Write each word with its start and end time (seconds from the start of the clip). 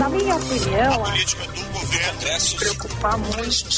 Na 0.00 0.08
minha 0.08 0.34
opinião, 0.34 1.04
a 1.04 2.56
preocupar 2.56 3.18
muito. 3.18 3.68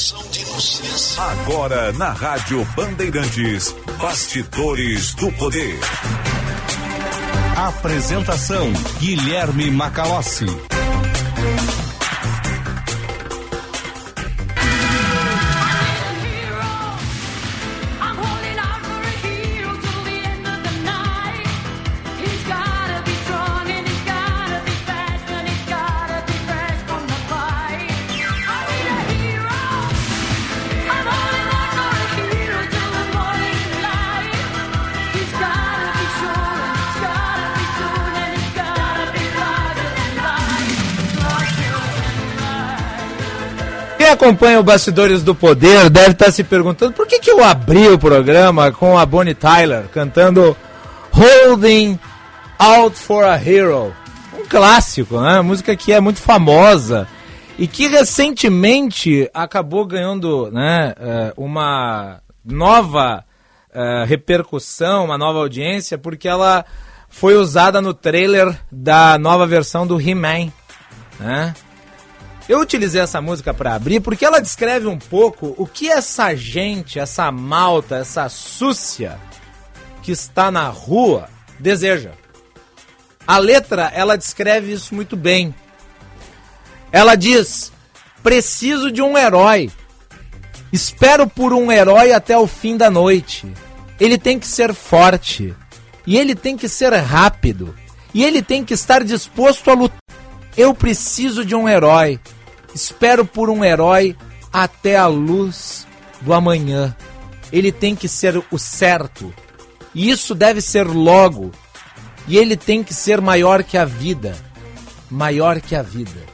Agora 1.19 1.91
na 1.91 2.13
Rádio 2.13 2.63
Bandeirantes, 2.77 3.75
Bastidores 3.99 5.13
do 5.15 5.29
Poder. 5.33 5.77
Apresentação 7.57 8.71
Guilherme 9.01 9.69
Macalossi. 9.69 10.72
Acompanha 44.23 44.57
o 44.57 44.63
Bastidores 44.63 45.21
do 45.21 45.35
Poder 45.35 45.89
deve 45.89 46.11
estar 46.11 46.31
se 46.31 46.45
perguntando 46.45 46.93
por 46.93 47.05
que, 47.05 47.19
que 47.19 47.29
eu 47.29 47.43
abri 47.43 47.89
o 47.89 47.99
programa 47.99 48.71
com 48.71 48.97
a 48.97 49.05
Bonnie 49.05 49.33
Tyler 49.33 49.83
cantando 49.89 50.55
Holding 51.11 51.99
Out 52.57 52.97
for 52.97 53.25
a 53.25 53.35
Hero. 53.35 53.93
Um 54.33 54.45
clássico, 54.47 55.19
né? 55.19 55.41
Música 55.41 55.75
que 55.75 55.91
é 55.91 55.99
muito 55.99 56.21
famosa 56.21 57.05
e 57.57 57.67
que 57.67 57.87
recentemente 57.87 59.29
acabou 59.33 59.85
ganhando 59.85 60.49
né, 60.51 60.93
eh, 60.97 61.33
uma 61.35 62.21
nova 62.45 63.25
eh, 63.73 64.05
repercussão, 64.07 65.03
uma 65.03 65.17
nova 65.17 65.39
audiência, 65.39 65.97
porque 65.97 66.29
ela 66.29 66.63
foi 67.09 67.35
usada 67.35 67.81
no 67.81 67.93
trailer 67.93 68.57
da 68.71 69.17
nova 69.17 69.45
versão 69.45 69.85
do 69.85 69.99
He-Man. 69.99 70.49
Né? 71.19 71.53
Eu 72.47 72.59
utilizei 72.59 73.01
essa 73.01 73.21
música 73.21 73.53
para 73.53 73.73
abrir 73.73 74.01
porque 74.01 74.25
ela 74.25 74.41
descreve 74.41 74.87
um 74.87 74.97
pouco 74.97 75.55
o 75.57 75.65
que 75.65 75.89
essa 75.89 76.35
gente, 76.35 76.99
essa 76.99 77.31
malta, 77.31 77.97
essa 77.97 78.27
súcia 78.27 79.17
que 80.01 80.11
está 80.11 80.51
na 80.51 80.67
rua 80.67 81.29
deseja. 81.57 82.11
A 83.25 83.37
letra, 83.37 83.89
ela 83.95 84.17
descreve 84.17 84.73
isso 84.73 84.93
muito 84.93 85.15
bem. 85.15 85.55
Ela 86.91 87.15
diz: 87.15 87.71
"Preciso 88.21 88.91
de 88.91 89.01
um 89.01 89.17
herói. 89.17 89.71
Espero 90.71 91.27
por 91.27 91.53
um 91.53 91.71
herói 91.71 92.11
até 92.11 92.37
o 92.37 92.45
fim 92.45 92.75
da 92.75 92.89
noite. 92.89 93.47
Ele 93.99 94.17
tem 94.17 94.37
que 94.37 94.47
ser 94.47 94.73
forte 94.73 95.55
e 96.05 96.17
ele 96.17 96.35
tem 96.35 96.57
que 96.57 96.67
ser 96.67 96.93
rápido 96.93 97.73
e 98.13 98.23
ele 98.23 98.41
tem 98.41 98.65
que 98.65 98.73
estar 98.73 99.01
disposto 99.03 99.71
a 99.71 99.73
lutar 99.73 100.03
eu 100.55 100.73
preciso 100.73 101.43
de 101.43 101.55
um 101.55 101.67
herói. 101.67 102.19
Espero 102.73 103.25
por 103.25 103.49
um 103.49 103.63
herói 103.63 104.15
até 104.51 104.97
a 104.97 105.07
luz 105.07 105.87
do 106.21 106.33
amanhã. 106.33 106.95
Ele 107.51 107.71
tem 107.71 107.95
que 107.95 108.07
ser 108.07 108.43
o 108.51 108.57
certo. 108.57 109.33
E 109.93 110.09
isso 110.09 110.33
deve 110.33 110.61
ser 110.61 110.87
logo. 110.87 111.51
E 112.27 112.37
ele 112.37 112.57
tem 112.57 112.83
que 112.83 112.93
ser 112.93 113.21
maior 113.21 113.63
que 113.63 113.77
a 113.77 113.85
vida. 113.85 114.35
Maior 115.09 115.61
que 115.61 115.75
a 115.75 115.83
vida. 115.83 116.33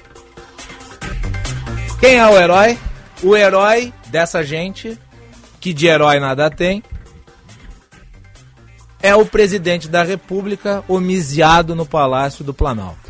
Quem 2.00 2.16
é 2.16 2.28
o 2.28 2.38
herói? 2.38 2.78
O 3.22 3.36
herói 3.36 3.94
dessa 4.08 4.42
gente, 4.44 4.98
que 5.60 5.73
de 5.73 5.88
herói 5.88 6.20
nada 6.20 6.49
tem, 6.49 6.82
é 9.02 9.14
o 9.16 9.26
presidente 9.26 9.89
da 9.89 10.04
República 10.04 10.83
homiziado 10.88 11.76
no 11.76 11.86
Palácio 11.86 12.44
do 12.45 12.54
Planalto. 12.54 13.08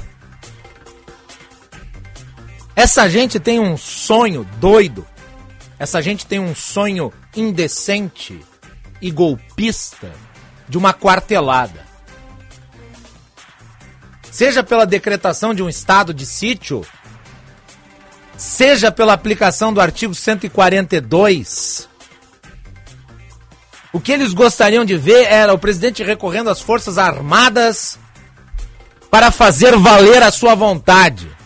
Essa 2.80 3.10
gente 3.10 3.42
tem 3.42 3.60
um 3.60 3.76
sonho 3.76 4.48
doido. 4.58 5.06
Essa 5.78 6.02
gente 6.02 6.26
tem 6.26 6.40
um 6.40 6.56
sonho 6.56 7.12
indecente 7.36 8.40
e 9.02 9.12
golpista 9.12 10.10
de 10.66 10.78
uma 10.78 10.94
quartelada. 10.94 11.86
Seja 14.32 14.64
pela 14.64 14.86
decretação 14.86 15.54
de 15.54 15.62
um 15.62 15.68
estado 15.68 16.14
de 16.14 16.26
sítio, 16.26 16.86
seja 18.38 18.90
pela 18.90 19.12
aplicação 19.12 19.74
do 19.74 19.82
artigo 19.82 20.16
142. 20.16 21.90
O 23.92 24.00
que 24.00 24.14
eles 24.14 24.32
gostariam 24.32 24.86
de 24.86 24.96
ver 24.96 25.26
era 25.26 25.54
o 25.54 25.60
presidente 25.60 26.02
recorrendo 26.02 26.50
às 26.50 26.62
Forças 26.62 26.98
Armadas 26.98 28.00
para 29.12 29.32
fazer 29.32 29.76
valer 29.76 30.24
a 30.24 30.32
sua 30.32 30.56
vontade. 30.56 31.39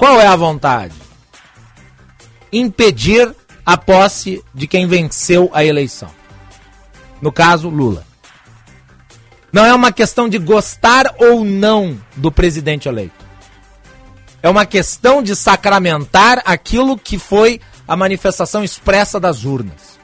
Qual 0.00 0.18
é 0.18 0.26
a 0.26 0.34
vontade? 0.34 0.94
Impedir 2.50 3.36
a 3.66 3.76
posse 3.76 4.42
de 4.54 4.66
quem 4.66 4.86
venceu 4.86 5.50
a 5.52 5.62
eleição. 5.62 6.08
No 7.20 7.30
caso, 7.30 7.68
Lula. 7.68 8.06
Não 9.52 9.62
é 9.62 9.74
uma 9.74 9.92
questão 9.92 10.26
de 10.26 10.38
gostar 10.38 11.14
ou 11.18 11.44
não 11.44 12.00
do 12.16 12.32
presidente 12.32 12.88
eleito. 12.88 13.26
É 14.42 14.48
uma 14.48 14.64
questão 14.64 15.22
de 15.22 15.36
sacramentar 15.36 16.40
aquilo 16.46 16.96
que 16.96 17.18
foi 17.18 17.60
a 17.86 17.94
manifestação 17.94 18.64
expressa 18.64 19.20
das 19.20 19.44
urnas. 19.44 20.00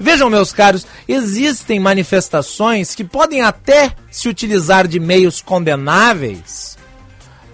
Vejam, 0.00 0.30
meus 0.30 0.54
caros, 0.54 0.86
existem 1.06 1.78
manifestações 1.78 2.94
que 2.94 3.04
podem 3.04 3.42
até 3.42 3.94
se 4.10 4.26
utilizar 4.26 4.88
de 4.88 4.98
meios 4.98 5.42
condenáveis 5.42 6.80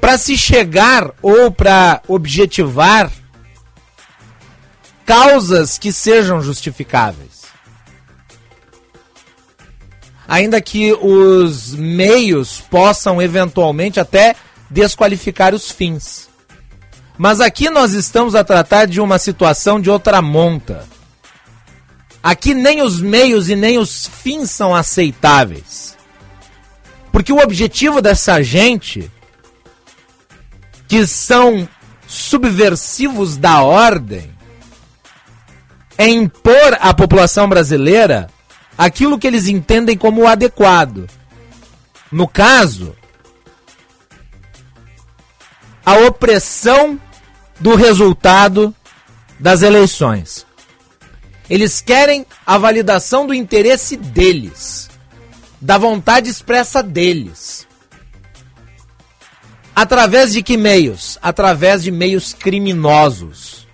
para 0.00 0.16
se 0.18 0.36
chegar 0.36 1.12
ou 1.20 1.50
para 1.50 2.02
objetivar 2.06 3.10
causas 5.04 5.78
que 5.78 5.92
sejam 5.92 6.40
justificáveis. 6.40 7.38
Ainda 10.26 10.60
que 10.60 10.92
os 10.92 11.74
meios 11.74 12.60
possam 12.60 13.20
eventualmente 13.20 13.98
até 13.98 14.36
desqualificar 14.68 15.54
os 15.54 15.70
fins. 15.70 16.28
Mas 17.16 17.40
aqui 17.40 17.70
nós 17.70 17.94
estamos 17.94 18.34
a 18.34 18.44
tratar 18.44 18.86
de 18.86 19.00
uma 19.00 19.18
situação 19.18 19.80
de 19.80 19.90
outra 19.90 20.20
monta. 20.20 20.86
Aqui 22.22 22.52
nem 22.52 22.82
os 22.82 23.00
meios 23.00 23.48
e 23.48 23.56
nem 23.56 23.78
os 23.78 24.06
fins 24.06 24.50
são 24.50 24.74
aceitáveis. 24.74 25.96
Porque 27.10 27.32
o 27.32 27.42
objetivo 27.42 28.02
dessa 28.02 28.42
gente, 28.42 29.10
que 30.88 31.06
são 31.06 31.68
subversivos 32.06 33.36
da 33.36 33.62
ordem, 33.62 34.34
é 35.98 36.08
impor 36.08 36.78
à 36.80 36.94
população 36.94 37.48
brasileira 37.48 38.30
aquilo 38.76 39.18
que 39.18 39.26
eles 39.26 39.46
entendem 39.46 39.96
como 39.96 40.26
adequado. 40.26 41.06
No 42.10 42.26
caso, 42.26 42.96
a 45.84 45.94
opressão 46.06 46.98
do 47.60 47.74
resultado 47.74 48.74
das 49.38 49.62
eleições. 49.62 50.46
Eles 51.50 51.80
querem 51.80 52.26
a 52.46 52.56
validação 52.58 53.26
do 53.26 53.34
interesse 53.34 53.96
deles, 53.96 54.88
da 55.60 55.76
vontade 55.76 56.30
expressa 56.30 56.82
deles. 56.82 57.67
Através 59.80 60.32
de 60.32 60.42
que 60.42 60.56
meios? 60.56 61.16
Através 61.22 61.84
de 61.84 61.92
meios 61.92 62.34
criminosos. 62.34 63.64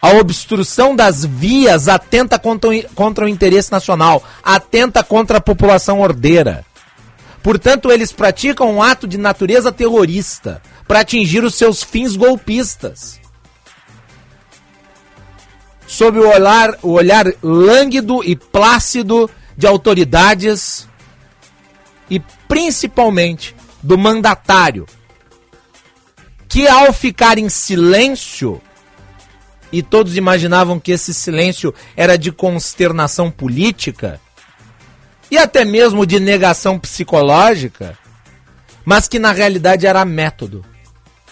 A 0.00 0.08
obstrução 0.12 0.96
das 0.96 1.22
vias 1.22 1.86
atenta 1.86 2.38
contra 2.38 2.70
o, 2.70 2.82
contra 2.94 3.26
o 3.26 3.28
interesse 3.28 3.70
nacional, 3.70 4.24
atenta 4.42 5.04
contra 5.04 5.36
a 5.36 5.40
população 5.40 6.00
ordeira. 6.00 6.64
Portanto, 7.42 7.92
eles 7.92 8.10
praticam 8.10 8.72
um 8.72 8.82
ato 8.82 9.06
de 9.06 9.18
natureza 9.18 9.70
terrorista 9.70 10.62
para 10.88 11.00
atingir 11.00 11.44
os 11.44 11.54
seus 11.54 11.82
fins 11.82 12.16
golpistas. 12.16 13.20
Sob 15.86 16.18
o 16.18 16.26
olhar, 16.26 16.78
o 16.80 16.92
olhar 16.92 17.26
lânguido 17.42 18.24
e 18.24 18.34
plácido 18.34 19.28
de 19.58 19.66
autoridades 19.66 20.88
e 22.12 22.20
principalmente 22.46 23.56
do 23.82 23.96
mandatário, 23.96 24.86
que 26.46 26.68
ao 26.68 26.92
ficar 26.92 27.38
em 27.38 27.48
silêncio, 27.48 28.60
e 29.72 29.82
todos 29.82 30.14
imaginavam 30.14 30.78
que 30.78 30.92
esse 30.92 31.14
silêncio 31.14 31.74
era 31.96 32.18
de 32.18 32.30
consternação 32.30 33.30
política 33.30 34.20
e 35.30 35.38
até 35.38 35.64
mesmo 35.64 36.04
de 36.04 36.20
negação 36.20 36.78
psicológica, 36.78 37.96
mas 38.84 39.08
que 39.08 39.18
na 39.18 39.32
realidade 39.32 39.86
era 39.86 40.04
método 40.04 40.62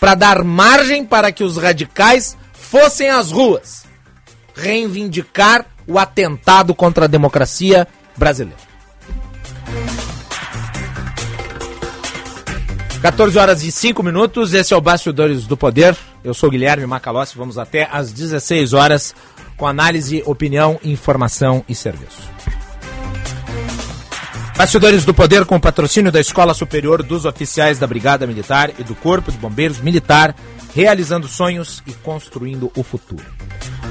para 0.00 0.14
dar 0.14 0.42
margem 0.42 1.04
para 1.04 1.30
que 1.30 1.44
os 1.44 1.58
radicais 1.58 2.38
fossem 2.54 3.10
às 3.10 3.30
ruas 3.30 3.84
reivindicar 4.54 5.66
o 5.86 5.98
atentado 5.98 6.74
contra 6.74 7.04
a 7.04 7.08
democracia 7.08 7.86
brasileira. 8.16 8.69
14 13.02 13.38
horas 13.38 13.62
e 13.62 13.72
5 13.72 14.02
minutos, 14.02 14.52
esse 14.52 14.74
é 14.74 14.76
o 14.76 14.80
Bastidores 14.80 15.46
do 15.46 15.56
Poder. 15.56 15.96
Eu 16.22 16.34
sou 16.34 16.50
Guilherme 16.50 16.86
Macalossi, 16.86 17.34
vamos 17.34 17.56
até 17.56 17.88
às 17.90 18.12
16 18.12 18.74
horas 18.74 19.14
com 19.56 19.66
análise, 19.66 20.22
opinião, 20.26 20.78
informação 20.84 21.64
e 21.66 21.74
serviço. 21.74 22.20
Bastidores 24.54 25.06
do 25.06 25.14
Poder 25.14 25.46
com 25.46 25.58
patrocínio 25.58 26.12
da 26.12 26.20
Escola 26.20 26.52
Superior 26.52 27.02
dos 27.02 27.24
Oficiais 27.24 27.78
da 27.78 27.86
Brigada 27.86 28.26
Militar 28.26 28.70
e 28.78 28.84
do 28.84 28.94
Corpo 28.94 29.32
de 29.32 29.38
Bombeiros 29.38 29.80
Militar, 29.80 30.36
realizando 30.74 31.26
sonhos 31.26 31.82
e 31.86 31.92
construindo 31.92 32.70
o 32.76 32.82
futuro. 32.82 33.24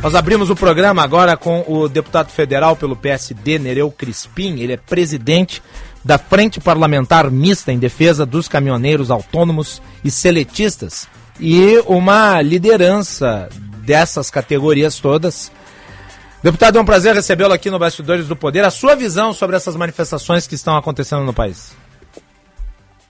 Nós 0.03 0.13
abrimos 0.13 0.51
o 0.51 0.55
programa 0.55 1.03
agora 1.03 1.35
com 1.35 1.65
o 1.67 1.89
deputado 1.89 2.29
federal 2.29 2.75
pelo 2.75 2.95
PSD, 2.95 3.57
Nereu 3.57 3.89
Crispim. 3.91 4.59
Ele 4.59 4.73
é 4.73 4.77
presidente 4.77 5.61
da 6.03 6.17
Frente 6.17 6.59
Parlamentar 6.59 7.29
Mista 7.29 7.71
em 7.71 7.79
Defesa 7.79 8.25
dos 8.25 8.47
Caminhoneiros 8.47 9.11
Autônomos 9.11 9.81
e 10.03 10.09
Seletistas 10.09 11.07
e 11.39 11.77
uma 11.87 12.41
liderança 12.41 13.49
dessas 13.85 14.29
categorias 14.29 14.99
todas. 14.99 15.51
Deputado, 16.43 16.77
é 16.77 16.81
um 16.81 16.85
prazer 16.85 17.13
recebê-lo 17.13 17.53
aqui 17.53 17.69
no 17.69 17.79
Bastidores 17.79 18.27
do 18.27 18.35
Poder. 18.35 18.63
A 18.63 18.69
sua 18.69 18.95
visão 18.95 19.33
sobre 19.33 19.55
essas 19.55 19.75
manifestações 19.75 20.47
que 20.47 20.55
estão 20.55 20.77
acontecendo 20.77 21.23
no 21.23 21.33
país. 21.33 21.77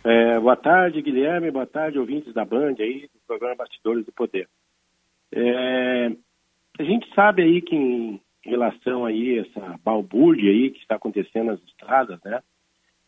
É, 0.04 0.40
boa 0.40 0.56
tarde, 0.56 1.02
Guilherme. 1.02 1.52
Boa 1.52 1.68
tarde, 1.68 2.00
ouvintes 2.00 2.34
da 2.34 2.44
Band 2.44 2.76
aí, 2.80 3.02
do 3.14 3.20
programa 3.28 3.56
Bastidores 3.56 4.06
do 4.06 4.12
Poder. 4.12 4.48
É, 5.32 6.08
a 6.80 6.84
gente 6.84 7.08
sabe 7.14 7.44
aí 7.44 7.62
que 7.62 7.76
em 7.76 8.22
relação 8.46 9.06
aí 9.06 9.40
essa 9.40 9.76
balbúrdia 9.84 10.50
aí 10.50 10.72
que 10.72 10.80
está 10.80 10.96
acontecendo 10.96 11.48
nas 11.48 11.62
estradas, 11.64 12.20
né? 12.24 12.40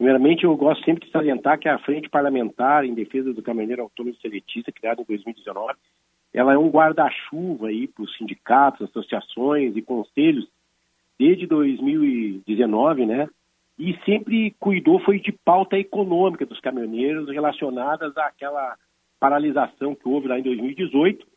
Primeiramente, 0.01 0.45
eu 0.45 0.57
gosto 0.57 0.83
sempre 0.83 1.06
de 1.06 1.12
salientar 1.12 1.59
que 1.59 1.69
a 1.69 1.77
Frente 1.77 2.09
Parlamentar 2.09 2.83
em 2.83 2.95
Defesa 2.95 3.31
do 3.36 3.44
Caminhoneiro 3.44 3.83
Autônomo 3.83 4.15
Seletista, 4.15 4.71
criada 4.71 5.00
em 5.00 5.06
2019, 5.06 5.75
ela 6.33 6.53
é 6.53 6.57
um 6.57 6.71
guarda-chuva 6.71 7.68
aí 7.68 7.88
para 7.88 8.06
os 8.06 8.18
sindicatos, 8.18 8.89
associações 8.89 9.77
e 9.77 9.81
conselhos 9.83 10.48
desde 11.19 11.45
2019, 11.45 13.06
né? 13.06 13.30
E 13.77 13.95
sempre 14.03 14.56
cuidou 14.59 14.98
foi 15.01 15.19
de 15.19 15.31
pauta 15.31 15.77
econômica 15.77 16.48
dos 16.48 16.59
caminhoneiros 16.59 17.30
relacionadas 17.30 18.18
àquela 18.18 18.75
paralisação 19.19 19.94
que 19.94 20.09
houve 20.09 20.27
lá 20.27 20.39
em 20.39 20.44
2018. 20.44 21.27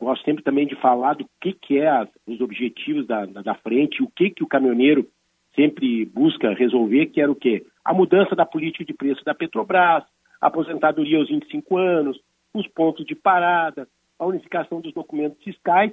Gosto 0.00 0.24
sempre 0.24 0.42
também 0.42 0.66
de 0.66 0.74
falar 0.76 1.16
do 1.16 1.28
que 1.38 1.52
que 1.52 1.76
é 1.76 1.88
as, 1.88 2.08
os 2.26 2.40
objetivos 2.40 3.06
da, 3.06 3.26
da, 3.26 3.42
da 3.42 3.54
frente, 3.56 4.02
o 4.02 4.08
que 4.08 4.30
que 4.30 4.42
o 4.42 4.48
caminhoneiro 4.48 5.06
sempre 5.54 6.06
busca 6.06 6.54
resolver, 6.54 7.04
que 7.04 7.20
era 7.20 7.30
o 7.30 7.36
quê? 7.36 7.62
A 7.84 7.94
mudança 7.94 8.34
da 8.36 8.44
política 8.44 8.84
de 8.84 8.92
preço 8.92 9.24
da 9.24 9.34
Petrobras, 9.34 10.04
a 10.40 10.46
aposentadoria 10.46 11.18
aos 11.18 11.28
25 11.28 11.76
anos, 11.76 12.20
os 12.54 12.66
pontos 12.68 13.04
de 13.04 13.14
parada, 13.14 13.88
a 14.18 14.26
unificação 14.26 14.80
dos 14.80 14.92
documentos 14.92 15.42
fiscais 15.42 15.92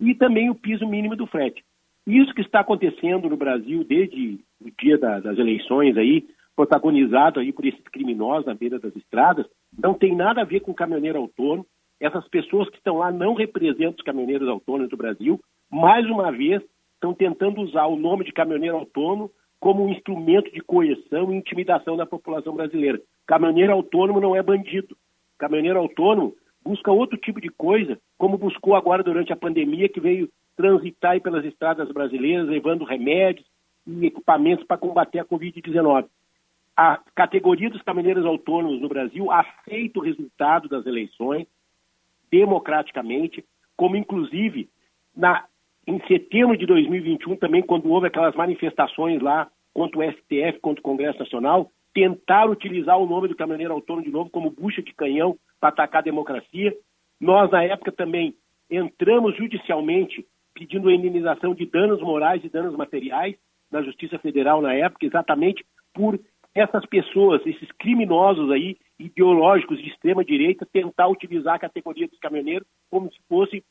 e 0.00 0.14
também 0.14 0.50
o 0.50 0.54
piso 0.54 0.86
mínimo 0.86 1.16
do 1.16 1.26
frete. 1.26 1.64
Isso 2.06 2.32
que 2.34 2.40
está 2.40 2.60
acontecendo 2.60 3.28
no 3.28 3.36
Brasil 3.36 3.84
desde 3.84 4.38
o 4.60 4.70
dia 4.80 4.96
da- 4.96 5.20
das 5.20 5.38
eleições 5.38 5.96
aí, 5.96 6.24
protagonizado 6.54 7.40
aí 7.40 7.52
por 7.52 7.66
esses 7.66 7.82
criminosos 7.88 8.46
na 8.46 8.54
beira 8.54 8.78
das 8.78 8.94
estradas, 8.96 9.46
não 9.76 9.92
tem 9.92 10.14
nada 10.14 10.40
a 10.40 10.44
ver 10.44 10.60
com 10.60 10.72
caminhoneiro 10.72 11.18
autônomo. 11.18 11.66
Essas 12.00 12.26
pessoas 12.28 12.68
que 12.70 12.76
estão 12.76 12.98
lá 12.98 13.10
não 13.10 13.34
representam 13.34 13.96
os 13.98 14.04
caminhoneiros 14.04 14.48
autônomos 14.48 14.88
do 14.88 14.96
Brasil. 14.96 15.40
Mais 15.70 16.06
uma 16.06 16.30
vez, 16.30 16.62
estão 16.94 17.12
tentando 17.12 17.60
usar 17.60 17.86
o 17.86 17.96
nome 17.96 18.24
de 18.24 18.32
caminhoneiro 18.32 18.76
autônomo 18.76 19.30
como 19.60 19.84
um 19.84 19.88
instrumento 19.88 20.50
de 20.52 20.60
coerção 20.60 21.32
e 21.32 21.36
intimidação 21.36 21.96
da 21.96 22.06
população 22.06 22.54
brasileira. 22.54 23.00
Caminhoneiro 23.26 23.72
autônomo 23.72 24.20
não 24.20 24.36
é 24.36 24.42
bandido. 24.42 24.96
Caminhoneiro 25.38 25.78
autônomo 25.78 26.34
busca 26.62 26.90
outro 26.90 27.16
tipo 27.16 27.40
de 27.40 27.48
coisa, 27.48 27.98
como 28.18 28.38
buscou 28.38 28.74
agora 28.74 29.02
durante 29.02 29.32
a 29.32 29.36
pandemia, 29.36 29.88
que 29.88 30.00
veio 30.00 30.28
transitar 30.56 31.20
pelas 31.20 31.44
estradas 31.44 31.88
brasileiras, 31.90 32.48
levando 32.48 32.84
remédios 32.84 33.46
e 33.86 34.06
equipamentos 34.06 34.66
para 34.66 34.78
combater 34.78 35.20
a 35.20 35.24
Covid-19. 35.24 36.06
A 36.76 37.00
categoria 37.14 37.70
dos 37.70 37.82
caminhoneiros 37.82 38.26
autônomos 38.26 38.80
no 38.80 38.88
Brasil 38.88 39.30
aceita 39.30 39.98
o 39.98 40.02
resultado 40.02 40.68
das 40.68 40.84
eleições 40.84 41.46
democraticamente, 42.30 43.44
como 43.76 43.96
inclusive 43.96 44.68
na, 45.16 45.44
em 45.86 46.00
setembro 46.06 46.56
de 46.56 46.66
2021, 46.66 47.36
também 47.36 47.62
quando 47.62 47.88
houve 47.88 48.08
aquelas 48.08 48.34
manifestações 48.34 49.22
lá 49.22 49.48
contra 49.72 49.98
o 49.98 50.12
STF, 50.12 50.58
contra 50.60 50.80
o 50.80 50.82
Congresso 50.82 51.18
Nacional, 51.18 51.70
tentaram 51.94 52.52
utilizar 52.52 52.98
o 52.98 53.06
nome 53.06 53.28
do 53.28 53.36
caminhoneiro 53.36 53.72
autônomo 53.72 54.04
de 54.04 54.10
novo 54.10 54.28
como 54.30 54.50
bucha 54.50 54.82
de 54.82 54.92
canhão 54.92 55.38
para 55.60 55.68
atacar 55.68 56.00
a 56.00 56.04
democracia. 56.04 56.74
Nós, 57.20 57.50
na 57.50 57.62
época, 57.62 57.92
também 57.92 58.34
entramos 58.70 59.36
judicialmente 59.36 60.26
pedindo 60.52 60.88
a 60.88 60.94
indenização 60.94 61.54
de 61.54 61.66
danos 61.66 62.00
morais 62.00 62.42
e 62.42 62.48
danos 62.48 62.74
materiais 62.74 63.36
na 63.70 63.82
Justiça 63.82 64.18
Federal 64.18 64.60
na 64.60 64.74
época, 64.74 65.06
exatamente 65.06 65.64
por 65.94 66.18
essas 66.54 66.84
pessoas, 66.86 67.44
esses 67.46 67.70
criminosos 67.72 68.50
aí, 68.50 68.76
ideológicos 68.98 69.78
de 69.78 69.88
extrema 69.88 70.24
direita, 70.24 70.66
tentar 70.72 71.08
utilizar 71.08 71.54
a 71.54 71.58
categoria 71.58 72.08
dos 72.08 72.18
caminhoneiros 72.18 72.66
como 72.90 73.12
se 73.12 73.18
fosse 73.28 73.62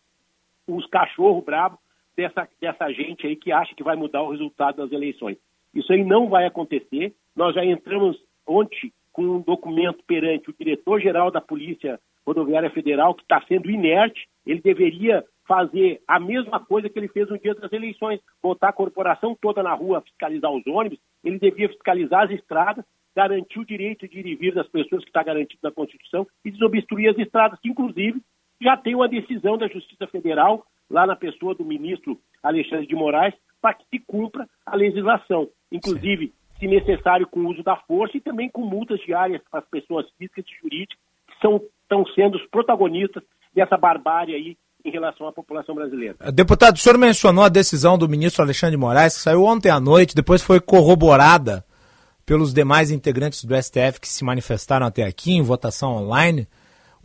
os 0.67 0.85
cachorros 0.87 1.43
bravos 1.43 1.79
dessa, 2.15 2.47
dessa 2.59 2.91
gente 2.91 3.27
aí 3.27 3.35
que 3.35 3.51
acha 3.51 3.75
que 3.75 3.83
vai 3.83 3.95
mudar 3.95 4.21
o 4.23 4.31
resultado 4.31 4.77
das 4.77 4.91
eleições. 4.91 5.37
Isso 5.73 5.91
aí 5.91 6.03
não 6.03 6.29
vai 6.29 6.45
acontecer. 6.45 7.13
Nós 7.35 7.53
já 7.53 7.65
entramos 7.65 8.17
ontem 8.47 8.91
com 9.11 9.23
um 9.23 9.41
documento 9.41 10.03
perante 10.05 10.49
o 10.49 10.55
diretor-geral 10.57 11.31
da 11.31 11.41
Polícia 11.41 11.99
Rodoviária 12.25 12.69
Federal, 12.69 13.13
que 13.13 13.21
está 13.21 13.41
sendo 13.47 13.69
inerte. 13.69 14.27
Ele 14.45 14.61
deveria 14.61 15.23
fazer 15.47 16.01
a 16.07 16.19
mesma 16.19 16.59
coisa 16.59 16.89
que 16.89 16.97
ele 16.97 17.07
fez 17.07 17.29
no 17.29 17.37
dia 17.39 17.53
das 17.53 17.71
eleições, 17.71 18.19
botar 18.41 18.69
a 18.69 18.73
corporação 18.73 19.37
toda 19.39 19.61
na 19.61 19.73
rua, 19.73 20.01
fiscalizar 20.01 20.51
os 20.51 20.65
ônibus, 20.65 20.99
ele 21.23 21.39
devia 21.39 21.69
fiscalizar 21.69 22.23
as 22.23 22.31
estradas, 22.31 22.83
garantir 23.15 23.59
o 23.59 23.65
direito 23.65 24.07
de 24.07 24.19
ir 24.19 24.25
e 24.25 24.35
vir 24.35 24.53
das 24.53 24.67
pessoas 24.67 25.03
que 25.03 25.09
está 25.09 25.23
garantido 25.23 25.59
na 25.63 25.71
Constituição 25.71 26.27
e 26.43 26.51
desobstruir 26.51 27.11
as 27.11 27.17
estradas, 27.17 27.59
que 27.59 27.69
inclusive 27.69 28.19
já 28.61 28.77
tem 28.77 28.95
uma 28.95 29.07
decisão 29.07 29.57
da 29.57 29.67
Justiça 29.67 30.07
Federal, 30.07 30.65
lá 30.89 31.05
na 31.05 31.15
pessoa 31.15 31.55
do 31.55 31.65
ministro 31.65 32.19
Alexandre 32.41 32.87
de 32.87 32.95
Moraes, 32.95 33.33
para 33.61 33.73
que 33.73 33.85
se 33.89 33.99
cumpra 34.05 34.47
a 34.65 34.75
legislação, 34.75 35.49
inclusive, 35.71 36.33
se 36.59 36.67
necessário, 36.67 37.27
com 37.27 37.41
o 37.41 37.49
uso 37.49 37.63
da 37.63 37.75
força 37.75 38.17
e 38.17 38.21
também 38.21 38.49
com 38.49 38.61
multas 38.61 38.99
diárias 39.01 39.41
para 39.49 39.59
as 39.59 39.67
pessoas 39.67 40.05
físicas 40.17 40.45
e 40.45 40.61
jurídicas 40.61 40.97
que 41.27 41.39
são, 41.41 41.61
estão 41.81 42.05
sendo 42.13 42.37
os 42.37 42.45
protagonistas 42.47 43.23
dessa 43.53 43.77
barbárie 43.77 44.35
aí 44.35 44.57
em 44.83 44.91
relação 44.91 45.27
à 45.27 45.33
população 45.33 45.73
brasileira. 45.73 46.15
Deputado, 46.31 46.75
o 46.75 46.79
senhor 46.79 46.97
mencionou 46.97 47.43
a 47.43 47.49
decisão 47.49 47.97
do 47.97 48.07
ministro 48.07 48.43
Alexandre 48.43 48.75
de 48.75 48.81
Moraes, 48.81 49.15
que 49.15 49.21
saiu 49.21 49.43
ontem 49.43 49.69
à 49.69 49.79
noite, 49.79 50.15
depois 50.15 50.43
foi 50.43 50.61
corroborada 50.61 51.65
pelos 52.25 52.53
demais 52.53 52.91
integrantes 52.91 53.43
do 53.43 53.55
STF 53.55 53.99
que 53.99 54.07
se 54.07 54.23
manifestaram 54.23 54.85
até 54.85 55.03
aqui 55.03 55.33
em 55.33 55.41
votação 55.41 55.95
online. 55.95 56.47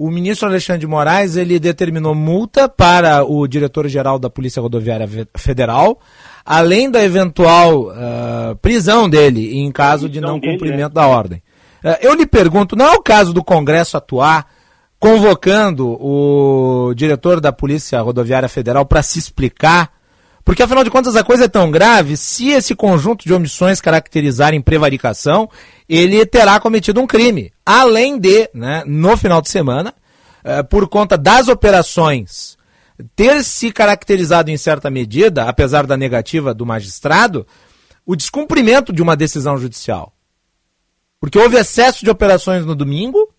O 0.01 0.11
ministro 0.11 0.49
Alexandre 0.49 0.81
de 0.81 0.87
Moraes 0.87 1.37
ele 1.37 1.59
determinou 1.59 2.15
multa 2.15 2.67
para 2.67 3.23
o 3.23 3.47
diretor-geral 3.47 4.19
da 4.19 4.31
Polícia 4.31 4.63
Rodoviária 4.63 5.07
Federal, 5.37 6.01
além 6.43 6.91
da 6.91 7.05
eventual 7.05 7.91
ah, 7.91 8.57
prisão 8.63 9.11
dele 9.11 9.59
em 9.59 9.71
caso 9.71 10.09
de 10.09 10.19
não 10.19 10.39
dele, 10.39 10.55
cumprimento 10.55 10.95
né? 10.95 10.95
da 10.95 11.07
ordem. 11.07 11.43
Ah, 11.85 11.99
eu 12.01 12.15
lhe 12.15 12.27
pergunto, 12.27 12.75
não 12.75 12.87
é 12.87 12.93
o 12.93 13.03
caso 13.03 13.35
do 13.35 13.45
Congresso 13.45 13.95
atuar 13.95 14.47
convocando 14.99 15.91
o 16.03 16.95
diretor 16.95 17.39
da 17.39 17.53
Polícia 17.53 18.01
Rodoviária 18.01 18.49
Federal 18.49 18.87
para 18.87 19.03
se 19.03 19.19
explicar? 19.19 19.93
Porque 20.45 20.63
afinal 20.63 20.83
de 20.83 20.91
contas 20.91 21.17
a 21.17 21.25
coisa 21.25 21.45
é 21.45 21.49
tão 21.49 21.71
grave, 21.71 22.17
se 22.17 22.51
esse 22.51 22.75
conjunto 22.75 23.25
de 23.25 23.33
omissões 23.33 23.81
caracterizarem 23.81 24.61
prevaricação, 24.61 25.49
ele 25.89 26.25
terá 26.27 26.59
cometido 26.59 27.01
um 27.01 27.07
crime. 27.07 27.53
Além 27.65 28.19
de, 28.19 28.49
né, 28.55 28.83
no 28.87 29.17
final 29.17 29.41
de 29.43 29.49
semana, 29.49 29.95
eh, 30.43 30.63
por 30.63 30.89
conta 30.89 31.17
das 31.19 31.49
operações 31.49 32.59
ter 33.15 33.43
se 33.45 33.73
caracterizado 33.73 34.51
em 34.51 34.57
certa 34.57 34.91
medida, 34.91 35.45
apesar 35.45 35.87
da 35.87 35.97
negativa 35.97 36.53
do 36.53 36.67
magistrado, 36.67 37.47
o 38.05 38.17
descumprimento 38.17 38.93
de 38.93 39.03
uma 39.03 39.17
decisão 39.17 39.57
judicial. 39.57 40.13
Porque 41.21 41.39
houve 41.39 41.57
excesso 41.57 42.05
de 42.05 42.11
operações 42.11 42.65
no 42.65 42.75
domingo 42.75 43.33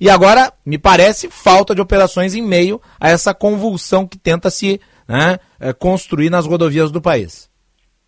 e 0.00 0.10
agora, 0.10 0.52
me 0.64 0.78
parece, 0.78 1.28
falta 1.30 1.74
de 1.74 1.80
operações 1.80 2.34
em 2.34 2.42
meio 2.42 2.80
a 2.98 3.10
essa 3.10 3.32
convulsão 3.32 4.06
que 4.06 4.18
tenta 4.18 4.50
se 4.50 4.80
né, 5.08 5.38
eh, 5.60 5.72
construir 5.72 6.30
nas 6.30 6.46
rodovias 6.46 6.90
do 6.90 7.00
país. 7.00 7.50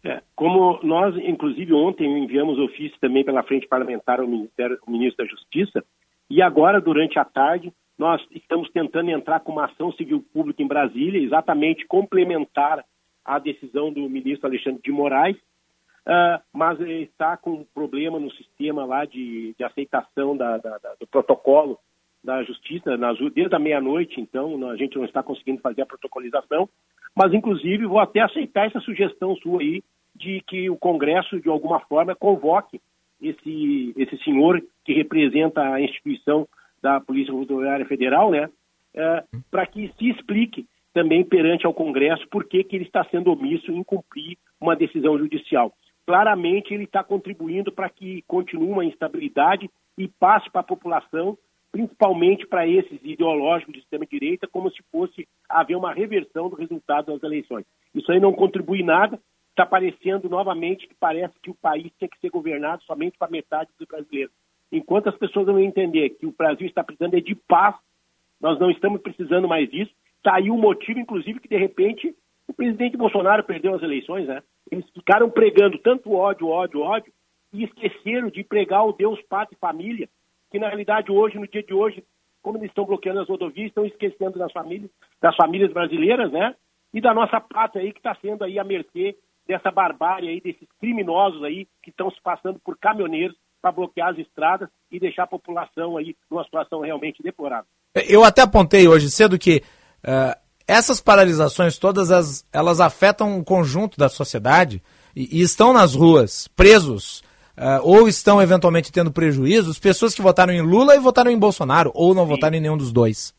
É, 0.05 0.23
como 0.37 0.79
nós, 0.83 1.17
inclusive, 1.17 1.73
ontem 1.73 2.07
enviamos 2.23 2.59
ofício 2.59 2.97
também 3.01 3.25
pela 3.25 3.43
frente 3.43 3.67
parlamentar 3.67 4.21
ao, 4.21 4.27
Ministério, 4.27 4.79
ao 4.87 4.93
ministro 4.93 5.25
da 5.25 5.31
Justiça, 5.31 5.85
E 6.29 6.43
agora, 6.43 6.81
durante 6.81 7.19
a 7.19 7.25
tarde, 7.25 7.73
nós 7.99 8.21
estamos 8.33 8.71
tentando 8.71 9.11
entrar 9.11 9.41
com 9.41 9.53
uma 9.53 9.67
ação 9.67 9.93
civil 9.93 10.25
pública 10.33 10.63
em 10.63 10.67
Brasília, 10.67 11.23
exatamente 11.23 11.87
complementar 11.87 12.85
a 13.25 13.39
decisão 13.39 13.93
do 13.93 14.09
ministro 14.09 14.47
Alexandre 14.47 14.81
de 14.83 14.91
Moraes, 14.91 15.37
uh, 15.37 16.41
mas 16.53 16.79
está 16.81 17.37
com 17.37 17.51
um 17.51 17.65
problema 17.75 18.19
no 18.21 18.31
sistema 18.33 18.85
lá 18.85 19.05
de, 19.05 19.55
de 19.59 19.65
aceitação 19.65 20.37
da, 20.37 20.59
da, 20.59 20.79
da, 20.79 20.95
do 21.01 21.07
protocolo 21.07 21.79
da 22.27 22.43
justiça 22.43 22.97
nas, 22.97 23.17
desde 23.33 23.55
a 23.55 23.59
meia-noite, 23.59 24.21
então 24.21 24.69
a 24.69 24.77
gente 24.77 24.99
não 24.99 25.05
está 25.05 25.23
conseguindo 25.23 25.61
fazer 25.63 25.83
a 25.83 25.87
protocolização, 25.87 26.69
mas 27.15 27.33
inclusive 27.33 27.87
vou 27.87 28.01
até 28.01 28.21
aceitar 28.21 28.67
essa 28.67 28.81
sugestão 28.81 29.37
sua 29.37 29.61
aí 29.61 29.83
de 30.15 30.43
que 30.47 30.69
o 30.69 30.77
Congresso, 30.77 31.41
de 31.41 31.49
alguma 31.49 31.79
forma, 31.81 32.17
convoque 32.17 32.81
esse, 33.23 33.95
esse 33.97 34.19
senhor 34.25 34.61
que 34.85 34.93
representa 34.93 35.63
a 35.63 35.81
instituição 35.81 36.49
da 36.83 37.01
Polícia 37.01 37.33
Rodoviária 37.33 37.87
Federal, 37.87 38.31
né, 38.33 38.51
é, 38.93 39.25
para 39.49 39.65
que 39.65 39.93
se 39.97 40.11
explique 40.11 40.67
também 40.93 41.25
perante 41.25 41.65
ao 41.65 41.75
Congresso 41.75 42.27
por 42.29 42.45
que, 42.45 42.65
que 42.65 42.75
ele 42.75 42.87
está 42.87 43.05
sendo 43.05 43.31
omisso 43.31 43.71
em 43.71 43.85
cumprir 43.85 44.37
uma 44.61 44.75
decisão 44.75 45.17
judicial. 45.17 45.73
Claramente 46.05 46.75
ele 46.75 46.85
está 46.85 47.05
contribuindo 47.05 47.71
para 47.71 47.89
que 47.89 48.23
continue 48.27 48.71
uma 48.71 48.85
instabilidade 48.85 49.71
e 49.97 50.09
passe 50.09 50.51
para 50.51 50.63
a 50.63 50.65
população, 50.65 51.39
principalmente 51.77 52.47
para 52.47 52.67
esses 52.67 52.99
ideológicos 53.05 53.75
de 53.75 53.81
extrema-direita, 53.81 54.49
como 54.49 54.71
se 54.71 54.83
fosse 54.91 55.29
haver 55.47 55.77
uma 55.77 55.93
reversão 55.93 56.49
do 56.49 56.57
resultado 56.57 57.13
das 57.13 57.23
eleições. 57.23 57.67
Isso 57.95 58.11
aí 58.11 58.19
não 58.19 58.33
contribui 58.33 58.83
nada, 58.83 59.21
está 59.51 59.67
parecendo 59.67 60.27
novamente 60.27 60.89
que 60.89 60.95
parece 60.95 61.39
que 61.43 61.51
o 61.51 61.55
país 61.55 61.93
tem 61.99 62.09
que 62.09 62.19
ser 62.19 62.31
governado 62.31 62.83
somente 62.85 63.19
para 63.19 63.31
metade 63.31 63.69
dos 63.79 63.87
brasileiros. 63.87 64.33
Enquanto 64.73 65.11
as 65.11 65.19
pessoas 65.19 65.49
não 65.49 65.61
entender 65.61 66.09
que 66.11 66.25
o 66.25 66.33
Brasil 66.33 66.67
está 66.67 66.83
precisando 66.83 67.15
é 67.15 67.21
de 67.21 67.35
paz, 67.35 67.77
nós 68.41 68.59
não 68.59 68.71
estamos 68.71 69.03
precisando 69.03 69.47
mais 69.47 69.69
disso. 69.69 69.93
Está 70.17 70.37
aí 70.37 70.51
o 70.51 70.57
motivo, 70.57 70.99
inclusive, 70.99 71.41
que 71.41 71.49
de 71.49 71.59
repente 71.59 72.15
o 72.49 72.55
presidente 72.55 72.97
Bolsonaro 72.97 73.45
perdeu 73.45 73.75
as 73.75 73.83
eleições, 73.83 74.27
né? 74.27 74.43
Eles 74.71 74.89
ficaram 74.95 75.29
pregando 75.29 75.77
tanto 75.77 76.15
ódio, 76.15 76.49
ódio, 76.49 76.81
ódio, 76.81 77.13
e 77.53 77.65
esqueceram 77.65 78.31
de 78.31 78.43
pregar 78.43 78.87
o 78.87 78.93
Deus, 78.93 79.21
Pátria 79.29 79.55
e 79.55 79.61
Família, 79.61 80.09
que 80.51 80.59
na 80.59 80.69
realidade 80.69 81.11
hoje, 81.11 81.39
no 81.39 81.49
dia 81.49 81.63
de 81.63 81.75
hoje, 81.75 82.05
como 82.43 82.59
eles 82.59 82.69
estão 82.69 82.85
bloqueando 82.85 83.21
as 83.21 83.29
rodovias, 83.29 83.69
estão 83.69 83.85
esquecendo 83.85 84.39
das 84.39 84.53
famílias, 84.53 84.91
das 85.21 85.35
famílias 85.35 85.73
brasileiras, 85.73 86.31
né? 86.31 86.55
E 86.95 87.01
da 87.01 87.13
nossa 87.13 87.41
pátria 87.41 87.83
aí 87.83 87.93
que 87.93 87.99
está 87.99 88.17
sendo 88.23 88.45
aí 88.45 88.59
à 88.59 88.65
mercê 88.65 89.17
dessa 89.47 89.71
barbárie 89.71 90.29
aí, 90.29 90.41
desses 90.41 90.69
criminosos 90.81 91.43
aí 91.43 91.67
que 91.83 91.91
estão 91.91 92.11
se 92.11 92.21
passando 92.23 92.59
por 92.61 92.77
caminhoneiros 92.79 93.37
para 93.61 93.73
bloquear 93.73 94.11
as 94.11 94.19
estradas 94.19 94.69
e 94.91 95.01
deixar 95.01 95.25
a 95.25 95.29
população 95.29 95.97
aí 95.97 96.17
numa 96.31 96.45
situação 96.45 96.81
realmente 96.81 97.23
deplorável. 97.23 97.67
Eu 98.09 98.23
até 98.23 98.43
apontei 98.43 98.87
hoje 98.87 99.11
cedo 99.11 99.39
que 99.39 99.63
uh, 100.05 100.39
essas 100.67 101.01
paralisações 101.01 101.79
todas 101.79 102.11
as, 102.11 102.45
elas 102.53 102.81
afetam 102.81 103.39
o 103.39 103.45
conjunto 103.45 103.99
da 103.99 104.09
sociedade 104.09 104.83
e, 105.15 105.39
e 105.39 105.43
estão 105.43 105.73
nas 105.73 105.95
ruas, 105.95 106.49
presos, 106.49 107.23
uh, 107.57 107.81
ou 107.83 108.09
estão 108.09 108.41
eventualmente 108.41 108.93
tendo 108.93 109.13
prejuízos, 109.13 109.79
pessoas 109.79 110.15
que 110.15 110.23
votaram 110.23 110.53
em 110.53 110.61
Lula 110.61 110.95
e 110.95 111.01
votaram 111.01 111.31
em 111.31 111.39
Bolsonaro, 111.39 111.91
ou 111.95 112.15
não 112.15 112.25
Sim. 112.25 112.31
votaram 112.31 112.57
em 112.57 112.61
nenhum 112.61 112.77
dos 112.77 112.93
dois. 112.93 113.35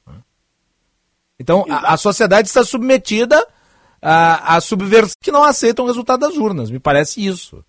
Então 1.39 1.65
a, 1.69 1.93
a, 1.93 1.97
sociedade 1.97 2.47
está 2.47 2.63
submetida 2.63 3.45
a, 4.01 4.55
a 4.55 4.61
subversões 4.61 5.15
que 5.21 5.31
não 5.31 5.43
aceitam 5.43 5.85
o 5.85 5.87
resultado 5.87 6.21
das 6.21 6.35
urnas, 6.35 6.71
me 6.71 6.79
parece 6.79 7.25
isso. 7.25 7.63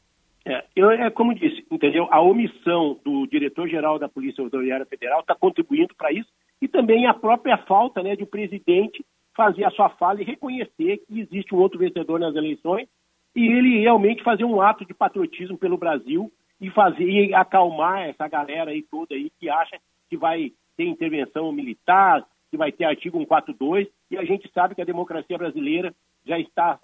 É, 0.47 0.65
eu, 0.75 0.91
é 0.91 1.11
como 1.11 1.35
disse, 1.35 1.67
entendeu? 1.71 2.09
A 2.11 2.23
omissão 2.23 2.99
do 3.05 3.27
diretor-geral 3.27 3.99
da 3.99 4.09
Polícia 4.09 4.43
Rodoviária 4.43 4.87
Federal 4.87 5.21
está 5.21 5.35
contribuindo 5.35 5.95
para 5.95 6.11
isso 6.11 6.29
e 6.63 6.67
também 6.67 7.07
a 7.07 7.13
própria 7.13 7.59
falta 7.59 8.03
né, 8.03 8.17
de 8.17 8.23
o 8.23 8.27
presidente 8.27 9.05
fazer 9.37 9.65
a 9.65 9.71
sua 9.71 9.91
fala 9.91 10.23
e 10.23 10.25
reconhecer 10.25 11.03
que 11.07 11.21
existe 11.21 11.55
um 11.55 11.59
outro 11.59 11.79
vencedor 11.79 12.19
nas 12.19 12.35
eleições 12.35 12.89
e 13.35 13.47
ele 13.47 13.81
realmente 13.81 14.23
fazer 14.23 14.45
um 14.45 14.61
ato 14.61 14.85
de 14.85 14.95
patriotismo 14.95 15.57
pelo 15.57 15.79
Brasil 15.79 16.31
e 16.61 16.71
fazer 16.71 17.09
e 17.09 17.35
acalmar 17.35 18.09
essa 18.09 18.27
galera 18.29 18.71
aí 18.71 18.83
toda 18.83 19.15
aí 19.15 19.31
que 19.39 19.49
acha 19.49 19.79
que 20.09 20.17
vai 20.17 20.53
ter 20.77 20.87
intervenção 20.87 21.53
militar, 21.53 22.25
que 22.51 22.57
vai 22.57 22.73
ter 22.73 22.85
artigo 22.85 23.19
142 23.19 23.89
e 24.11 24.17
a 24.17 24.25
gente 24.25 24.51
sabe 24.53 24.75
que 24.75 24.83
a 24.83 24.87
democracia 24.87 25.39
brasileira 25.39 25.95
já 26.27 26.39
está 26.39 26.79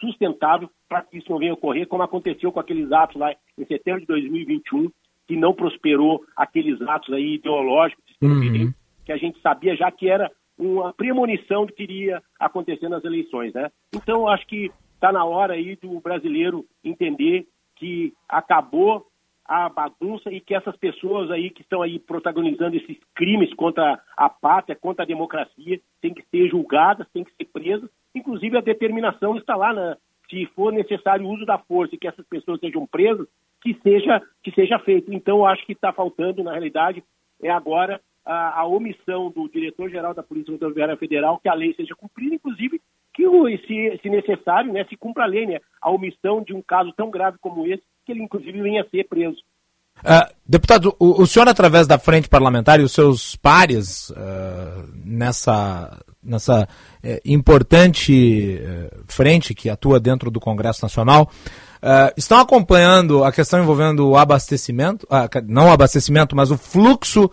sustentável 0.00 0.68
para 0.88 1.02
que 1.02 1.18
isso 1.18 1.30
não 1.30 1.38
venha 1.38 1.54
ocorrer, 1.54 1.86
como 1.86 2.02
aconteceu 2.02 2.50
com 2.50 2.60
aqueles 2.60 2.90
atos 2.90 3.16
lá 3.16 3.32
em 3.56 3.64
setembro 3.64 4.00
de 4.00 4.06
2021, 4.06 4.90
que 5.26 5.36
não 5.36 5.54
prosperou 5.54 6.24
aqueles 6.36 6.80
atos 6.82 7.14
aí 7.14 7.34
ideológicos, 7.34 8.04
uhum. 8.20 8.72
que 9.04 9.12
a 9.12 9.16
gente 9.16 9.40
sabia 9.40 9.76
já 9.76 9.90
que 9.90 10.08
era 10.08 10.30
uma 10.58 10.92
premonição 10.92 11.64
do 11.64 11.72
que 11.72 11.84
iria 11.84 12.22
acontecer 12.38 12.88
nas 12.88 13.04
eleições, 13.04 13.52
né? 13.54 13.70
Então, 13.94 14.28
acho 14.28 14.46
que 14.46 14.70
está 15.02 15.10
na 15.10 15.24
hora 15.24 15.54
aí 15.54 15.74
do 15.76 16.00
brasileiro 16.00 16.64
entender 16.84 17.46
que 17.76 18.14
acabou 18.28 19.06
a 19.44 19.68
bagunça 19.68 20.30
e 20.30 20.40
que 20.40 20.54
essas 20.54 20.76
pessoas 20.76 21.30
aí 21.30 21.50
que 21.50 21.62
estão 21.62 21.82
aí 21.82 21.98
protagonizando 21.98 22.76
esses 22.76 22.96
crimes 23.14 23.52
contra 23.54 24.00
a 24.16 24.28
pátria, 24.28 24.76
contra 24.76 25.02
a 25.02 25.06
democracia, 25.06 25.80
têm 26.00 26.14
que 26.14 26.24
ser 26.30 26.48
julgadas, 26.48 27.08
têm 27.12 27.24
que 27.24 27.34
ser 27.34 27.46
presas 27.46 27.90
Inclusive, 28.14 28.58
a 28.58 28.60
determinação 28.60 29.36
está 29.36 29.56
lá, 29.56 29.72
né? 29.72 29.96
se 30.28 30.46
for 30.54 30.72
necessário 30.72 31.26
o 31.26 31.30
uso 31.30 31.44
da 31.44 31.58
força 31.58 31.94
e 31.94 31.98
que 31.98 32.08
essas 32.08 32.26
pessoas 32.26 32.60
sejam 32.60 32.86
presas, 32.86 33.26
que 33.60 33.74
seja, 33.82 34.22
que 34.42 34.50
seja 34.52 34.78
feito. 34.78 35.12
Então, 35.12 35.38
eu 35.38 35.46
acho 35.46 35.64
que 35.66 35.72
está 35.72 35.92
faltando, 35.92 36.42
na 36.42 36.52
realidade, 36.52 37.02
é 37.42 37.50
agora 37.50 38.00
a, 38.24 38.60
a 38.60 38.66
omissão 38.66 39.30
do 39.30 39.48
diretor-geral 39.48 40.14
da 40.14 40.22
Polícia 40.22 40.52
Rodoviária 40.52 40.96
Federal 40.96 41.38
que 41.38 41.48
a 41.48 41.54
lei 41.54 41.74
seja 41.74 41.94
cumprida, 41.94 42.34
inclusive 42.34 42.80
que, 43.14 43.24
se, 43.66 44.00
se 44.02 44.08
necessário, 44.08 44.72
né, 44.72 44.84
se 44.88 44.96
cumpra 44.96 45.24
a 45.24 45.26
lei, 45.26 45.46
né, 45.46 45.60
a 45.80 45.90
omissão 45.90 46.42
de 46.42 46.54
um 46.54 46.62
caso 46.62 46.92
tão 46.96 47.10
grave 47.10 47.38
como 47.40 47.66
esse, 47.66 47.82
que 48.04 48.12
ele, 48.12 48.22
inclusive, 48.22 48.60
venha 48.60 48.82
a 48.82 48.88
ser 48.88 49.04
preso. 49.08 49.38
Uh, 50.00 50.34
deputado, 50.44 50.96
o, 50.98 51.22
o, 51.22 51.26
senhor, 51.26 51.48
através 51.48 51.86
da 51.86 51.98
frente 51.98 52.28
parlamentar 52.28 52.80
e 52.80 52.82
os 52.82 52.92
seus 52.92 53.36
pares 53.36 54.10
uh, 54.10 54.88
nessa, 55.04 55.96
nessa 56.20 56.64
uh, 56.64 57.08
importante 57.24 58.60
frente 59.06 59.54
que 59.54 59.70
atua 59.70 60.00
dentro 60.00 60.30
do 60.30 60.40
Congresso 60.40 60.82
Nacional, 60.82 61.30
estão 62.16 62.38
acompanhando 62.38 63.24
a 63.24 63.32
questão 63.32 63.60
envolvendo 63.60 64.08
o 64.08 64.16
abastecimento, 64.16 65.06
não 65.46 65.66
o 65.66 65.72
abastecimento, 65.72 66.34
mas 66.34 66.50
o 66.50 66.56
fluxo 66.56 67.30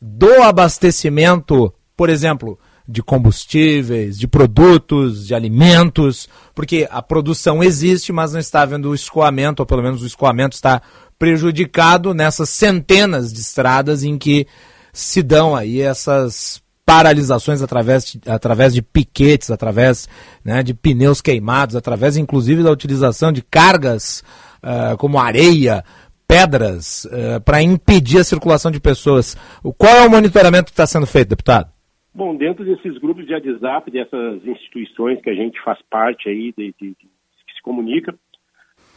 do 0.00 0.42
abastecimento, 0.42 1.72
por 1.96 2.10
exemplo, 2.10 2.58
de 2.88 3.02
combustíveis, 3.02 4.18
de 4.18 4.28
produtos, 4.28 5.26
de 5.26 5.34
alimentos, 5.34 6.28
porque 6.54 6.86
a 6.90 7.02
produção 7.02 7.62
existe, 7.62 8.12
mas 8.12 8.32
não 8.32 8.40
está 8.40 8.62
havendo 8.62 8.90
o 8.90 8.94
escoamento, 8.94 9.62
ou 9.62 9.66
pelo 9.66 9.82
menos 9.82 10.02
o 10.02 10.06
escoamento 10.06 10.54
está 10.54 10.80
prejudicado 11.18 12.14
nessas 12.14 12.48
centenas 12.48 13.32
de 13.32 13.40
estradas 13.40 14.04
em 14.04 14.16
que 14.18 14.46
se 14.92 15.22
dão 15.22 15.54
aí 15.54 15.80
essas 15.80 16.62
paralisações 16.84 17.60
através 17.60 18.04
de, 18.06 18.20
através 18.26 18.72
de 18.72 18.80
piquetes, 18.80 19.50
através 19.50 20.08
né, 20.44 20.62
de 20.62 20.72
pneus 20.72 21.20
queimados, 21.20 21.74
através 21.74 22.16
inclusive 22.16 22.62
da 22.62 22.70
utilização 22.70 23.32
de 23.32 23.42
cargas 23.42 24.22
uh, 24.62 24.96
como 24.96 25.18
areia, 25.18 25.84
pedras, 26.28 27.04
uh, 27.06 27.40
para 27.44 27.60
impedir 27.60 28.20
a 28.20 28.24
circulação 28.24 28.70
de 28.70 28.78
pessoas. 28.78 29.36
Qual 29.76 29.96
é 29.96 30.06
o 30.06 30.10
monitoramento 30.10 30.66
que 30.66 30.72
está 30.72 30.86
sendo 30.86 31.06
feito, 31.06 31.30
deputado? 31.30 31.75
Bom, 32.16 32.34
dentro 32.34 32.64
desses 32.64 32.96
grupos 32.96 33.26
de 33.26 33.34
WhatsApp, 33.34 33.90
dessas 33.90 34.42
instituições 34.46 35.20
que 35.20 35.28
a 35.28 35.34
gente 35.34 35.60
faz 35.60 35.78
parte 35.82 36.30
aí, 36.30 36.50
de, 36.56 36.74
de, 36.80 36.88
de 36.88 36.94
que 36.96 37.54
se 37.54 37.60
comunica, 37.60 38.18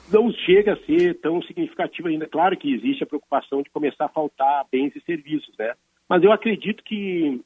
não 0.10 0.32
chega 0.32 0.72
a 0.72 0.78
ser 0.86 1.20
tão 1.20 1.42
significativo 1.42 2.08
ainda. 2.08 2.26
Claro 2.26 2.56
que 2.56 2.74
existe 2.74 3.04
a 3.04 3.06
preocupação 3.06 3.62
de 3.62 3.70
começar 3.72 4.06
a 4.06 4.10
faltar 4.10 4.66
bens 4.72 4.96
e 4.96 5.02
serviços, 5.02 5.54
né? 5.60 5.74
Mas 6.08 6.24
eu 6.24 6.32
acredito 6.32 6.82
que 6.82 7.42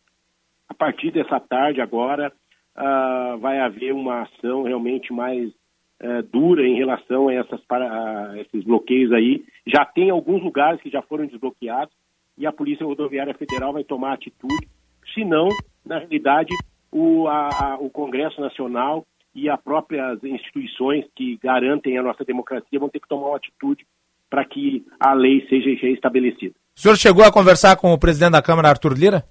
a 0.69 0.75
partir 0.75 1.09
dessa 1.09 1.39
tarde 1.39 1.81
agora 1.81 2.31
uh, 2.77 3.39
vai 3.39 3.59
haver 3.59 3.95
uma 3.95 4.21
ação 4.21 4.61
realmente 4.61 5.11
mais 5.11 5.49
uh, 5.49 6.21
dura 6.31 6.67
em 6.67 6.75
relação 6.75 7.29
a, 7.29 7.33
essas, 7.33 7.59
a 7.67 8.33
esses 8.37 8.63
bloqueios 8.63 9.11
aí. 9.11 9.43
Já 9.65 9.83
tem 9.85 10.11
alguns 10.11 10.43
lugares 10.43 10.79
que 10.81 10.91
já 10.91 11.01
foram 11.01 11.25
desbloqueados 11.25 11.95
e 12.37 12.45
a 12.45 12.51
Polícia 12.51 12.85
Rodoviária 12.85 13.33
Federal 13.33 13.73
vai 13.73 13.83
tomar 13.83 14.13
atitude. 14.13 14.67
Se 15.13 15.23
não, 15.25 15.49
na 15.85 15.99
realidade, 15.99 16.49
o, 16.91 17.27
a, 17.27 17.49
a, 17.49 17.77
o 17.79 17.89
Congresso 17.89 18.39
Nacional 18.39 19.05
e 19.35 19.49
as 19.49 19.59
próprias 19.61 20.23
instituições 20.23 21.05
que 21.15 21.37
garantem 21.41 21.97
a 21.97 22.03
nossa 22.03 22.23
democracia 22.23 22.79
vão 22.79 22.89
ter 22.89 22.99
que 22.99 23.07
tomar 23.07 23.29
uma 23.29 23.37
atitude 23.37 23.85
para 24.29 24.45
que 24.45 24.85
a 24.99 25.13
lei 25.13 25.45
seja 25.47 25.69
reestabelecida. 25.79 26.55
O 26.75 26.79
senhor 26.79 26.97
chegou 26.97 27.23
a 27.23 27.31
conversar 27.31 27.75
com 27.75 27.93
o 27.93 27.99
presidente 27.99 28.31
da 28.31 28.41
Câmara, 28.41 28.69
Arthur 28.69 28.97
Lira? 28.97 29.23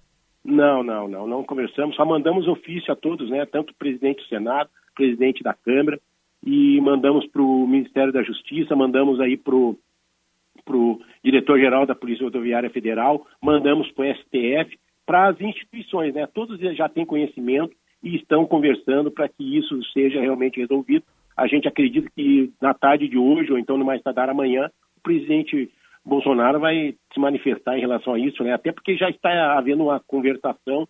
Não, 0.44 0.82
não, 0.82 1.08
não, 1.08 1.26
não 1.26 1.44
conversamos, 1.44 1.94
só 1.94 2.04
mandamos 2.04 2.48
ofício 2.48 2.92
a 2.92 2.96
todos, 2.96 3.30
né? 3.30 3.46
Tanto 3.46 3.70
o 3.70 3.76
presidente 3.76 4.22
do 4.22 4.28
Senado, 4.28 4.70
presidente 4.94 5.42
da 5.42 5.54
Câmara, 5.54 6.00
e 6.44 6.80
mandamos 6.80 7.26
para 7.28 7.42
o 7.42 7.66
Ministério 7.66 8.12
da 8.12 8.22
Justiça, 8.22 8.74
mandamos 8.74 9.20
aí 9.20 9.36
para 9.36 9.54
o 9.54 9.78
diretor-geral 11.24 11.86
da 11.86 11.94
Polícia 11.94 12.24
Rodoviária 12.24 12.70
Federal, 12.70 13.24
mandamos 13.40 13.90
para 13.92 14.10
o 14.10 14.14
STF, 14.14 14.78
para 15.06 15.28
as 15.28 15.40
instituições, 15.40 16.14
né? 16.14 16.26
Todos 16.32 16.58
já 16.76 16.88
têm 16.88 17.04
conhecimento 17.04 17.74
e 18.02 18.16
estão 18.16 18.46
conversando 18.46 19.10
para 19.10 19.28
que 19.28 19.58
isso 19.58 19.80
seja 19.92 20.20
realmente 20.20 20.60
resolvido. 20.60 21.04
A 21.36 21.46
gente 21.46 21.66
acredita 21.68 22.08
que 22.14 22.52
na 22.60 22.74
tarde 22.74 23.08
de 23.08 23.16
hoje, 23.18 23.52
ou 23.52 23.58
então 23.58 23.76
no 23.78 23.84
mais 23.84 24.02
tardar 24.02 24.28
amanhã, 24.28 24.70
o 24.96 25.00
presidente 25.02 25.70
Bolsonaro 26.04 26.58
vai 26.60 26.94
se 27.12 27.20
manifestar 27.20 27.76
em 27.76 27.80
relação 27.80 28.14
a 28.14 28.18
isso, 28.18 28.42
né? 28.42 28.52
Até 28.52 28.72
porque 28.72 28.96
já 28.96 29.08
está 29.08 29.56
havendo 29.56 29.84
uma 29.84 30.00
conversação 30.00 30.86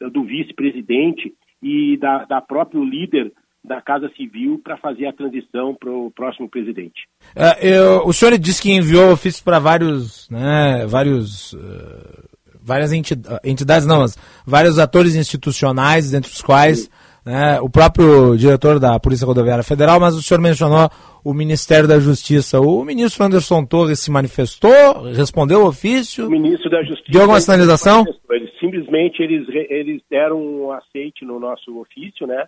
eh, 0.00 0.08
do 0.08 0.22
vice-presidente 0.24 1.32
e 1.62 1.96
da, 1.98 2.24
da 2.24 2.40
próprio 2.40 2.84
líder 2.84 3.32
da 3.64 3.80
Casa 3.80 4.10
Civil 4.16 4.60
para 4.62 4.76
fazer 4.76 5.06
a 5.06 5.12
transição 5.12 5.74
para 5.74 5.90
o 5.90 6.10
próximo 6.10 6.48
presidente. 6.48 7.06
É, 7.36 7.76
eu- 7.76 8.04
o 8.06 8.12
senhor 8.12 8.36
disse 8.36 8.60
que 8.60 8.72
enviou 8.72 9.12
ofícios 9.12 9.42
para 9.42 9.58
vários, 9.60 10.28
né, 10.30 10.84
vários, 10.88 11.54
eh, 11.54 12.24
várias 12.64 12.92
enti- 12.92 13.20
entidades, 13.44 13.86
não, 13.86 14.00
mas 14.00 14.16
vários 14.46 14.78
atores 14.78 15.14
institucionais, 15.14 16.10
dentre 16.10 16.30
os 16.30 16.40
quais 16.42 16.88
né, 17.24 17.60
o 17.60 17.70
próprio 17.70 18.36
diretor 18.36 18.80
da 18.80 18.98
Polícia 18.98 19.26
Rodoviária 19.26 19.62
Federal, 19.62 20.00
mas 20.00 20.14
o 20.16 20.22
senhor 20.22 20.40
mencionou 20.40 20.88
o 21.24 21.32
Ministério 21.32 21.86
da 21.88 22.00
Justiça. 22.00 22.60
O 22.60 22.84
ministro 22.84 23.24
Anderson 23.24 23.64
Torres 23.64 24.00
se 24.00 24.10
manifestou, 24.10 25.02
respondeu 25.14 25.60
o 25.62 25.68
ofício. 25.68 26.26
O 26.26 26.30
ministro 26.30 26.68
da 26.68 26.82
Justiça... 26.82 27.12
Deu 27.12 27.20
alguma 27.22 27.40
sinalização? 27.40 28.04
Eles, 28.30 28.50
simplesmente 28.58 29.22
eles, 29.22 29.46
eles 29.70 30.02
deram 30.10 30.40
um 30.40 30.72
aceite 30.72 31.24
no 31.24 31.38
nosso 31.38 31.78
ofício, 31.78 32.26
né? 32.26 32.46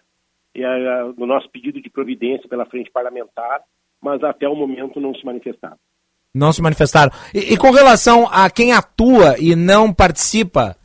E 0.54 0.64
a- 0.64 1.12
no 1.16 1.26
nosso 1.26 1.48
pedido 1.50 1.80
de 1.80 1.88
providência 1.90 2.48
pela 2.48 2.66
frente 2.66 2.90
parlamentar, 2.90 3.60
mas 4.02 4.22
até 4.24 4.48
o 4.48 4.56
momento 4.56 5.00
não 5.00 5.14
se 5.14 5.24
manifestaram. 5.24 5.76
Não 6.34 6.52
se 6.52 6.60
manifestaram. 6.60 7.12
E, 7.32 7.54
e 7.54 7.56
com 7.56 7.70
relação 7.70 8.28
a 8.30 8.50
quem 8.50 8.72
atua 8.72 9.36
e 9.38 9.54
não 9.54 9.92
participa 9.92 10.76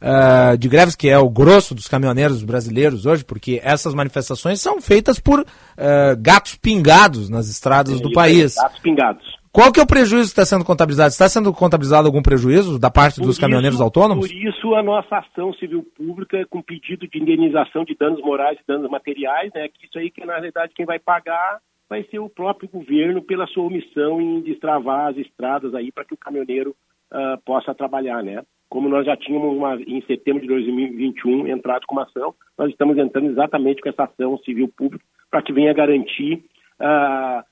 ah, 0.00 0.54
de 0.56 0.68
greves, 0.68 0.94
que 0.96 1.08
é 1.08 1.18
o 1.18 1.28
grosso 1.28 1.74
dos 1.74 1.88
caminhoneiros 1.88 2.42
brasileiros 2.42 3.04
hoje, 3.06 3.24
porque 3.24 3.60
essas 3.64 3.94
manifestações 3.94 4.60
são 4.60 4.80
feitas 4.80 5.18
por 5.18 5.44
ah, 5.76 6.14
gatos 6.18 6.54
pingados 6.56 7.28
nas 7.28 7.48
estradas 7.48 8.00
do 8.00 8.12
país. 8.12 8.56
aí, 8.56 8.62
Dados 8.64 8.78
pingados. 8.80 9.42
Qual 9.50 9.70
que 9.70 9.78
é 9.78 9.82
o 9.82 9.86
prejuízo 9.86 10.28
que 10.32 10.40
está 10.40 10.46
sendo 10.46 10.64
contabilizado? 10.64 11.10
Está 11.10 11.28
sendo 11.28 11.52
contabilizado 11.52 12.06
algum 12.06 12.22
prejuízo 12.22 12.78
da 12.78 12.90
parte 12.90 13.20
dos 13.20 13.36
Por 13.36 13.42
caminhoneiros 13.42 13.74
isso- 13.76 13.84
autônomos? 13.84 14.26
Por 14.26 14.34
isso 14.34 14.74
a 14.74 14.82
nossa 14.82 15.18
ação 15.18 15.52
civil 15.54 15.84
pública 15.94 16.38
com 16.48 16.62
pedido 16.62 17.06
de 17.06 17.18
indenização 17.20 17.84
de 17.84 17.94
danos 17.94 18.18
morais 18.22 18.56
e 18.58 18.66
danos 18.66 18.90
materiais, 18.90 19.52
né? 19.54 19.68
Que 19.68 19.84
isso 19.86 19.98
aí 19.98 20.10
que 20.10 20.24
na 20.24 20.34
realidade 20.34 20.72
quem 20.74 20.86
vai 20.86 20.98
pagar 20.98 21.58
vai 21.92 22.04
ser 22.04 22.20
o 22.20 22.30
próprio 22.30 22.70
governo 22.70 23.20
pela 23.20 23.46
sua 23.48 23.64
omissão 23.64 24.18
em 24.18 24.40
destravar 24.40 25.10
as 25.10 25.18
estradas 25.18 25.74
aí 25.74 25.92
para 25.92 26.06
que 26.06 26.14
o 26.14 26.16
caminhoneiro 26.16 26.74
ah, 27.10 27.38
possa 27.44 27.74
trabalhar, 27.74 28.22
né? 28.22 28.42
Como 28.66 28.88
nós 28.88 29.04
já 29.04 29.14
tínhamos 29.14 29.54
uma, 29.54 29.74
em 29.74 30.00
setembro 30.06 30.40
de 30.40 30.48
2021 30.48 31.48
entrado 31.48 31.84
com 31.86 31.94
uma 31.94 32.04
ação, 32.04 32.34
nós 32.56 32.70
estamos 32.70 32.96
entrando 32.96 33.28
exatamente 33.28 33.82
com 33.82 33.90
essa 33.90 34.04
ação 34.04 34.38
civil 34.38 34.72
pública 34.74 35.04
para 35.30 35.42
que 35.42 35.52
venha 35.52 35.74
garantir 35.74 36.42
ah, 36.80 37.44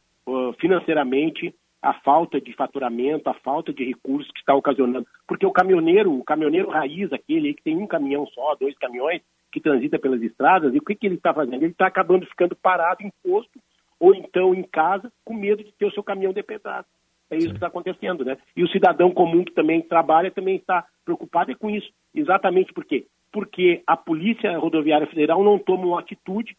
financeiramente 0.58 1.54
a 1.82 1.92
falta 2.00 2.40
de 2.40 2.54
faturamento, 2.54 3.28
a 3.28 3.34
falta 3.34 3.74
de 3.74 3.84
recursos 3.84 4.32
que 4.32 4.40
está 4.40 4.54
ocasionando. 4.54 5.06
Porque 5.28 5.44
o 5.44 5.52
caminhoneiro, 5.52 6.18
o 6.18 6.24
caminhoneiro 6.24 6.70
raiz, 6.70 7.12
aquele 7.12 7.52
que 7.52 7.62
tem 7.62 7.76
um 7.76 7.86
caminhão 7.86 8.26
só, 8.28 8.54
dois 8.54 8.74
caminhões, 8.78 9.20
que 9.52 9.60
transita 9.60 9.98
pelas 9.98 10.22
estradas, 10.22 10.74
e 10.74 10.78
o 10.78 10.82
que, 10.82 10.94
que 10.94 11.06
ele 11.06 11.16
está 11.16 11.34
fazendo? 11.34 11.62
Ele 11.62 11.72
está 11.72 11.86
acabando 11.86 12.24
ficando 12.24 12.56
parado 12.56 13.02
em 13.02 13.12
posto, 13.22 13.60
ou 14.00 14.14
então 14.14 14.54
em 14.54 14.62
casa, 14.62 15.12
com 15.24 15.34
medo 15.34 15.62
de 15.62 15.72
ter 15.72 15.84
o 15.84 15.92
seu 15.92 16.02
caminhão 16.02 16.32
depedrado. 16.32 16.86
É 17.30 17.36
isso 17.36 17.50
que 17.50 17.54
está 17.54 17.68
acontecendo, 17.68 18.24
né? 18.24 18.36
E 18.56 18.64
o 18.64 18.68
cidadão 18.68 19.12
comum 19.12 19.44
que 19.44 19.52
também 19.52 19.80
trabalha 19.82 20.32
também 20.32 20.56
está 20.56 20.84
preocupado 21.04 21.52
é 21.52 21.54
com 21.54 21.70
isso. 21.70 21.88
Exatamente 22.12 22.72
por 22.72 22.84
quê? 22.84 23.06
Porque 23.30 23.82
a 23.86 23.96
Polícia 23.96 24.58
Rodoviária 24.58 25.06
Federal 25.06 25.44
não 25.44 25.56
toma 25.56 25.86
uma 25.86 26.00
atitude 26.00 26.56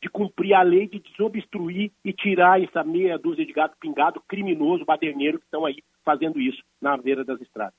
de 0.00 0.08
cumprir 0.08 0.54
a 0.54 0.62
lei 0.62 0.88
de 0.88 1.00
desobstruir 1.00 1.90
e 2.04 2.12
tirar 2.12 2.62
essa 2.62 2.84
meia 2.84 3.18
dúzia 3.18 3.46
de 3.46 3.52
gato 3.52 3.76
pingado 3.80 4.22
criminoso, 4.28 4.84
baderneiro 4.84 5.38
que 5.38 5.44
estão 5.44 5.64
aí 5.64 5.76
fazendo 6.04 6.40
isso 6.40 6.62
na 6.80 6.96
beira 6.96 7.24
das 7.24 7.40
estradas. 7.40 7.74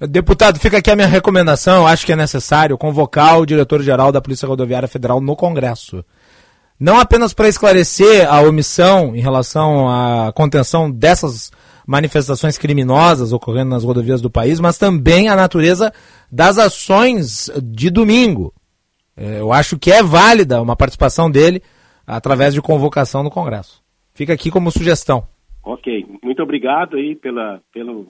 Deputado, 0.00 0.58
fica 0.58 0.78
aqui 0.78 0.90
a 0.90 0.96
minha 0.96 1.06
recomendação. 1.06 1.82
Eu 1.82 1.86
acho 1.86 2.04
que 2.04 2.12
é 2.12 2.16
necessário 2.16 2.76
convocar 2.76 3.38
o 3.38 3.46
diretor-geral 3.46 4.10
da 4.10 4.20
Polícia 4.20 4.48
Rodoviária 4.48 4.88
Federal 4.88 5.20
no 5.20 5.36
Congresso. 5.36 6.04
Não 6.82 6.98
apenas 6.98 7.32
para 7.32 7.46
esclarecer 7.46 8.28
a 8.28 8.40
omissão 8.40 9.14
em 9.14 9.20
relação 9.20 9.88
à 9.88 10.32
contenção 10.32 10.90
dessas 10.90 11.52
manifestações 11.86 12.58
criminosas 12.58 13.32
ocorrendo 13.32 13.70
nas 13.70 13.84
rodovias 13.84 14.20
do 14.20 14.28
país, 14.28 14.58
mas 14.58 14.78
também 14.78 15.28
a 15.28 15.36
natureza 15.36 15.92
das 16.28 16.58
ações 16.58 17.48
de 17.62 17.88
domingo. 17.88 18.52
É, 19.16 19.38
Eu 19.38 19.52
acho 19.52 19.78
que 19.78 19.92
é 19.92 20.02
válida 20.02 20.60
uma 20.60 20.74
participação 20.74 21.30
dele 21.30 21.62
através 22.04 22.52
de 22.52 22.60
convocação 22.60 23.22
no 23.22 23.30
Congresso. 23.30 23.80
Fica 24.12 24.32
aqui 24.32 24.50
como 24.50 24.72
sugestão. 24.72 25.22
Ok, 25.62 26.04
muito 26.20 26.42
obrigado 26.42 26.96
aí 26.96 27.14
pela, 27.14 27.60
pelo 27.72 28.08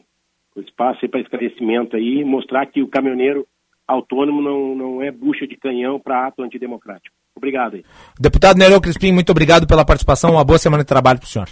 espaço 0.56 1.06
para 1.10 1.20
esclarecimento 1.20 1.94
aí, 1.94 2.24
mostrar 2.24 2.64
que 2.64 2.82
o 2.82 2.88
caminhoneiro 2.88 3.46
autônomo 3.92 4.42
não, 4.42 4.74
não 4.74 5.02
é 5.02 5.10
bucha 5.10 5.46
de 5.46 5.56
canhão 5.56 6.00
para 6.00 6.26
ato 6.26 6.42
antidemocrático. 6.42 7.14
Obrigado 7.34 7.76
aí. 7.76 7.84
Deputado 8.18 8.58
Nereu 8.58 8.80
Crispim, 8.80 9.12
muito 9.12 9.30
obrigado 9.30 9.66
pela 9.66 9.84
participação. 9.84 10.32
Uma 10.32 10.44
boa 10.44 10.58
semana 10.58 10.82
de 10.82 10.88
trabalho 10.88 11.18
para 11.18 11.26
o 11.26 11.28
senhor. 11.28 11.48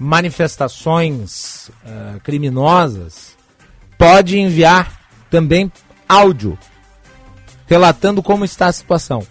manifestações 0.04 1.70
ah, 1.84 2.16
criminosas, 2.22 3.36
pode 3.98 4.38
enviar 4.38 5.00
também 5.30 5.72
áudio 6.08 6.58
relatando 7.66 8.22
como 8.22 8.44
está 8.44 8.66
a 8.66 8.72
situação. 8.72 9.26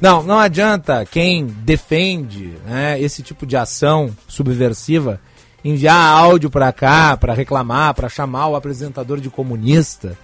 Não, 0.00 0.22
não 0.22 0.38
adianta 0.38 1.06
quem 1.06 1.46
defende 1.46 2.54
né, 2.64 3.00
esse 3.00 3.22
tipo 3.22 3.46
de 3.46 3.56
ação 3.56 4.10
subversiva 4.26 5.20
enviar 5.64 5.96
áudio 5.96 6.50
para 6.50 6.72
cá 6.72 7.16
para 7.16 7.34
reclamar, 7.34 7.94
para 7.94 8.08
chamar 8.08 8.48
o 8.48 8.56
apresentador 8.56 9.20
de 9.20 9.30
comunista. 9.30 10.18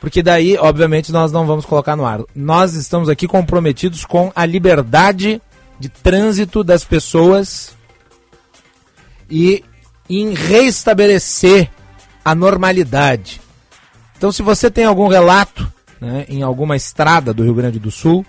Porque 0.00 0.22
daí, 0.22 0.56
obviamente, 0.58 1.12
nós 1.12 1.30
não 1.30 1.46
vamos 1.46 1.64
colocar 1.64 1.94
no 1.94 2.04
ar. 2.04 2.20
Nós 2.34 2.74
estamos 2.74 3.08
aqui 3.08 3.28
comprometidos 3.28 4.04
com 4.04 4.32
a 4.34 4.44
liberdade 4.44 5.40
de 5.80 5.88
trânsito 5.88 6.62
das 6.62 6.84
pessoas 6.84 7.74
e 9.30 9.64
em 10.08 10.34
reestabelecer 10.34 11.68
a 12.24 12.32
normalidade. 12.34 13.40
Então, 14.16 14.30
se 14.30 14.42
você 14.42 14.70
tem 14.70 14.84
algum 14.84 15.08
relato 15.08 15.66
né, 15.98 16.26
em 16.28 16.42
alguma 16.42 16.76
estrada 16.76 17.32
do 17.32 17.42
Rio 17.42 17.54
Grande 17.54 17.78
do 17.78 17.90
Sul, 17.90 18.26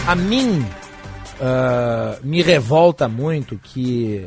A 0.07 0.13
mim 0.13 0.63
ah, 1.41 2.19
me 2.23 2.41
revolta 2.43 3.07
muito 3.07 3.57
que 3.57 4.25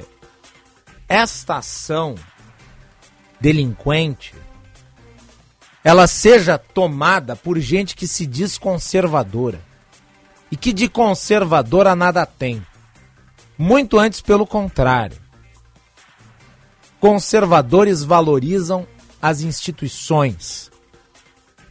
esta 1.09 1.59
ação 1.59 2.17
delinquente 3.41 4.35
ela 5.85 6.07
seja 6.07 6.59
tomada 6.59 7.37
por 7.37 7.59
gente 7.61 7.95
que 7.95 8.07
se 8.07 8.27
diz 8.27 8.59
conservadora 8.59 9.61
e 10.51 10.57
que 10.57 10.73
de 10.73 10.89
conservadora 10.89 11.95
nada 11.95 12.27
tem. 12.27 12.67
Muito 13.57 13.99
antes, 13.99 14.21
pelo 14.21 14.47
contrário. 14.47 15.17
Conservadores 17.01 18.03
valorizam 18.03 18.87
as 19.23 19.41
instituições, 19.41 20.71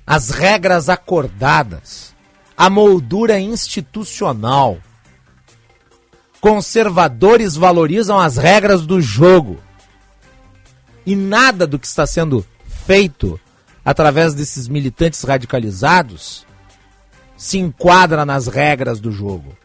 as 0.06 0.30
regras 0.30 0.88
acordadas, 0.90 2.16
a 2.58 2.72
moldura 2.72 3.40
institucional. 3.40 4.80
Conservadores 6.42 7.56
valorizam 7.56 8.20
as 8.20 8.36
regras 8.36 8.84
do 8.84 9.00
jogo. 9.00 9.60
E 11.06 11.16
nada 11.16 11.68
do 11.68 11.78
que 11.78 11.86
está 11.86 12.08
sendo 12.08 12.44
feito 12.86 13.40
através 13.86 14.34
desses 14.34 14.68
militantes 14.68 15.22
radicalizados 15.22 16.46
se 17.38 17.60
enquadra 17.60 18.26
nas 18.26 18.48
regras 18.48 19.00
do 19.00 19.12
jogo. 19.12 19.56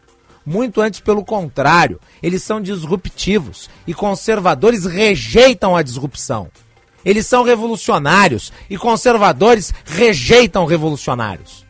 Muito 0.45 0.79
antes, 0.79 0.99
pelo 0.99 1.25
contrário, 1.25 1.99
eles 2.21 2.43
são 2.43 2.61
disruptivos 2.61 3.69
e 3.87 3.93
conservadores 3.93 4.85
rejeitam 4.85 5.75
a 5.75 5.81
disrupção. 5.81 6.49
Eles 7.03 7.25
são 7.25 7.43
revolucionários 7.43 8.53
e 8.69 8.77
conservadores 8.77 9.73
rejeitam 9.85 10.65
revolucionários. 10.65 11.62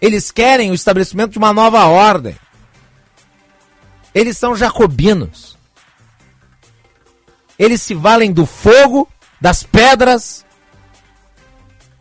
Eles 0.00 0.30
querem 0.30 0.70
o 0.70 0.74
estabelecimento 0.74 1.32
de 1.32 1.38
uma 1.38 1.52
nova 1.52 1.84
ordem. 1.86 2.36
Eles 4.14 4.38
são 4.38 4.56
jacobinos. 4.56 5.58
Eles 7.58 7.82
se 7.82 7.94
valem 7.94 8.32
do 8.32 8.46
fogo, 8.46 9.06
das 9.40 9.62
pedras 9.62 10.44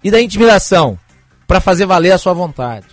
e 0.03 0.09
da 0.09 0.21
intimidação 0.21 0.97
para 1.45 1.59
fazer 1.59 1.85
valer 1.85 2.11
a 2.11 2.17
sua 2.17 2.33
vontade. 2.33 2.87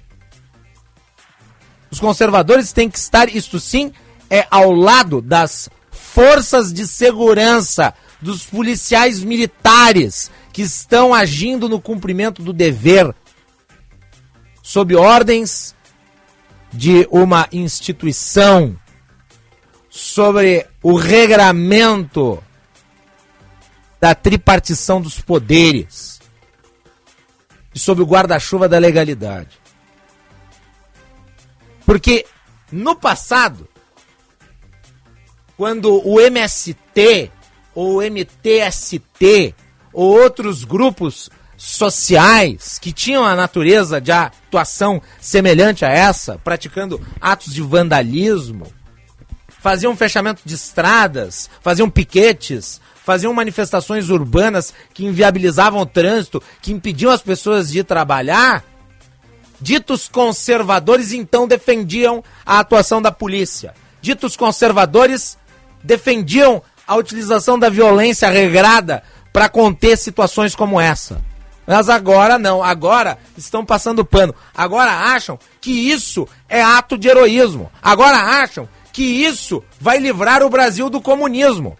Os 1.90 2.00
conservadores 2.00 2.72
têm 2.72 2.90
que 2.90 2.98
estar, 2.98 3.28
isto 3.28 3.60
sim, 3.60 3.92
é 4.28 4.46
ao 4.50 4.72
lado 4.72 5.22
das 5.22 5.68
forças 5.90 6.72
de 6.72 6.86
segurança, 6.86 7.94
dos 8.20 8.44
policiais 8.44 9.22
militares 9.22 10.30
que 10.52 10.62
estão 10.62 11.14
agindo 11.14 11.68
no 11.68 11.80
cumprimento 11.80 12.42
do 12.42 12.52
dever 12.52 13.14
sob 14.66 14.96
ordens 14.96 15.76
de 16.72 17.06
uma 17.08 17.48
instituição, 17.52 18.76
sobre 19.88 20.66
o 20.82 20.96
regramento 20.96 22.42
da 24.00 24.12
tripartição 24.12 25.00
dos 25.00 25.20
poderes 25.20 26.20
e 27.72 27.78
sob 27.78 28.02
o 28.02 28.04
guarda-chuva 28.04 28.68
da 28.68 28.76
legalidade. 28.76 29.56
Porque 31.86 32.26
no 32.72 32.96
passado, 32.96 33.68
quando 35.56 36.04
o 36.04 36.20
MST 36.20 37.30
ou 37.72 37.98
o 37.98 38.02
MTST 38.02 39.54
ou 39.92 40.20
outros 40.20 40.64
grupos 40.64 41.30
sociais 41.56 42.78
que 42.78 42.92
tinham 42.92 43.24
a 43.24 43.34
natureza 43.34 44.00
de 44.00 44.12
atuação 44.12 45.00
semelhante 45.20 45.84
a 45.84 45.88
essa, 45.88 46.38
praticando 46.42 47.00
atos 47.20 47.52
de 47.52 47.62
vandalismo, 47.62 48.66
faziam 49.48 49.96
fechamento 49.96 50.42
de 50.44 50.54
estradas, 50.54 51.50
faziam 51.60 51.90
piquetes, 51.90 52.80
faziam 53.04 53.32
manifestações 53.32 54.10
urbanas 54.10 54.74
que 54.92 55.04
inviabilizavam 55.04 55.80
o 55.80 55.86
trânsito, 55.86 56.42
que 56.60 56.72
impediam 56.72 57.10
as 57.10 57.22
pessoas 57.22 57.70
de 57.70 57.82
trabalhar, 57.82 58.64
ditos 59.60 60.08
conservadores 60.08 61.12
então 61.12 61.48
defendiam 61.48 62.22
a 62.44 62.58
atuação 62.58 63.00
da 63.00 63.10
polícia. 63.10 63.74
Ditos 64.00 64.36
conservadores 64.36 65.38
defendiam 65.82 66.62
a 66.86 66.94
utilização 66.96 67.58
da 67.58 67.68
violência 67.68 68.28
regrada 68.28 69.02
para 69.32 69.48
conter 69.48 69.96
situações 69.96 70.54
como 70.54 70.80
essa. 70.80 71.20
Mas 71.66 71.88
agora 71.88 72.38
não, 72.38 72.62
agora 72.62 73.18
estão 73.36 73.64
passando 73.64 74.04
pano. 74.04 74.34
Agora 74.54 74.92
acham 74.92 75.38
que 75.60 75.70
isso 75.70 76.28
é 76.48 76.62
ato 76.62 76.96
de 76.96 77.08
heroísmo. 77.08 77.70
Agora 77.82 78.16
acham 78.16 78.68
que 78.92 79.02
isso 79.02 79.62
vai 79.80 79.98
livrar 79.98 80.42
o 80.42 80.48
Brasil 80.48 80.88
do 80.88 81.00
comunismo. 81.00 81.76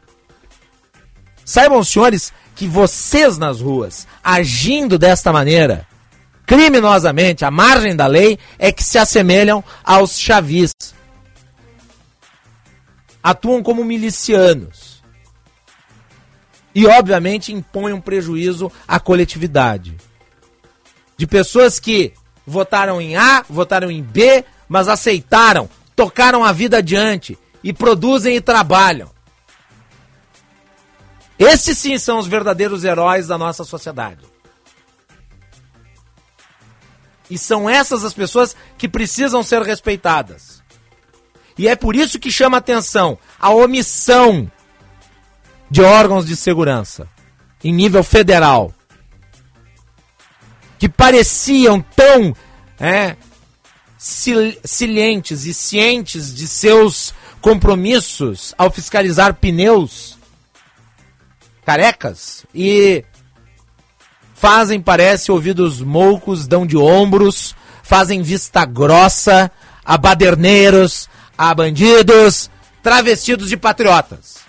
Saibam, 1.45 1.85
senhores, 1.85 2.33
que 2.57 2.67
vocês 2.67 3.39
nas 3.39 3.61
ruas, 3.61 4.07
agindo 4.23 4.99
desta 4.99 5.33
maneira, 5.33 5.87
criminosamente, 6.45 7.45
à 7.45 7.51
margem 7.51 7.95
da 7.95 8.07
lei, 8.07 8.39
é 8.59 8.73
que 8.73 8.83
se 8.83 8.99
assemelham 8.99 9.63
aos 9.85 10.19
chavis. 10.19 10.73
Atuam 13.23 13.63
como 13.63 13.85
milicianos. 13.85 14.86
E, 16.77 16.87
obviamente, 16.87 17.55
impõem 17.55 17.95
um 17.95 18.01
prejuízo 18.03 18.71
à 18.87 19.01
coletividade. 19.01 19.97
De 21.17 21.27
pessoas 21.27 21.81
que 21.81 22.13
votaram 22.47 23.01
em 23.01 23.17
A, 23.17 23.43
votaram 23.49 23.91
em 23.91 24.03
B, 24.03 24.45
mas 24.69 24.87
aceitaram, 24.87 25.71
tocaram 25.97 26.45
a 26.45 26.53
vida 26.53 26.77
adiante 26.77 27.39
e 27.65 27.73
produzem 27.73 28.37
e 28.37 28.43
trabalham. 28.43 29.11
Esses 31.39 31.79
sim 31.79 31.97
são 31.97 32.19
os 32.19 32.27
verdadeiros 32.27 32.85
heróis 32.85 33.27
da 33.27 33.39
nossa 33.39 33.65
sociedade. 33.65 34.27
E 37.31 37.39
são 37.39 37.71
essas 37.71 38.05
as 38.05 38.13
pessoas 38.13 38.55
que 38.77 38.87
precisam 38.87 39.43
ser 39.43 39.63
respeitadas. 39.63 40.63
E 41.57 41.69
é 41.69 41.75
por 41.75 41.97
isso 41.97 42.19
que 42.19 42.31
chama 42.31 42.59
atenção 42.59 43.19
a 43.41 43.49
omissão 43.49 44.51
de 45.71 45.83
órgãos 45.83 46.25
de 46.27 46.37
segurança 46.37 47.09
em 47.63 47.73
nível 47.73 48.03
federal 48.03 48.73
que 50.79 50.89
pareciam 50.89 51.81
tão 51.95 52.35
é, 52.79 53.17
sil- 53.97 54.59
silentes 54.65 55.47
e 55.47 55.55
cientes 55.55 56.35
de 56.35 56.47
seus 56.47 57.15
compromissos 57.41 58.55
ao 58.59 58.71
fiscalizar 58.71 59.35
pneus 59.35 60.19
carecas 61.65 62.45
e 62.55 63.05
fazem, 64.35 64.81
parece, 64.81 65.33
ouvidos 65.33 65.81
moucos, 65.81 66.47
dão 66.47 66.67
de 66.67 66.77
ombros, 66.77 67.57
fazem 67.83 68.23
vista 68.23 68.65
grossa 68.65 69.51
a 69.85 69.97
baderneiros, 69.97 71.09
a 71.37 71.55
bandidos, 71.55 72.51
travestidos 72.83 73.49
de 73.49 73.57
patriotas. 73.57 74.46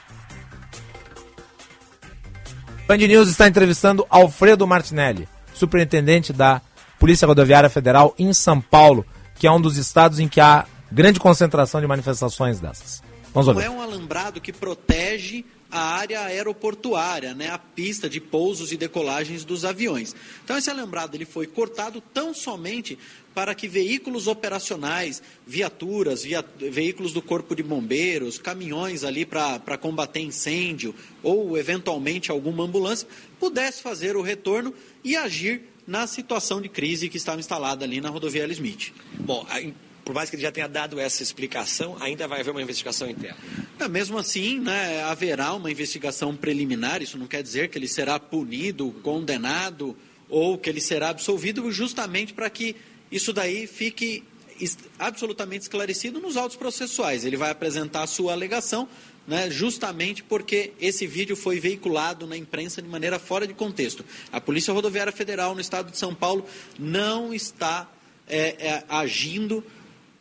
Band 2.87 2.97
News 2.97 3.27
está 3.27 3.47
entrevistando 3.47 4.05
Alfredo 4.09 4.65
Martinelli, 4.65 5.27
superintendente 5.53 6.31
da 6.31 6.61
Polícia 6.97 7.27
Rodoviária 7.27 7.69
Federal 7.69 8.15
em 8.17 8.31
São 8.33 8.61
Paulo, 8.61 9.05
que 9.35 9.45
é 9.45 9.51
um 9.51 9.59
dos 9.59 9.77
estados 9.77 10.19
em 10.19 10.27
que 10.27 10.39
há 10.39 10.65
grande 10.91 11.19
concentração 11.19 11.81
de 11.81 11.87
manifestações 11.87 12.59
dessas. 12.59 13.03
Vamos 13.33 13.47
Não 13.47 13.53
ouvir. 13.55 13.65
é 13.65 13.69
um 13.69 13.81
alambrado 13.81 14.39
que 14.39 14.53
protege 14.53 15.45
a 15.69 15.79
área 15.79 16.21
aeroportuária, 16.21 17.33
né, 17.33 17.49
a 17.49 17.57
pista 17.57 18.09
de 18.09 18.19
pousos 18.21 18.71
e 18.71 18.77
decolagens 18.77 19.43
dos 19.43 19.65
aviões. 19.65 20.15
Então 20.43 20.57
esse 20.57 20.69
alambrado 20.69 21.15
ele 21.17 21.25
foi 21.25 21.45
cortado 21.47 22.01
tão 22.13 22.33
somente 22.33 22.97
para 23.33 23.53
que 23.53 23.67
veículos 23.67 24.25
operacionais, 24.27 25.21
viaturas, 25.45 26.23
via- 26.23 26.43
veículos 26.57 27.13
do 27.13 27.21
corpo 27.21 27.55
de 27.55 27.61
bombeiros, 27.61 28.39
caminhões 28.39 29.03
ali 29.03 29.25
para 29.25 29.77
combater 29.77 30.21
incêndio 30.21 30.95
ou 31.21 31.57
eventualmente 31.57 32.31
alguma 32.31 32.63
ambulância 32.63 33.07
pudesse 33.39 33.81
fazer 33.81 34.15
o 34.15 34.21
retorno 34.21 34.73
e 35.03 35.15
agir 35.15 35.61
na 35.85 36.07
situação 36.07 36.59
de 36.61 36.67
crise 36.67 37.07
que 37.09 37.17
estava 37.17 37.39
instalada 37.39 37.85
ali 37.85 38.01
na 38.01 38.09
rodovia 38.09 38.43
L. 38.43 38.51
Smith. 38.53 38.91
Bom, 39.19 39.45
por 40.07 40.13
mais 40.13 40.29
que 40.29 40.37
ele 40.37 40.43
já 40.43 40.53
tenha 40.53 40.69
dado 40.69 41.01
essa 41.01 41.21
explicação, 41.21 41.97
ainda 41.99 42.29
vai 42.29 42.39
haver 42.39 42.51
uma 42.51 42.61
investigação 42.61 43.09
interna. 43.09 43.35
É, 43.77 43.89
mesmo 43.89 44.17
assim, 44.17 44.57
né, 44.57 45.03
haverá 45.03 45.53
uma 45.53 45.69
investigação 45.69 46.33
preliminar, 46.33 47.01
isso 47.01 47.17
não 47.17 47.27
quer 47.27 47.43
dizer 47.43 47.67
que 47.67 47.77
ele 47.77 47.89
será 47.89 48.17
punido, 48.17 48.89
condenado 49.03 49.97
ou 50.29 50.57
que 50.57 50.69
ele 50.69 50.79
será 50.79 51.09
absolvido, 51.09 51.69
justamente 51.73 52.33
para 52.33 52.49
que 52.49 52.73
isso 53.11 53.33
daí 53.33 53.67
fique 53.67 54.23
absolutamente 54.97 55.63
esclarecido 55.63 56.21
nos 56.21 56.37
autos 56.37 56.55
processuais. 56.55 57.25
Ele 57.25 57.35
vai 57.35 57.51
apresentar 57.51 58.03
a 58.03 58.07
sua 58.07 58.31
alegação, 58.31 58.87
né, 59.27 59.49
justamente 59.51 60.23
porque 60.23 60.71
esse 60.79 61.05
vídeo 61.05 61.35
foi 61.35 61.59
veiculado 61.59 62.25
na 62.25 62.37
imprensa 62.37 62.81
de 62.81 62.87
maneira 62.87 63.19
fora 63.19 63.45
de 63.45 63.53
contexto. 63.53 64.05
A 64.31 64.39
Polícia 64.39 64.73
Rodoviária 64.73 65.11
Federal 65.11 65.53
no 65.53 65.59
estado 65.59 65.91
de 65.91 65.97
São 65.97 66.15
Paulo 66.15 66.45
não 66.79 67.33
está 67.33 67.91
é, 68.27 68.55
é, 68.59 68.83
agindo 68.87 69.63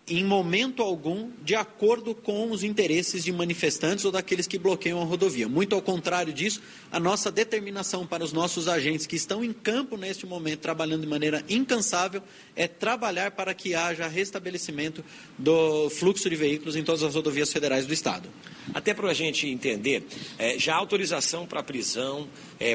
em 0.08 0.24
momento 0.24 0.82
algum 0.82 1.30
de 1.42 1.56
acordo 1.56 2.14
com 2.14 2.52
os 2.52 2.62
interesses 2.62 3.24
de 3.24 3.32
manifestantes 3.32 4.04
ou 4.04 4.12
daqueles 4.12 4.46
que 4.46 4.56
bloqueiam 4.56 5.00
a 5.00 5.04
rodovia. 5.04 5.48
Muito 5.48 5.74
ao 5.74 5.82
contrário 5.82 6.32
disso, 6.32 6.60
a 6.92 7.00
nossa 7.00 7.30
determinação 7.30 8.06
para 8.06 8.22
os 8.22 8.32
nossos 8.32 8.68
agentes 8.68 9.04
que 9.04 9.16
estão 9.16 9.42
em 9.42 9.52
campo 9.52 9.96
neste 9.96 10.24
momento, 10.24 10.60
trabalhando 10.60 11.00
de 11.00 11.08
maneira 11.08 11.44
incansável, 11.48 12.22
é 12.54 12.68
trabalhar 12.68 13.32
para 13.32 13.52
que 13.52 13.74
haja 13.74 14.06
restabelecimento 14.06 15.04
do 15.36 15.90
fluxo 15.90 16.30
de 16.30 16.36
veículos 16.36 16.76
em 16.76 16.84
todas 16.84 17.02
as 17.02 17.14
rodovias 17.14 17.52
federais 17.52 17.84
do 17.84 17.92
Estado. 17.92 18.28
Até 18.74 18.92
para 18.92 19.10
a 19.10 19.14
gente 19.14 19.46
entender, 19.48 20.04
eh, 20.38 20.58
já 20.58 20.74
há 20.74 20.76
autorização 20.76 21.46
para 21.46 21.62
prisão, 21.62 22.28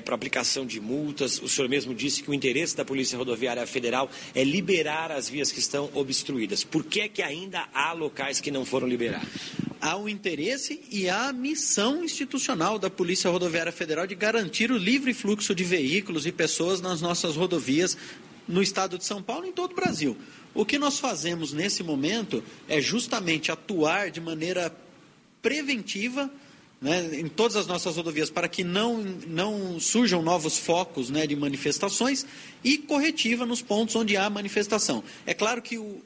para 0.06 0.14
aplicação 0.14 0.66
de 0.66 0.80
multas. 0.80 1.42
O 1.42 1.50
senhor 1.50 1.68
mesmo 1.68 1.94
disse 1.96 2.22
que 2.22 2.30
o 2.30 2.34
interesse 2.34 2.78
da 2.78 2.86
Polícia 2.86 3.18
Rodoviária 3.18 3.66
Federal 3.66 4.10
é 4.36 4.44
liberar 4.44 5.12
as 5.12 5.28
vias 5.28 5.52
que 5.52 5.60
estão 5.60 5.90
obstruídas. 5.94 6.64
Por 6.64 6.84
que, 6.84 7.02
é 7.02 7.08
que 7.08 7.24
ainda 7.24 7.68
há 7.74 7.92
locais 7.92 8.40
que 8.40 8.52
não 8.52 8.64
foram 8.64 8.88
liberados? 8.88 9.28
há 9.82 9.98
o 9.98 10.08
interesse 10.08 10.80
e 10.92 11.10
há 11.10 11.30
a 11.30 11.34
missão 11.34 12.04
institucional 12.04 12.78
da 12.78 12.90
Polícia 12.90 13.32
Rodoviária 13.32 13.72
Federal 13.72 14.06
de 14.06 14.14
garantir 14.14 14.72
o 14.72 14.78
livre 14.78 15.12
fluxo 15.12 15.56
de 15.56 15.64
veículos 15.64 16.28
e 16.28 16.32
pessoas 16.32 16.80
nas 16.80 17.02
nossas 17.02 17.36
rodovias 17.36 17.98
no 18.48 18.62
estado 18.62 18.98
de 18.98 19.06
São 19.06 19.24
Paulo 19.24 19.46
e 19.46 19.50
em 19.50 19.54
todo 19.54 19.72
o 19.72 19.76
Brasil. 19.76 20.16
O 20.54 20.66
que 20.66 20.78
nós 20.78 21.00
fazemos 21.00 21.52
nesse 21.52 21.82
momento 21.82 22.44
é 22.70 22.80
justamente 22.80 23.52
atuar 23.52 24.12
de 24.12 24.22
maneira 24.22 24.72
preventiva 25.42 26.30
né, 26.82 27.20
em 27.20 27.28
todas 27.28 27.56
as 27.56 27.68
nossas 27.68 27.96
rodovias 27.96 28.30
para 28.30 28.48
que 28.48 28.64
não, 28.64 28.98
não 29.28 29.80
surjam 29.80 30.22
novos 30.22 30.58
focos 30.58 31.10
né, 31.10 31.28
de 31.28 31.36
manifestações 31.36 32.26
e 32.64 32.78
corretiva 32.80 33.46
nos 33.46 33.62
pontos 33.62 33.96
onde 33.96 34.18
há 34.18 34.30
manifestação. 34.30 35.04
É 35.26 35.34
claro 35.34 35.62
que 35.62 35.78
o, 35.78 36.02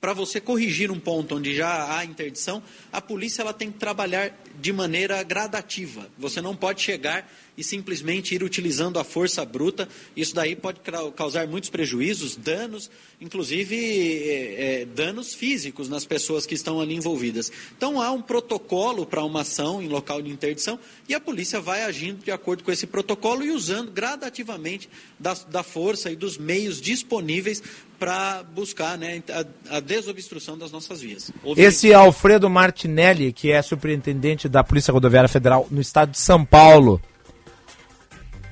para 0.00 0.14
você 0.14 0.40
corrigir 0.40 0.90
um 0.90 0.98
ponto 0.98 1.36
onde 1.36 1.54
já 1.54 1.96
há 1.96 2.04
interdição, 2.04 2.62
a 2.90 3.00
polícia 3.00 3.42
ela 3.42 3.52
tem 3.52 3.70
que 3.70 3.78
trabalhar 3.78 4.34
de 4.58 4.72
maneira 4.72 5.22
gradativa. 5.22 6.08
Você 6.18 6.40
não 6.40 6.56
pode 6.56 6.80
chegar 6.80 7.30
e 7.56 7.64
simplesmente 7.64 8.34
ir 8.34 8.42
utilizando 8.42 8.98
a 8.98 9.04
força 9.04 9.44
bruta. 9.44 9.88
Isso 10.16 10.34
daí 10.34 10.54
pode 10.54 10.80
causar 11.16 11.46
muitos 11.46 11.70
prejuízos, 11.70 12.36
danos, 12.36 12.90
inclusive 13.20 13.74
eh, 13.76 14.82
eh, 14.82 14.84
danos 14.94 15.34
físicos 15.34 15.88
nas 15.88 16.04
pessoas 16.04 16.44
que 16.46 16.54
estão 16.54 16.80
ali 16.80 16.94
envolvidas. 16.94 17.50
Então 17.76 18.00
há 18.00 18.10
um 18.12 18.20
protocolo 18.22 19.06
para 19.06 19.24
uma 19.24 19.40
ação 19.40 19.82
em 19.82 19.88
local 19.88 20.20
de 20.20 20.30
interdição 20.30 20.78
e 21.08 21.14
a 21.14 21.20
polícia 21.20 21.60
vai 21.60 21.82
agindo 21.84 22.22
de 22.24 22.30
acordo 22.30 22.62
com 22.64 22.70
esse 22.70 22.86
protocolo 22.86 23.42
e 23.44 23.50
usando 23.50 23.90
gradativamente 23.90 24.88
da, 25.18 25.34
da 25.50 25.62
força 25.62 26.10
e 26.10 26.16
dos 26.16 26.36
meios 26.38 26.80
disponíveis 26.80 27.62
para 27.98 28.42
buscar 28.42 28.98
né, 28.98 29.22
a, 29.70 29.76
a 29.76 29.80
desobstrução 29.80 30.58
das 30.58 30.70
nossas 30.70 31.00
vias. 31.00 31.30
Houve- 31.42 31.62
Esse 31.62 31.94
Alfredo 31.94 32.50
Martinelli, 32.50 33.32
que 33.32 33.50
é 33.50 33.62
superintendente 33.62 34.48
da 34.48 34.62
Polícia 34.62 34.92
Rodoviária 34.92 35.28
Federal 35.28 35.66
no 35.70 35.80
estado 35.80 36.10
de 36.10 36.18
São 36.18 36.44
Paulo. 36.44 37.00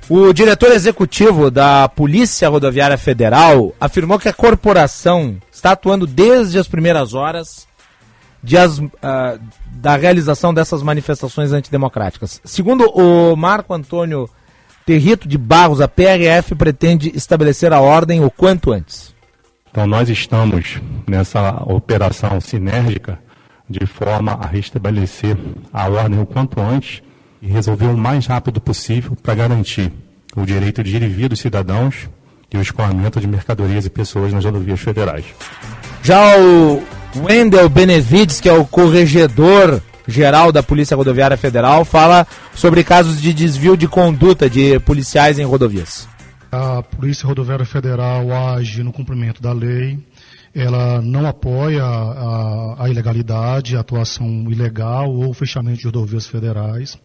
O 0.08 0.32
diretor 0.32 0.70
executivo 0.70 1.50
da 1.50 1.88
Polícia 1.88 2.48
Rodoviária 2.48 2.98
Federal 2.98 3.74
afirmou 3.80 4.18
que 4.18 4.28
a 4.28 4.32
corporação 4.34 5.36
está 5.50 5.72
atuando 5.72 6.06
desde 6.06 6.58
as 6.58 6.68
primeiras 6.68 7.14
horas 7.14 7.66
as- 8.58 8.82
ah, 9.02 9.38
da 9.72 9.96
realização 9.96 10.52
dessas 10.52 10.82
manifestações 10.82 11.52
antidemocráticas. 11.52 12.40
Segundo 12.44 12.84
o 12.90 13.34
Marco 13.34 13.72
Antônio 13.72 14.28
Territo 14.84 15.26
de 15.26 15.38
Barros, 15.38 15.80
a 15.80 15.88
PRF 15.88 16.54
pretende 16.54 17.10
estabelecer 17.16 17.72
a 17.72 17.80
ordem 17.80 18.22
o 18.22 18.30
quanto 18.30 18.70
antes. 18.70 19.14
Então, 19.70 19.86
nós 19.86 20.10
estamos 20.10 20.78
nessa 21.08 21.62
operação 21.64 22.38
sinérgica 22.40 23.18
de 23.68 23.86
forma 23.86 24.32
a 24.32 24.46
restabelecer 24.46 25.38
a 25.72 25.88
ordem 25.88 26.20
o 26.20 26.26
quanto 26.26 26.60
antes 26.60 27.02
e 27.44 27.52
resolver 27.52 27.86
o 27.86 27.96
mais 27.96 28.26
rápido 28.26 28.60
possível 28.60 29.16
para 29.22 29.34
garantir 29.34 29.92
o 30.34 30.44
direito 30.44 30.82
de 30.82 30.96
ir 30.96 31.02
e 31.02 31.08
vir 31.08 31.28
dos 31.28 31.40
cidadãos 31.40 32.08
e 32.52 32.56
o 32.56 32.62
escoamento 32.62 33.20
de 33.20 33.26
mercadorias 33.26 33.84
e 33.84 33.90
pessoas 33.90 34.32
nas 34.32 34.44
rodovias 34.44 34.80
federais. 34.80 35.26
Já 36.02 36.38
o 36.38 36.82
Wendel 37.16 37.68
Benevides, 37.68 38.40
que 38.40 38.48
é 38.48 38.52
o 38.52 38.64
corregedor 38.64 39.82
geral 40.08 40.50
da 40.50 40.62
Polícia 40.62 40.96
Rodoviária 40.96 41.36
Federal, 41.36 41.84
fala 41.84 42.26
sobre 42.54 42.82
casos 42.82 43.20
de 43.20 43.32
desvio 43.32 43.76
de 43.76 43.86
conduta 43.86 44.48
de 44.48 44.78
policiais 44.80 45.38
em 45.38 45.44
rodovias. 45.44 46.08
A 46.50 46.82
Polícia 46.82 47.26
Rodoviária 47.26 47.66
Federal 47.66 48.32
age 48.32 48.82
no 48.82 48.92
cumprimento 48.92 49.42
da 49.42 49.52
lei, 49.52 49.98
ela 50.54 51.02
não 51.02 51.26
apoia 51.26 51.82
a, 51.82 52.84
a 52.84 52.88
ilegalidade, 52.88 53.76
a 53.76 53.80
atuação 53.80 54.46
ilegal 54.48 55.10
ou 55.10 55.30
o 55.30 55.34
fechamento 55.34 55.78
de 55.78 55.86
rodovias 55.86 56.26
federais. 56.26 56.96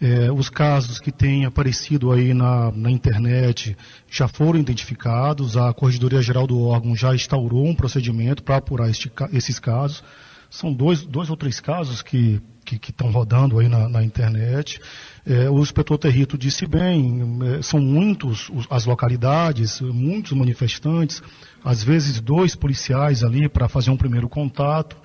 É, 0.00 0.32
os 0.32 0.48
casos 0.48 0.98
que 0.98 1.12
têm 1.12 1.44
aparecido 1.44 2.10
aí 2.10 2.32
na, 2.32 2.72
na 2.72 2.90
internet 2.90 3.76
já 4.10 4.26
foram 4.26 4.58
identificados, 4.58 5.56
a 5.58 5.72
Corregedoria 5.74 6.22
Geral 6.22 6.46
do 6.46 6.58
órgão 6.62 6.96
já 6.96 7.14
instaurou 7.14 7.66
um 7.66 7.74
procedimento 7.74 8.42
para 8.42 8.56
apurar 8.56 8.88
este 8.88 9.12
esses 9.32 9.58
casos. 9.58 10.02
São 10.48 10.72
dois, 10.72 11.02
dois 11.02 11.28
ou 11.30 11.36
três 11.36 11.60
casos 11.60 12.00
que 12.02 12.40
que 12.78 12.90
estão 12.90 13.10
rodando 13.10 13.58
aí 13.58 13.68
na, 13.68 13.88
na 13.88 14.04
internet. 14.04 14.80
É, 15.26 15.50
o 15.50 15.58
inspetor 15.60 15.98
Territo 15.98 16.38
disse 16.38 16.66
bem, 16.66 17.20
é, 17.58 17.62
são 17.62 17.80
muitos 17.80 18.48
os- 18.50 18.66
as 18.70 18.84
localidades, 18.84 19.80
muitos 19.80 20.32
manifestantes, 20.32 21.20
às 21.64 21.82
vezes 21.82 22.20
dois 22.20 22.54
policiais 22.54 23.24
ali 23.24 23.48
para 23.48 23.68
fazer 23.68 23.90
um 23.90 23.96
primeiro 23.96 24.28
contato, 24.28 24.96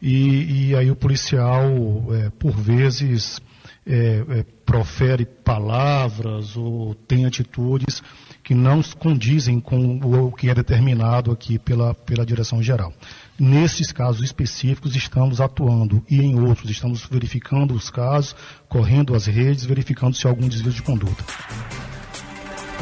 e, 0.00 0.68
e 0.68 0.76
aí 0.76 0.90
o 0.90 0.96
policial, 0.96 1.64
é, 2.12 2.30
por 2.38 2.52
vezes, 2.52 3.40
é, 3.88 4.22
é, 4.40 4.44
profere 4.66 5.24
palavras 5.24 6.54
ou 6.56 6.94
tem 6.94 7.24
atitudes 7.24 8.02
que 8.44 8.54
não 8.54 8.82
condizem 8.82 9.58
com 9.58 9.98
o 9.98 10.30
que 10.30 10.50
é 10.50 10.54
determinado 10.54 11.32
aqui 11.32 11.58
pela, 11.58 11.94
pela 11.94 12.24
direção 12.24 12.62
geral. 12.62 12.92
Nesses 13.38 13.90
casos 13.90 14.22
específicos 14.22 14.94
estamos 14.94 15.40
atuando 15.40 16.04
e 16.08 16.20
em 16.20 16.38
outros 16.38 16.70
estamos 16.70 17.06
verificando 17.10 17.72
os 17.72 17.88
casos, 17.88 18.36
correndo 18.68 19.14
as 19.14 19.24
redes, 19.26 19.64
verificando 19.64 20.14
se 20.14 20.26
há 20.26 20.30
algum 20.30 20.48
desvio 20.48 20.72
de 20.72 20.82
conduta. 20.82 21.24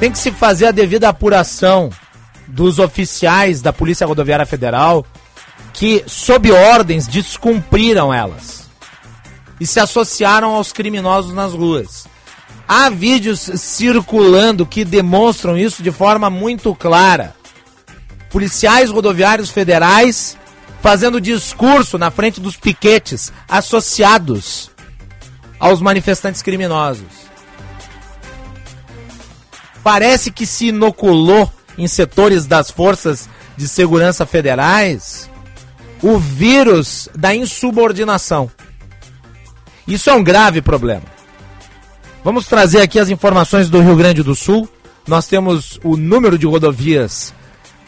Tem 0.01 0.11
que 0.11 0.19
se 0.19 0.33
fazer 0.33 0.67
a 0.67 0.73
devida 0.73 1.09
apuração 1.09 1.89
dos 2.49 2.81
oficiais 2.81 3.63
da 3.63 3.73
Polícia 3.73 4.07
Rodoviária 4.07 4.45
Federal 4.45 5.07
que, 5.73 6.03
sob 6.07 6.51
ordens, 6.51 7.07
descumpriram 7.07 8.13
elas 8.13 8.56
e 9.61 9.67
se 9.67 9.81
associaram 9.81 10.55
aos 10.55 10.73
criminosos 10.73 11.33
nas 11.33 11.53
ruas. 11.53 12.07
Há 12.69 12.91
vídeos 12.91 13.41
circulando 13.41 14.67
que 14.67 14.85
demonstram 14.85 15.57
isso 15.57 15.83
de 15.83 15.93
forma 15.93 16.29
muito 16.29 16.75
clara. 16.75 17.35
Policiais 18.31 18.91
rodoviários 18.91 19.51
federais 19.51 20.37
fazendo 20.83 21.21
discurso 21.21 21.97
na 21.97 22.11
frente 22.11 22.41
dos 22.41 22.57
piquetes 22.57 23.33
associados 23.49 24.71
aos 25.59 25.81
manifestantes 25.81 26.43
criminosos. 26.43 27.27
Parece 29.83 30.31
que 30.31 30.45
se 30.45 30.67
inoculou 30.67 31.51
em 31.79 31.87
setores 31.87 32.47
das 32.47 32.71
forças 32.71 33.29
de 33.57 33.69
segurança 33.69 34.27
federais 34.27 35.31
o 36.03 36.19
vírus 36.19 37.09
da 37.15 37.35
insubordinação. 37.35 38.51
Isso 39.87 40.11
é 40.11 40.15
um 40.15 40.23
grave 40.23 40.61
problema. 40.61 41.05
Vamos 42.25 42.47
trazer 42.47 42.81
aqui 42.81 42.99
as 42.99 43.09
informações 43.09 43.71
do 43.71 43.81
Rio 43.81 43.97
Grande 43.97 44.23
do 44.23 44.35
Sul. 44.35 44.69
Nós 45.07 45.29
temos 45.29 45.79
o 45.85 45.97
número 45.97 46.37
de 46.37 46.47
rodovias 46.47 47.33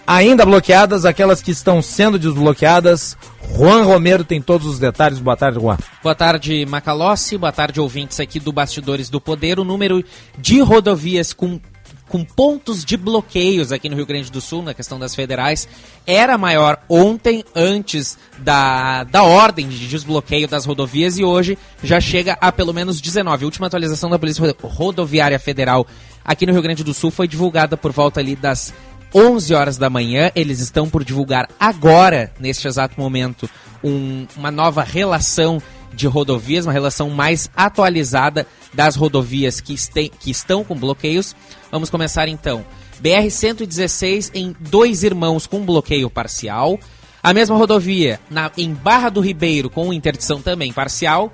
ainda 0.08 0.46
bloqueadas, 0.46 1.04
aquelas 1.04 1.42
que 1.42 1.50
estão 1.50 1.82
sendo 1.82 2.18
desbloqueadas. 2.18 3.14
Juan 3.54 3.82
Romero 3.82 4.24
tem 4.24 4.40
todos 4.40 4.66
os 4.66 4.78
detalhes. 4.78 5.18
Boa 5.18 5.36
tarde, 5.36 5.60
Juan. 5.60 5.76
Boa 6.02 6.14
tarde, 6.14 6.64
Macalossi. 6.64 7.36
Boa 7.36 7.52
tarde, 7.52 7.78
ouvintes 7.78 8.18
aqui 8.18 8.40
do 8.40 8.50
Bastidores 8.50 9.10
do 9.10 9.20
Poder. 9.20 9.58
O 9.58 9.64
número 9.64 10.02
de 10.38 10.60
rodovias 10.60 11.34
com, 11.34 11.60
com 12.08 12.24
pontos 12.24 12.84
de 12.84 12.96
bloqueios 12.96 13.70
aqui 13.70 13.88
no 13.88 13.96
Rio 13.96 14.06
Grande 14.06 14.30
do 14.32 14.40
Sul, 14.40 14.62
na 14.62 14.72
questão 14.74 14.98
das 14.98 15.14
federais, 15.14 15.68
era 16.06 16.38
maior 16.38 16.78
ontem, 16.88 17.44
antes 17.54 18.16
da, 18.38 19.04
da 19.04 19.22
ordem 19.22 19.68
de 19.68 19.86
desbloqueio 19.86 20.48
das 20.48 20.64
rodovias, 20.64 21.18
e 21.18 21.24
hoje 21.24 21.58
já 21.82 22.00
chega 22.00 22.36
a 22.40 22.50
pelo 22.50 22.72
menos 22.72 23.00
19. 23.00 23.44
A 23.44 23.46
última 23.46 23.66
atualização 23.66 24.08
da 24.08 24.18
Polícia 24.18 24.40
Rodo- 24.42 24.56
Rodoviária 24.62 25.38
Federal 25.38 25.86
aqui 26.24 26.46
no 26.46 26.52
Rio 26.52 26.62
Grande 26.62 26.82
do 26.82 26.94
Sul 26.94 27.10
foi 27.10 27.28
divulgada 27.28 27.76
por 27.76 27.92
volta 27.92 28.20
ali 28.20 28.34
das 28.34 28.72
11 29.14 29.54
horas 29.54 29.76
da 29.78 29.88
manhã. 29.90 30.30
Eles 30.34 30.60
estão 30.60 30.88
por 30.88 31.04
divulgar 31.04 31.48
agora, 31.60 32.32
neste 32.40 32.66
exato 32.66 32.98
momento, 33.00 33.48
um- 33.84 34.26
uma 34.36 34.50
nova 34.50 34.82
relação 34.82 35.62
de 35.94 36.06
rodovias, 36.06 36.66
uma 36.66 36.72
relação 36.72 37.08
mais 37.10 37.50
atualizada 37.56 38.46
das 38.74 38.94
rodovias 38.94 39.60
que, 39.60 39.72
este- 39.74 40.10
que 40.20 40.30
estão 40.30 40.62
com 40.62 40.74
bloqueios. 40.74 41.34
Vamos 41.70 41.90
começar 41.90 42.28
então. 42.28 42.64
BR-116 43.02 44.30
em 44.34 44.54
Dois 44.58 45.02
Irmãos 45.02 45.46
com 45.46 45.60
bloqueio 45.64 46.08
parcial. 46.10 46.78
A 47.22 47.32
mesma 47.34 47.56
rodovia 47.56 48.20
na- 48.30 48.50
em 48.56 48.72
Barra 48.72 49.08
do 49.08 49.20
Ribeiro 49.20 49.68
com 49.68 49.92
interdição 49.92 50.40
também 50.40 50.72
parcial. 50.72 51.32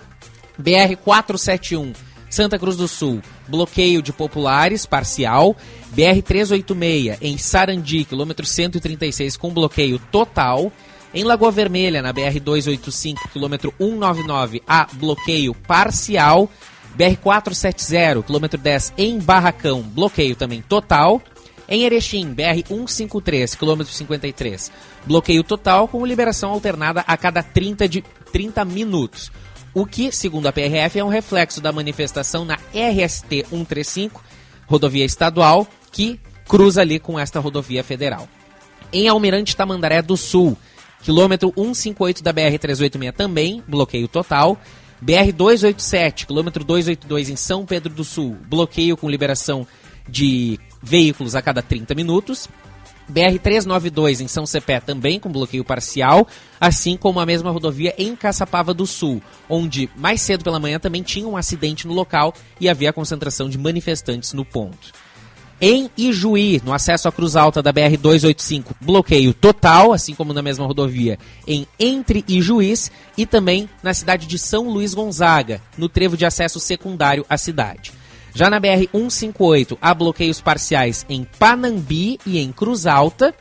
BR-471 0.60 1.92
Santa 2.30 2.58
Cruz 2.58 2.76
do 2.76 2.88
Sul, 2.88 3.22
bloqueio 3.46 4.02
de 4.02 4.12
populares 4.12 4.84
parcial. 4.84 5.54
BR-386 5.94 7.16
em 7.20 7.38
Sarandi, 7.38 8.04
quilômetro 8.04 8.44
136 8.44 9.36
com 9.36 9.50
bloqueio 9.54 10.00
total. 10.10 10.72
Em 11.12 11.22
Lagoa 11.22 11.52
Vermelha, 11.52 12.02
na 12.02 12.12
BR-285, 12.12 13.28
quilômetro 13.32 13.72
199, 13.78 14.60
há 14.66 14.88
bloqueio 14.94 15.54
parcial. 15.54 16.50
BR-470, 16.96 18.24
quilômetro 18.24 18.58
10 18.58 18.94
em 18.96 19.18
Barracão, 19.18 19.82
bloqueio 19.82 20.36
também 20.36 20.62
total. 20.62 21.20
Em 21.68 21.84
Erechim, 21.84 22.34
BR-153, 22.34 23.56
quilômetro 23.56 23.92
53, 23.92 24.70
bloqueio 25.06 25.42
total 25.42 25.88
com 25.88 26.04
liberação 26.04 26.50
alternada 26.50 27.02
a 27.06 27.16
cada 27.16 27.42
30, 27.42 27.88
de, 27.88 28.02
30 28.32 28.64
minutos. 28.64 29.32
O 29.72 29.86
que, 29.86 30.12
segundo 30.12 30.46
a 30.46 30.52
PRF, 30.52 30.98
é 30.98 31.04
um 31.04 31.08
reflexo 31.08 31.60
da 31.60 31.72
manifestação 31.72 32.44
na 32.44 32.54
RST 32.54 33.46
135, 33.48 34.22
rodovia 34.66 35.04
estadual, 35.04 35.66
que 35.90 36.20
cruza 36.46 36.82
ali 36.82 37.00
com 37.00 37.18
esta 37.18 37.40
rodovia 37.40 37.82
federal. 37.82 38.28
Em 38.92 39.08
Almirante 39.08 39.56
Tamandaré 39.56 40.00
do 40.00 40.16
Sul, 40.16 40.56
quilômetro 41.02 41.52
158 41.56 42.22
da 42.22 42.32
BR-386 42.32 43.12
também, 43.12 43.62
bloqueio 43.66 44.06
total. 44.06 44.58
BR-287, 45.04 46.26
quilômetro 46.26 46.64
282 46.64 47.28
em 47.28 47.36
São 47.36 47.66
Pedro 47.66 47.92
do 47.92 48.04
Sul, 48.04 48.38
bloqueio 48.48 48.96
com 48.96 49.10
liberação 49.10 49.66
de 50.08 50.58
veículos 50.82 51.34
a 51.34 51.42
cada 51.42 51.60
30 51.60 51.94
minutos. 51.94 52.48
BR-392 53.12 54.20
em 54.20 54.28
São 54.28 54.46
Cepé 54.46 54.80
também 54.80 55.20
com 55.20 55.30
bloqueio 55.30 55.62
parcial, 55.62 56.26
assim 56.58 56.96
como 56.96 57.20
a 57.20 57.26
mesma 57.26 57.50
rodovia 57.50 57.94
em 57.98 58.16
Caçapava 58.16 58.72
do 58.72 58.86
Sul, 58.86 59.22
onde 59.46 59.90
mais 59.94 60.22
cedo 60.22 60.42
pela 60.42 60.58
manhã 60.58 60.78
também 60.78 61.02
tinha 61.02 61.28
um 61.28 61.36
acidente 61.36 61.86
no 61.86 61.92
local 61.92 62.32
e 62.58 62.66
havia 62.66 62.92
concentração 62.92 63.50
de 63.50 63.58
manifestantes 63.58 64.32
no 64.32 64.42
ponto. 64.42 65.03
Em 65.60 65.88
Ijuí, 65.96 66.60
no 66.64 66.72
acesso 66.72 67.08
à 67.08 67.12
Cruz 67.12 67.36
Alta 67.36 67.62
da 67.62 67.72
BR-285, 67.72 68.72
bloqueio 68.80 69.32
total, 69.32 69.92
assim 69.92 70.14
como 70.14 70.32
na 70.32 70.42
mesma 70.42 70.66
rodovia 70.66 71.18
em 71.46 71.66
Entre 71.78 72.24
Ijuís 72.26 72.90
e 73.16 73.24
também 73.24 73.68
na 73.82 73.94
cidade 73.94 74.26
de 74.26 74.38
São 74.38 74.68
Luís 74.68 74.94
Gonzaga, 74.94 75.62
no 75.78 75.88
trevo 75.88 76.16
de 76.16 76.26
acesso 76.26 76.58
secundário 76.58 77.24
à 77.28 77.38
cidade. 77.38 77.92
Já 78.34 78.50
na 78.50 78.60
BR-158, 78.60 79.78
há 79.80 79.94
bloqueios 79.94 80.40
parciais 80.40 81.06
em 81.08 81.24
Panambi 81.38 82.18
e 82.26 82.38
em 82.40 82.50
Cruz 82.50 82.84
Alta. 82.84 83.32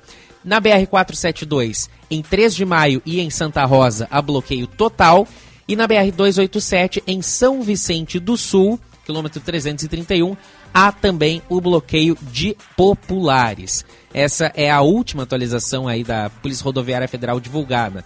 Na 0.45 0.61
BR-472, 0.61 1.89
em 2.11 2.21
3 2.21 2.53
de 2.53 2.63
maio 2.63 3.01
e 3.03 3.19
em 3.19 3.29
Santa 3.29 3.65
Rosa, 3.65 4.07
há 4.11 4.21
bloqueio 4.21 4.67
total. 4.67 5.27
E 5.67 5.75
na 5.75 5.87
BR-287, 5.87 7.01
em 7.07 7.23
São 7.23 7.63
Vicente 7.63 8.19
do 8.19 8.37
Sul, 8.37 8.79
quilômetro 9.03 9.41
331, 9.41 10.37
há 10.73 10.91
também 10.91 11.41
o 11.47 11.61
bloqueio 11.61 12.17
de 12.21 12.57
populares. 12.75 13.85
Essa 14.13 14.51
é 14.55 14.69
a 14.69 14.81
última 14.81 15.23
atualização 15.23 15.87
aí 15.87 16.03
da 16.03 16.29
Polícia 16.29 16.63
Rodoviária 16.63 17.07
Federal 17.07 17.39
divulgada. 17.39 18.03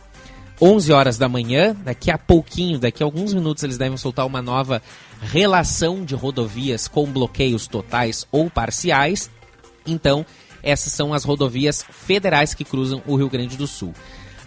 11 0.62 0.92
horas 0.92 1.18
da 1.18 1.30
manhã, 1.30 1.76
daqui 1.84 2.10
a 2.10 2.18
pouquinho, 2.18 2.80
daqui 2.80 3.04
a 3.04 3.06
alguns 3.06 3.34
minutos 3.34 3.64
eles 3.64 3.78
devem 3.78 3.98
soltar 3.98 4.26
uma 4.26 4.42
nova 4.42 4.82
relação 5.22 6.04
de 6.04 6.16
rodovias 6.16 6.88
com 6.88 7.06
bloqueios 7.06 7.68
totais 7.68 8.26
ou 8.32 8.50
parciais. 8.50 9.30
Então, 9.86 10.26
essas 10.64 10.92
são 10.92 11.14
as 11.14 11.24
rodovias 11.24 11.86
federais 11.90 12.54
que 12.54 12.64
cruzam 12.64 13.02
o 13.06 13.16
Rio 13.16 13.30
Grande 13.30 13.56
do 13.56 13.68
Sul. 13.68 13.94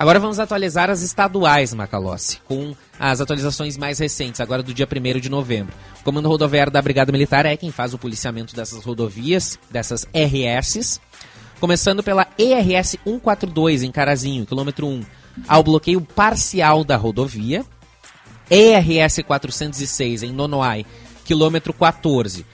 Agora 0.01 0.19
vamos 0.19 0.39
atualizar 0.39 0.89
as 0.89 1.03
estaduais, 1.03 1.75
Macalossi, 1.75 2.41
com 2.47 2.75
as 2.99 3.21
atualizações 3.21 3.77
mais 3.77 3.99
recentes, 3.99 4.41
agora 4.41 4.63
do 4.63 4.73
dia 4.73 4.89
1 4.91 5.21
de 5.21 5.29
novembro. 5.29 5.75
O 6.01 6.03
Comando 6.03 6.27
Rodoviário 6.27 6.73
da 6.73 6.81
Brigada 6.81 7.13
Militar 7.13 7.45
é 7.45 7.55
quem 7.55 7.71
faz 7.71 7.93
o 7.93 7.99
policiamento 7.99 8.57
dessas 8.57 8.83
rodovias, 8.83 9.59
dessas 9.71 10.09
RSs. 10.15 10.99
Começando 11.61 12.03
pela 12.03 12.27
ERS 12.39 12.97
142 13.05 13.83
em 13.83 13.93
Carazinho, 13.93 14.47
quilômetro 14.47 14.87
1, 14.87 15.03
ao 15.47 15.63
bloqueio 15.63 16.01
parcial 16.01 16.83
da 16.83 16.97
rodovia. 16.97 17.63
ERS 18.49 19.19
406 19.27 20.23
em 20.23 20.33
Nonoai, 20.33 20.87
quilômetro 21.27 21.75
14. 21.75 22.47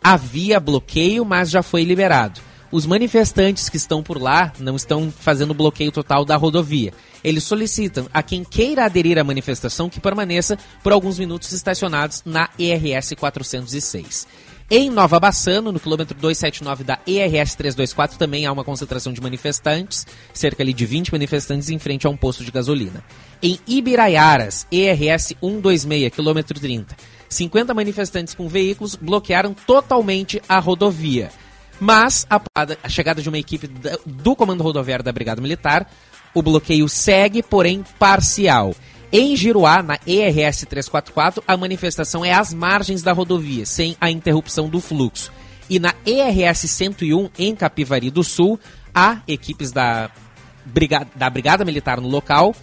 Havia 0.00 0.60
bloqueio, 0.60 1.24
mas 1.24 1.50
já 1.50 1.64
foi 1.64 1.82
liberado. 1.82 2.40
Os 2.72 2.86
manifestantes 2.86 3.68
que 3.68 3.76
estão 3.76 4.02
por 4.02 4.18
lá 4.18 4.50
não 4.58 4.76
estão 4.76 5.12
fazendo 5.12 5.52
bloqueio 5.52 5.92
total 5.92 6.24
da 6.24 6.36
rodovia. 6.36 6.94
Eles 7.22 7.44
solicitam 7.44 8.08
a 8.14 8.22
quem 8.22 8.42
queira 8.42 8.86
aderir 8.86 9.18
à 9.18 9.22
manifestação 9.22 9.90
que 9.90 10.00
permaneça 10.00 10.58
por 10.82 10.90
alguns 10.90 11.18
minutos 11.18 11.52
estacionados 11.52 12.22
na 12.24 12.48
ERS 12.58 13.12
406. 13.12 14.26
Em 14.70 14.88
Nova 14.88 15.20
Bassano, 15.20 15.70
no 15.70 15.78
quilômetro 15.78 16.16
279 16.16 16.82
da 16.82 16.98
ERS 17.06 17.54
324, 17.56 18.16
também 18.16 18.46
há 18.46 18.52
uma 18.52 18.64
concentração 18.64 19.12
de 19.12 19.20
manifestantes, 19.20 20.06
cerca 20.32 20.62
ali 20.62 20.72
de 20.72 20.86
20 20.86 21.12
manifestantes 21.12 21.68
em 21.68 21.78
frente 21.78 22.06
a 22.06 22.10
um 22.10 22.16
posto 22.16 22.42
de 22.42 22.50
gasolina. 22.50 23.04
Em 23.42 23.58
Ibiraiaras, 23.66 24.66
ERS 24.72 25.34
126, 25.42 26.10
quilômetro 26.14 26.58
30, 26.58 26.96
50 27.28 27.74
manifestantes 27.74 28.32
com 28.32 28.48
veículos 28.48 28.96
bloquearam 28.96 29.52
totalmente 29.52 30.40
a 30.48 30.58
rodovia. 30.58 31.30
Mas, 31.84 32.24
a, 32.30 32.40
a 32.84 32.88
chegada 32.88 33.20
de 33.20 33.28
uma 33.28 33.38
equipe 33.38 33.68
do 34.06 34.36
Comando 34.36 34.62
Rodoviário 34.62 35.04
da 35.04 35.10
Brigada 35.10 35.42
Militar, 35.42 35.90
o 36.32 36.40
bloqueio 36.40 36.88
segue, 36.88 37.42
porém 37.42 37.84
parcial. 37.98 38.72
Em 39.10 39.34
Giruá, 39.34 39.82
na 39.82 39.98
ERS 40.06 40.64
344, 40.64 41.42
a 41.44 41.56
manifestação 41.56 42.24
é 42.24 42.32
às 42.32 42.54
margens 42.54 43.02
da 43.02 43.12
rodovia, 43.12 43.66
sem 43.66 43.96
a 44.00 44.12
interrupção 44.12 44.68
do 44.68 44.80
fluxo. 44.80 45.32
E 45.68 45.80
na 45.80 45.92
ERS 46.06 46.70
101, 46.70 47.30
em 47.36 47.52
Capivari 47.56 48.12
do 48.12 48.22
Sul, 48.22 48.60
há 48.94 49.20
equipes 49.26 49.72
da 49.72 50.08
Brigada, 50.64 51.08
da 51.16 51.28
Brigada 51.28 51.64
Militar 51.64 52.00
no 52.00 52.06
local, 52.06 52.54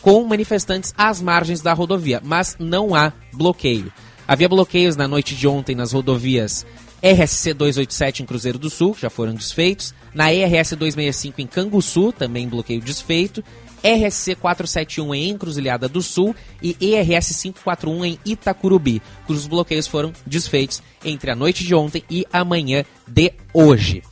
com 0.00 0.24
manifestantes 0.24 0.94
às 0.96 1.20
margens 1.20 1.60
da 1.60 1.74
rodovia, 1.74 2.22
mas 2.24 2.56
não 2.58 2.94
há 2.94 3.12
bloqueio. 3.34 3.92
Havia 4.26 4.48
bloqueios 4.48 4.96
na 4.96 5.06
noite 5.06 5.34
de 5.34 5.46
ontem 5.46 5.76
nas 5.76 5.92
rodovias 5.92 6.64
RSC 7.02 7.52
287 7.54 8.22
em 8.22 8.26
Cruzeiro 8.26 8.58
do 8.58 8.70
Sul, 8.70 8.96
já 8.98 9.10
foram 9.10 9.34
desfeitos, 9.34 9.92
na 10.14 10.32
ERS 10.32 10.70
265 10.74 11.40
em 11.40 11.46
Canguçu, 11.46 12.12
também 12.12 12.48
bloqueio 12.48 12.80
desfeito, 12.80 13.42
RSC 13.82 14.36
471 14.36 15.14
em 15.14 15.30
Encruzilhada 15.30 15.88
do 15.88 16.00
Sul 16.00 16.34
e 16.62 16.76
ERS 16.80 17.42
541 17.42 18.04
em 18.04 18.18
Itacurubi, 18.24 19.02
cujos 19.26 19.48
bloqueios 19.48 19.88
foram 19.88 20.12
desfeitos 20.24 20.80
entre 21.04 21.32
a 21.32 21.36
noite 21.36 21.64
de 21.64 21.74
ontem 21.74 22.04
e 22.08 22.24
a 22.32 22.44
manhã 22.44 22.84
de 23.06 23.32
hoje. 23.52 24.02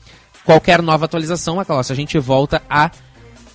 Qualquer 0.45 0.83
nova 0.83 1.05
atualização, 1.05 1.61
Acalossi, 1.61 1.93
a 1.93 1.97
gente 1.97 2.19
volta 2.19 2.61
a 2.69 2.91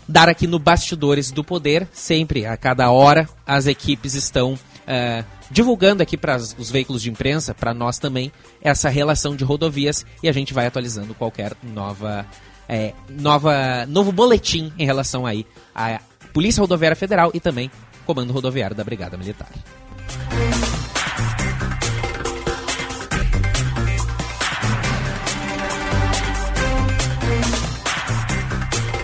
dar 0.08 0.30
aqui 0.30 0.48
no 0.48 0.60
Bastidores 0.60 1.32
do 1.32 1.44
Poder. 1.44 1.88
Sempre, 1.92 2.46
a 2.46 2.56
cada 2.56 2.90
hora, 2.92 3.28
as 3.46 3.68
equipes 3.68 4.14
estão 4.14 4.58
eh, 4.88 5.26
divulgando 5.56 6.04
aqui 6.04 6.18
para 6.18 6.36
os 6.36 6.70
veículos 6.70 7.02
de 7.02 7.10
imprensa, 7.10 7.54
para 7.54 7.74
nós 7.74 7.98
também, 7.98 8.30
essa 8.62 8.90
relação 8.90 9.38
de 9.38 9.46
rodovias 9.46 10.06
e 10.22 10.28
a 10.28 10.34
gente 10.34 10.54
vai 10.54 10.68
atualizando 10.68 11.16
qualquer 11.16 11.54
nova, 11.64 12.26
eh, 12.68 12.92
nova 13.10 13.86
novo 13.86 14.12
boletim 14.12 14.74
em 14.78 14.86
relação 14.86 15.26
aí 15.26 15.48
à 15.74 16.02
Polícia 16.34 16.60
Rodoviária 16.60 16.96
Federal 16.98 17.32
e 17.34 17.40
também 17.40 17.72
Comando 18.06 18.34
Rodoviário 18.34 18.76
da 18.76 18.84
Brigada 18.84 19.16
Militar. 19.16 19.48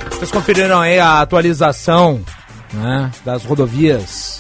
Vocês 0.09 0.31
conferiram 0.31 0.81
aí 0.81 0.99
a 0.99 1.21
atualização 1.21 2.21
né, 2.73 3.09
das 3.23 3.45
rodovias 3.45 4.30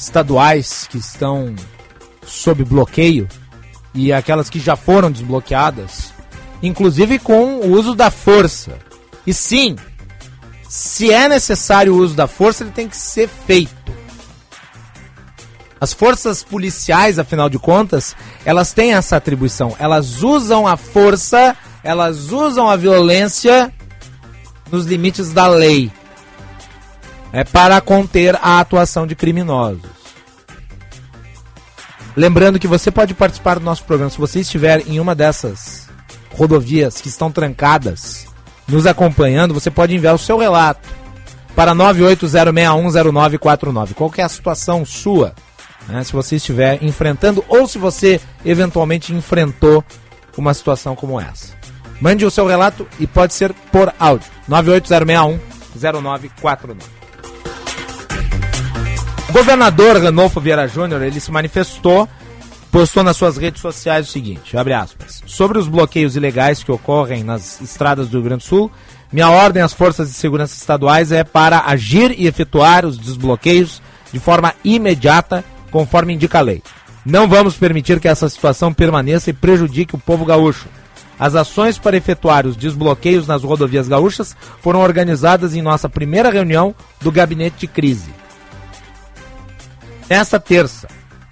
estaduais 0.00 0.86
que 0.88 0.98
estão 0.98 1.54
sob 2.26 2.64
bloqueio 2.64 3.28
e 3.94 4.12
aquelas 4.12 4.48
que 4.48 4.58
já 4.58 4.76
foram 4.76 5.10
desbloqueadas, 5.10 6.12
inclusive 6.62 7.18
com 7.18 7.56
o 7.56 7.72
uso 7.72 7.94
da 7.94 8.10
força. 8.10 8.78
E 9.26 9.34
sim, 9.34 9.76
se 10.68 11.12
é 11.12 11.28
necessário 11.28 11.94
o 11.94 11.98
uso 11.98 12.14
da 12.14 12.26
força, 12.26 12.64
ele 12.64 12.70
tem 12.70 12.88
que 12.88 12.96
ser 12.96 13.28
feito. 13.28 13.74
As 15.80 15.92
forças 15.92 16.42
policiais, 16.42 17.18
afinal 17.18 17.48
de 17.48 17.58
contas, 17.58 18.14
elas 18.44 18.72
têm 18.72 18.92
essa 18.92 19.16
atribuição. 19.16 19.74
Elas 19.78 20.22
usam 20.22 20.66
a 20.66 20.76
força, 20.76 21.56
elas 21.82 22.30
usam 22.30 22.68
a 22.68 22.76
violência 22.76 23.72
nos 24.70 24.84
limites 24.84 25.32
da 25.32 25.48
lei. 25.48 25.90
É 27.32 27.44
para 27.44 27.80
conter 27.80 28.34
a 28.36 28.60
atuação 28.60 29.06
de 29.06 29.14
criminosos. 29.14 29.82
Lembrando 32.16 32.58
que 32.58 32.66
você 32.66 32.90
pode 32.90 33.14
participar 33.14 33.58
do 33.58 33.64
nosso 33.64 33.84
programa 33.84 34.10
se 34.10 34.18
você 34.18 34.40
estiver 34.40 34.86
em 34.86 34.98
uma 34.98 35.14
dessas 35.14 35.88
rodovias 36.34 37.00
que 37.00 37.08
estão 37.08 37.30
trancadas, 37.30 38.26
nos 38.66 38.86
acompanhando, 38.86 39.54
você 39.54 39.70
pode 39.70 39.94
enviar 39.94 40.14
o 40.14 40.18
seu 40.18 40.38
relato 40.38 40.88
para 41.54 41.74
980610949. 41.74 43.94
Qual 43.94 44.10
é 44.16 44.22
a 44.22 44.28
situação 44.28 44.84
sua? 44.84 45.34
né, 45.90 46.04
se 46.04 46.12
você 46.12 46.36
estiver 46.36 46.78
enfrentando 46.82 47.44
ou 47.48 47.66
se 47.66 47.78
você 47.78 48.20
eventualmente 48.44 49.12
enfrentou 49.12 49.84
uma 50.36 50.54
situação 50.54 50.94
como 50.96 51.20
essa. 51.20 51.58
Mande 52.00 52.24
o 52.24 52.30
seu 52.30 52.46
relato 52.46 52.88
e 52.98 53.06
pode 53.06 53.34
ser 53.34 53.52
por 53.70 53.92
áudio. 53.98 54.30
980610949. 54.48 55.38
O 56.72 56.99
governador 59.30 59.96
Ranolfo 60.02 60.40
Vieira 60.40 60.66
Júnior, 60.66 61.02
ele 61.02 61.20
se 61.20 61.30
manifestou, 61.30 62.08
postou 62.70 63.02
nas 63.02 63.16
suas 63.16 63.36
redes 63.36 63.60
sociais 63.60 64.08
o 64.08 64.12
seguinte, 64.12 64.56
abre 64.56 64.72
aspas, 64.74 65.22
sobre 65.26 65.58
os 65.58 65.68
bloqueios 65.68 66.16
ilegais 66.16 66.62
que 66.62 66.72
ocorrem 66.72 67.22
nas 67.22 67.60
estradas 67.60 68.08
do 68.08 68.18
Rio 68.18 68.24
Grande 68.24 68.44
do 68.44 68.48
Sul, 68.48 68.70
minha 69.12 69.28
ordem 69.28 69.62
às 69.62 69.72
forças 69.72 70.08
de 70.08 70.14
segurança 70.14 70.54
estaduais 70.54 71.10
é 71.10 71.24
para 71.24 71.64
agir 71.66 72.14
e 72.16 72.26
efetuar 72.26 72.86
os 72.86 72.96
desbloqueios 72.96 73.82
de 74.12 74.18
forma 74.20 74.54
imediata, 74.64 75.44
conforme 75.70 76.14
indica 76.14 76.38
a 76.38 76.42
lei. 76.42 76.62
Não 77.04 77.28
vamos 77.28 77.56
permitir 77.56 77.98
que 77.98 78.08
essa 78.08 78.28
situação 78.28 78.72
permaneça 78.72 79.30
e 79.30 79.32
prejudique 79.32 79.94
o 79.94 79.98
povo 79.98 80.24
gaúcho. 80.24 80.68
As 81.18 81.34
ações 81.34 81.76
para 81.76 81.96
efetuar 81.96 82.46
os 82.46 82.56
desbloqueios 82.56 83.26
nas 83.26 83.42
rodovias 83.42 83.88
gaúchas 83.88 84.36
foram 84.60 84.80
organizadas 84.80 85.54
em 85.54 85.62
nossa 85.62 85.88
primeira 85.88 86.30
reunião 86.30 86.74
do 87.00 87.10
gabinete 87.10 87.60
de 87.60 87.66
crise. 87.66 88.10
Nesta 90.10 90.40
terça, 90.40 90.88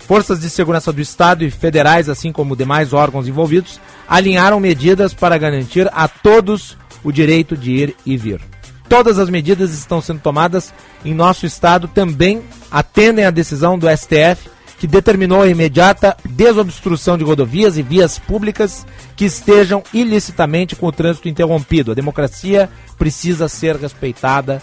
forças 0.06 0.40
de 0.40 0.48
segurança 0.48 0.92
do 0.92 1.00
Estado 1.00 1.44
e 1.44 1.50
federais, 1.50 2.08
assim 2.08 2.30
como 2.30 2.54
demais 2.54 2.92
órgãos 2.92 3.26
envolvidos, 3.26 3.80
alinharam 4.08 4.60
medidas 4.60 5.12
para 5.12 5.36
garantir 5.36 5.90
a 5.92 6.06
todos 6.06 6.78
o 7.02 7.10
direito 7.10 7.56
de 7.56 7.72
ir 7.72 7.96
e 8.06 8.16
vir. 8.16 8.40
Todas 8.88 9.18
as 9.18 9.28
medidas 9.28 9.74
estão 9.74 10.00
sendo 10.00 10.20
tomadas 10.20 10.72
em 11.04 11.12
nosso 11.12 11.44
estado 11.44 11.88
também 11.88 12.40
atendem 12.70 13.24
à 13.24 13.30
decisão 13.30 13.76
do 13.76 13.88
STF 13.88 14.48
que 14.78 14.86
determinou 14.86 15.42
a 15.42 15.48
imediata 15.48 16.16
desobstrução 16.24 17.18
de 17.18 17.24
rodovias 17.24 17.76
e 17.76 17.82
vias 17.82 18.16
públicas 18.16 18.86
que 19.16 19.24
estejam 19.24 19.82
ilicitamente 19.92 20.76
com 20.76 20.86
o 20.86 20.92
trânsito 20.92 21.28
interrompido. 21.28 21.90
A 21.90 21.94
democracia 21.94 22.70
precisa 22.96 23.48
ser 23.48 23.74
respeitada. 23.74 24.62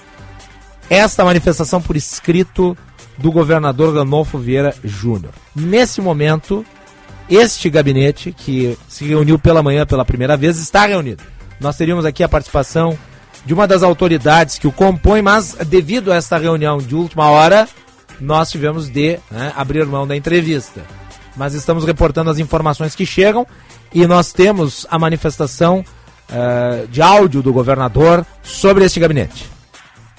Esta 0.89 1.25
manifestação 1.25 1.81
por 1.81 1.97
escrito 1.97 2.77
do 3.17 3.31
governador 3.31 3.95
Ranolfo 3.95 4.37
Vieira 4.37 4.73
Júnior. 4.83 5.33
Nesse 5.55 6.01
momento, 6.01 6.65
este 7.29 7.69
gabinete, 7.69 8.31
que 8.31 8.77
se 8.87 9.05
reuniu 9.05 9.39
pela 9.39 9.63
manhã 9.63 9.85
pela 9.85 10.05
primeira 10.05 10.35
vez, 10.37 10.57
está 10.57 10.85
reunido. 10.85 11.23
Nós 11.59 11.77
teríamos 11.77 12.05
aqui 12.05 12.23
a 12.23 12.29
participação 12.29 12.97
de 13.45 13.53
uma 13.53 13.67
das 13.67 13.83
autoridades 13.83 14.57
que 14.57 14.67
o 14.67 14.71
compõe, 14.71 15.21
mas 15.21 15.53
devido 15.67 16.11
a 16.11 16.15
esta 16.15 16.37
reunião 16.37 16.77
de 16.77 16.95
última 16.95 17.29
hora, 17.29 17.67
nós 18.19 18.49
tivemos 18.49 18.89
de 18.89 19.19
né, 19.29 19.53
abrir 19.55 19.85
mão 19.85 20.07
da 20.07 20.15
entrevista. 20.15 20.81
Mas 21.35 21.53
estamos 21.53 21.85
reportando 21.85 22.29
as 22.29 22.39
informações 22.39 22.95
que 22.95 23.05
chegam 23.05 23.45
e 23.93 24.05
nós 24.07 24.31
temos 24.31 24.85
a 24.89 24.97
manifestação 24.97 25.83
eh, 26.29 26.85
de 26.89 27.01
áudio 27.01 27.41
do 27.41 27.53
governador 27.53 28.25
sobre 28.41 28.85
este 28.85 28.99
gabinete. 28.99 29.54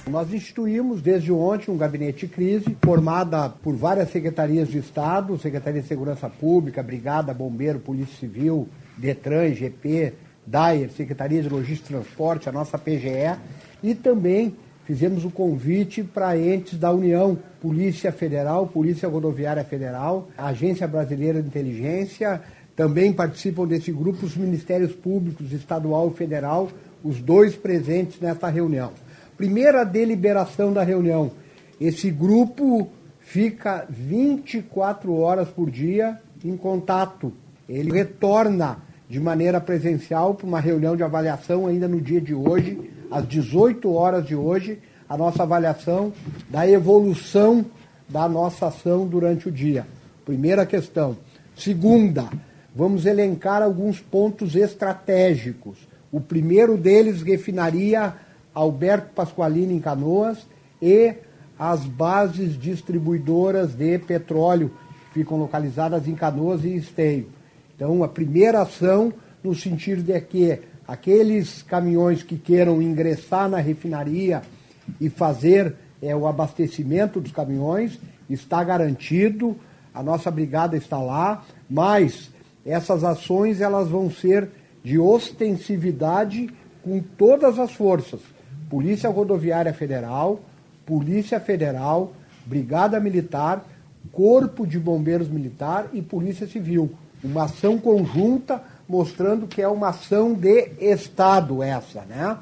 Nós 0.09 0.33
instituímos 0.33 1.01
desde 1.01 1.33
ontem 1.33 1.69
um 1.69 1.77
gabinete 1.77 2.25
de 2.25 2.33
crise 2.33 2.77
formada 2.81 3.49
por 3.49 3.75
várias 3.75 4.09
secretarias 4.09 4.69
de 4.69 4.77
Estado, 4.77 5.37
Secretaria 5.37 5.81
de 5.81 5.87
Segurança 5.87 6.29
Pública, 6.29 6.81
Brigada, 6.81 7.33
Bombeiro, 7.33 7.79
Polícia 7.79 8.15
Civil, 8.17 8.69
Detran, 8.97 9.53
GP, 9.53 10.13
DAIR, 10.45 10.89
Secretaria 10.91 11.41
de 11.41 11.49
Logística 11.49 11.89
e 11.89 11.95
Transporte, 11.95 12.47
a 12.47 12.53
nossa 12.53 12.77
PGE, 12.77 13.37
e 13.83 13.93
também 13.93 14.55
fizemos 14.85 15.25
o 15.25 15.29
convite 15.29 16.01
para 16.03 16.37
entes 16.37 16.79
da 16.79 16.89
União, 16.93 17.37
Polícia 17.59 18.09
Federal, 18.09 18.65
Polícia 18.65 19.09
Rodoviária 19.09 19.65
Federal, 19.65 20.29
Agência 20.37 20.87
Brasileira 20.87 21.41
de 21.41 21.49
Inteligência, 21.49 22.41
também 22.77 23.11
participam 23.11 23.67
desse 23.67 23.91
grupo 23.91 24.25
os 24.25 24.37
Ministérios 24.37 24.93
Públicos 24.93 25.51
Estadual 25.51 26.11
e 26.13 26.17
Federal, 26.17 26.69
os 27.03 27.21
dois 27.21 27.55
presentes 27.55 28.21
nesta 28.21 28.47
reunião. 28.47 28.91
Primeira 29.37 29.83
deliberação 29.83 30.73
da 30.73 30.81
reunião. 30.83 31.31
Esse 31.79 32.09
grupo 32.09 32.89
fica 33.19 33.85
24 33.87 35.13
horas 35.15 35.47
por 35.47 35.69
dia 35.69 36.17
em 36.43 36.57
contato. 36.57 37.31
Ele 37.69 37.91
retorna 37.91 38.79
de 39.07 39.19
maneira 39.19 39.61
presencial 39.61 40.33
para 40.33 40.47
uma 40.47 40.59
reunião 40.59 40.97
de 40.97 41.03
avaliação 41.03 41.67
ainda 41.67 41.87
no 41.87 42.01
dia 42.01 42.19
de 42.19 42.33
hoje, 42.33 42.89
às 43.11 43.27
18 43.27 43.93
horas 43.93 44.25
de 44.25 44.35
hoje, 44.35 44.79
a 45.07 45.15
nossa 45.15 45.43
avaliação 45.43 46.11
da 46.49 46.67
evolução 46.67 47.65
da 48.09 48.27
nossa 48.27 48.67
ação 48.67 49.05
durante 49.05 49.47
o 49.47 49.51
dia. 49.51 49.85
Primeira 50.25 50.65
questão. 50.65 51.15
Segunda, 51.55 52.27
vamos 52.75 53.05
elencar 53.05 53.61
alguns 53.61 53.99
pontos 53.99 54.55
estratégicos. 54.55 55.77
O 56.11 56.19
primeiro 56.19 56.77
deles, 56.77 57.21
refinaria 57.21 58.13
Alberto 58.57 59.13
Pasqualini 59.13 59.75
em 59.75 59.79
Canoas 59.79 60.47
e 60.81 61.13
as 61.59 61.85
bases 61.85 62.59
distribuidoras 62.59 63.75
de 63.75 63.99
petróleo 63.99 64.71
ficam 65.13 65.37
localizadas 65.37 66.07
em 66.07 66.15
Canoas 66.15 66.63
e 66.63 66.75
Esteio. 66.75 67.29
Então, 67.75 68.03
a 68.03 68.07
primeira 68.07 68.61
ação 68.61 69.13
no 69.43 69.53
sentido 69.53 70.01
de 70.01 70.19
que 70.21 70.59
aqueles 70.87 71.61
caminhões 71.61 72.23
que 72.23 72.35
queiram 72.35 72.81
ingressar 72.81 73.47
na 73.47 73.59
refinaria 73.59 74.41
e 74.99 75.07
fazer 75.07 75.75
é, 76.01 76.15
o 76.15 76.25
abastecimento 76.25 77.21
dos 77.21 77.31
caminhões 77.31 77.99
está 78.27 78.63
garantido, 78.63 79.55
a 79.93 80.01
nossa 80.01 80.31
brigada 80.31 80.75
está 80.75 80.97
lá, 80.97 81.45
mas 81.69 82.31
essas 82.65 83.03
ações 83.03 83.61
elas 83.61 83.87
vão 83.87 84.09
ser 84.09 84.49
de 84.83 84.97
ostensividade 84.97 86.49
com 86.83 86.99
todas 86.99 87.59
as 87.59 87.71
forças. 87.71 88.36
Polícia 88.69 89.09
Rodoviária 89.09 89.73
Federal, 89.73 90.39
Polícia 90.85 91.39
Federal, 91.39 92.13
Brigada 92.45 92.99
Militar, 92.99 93.65
Corpo 94.11 94.65
de 94.65 94.79
Bombeiros 94.79 95.27
Militar 95.27 95.87
e 95.93 96.01
Polícia 96.01 96.47
Civil. 96.47 96.91
Uma 97.23 97.43
ação 97.43 97.77
conjunta 97.77 98.61
mostrando 98.87 99.47
que 99.47 99.61
é 99.61 99.67
uma 99.67 99.89
ação 99.89 100.33
de 100.33 100.71
Estado 100.79 101.61
essa, 101.61 102.01
né? 102.01 102.37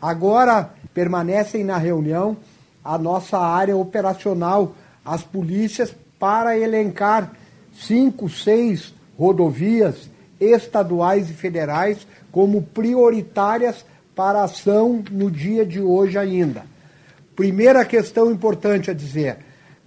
Agora 0.00 0.70
permanecem 0.92 1.64
na 1.64 1.78
reunião 1.78 2.36
a 2.84 2.98
nossa 2.98 3.38
área 3.38 3.76
operacional, 3.76 4.72
as 5.04 5.22
polícias, 5.22 5.94
para 6.18 6.58
elencar 6.58 7.32
cinco, 7.74 8.28
seis 8.28 8.94
rodovias 9.18 10.08
estaduais 10.40 11.30
e 11.30 11.32
federais 11.32 12.06
como 12.30 12.62
prioritárias 12.62 13.84
para 14.16 14.42
ação 14.42 15.04
no 15.10 15.30
dia 15.30 15.64
de 15.66 15.80
hoje 15.80 16.16
ainda. 16.16 16.64
Primeira 17.36 17.84
questão 17.84 18.32
importante 18.32 18.90
a 18.90 18.94
dizer: 18.94 19.36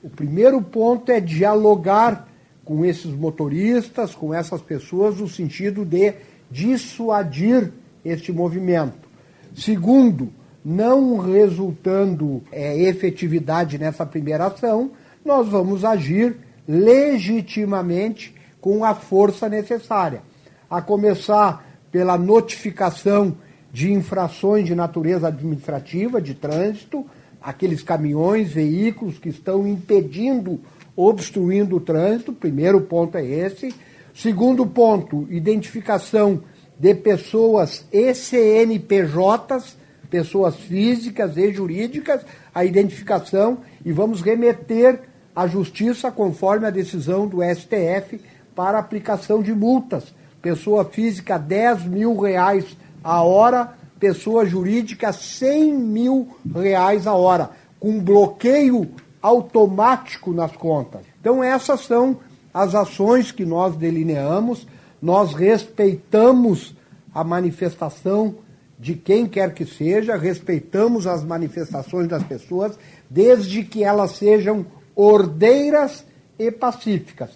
o 0.03 0.09
primeiro 0.09 0.61
ponto 0.61 1.11
é 1.11 1.19
dialogar 1.19 2.29
com 2.63 2.85
esses 2.85 3.11
motoristas, 3.11 4.13
com 4.13 4.31
essas 4.31 4.61
pessoas, 4.61 5.17
no 5.17 5.27
sentido 5.27 5.83
de 5.83 6.13
dissuadir 6.51 7.71
este 8.05 8.31
movimento. 8.31 9.09
Segundo, 9.55 10.31
não 10.63 11.17
resultando 11.17 12.43
é, 12.51 12.79
efetividade 12.83 13.79
nessa 13.79 14.05
primeira 14.05 14.45
ação, 14.45 14.91
nós 15.25 15.47
vamos 15.47 15.83
agir 15.83 16.37
legitimamente 16.67 18.35
com 18.61 18.85
a 18.85 18.93
força 18.93 19.49
necessária, 19.49 20.21
a 20.69 20.81
começar 20.81 21.65
pela 21.91 22.15
notificação 22.15 23.35
de 23.71 23.91
infrações 23.91 24.65
de 24.65 24.75
natureza 24.75 25.27
administrativa, 25.27 26.21
de 26.21 26.33
trânsito, 26.33 27.05
aqueles 27.41 27.83
caminhões, 27.83 28.51
veículos 28.51 29.17
que 29.17 29.29
estão 29.29 29.67
impedindo, 29.67 30.59
obstruindo 30.95 31.77
o 31.77 31.79
trânsito. 31.79 32.33
Primeiro 32.33 32.81
ponto 32.81 33.17
é 33.17 33.25
esse. 33.25 33.73
Segundo 34.13 34.65
ponto, 34.65 35.27
identificação 35.29 36.41
de 36.77 36.93
pessoas 36.95 37.85
ECNPJs, 37.91 39.77
pessoas 40.09 40.55
físicas 40.55 41.37
e 41.37 41.53
jurídicas, 41.53 42.25
a 42.53 42.65
identificação 42.65 43.59
e 43.85 43.91
vamos 43.91 44.21
remeter 44.21 45.01
à 45.35 45.45
justiça 45.47 46.11
conforme 46.11 46.65
a 46.65 46.71
decisão 46.71 47.27
do 47.27 47.39
STF 47.43 48.19
para 48.55 48.79
aplicação 48.79 49.41
de 49.41 49.53
multas. 49.53 50.13
Pessoa 50.41 50.85
física 50.85 51.37
10 51.37 51.85
mil 51.85 52.17
reais 52.17 52.65
a 53.03 53.21
hora, 53.23 53.73
pessoa 53.99 54.45
jurídica 54.45 55.11
100 55.11 55.73
mil 55.73 56.27
reais 56.55 57.07
a 57.07 57.13
hora, 57.13 57.51
com 57.79 57.99
bloqueio 57.99 58.89
automático 59.21 60.33
nas 60.33 60.51
contas. 60.51 61.01
Então 61.19 61.43
essas 61.43 61.81
são 61.81 62.17
as 62.53 62.73
ações 62.75 63.31
que 63.31 63.45
nós 63.45 63.75
delineamos, 63.75 64.65
nós 65.01 65.33
respeitamos 65.33 66.75
a 67.13 67.23
manifestação 67.23 68.35
de 68.77 68.95
quem 68.95 69.27
quer 69.27 69.53
que 69.53 69.65
seja, 69.65 70.15
respeitamos 70.15 71.05
as 71.05 71.23
manifestações 71.23 72.07
das 72.07 72.23
pessoas, 72.23 72.79
desde 73.09 73.63
que 73.63 73.83
elas 73.83 74.11
sejam 74.11 74.65
ordeiras 74.95 76.05
e 76.37 76.49
pacíficas. 76.49 77.31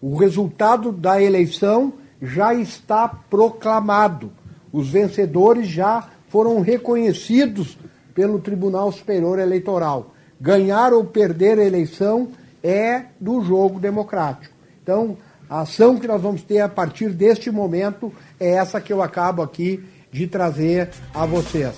O 0.00 0.16
resultado 0.16 0.90
da 0.90 1.22
eleição 1.22 1.92
já 2.20 2.52
está 2.52 3.08
proclamado. 3.08 4.32
Os 4.72 4.88
vencedores 4.88 5.68
já 5.68 6.08
foram 6.28 6.60
reconhecidos 6.60 7.76
pelo 8.14 8.38
Tribunal 8.38 8.90
Superior 8.90 9.38
Eleitoral. 9.38 10.14
Ganhar 10.40 10.92
ou 10.92 11.04
perder 11.04 11.58
a 11.58 11.64
eleição 11.64 12.28
é 12.62 13.02
do 13.20 13.42
jogo 13.42 13.78
democrático. 13.78 14.54
Então, 14.82 15.16
a 15.48 15.60
ação 15.60 15.98
que 15.98 16.06
nós 16.06 16.22
vamos 16.22 16.42
ter 16.42 16.60
a 16.60 16.68
partir 16.68 17.10
deste 17.10 17.50
momento 17.50 18.12
é 18.40 18.52
essa 18.52 18.80
que 18.80 18.92
eu 18.92 19.02
acabo 19.02 19.42
aqui 19.42 19.84
de 20.10 20.26
trazer 20.26 20.90
a 21.14 21.26
vocês. 21.26 21.74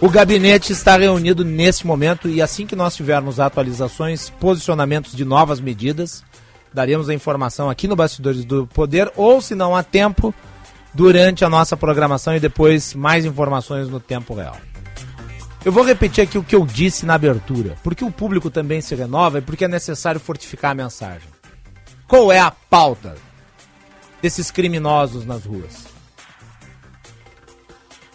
O 0.00 0.08
gabinete 0.08 0.72
está 0.72 0.96
reunido 0.96 1.44
nesse 1.44 1.86
momento 1.86 2.28
e 2.28 2.40
assim 2.40 2.66
que 2.66 2.74
nós 2.74 2.96
tivermos 2.96 3.38
atualizações, 3.38 4.30
posicionamentos 4.30 5.14
de 5.14 5.24
novas 5.24 5.60
medidas, 5.60 6.24
daremos 6.72 7.08
a 7.08 7.14
informação 7.14 7.68
aqui 7.68 7.86
no 7.86 7.96
Bastidores 7.96 8.44
do 8.44 8.66
Poder, 8.66 9.12
ou 9.14 9.42
se 9.42 9.54
não 9.54 9.76
há 9.76 9.82
tempo, 9.82 10.34
durante 10.92 11.44
a 11.44 11.48
nossa 11.48 11.76
programação 11.76 12.34
e 12.34 12.40
depois 12.40 12.94
mais 12.94 13.24
informações 13.24 13.88
no 13.88 14.00
tempo 14.00 14.34
real. 14.34 14.56
Eu 15.64 15.72
vou 15.72 15.84
repetir 15.84 16.24
aqui 16.24 16.38
o 16.38 16.42
que 16.42 16.56
eu 16.56 16.64
disse 16.64 17.04
na 17.04 17.14
abertura, 17.14 17.76
porque 17.82 18.04
o 18.04 18.10
público 18.10 18.50
também 18.50 18.80
se 18.80 18.94
renova 18.94 19.38
e 19.38 19.42
porque 19.42 19.66
é 19.66 19.68
necessário 19.68 20.18
fortificar 20.18 20.70
a 20.70 20.74
mensagem. 20.74 21.28
Qual 22.08 22.32
é 22.32 22.40
a 22.40 22.50
pauta 22.50 23.14
desses 24.22 24.50
criminosos 24.50 25.26
nas 25.26 25.44
ruas? 25.44 25.84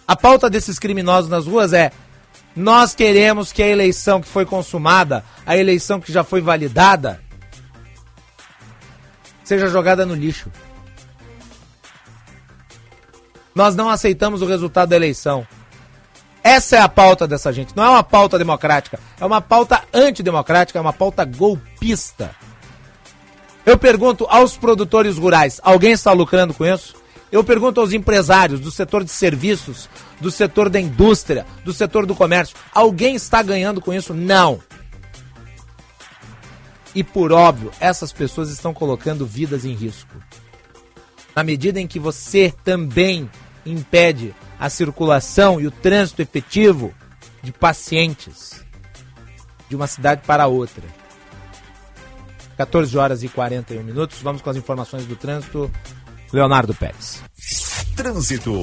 A 0.08 0.16
pauta 0.16 0.50
desses 0.50 0.78
criminosos 0.80 1.30
nas 1.30 1.46
ruas 1.46 1.72
é: 1.72 1.92
nós 2.56 2.96
queremos 2.96 3.52
que 3.52 3.62
a 3.62 3.68
eleição 3.68 4.22
que 4.22 4.28
foi 4.28 4.46
consumada, 4.46 5.24
a 5.46 5.56
eleição 5.56 6.00
que 6.00 6.12
já 6.12 6.24
foi 6.24 6.42
validada, 6.42 7.22
seja 9.44 9.68
jogada 9.68 10.06
no 10.06 10.16
lixo. 10.16 10.52
Nós 13.56 13.74
não 13.74 13.90
aceitamos 13.90 14.42
o 14.42 14.46
resultado 14.46 14.90
da 14.90 14.98
eleição. 14.98 15.48
Essa 16.44 16.76
é 16.76 16.80
a 16.82 16.90
pauta 16.90 17.26
dessa 17.26 17.54
gente. 17.54 17.76
Não 17.76 17.86
é 17.86 17.90
uma 17.90 18.04
pauta 18.04 18.38
democrática, 18.38 19.00
é 19.20 19.26
uma 19.26 19.42
pauta 19.42 19.82
antidemocrática, 19.94 20.78
é 20.78 20.82
uma 20.82 20.94
pauta 20.94 21.24
golpista. 21.24 22.36
Eu 23.66 23.78
pergunto 23.80 24.28
aos 24.30 24.58
produtores 24.58 25.18
rurais: 25.18 25.60
alguém 25.64 25.94
está 25.94 26.12
lucrando 26.12 26.54
com 26.54 26.66
isso? 26.66 26.94
Eu 27.32 27.44
pergunto 27.44 27.82
aos 27.82 27.94
empresários 27.94 28.60
do 28.60 28.70
setor 28.70 29.04
de 29.04 29.10
serviços, 29.10 29.90
do 30.20 30.30
setor 30.30 30.70
da 30.70 30.80
indústria, 30.80 31.46
do 31.64 31.74
setor 31.74 32.06
do 32.06 32.14
comércio: 32.14 32.56
alguém 32.74 33.16
está 33.16 33.42
ganhando 33.42 33.80
com 33.80 33.94
isso? 33.94 34.14
Não. 34.14 34.60
E 36.94 37.04
por 37.04 37.32
óbvio, 37.32 37.72
essas 37.80 38.12
pessoas 38.12 38.50
estão 38.50 38.74
colocando 38.74 39.26
vidas 39.26 39.66
em 39.66 39.74
risco. 39.74 40.16
Na 41.36 41.44
medida 41.44 41.82
em 41.82 41.88
que 41.88 42.00
você 42.00 42.54
também 42.64 43.30
impede 43.66 44.34
a 44.60 44.70
circulação 44.70 45.60
e 45.60 45.68
o 45.68 45.72
trânsito 45.72 46.22
efetivo 46.22 46.94
de 47.42 47.52
pacientes 47.52 48.64
de 49.70 49.76
uma 49.76 49.88
cidade 49.88 50.22
para 50.26 50.48
outra. 50.48 50.84
14 52.58 52.98
horas 52.98 53.24
e 53.24 53.28
41 53.28 53.84
minutos. 53.84 54.22
Vamos 54.22 54.42
com 54.42 54.50
as 54.50 54.58
informações 54.58 55.06
do 55.06 55.16
trânsito. 55.16 55.72
Leonardo 56.32 56.74
Pérez. 56.74 57.22
Trânsito. 57.96 58.54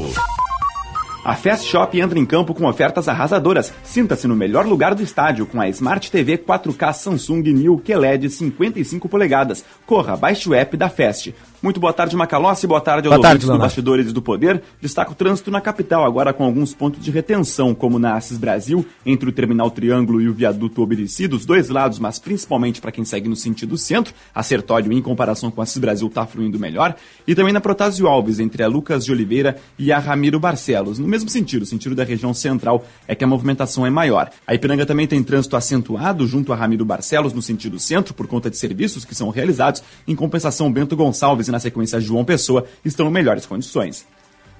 A 1.25 1.37
Fast 1.37 1.69
Shop 1.69 2.01
entra 2.01 2.19
em 2.19 2.27
campo 2.27 2.53
com 2.53 2.67
ofertas 2.67 3.07
arrasadoras. 3.07 3.73
Sinta-se 3.85 4.27
no 4.27 4.35
melhor 4.35 4.67
lugar 4.67 4.95
do 4.95 5.03
estádio 5.03 5.47
com 5.47 5.61
a 5.61 5.69
Smart 5.69 6.11
TV 6.11 6.37
4K 6.37 6.93
Samsung 6.93 7.43
New 7.53 7.79
QLED 7.79 8.29
55 8.29 9.09
polegadas. 9.09 9.65
Corra, 9.87 10.17
baixe 10.17 10.49
o 10.49 10.55
app 10.55 10.77
da 10.77 10.89
Fast. 10.89 11.33
Muito 11.63 11.79
boa 11.79 11.93
tarde, 11.93 12.17
Macalossi. 12.17 12.67
Boa 12.67 12.81
tarde 12.81 13.07
aos 13.07 13.17
Boa 13.17 13.23
tarde, 13.23 13.47
do. 13.47 13.57
Bastidores 13.57 14.13
do 14.13 14.21
Poder. 14.21 14.61
Destaca 14.81 15.13
o 15.13 15.15
trânsito 15.15 15.49
na 15.49 15.61
capital, 15.61 16.05
agora 16.05 16.33
com 16.33 16.43
alguns 16.43 16.75
pontos 16.75 17.01
de 17.01 17.09
retenção, 17.13 17.73
como 17.73 18.01
na 18.01 18.17
Assis 18.17 18.37
Brasil, 18.37 18.85
entre 19.07 19.29
o 19.29 19.33
Terminal 19.33 19.71
Triângulo 19.71 20.21
e 20.21 20.29
o 20.29 20.35
Viaduto 20.35 20.83
Oberici, 20.83 21.29
dos 21.29 21.47
dois 21.47 21.69
lados, 21.69 22.01
mas 22.01 22.19
principalmente 22.19 22.81
para 22.81 22.91
quem 22.91 23.05
segue 23.05 23.29
no 23.29 23.37
sentido 23.37 23.79
centro. 23.79 24.13
A 24.35 24.43
Sertório, 24.43 24.93
em 24.93 25.01
comparação 25.01 25.53
com 25.53 25.61
a 25.61 25.63
Assis 25.63 25.79
Brasil, 25.79 26.09
está 26.09 26.27
fluindo 26.27 26.59
melhor. 26.59 26.97
E 27.29 27.33
também 27.33 27.53
na 27.53 27.61
Protásio 27.61 28.09
Alves, 28.09 28.41
entre 28.41 28.65
a 28.65 28.67
Lucas 28.67 29.05
de 29.05 29.13
Oliveira 29.13 29.57
e 29.79 29.93
a 29.93 30.01
Ramiro 30.01 30.41
Barcelos. 30.41 30.99
No 30.99 31.07
mesmo 31.07 31.31
sentido, 31.31 31.63
o 31.63 31.67
sentido 31.67 31.95
da 31.95 32.03
região 32.03 32.35
central 32.35 32.85
é 33.07 33.15
que 33.15 33.23
a 33.23 33.27
movimentação 33.29 33.87
é 33.87 33.91
maior. 33.91 34.33
A 34.45 34.53
Ipiranga 34.53 34.85
também 34.85 35.07
tem 35.07 35.23
trânsito 35.23 35.57
acentuado 35.57 36.27
junto 36.27 36.53
a 36.53 36.57
Ramiro 36.57 36.85
Barcelos, 36.85 37.33
no 37.33 37.41
sentido 37.41 37.79
centro, 37.79 38.13
por 38.13 38.27
conta 38.27 38.51
de 38.51 38.57
serviços 38.57 39.05
que 39.05 39.15
são 39.15 39.31
realizados. 39.31 39.81
Em 40.09 40.17
compensação, 40.17 40.73
Bento 40.73 40.97
Gonçalves 40.97 41.52
na 41.53 41.61
sequência 41.61 42.01
João 42.01 42.25
Pessoa 42.25 42.67
estão 42.85 43.07
em 43.07 43.13
melhores 43.13 43.47
condições. 43.47 44.05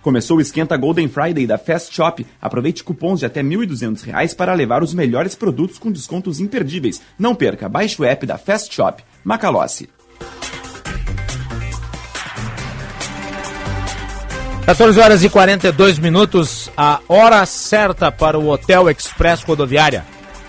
Começou 0.03 0.39
o 0.39 0.41
Esquenta 0.41 0.77
Golden 0.77 1.09
Friday 1.09 1.47
da 1.47 1.57
Fast 1.57 1.95
Shop. 1.95 2.27
Aproveite 2.41 2.83
cupons 2.83 3.21
de 3.21 3.27
até 3.27 3.43
1.200 3.43 4.03
reais 4.03 4.35
para 4.35 4.53
levar 4.53 4.83
os 4.83 4.93
melhores 4.93 5.35
produtos 5.35 5.79
com 5.79 5.93
descontos 5.93 6.41
imperdíveis. 6.41 7.01
Não 7.19 7.35
perca, 7.35 7.69
baixe 7.69 8.01
o 8.03 8.05
app 8.05 8.27
da 8.27 8.37
Fast 8.37 8.75
Shop. 8.75 9.03
Macalossi. 9.25 9.89
14 14.67 15.01
horas 15.01 15.25
e 15.25 15.29
42 15.29 15.99
minutos, 15.99 16.71
a 16.77 17.01
hora 17.09 17.45
certa 17.47 18.13
para 18.13 18.39
o 18.39 18.49
Hotel 18.49 18.89
Express 18.89 19.43
Rodoviária. 19.43 20.05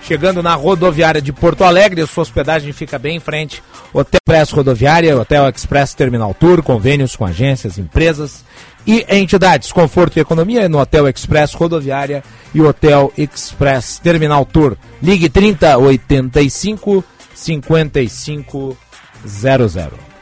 Chegando 0.06 0.43
na 0.43 0.54
rodoviária 0.54 1.22
de 1.22 1.32
Porto 1.32 1.64
Alegre, 1.64 2.01
a 2.01 2.08
sua 2.08 2.24
hospedagem 2.24 2.74
fica 2.74 2.99
bem 2.99 3.16
em 3.16 3.20
frente. 3.22 3.64
Hotel 3.93 4.20
Express 4.22 4.51
Rodoviária, 4.51 5.18
Hotel 5.18 5.47
Express 5.49 5.93
Terminal 5.93 6.34
Tour, 6.34 6.62
convênios 6.62 7.16
com 7.16 7.26
agências, 7.26 7.78
empresas 7.78 8.43
e 8.86 9.06
entidades. 9.10 9.72
Conforto 9.72 10.18
e 10.18 10.20
economia 10.20 10.68
no 10.68 10.80
Hotel 10.80 11.08
Express 11.08 11.54
Rodoviária 11.54 12.22
e 12.54 12.62
Hotel 12.62 13.14
Express 13.18 13.99
Terminal 13.99 14.45
Tour. 14.45 14.76
Ligue 15.01 15.30
30 15.30 15.78
85 15.78 17.04
55 17.34 18.78
00. 19.26 20.12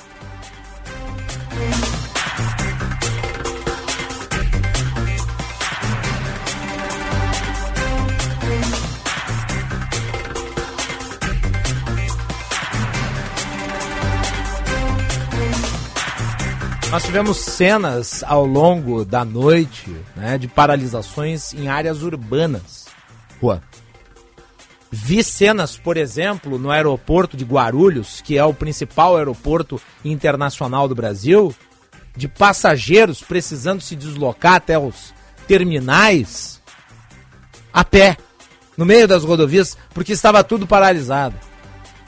Nós 16.91 17.03
tivemos 17.03 17.37
cenas 17.37 18.21
ao 18.21 18.45
longo 18.45 19.05
da 19.05 19.23
noite 19.23 19.89
né, 20.13 20.37
de 20.37 20.49
paralisações 20.49 21.53
em 21.53 21.69
áreas 21.69 22.03
urbanas. 22.03 22.85
Vi 24.91 25.23
cenas, 25.23 25.77
por 25.77 25.95
exemplo, 25.95 26.59
no 26.59 26.69
aeroporto 26.69 27.37
de 27.37 27.45
Guarulhos, 27.45 28.19
que 28.19 28.37
é 28.37 28.43
o 28.43 28.53
principal 28.53 29.15
aeroporto 29.15 29.81
internacional 30.03 30.85
do 30.89 30.93
Brasil, 30.93 31.55
de 32.13 32.27
passageiros 32.27 33.21
precisando 33.21 33.79
se 33.79 33.95
deslocar 33.95 34.55
até 34.55 34.77
os 34.77 35.13
terminais 35.47 36.61
a 37.71 37.85
pé, 37.85 38.17
no 38.75 38.85
meio 38.85 39.07
das 39.07 39.23
rodovias, 39.23 39.77
porque 39.93 40.11
estava 40.11 40.43
tudo 40.43 40.67
paralisado. 40.67 41.37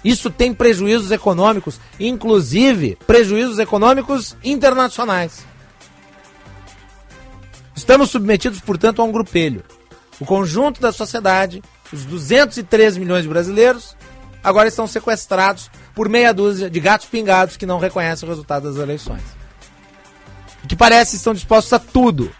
Isso 0.03 0.29
tem 0.29 0.53
prejuízos 0.53 1.11
econômicos, 1.11 1.79
inclusive 1.99 2.97
prejuízos 3.07 3.57
econômicos 3.57 4.35
internacionais. 4.43 5.45
Estamos 7.75 8.09
submetidos, 8.09 8.59
portanto, 8.59 9.01
a 9.01 9.05
um 9.05 9.11
grupelho. 9.11 9.63
O 10.19 10.25
conjunto 10.25 10.79
da 10.79 10.91
sociedade, 10.91 11.63
os 11.91 12.05
213 12.05 12.99
milhões 12.99 13.23
de 13.23 13.29
brasileiros, 13.29 13.95
agora 14.43 14.67
estão 14.67 14.85
sequestrados 14.85 15.71
por 15.95 16.09
meia 16.09 16.33
dúzia 16.33 16.69
de 16.69 16.79
gatos 16.79 17.07
pingados 17.07 17.57
que 17.57 17.65
não 17.65 17.79
reconhecem 17.79 18.27
o 18.27 18.29
resultado 18.29 18.69
das 18.69 18.81
eleições. 18.81 19.23
Que 20.67 20.75
parece 20.75 21.15
estão 21.15 21.33
dispostos 21.33 21.73
a 21.73 21.79
tudo. 21.79 22.33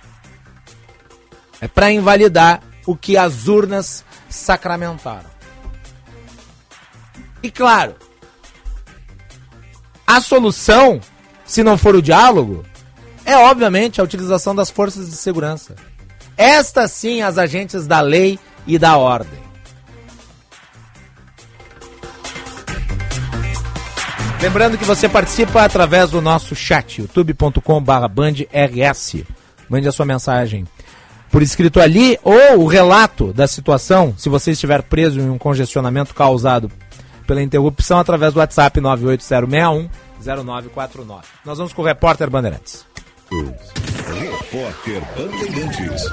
É 1.60 1.68
para 1.68 1.92
invalidar 1.92 2.62
o 2.86 2.96
que 2.96 3.18
as 3.18 3.48
urnas 3.48 4.04
sacramentaram. 4.30 5.33
E 7.44 7.52
claro, 7.52 7.94
a 10.08 10.22
solução, 10.22 11.02
se 11.46 11.62
não 11.62 11.78
for 11.78 11.94
o 11.94 12.02
diálogo, 12.02 12.64
é 13.26 13.36
obviamente 13.36 14.00
a 14.00 14.04
utilização 14.04 14.56
das 14.56 14.70
forças 14.70 15.10
de 15.10 15.18
segurança. 15.18 15.76
Estas 16.38 16.92
sim 16.92 17.22
as 17.22 17.38
agentes 17.38 17.86
da 17.86 18.00
lei 18.00 18.40
e 18.66 18.80
da 18.80 18.96
ordem. 18.98 19.44
Lembrando 24.42 24.78
que 24.78 24.86
você 24.86 25.10
participa 25.10 25.64
através 25.64 26.12
do 26.12 26.22
nosso 26.22 26.56
chat, 26.56 27.02
youtube.com/bandrs. 27.02 29.26
Mande 29.70 29.88
a 29.88 29.92
sua 29.92 30.06
mensagem 30.06 30.66
por 31.34 31.42
escrito 31.42 31.82
ali 31.82 32.18
ou 32.24 32.60
o 32.60 32.68
relato 32.68 33.34
da 33.34 33.48
situação, 33.48 34.14
se 34.16 34.30
você 34.30 34.52
estiver 34.52 34.84
preso 34.84 35.20
em 35.20 35.30
um 35.30 35.40
congestionamento 35.40 36.14
causado 36.14 36.72
pela 37.24 37.42
interrupção 37.42 38.00
através 38.00 38.34
do 38.34 38.40
WhatsApp 38.40 38.80
98061 38.80 39.90
0949. 40.24 41.28
Nós 41.46 41.58
vamos 41.58 41.74
com 41.74 41.82
o 41.82 41.86
repórter 41.86 42.30
Bandeirantes. 42.30 42.86
Repórter 43.32 45.02
Bandeirantes. 45.16 46.04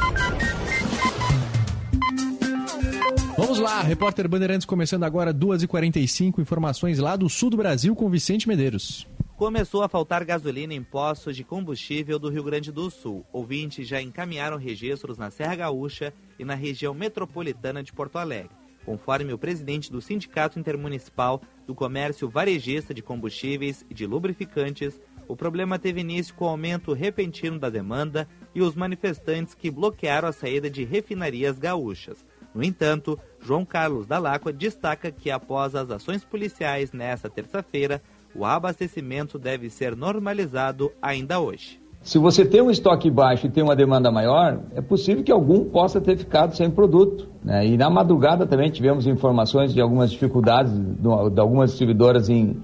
Vamos 3.37 3.59
lá, 3.59 3.81
repórter 3.83 4.29
Bandeirantes 4.29 4.67
começando 4.67 5.05
agora 5.05 5.33
2h45, 5.33 6.39
informações 6.39 6.99
lá 6.99 7.17
do 7.17 7.29
sul 7.29 7.51
do 7.51 7.57
Brasil 7.57 7.95
com 7.97 8.11
Vicente 8.11 8.47
Medeiros. 8.47 9.07
Começou 9.41 9.83
a 9.83 9.89
faltar 9.89 10.23
gasolina 10.23 10.75
em 10.75 10.83
postos 10.83 11.35
de 11.35 11.43
combustível 11.43 12.19
do 12.19 12.29
Rio 12.29 12.45
Grande 12.45 12.71
do 12.71 12.91
Sul. 12.91 13.25
Ouvintes 13.33 13.89
já 13.89 14.03
encaminharam 14.03 14.59
registros 14.59 15.17
na 15.17 15.31
Serra 15.31 15.57
Gaúcha 15.57 16.13
e 16.39 16.45
na 16.45 16.55
região 16.55 16.93
metropolitana 16.93 17.83
de 17.83 17.91
Porto 17.91 18.19
Alegre. 18.19 18.60
Conforme 18.85 19.33
o 19.33 19.39
presidente 19.39 19.93
do 19.93 20.01
Sindicato 20.01 20.59
Intermunicipal 20.59 21.43
do 21.67 21.75
Comércio 21.75 22.29
Varejista 22.29 22.95
de 22.95 23.03
Combustíveis 23.03 23.85
e 23.89 23.95
de 23.95 24.07
Lubrificantes, 24.07 25.01
O 25.31 25.37
problema 25.37 25.79
teve 25.79 26.01
início 26.01 26.35
com 26.35 26.45
o 26.45 26.49
aumento 26.49 26.93
repentino 26.93 27.57
da 27.57 27.71
demanda 27.71 28.27
e 28.53 28.61
os 28.61 28.75
manifestantes 28.75 29.55
que 29.55 29.71
bloquearam 29.71 30.27
a 30.27 30.33
saída 30.33 30.69
de 30.69 30.83
refinarias 30.83 31.57
gaúchas. 31.57 32.27
No 32.53 32.65
entanto, 32.65 33.17
João 33.41 33.65
Carlos 33.65 34.09
Dalacqua 34.09 34.53
destaca 34.53 35.13
que 35.13 35.31
após 35.31 35.77
as 35.77 35.89
ações 35.89 36.25
policiais 36.25 36.91
nesta 36.91 37.31
terça-feira, 37.31 38.03
o 38.35 38.45
abastecimento 38.45 39.39
deve 39.39 39.71
ser 39.71 39.95
normalizado 39.95 40.93
ainda 41.01 41.39
hoje. 41.39 41.80
Se 42.03 42.19
você 42.19 42.47
tem 42.47 42.63
um 42.63 42.71
estoque 42.71 43.11
baixo 43.11 43.47
e 43.47 43.51
tem 43.51 43.63
uma 43.63 43.77
demanda 43.77 44.11
maior, 44.11 44.59
é 44.75 44.81
possível 44.81 45.23
que 45.23 45.31
algum 45.31 45.67
possa 45.67 46.01
ter 46.01 46.17
ficado 46.17 46.57
sem 46.57 46.71
produto. 46.71 47.29
Né? 47.45 47.67
E 47.67 47.77
na 47.77 47.91
madrugada 47.91 48.47
também 48.47 48.71
tivemos 48.71 49.07
informações 49.07 49.75
de 49.75 49.81
algumas 49.81 50.11
dificuldades 50.11 50.73
de 50.73 51.41
algumas 51.41 51.71
distribuidoras 51.71 52.31
em, 52.31 52.57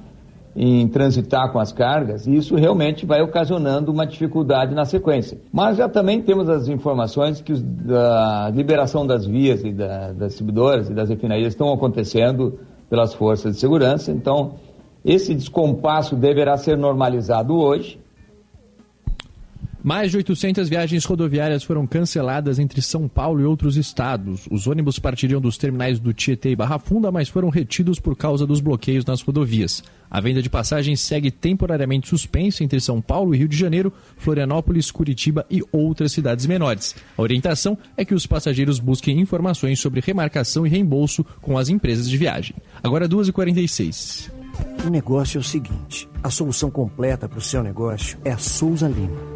em 0.57 0.89
transitar 0.89 1.53
com 1.53 1.59
as 1.59 1.71
cargas, 1.71 2.27
e 2.27 2.35
isso 2.35 2.57
realmente 2.57 3.05
vai 3.05 3.21
ocasionando 3.21 3.93
uma 3.93 4.07
dificuldade 4.07 4.75
na 4.75 4.87
sequência. 4.87 5.39
Mas 5.53 5.77
já 5.77 5.87
também 5.87 6.23
temos 6.23 6.49
as 6.49 6.67
informações 6.67 7.43
que 7.43 7.53
a 7.91 8.51
liberação 8.55 9.07
das 9.07 9.27
vias 9.27 9.63
e 9.63 9.71
da, 9.71 10.13
das 10.13 10.29
distribuidoras 10.29 10.89
e 10.89 10.95
das 10.95 11.11
refinarias 11.11 11.49
estão 11.49 11.71
acontecendo 11.71 12.59
pelas 12.89 13.13
forças 13.13 13.55
de 13.55 13.61
segurança, 13.61 14.11
então 14.11 14.55
esse 15.05 15.35
descompasso 15.35 16.17
deverá 16.17 16.57
ser 16.57 16.79
normalizado 16.79 17.55
hoje. 17.55 18.01
Mais 19.87 20.11
de 20.11 20.17
800 20.17 20.69
viagens 20.69 21.05
rodoviárias 21.05 21.63
foram 21.63 21.87
canceladas 21.87 22.59
entre 22.59 22.83
São 22.83 23.07
Paulo 23.07 23.41
e 23.41 23.45
outros 23.45 23.77
estados. 23.77 24.49
Os 24.51 24.67
ônibus 24.67 24.99
partiriam 24.99 25.41
dos 25.41 25.57
terminais 25.57 26.01
do 26.01 26.13
Tietê 26.13 26.51
e 26.51 26.57
Barra 26.57 26.77
Funda, 26.81 27.13
mas 27.13 27.29
foram 27.29 27.51
retidos 27.51 28.01
por 28.01 28.17
causa 28.17 28.45
dos 28.45 28.59
bloqueios 28.59 29.05
nas 29.05 29.23
rodovias. 29.23 29.85
A 30.11 30.21
venda 30.21 30.43
de 30.43 30.51
passagens 30.51 31.01
segue 31.01 31.31
temporariamente 31.31 32.09
suspensa 32.09 32.65
entre 32.65 32.81
São 32.81 33.01
Paulo 33.01 33.33
e 33.33 33.39
Rio 33.39 33.47
de 33.47 33.57
Janeiro, 33.57 33.93
Florianópolis, 34.17 34.91
Curitiba 34.91 35.47
e 35.49 35.63
outras 35.71 36.11
cidades 36.11 36.47
menores. 36.47 36.97
A 37.17 37.23
orientação 37.23 37.79
é 37.97 38.05
que 38.05 38.13
os 38.13 38.27
passageiros 38.27 38.81
busquem 38.81 39.21
informações 39.21 39.79
sobre 39.79 40.01
remarcação 40.01 40.67
e 40.67 40.69
reembolso 40.69 41.25
com 41.41 41.57
as 41.57 41.69
empresas 41.69 42.11
de 42.11 42.17
viagem. 42.17 42.57
Agora 42.83 43.09
2h46. 43.09 44.33
O 44.85 44.91
negócio 44.91 45.39
é 45.39 45.41
o 45.41 45.45
seguinte: 45.45 46.09
a 46.25 46.29
solução 46.29 46.73
completa 46.73 47.29
para 47.29 47.39
o 47.39 47.43
seu 47.43 47.63
negócio 47.63 48.19
é 48.25 48.33
a 48.33 48.39
Souza 48.39 48.89
Lima. 48.89 49.36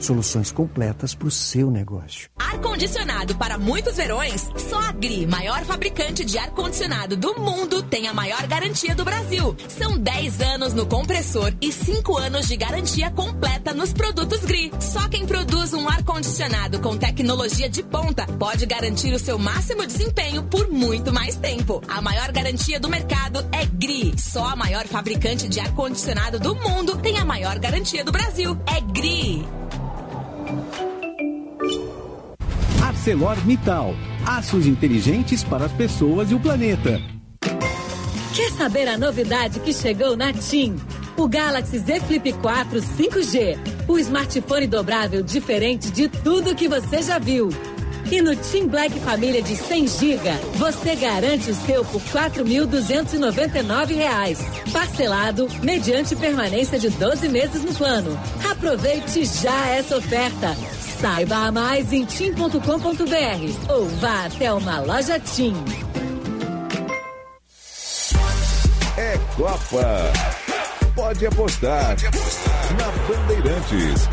Soluções 0.00 0.50
completas 0.50 1.14
para 1.14 1.28
o 1.28 1.30
seu 1.30 1.70
negócio. 1.70 2.30
Ar-condicionado 2.38 3.34
para 3.36 3.58
muitos 3.58 3.96
verões? 3.96 4.48
Só 4.56 4.80
a 4.80 4.92
GRI, 4.92 5.26
maior 5.26 5.62
fabricante 5.64 6.24
de 6.24 6.38
ar-condicionado 6.38 7.16
do 7.16 7.38
mundo, 7.38 7.82
tem 7.82 8.08
a 8.08 8.14
maior 8.14 8.46
garantia 8.46 8.94
do 8.94 9.04
Brasil. 9.04 9.54
São 9.68 9.98
10 9.98 10.40
anos 10.40 10.72
no 10.72 10.86
compressor 10.86 11.52
e 11.60 11.70
5 11.70 12.16
anos 12.16 12.48
de 12.48 12.56
garantia 12.56 13.10
completa 13.10 13.74
nos 13.74 13.92
produtos 13.92 14.40
GRI. 14.40 14.72
Só 14.80 15.06
quem 15.08 15.26
produz 15.26 15.74
um 15.74 15.86
ar-condicionado 15.86 16.80
com 16.80 16.96
tecnologia 16.96 17.68
de 17.68 17.82
ponta 17.82 18.26
pode 18.38 18.64
garantir 18.64 19.12
o 19.12 19.18
seu 19.18 19.38
máximo 19.38 19.86
desempenho 19.86 20.42
por 20.44 20.70
muito 20.70 21.12
mais 21.12 21.36
tempo. 21.36 21.82
A 21.86 22.00
maior 22.00 22.32
garantia 22.32 22.80
do 22.80 22.88
mercado 22.88 23.46
é 23.52 23.66
GRI. 23.66 24.14
Só 24.18 24.46
a 24.46 24.56
maior 24.56 24.86
fabricante 24.86 25.46
de 25.46 25.60
ar-condicionado 25.60 26.38
do 26.38 26.54
mundo 26.54 26.96
tem 26.96 27.18
a 27.18 27.24
maior 27.24 27.58
garantia 27.58 28.02
do 28.02 28.10
Brasil. 28.10 28.58
É 28.66 28.80
GRI. 28.80 29.59
ArcelorMittal. 33.00 33.94
Aços 34.26 34.66
inteligentes 34.66 35.42
para 35.42 35.64
as 35.64 35.72
pessoas 35.72 36.30
e 36.30 36.34
o 36.34 36.40
planeta. 36.40 37.00
Quer 38.34 38.52
saber 38.52 38.88
a 38.88 38.98
novidade 38.98 39.58
que 39.60 39.72
chegou 39.72 40.16
na 40.16 40.32
TIM? 40.32 40.76
O 41.16 41.26
Galaxy 41.26 41.78
Z 41.78 42.00
Flip 42.00 42.32
4 42.34 42.78
5G. 42.78 43.58
O 43.88 43.98
smartphone 43.98 44.66
dobrável 44.66 45.22
diferente 45.22 45.90
de 45.90 46.08
tudo 46.08 46.54
que 46.54 46.68
você 46.68 47.02
já 47.02 47.18
viu. 47.18 47.48
E 48.10 48.20
no 48.20 48.36
Team 48.36 48.66
Black 48.68 48.98
Família 49.00 49.40
de 49.40 49.56
100 49.56 49.86
GB, 49.86 50.30
você 50.56 50.96
garante 50.96 51.50
o 51.50 51.54
seu 51.54 51.84
por 51.84 52.02
4.299 52.02 53.94
reais, 53.94 54.40
parcelado 54.72 55.48
mediante 55.62 56.16
permanência 56.16 56.78
de 56.78 56.90
12 56.90 57.28
meses 57.28 57.62
no 57.62 57.72
plano. 57.72 58.18
Aproveite 58.50 59.24
já 59.24 59.68
essa 59.68 59.96
oferta. 59.96 60.56
Saiba 61.00 61.50
mais 61.50 61.90
em 61.94 62.04
tim.com.br 62.04 63.72
ou 63.72 63.88
vá 64.00 64.26
até 64.26 64.52
uma 64.52 64.80
loja 64.80 65.18
Tim. 65.18 65.54
É 68.98 69.18
Copa. 69.34 70.12
Pode 70.94 71.26
apostar. 71.26 71.96
Na 72.76 72.90
Bandeirantes. 73.08 74.08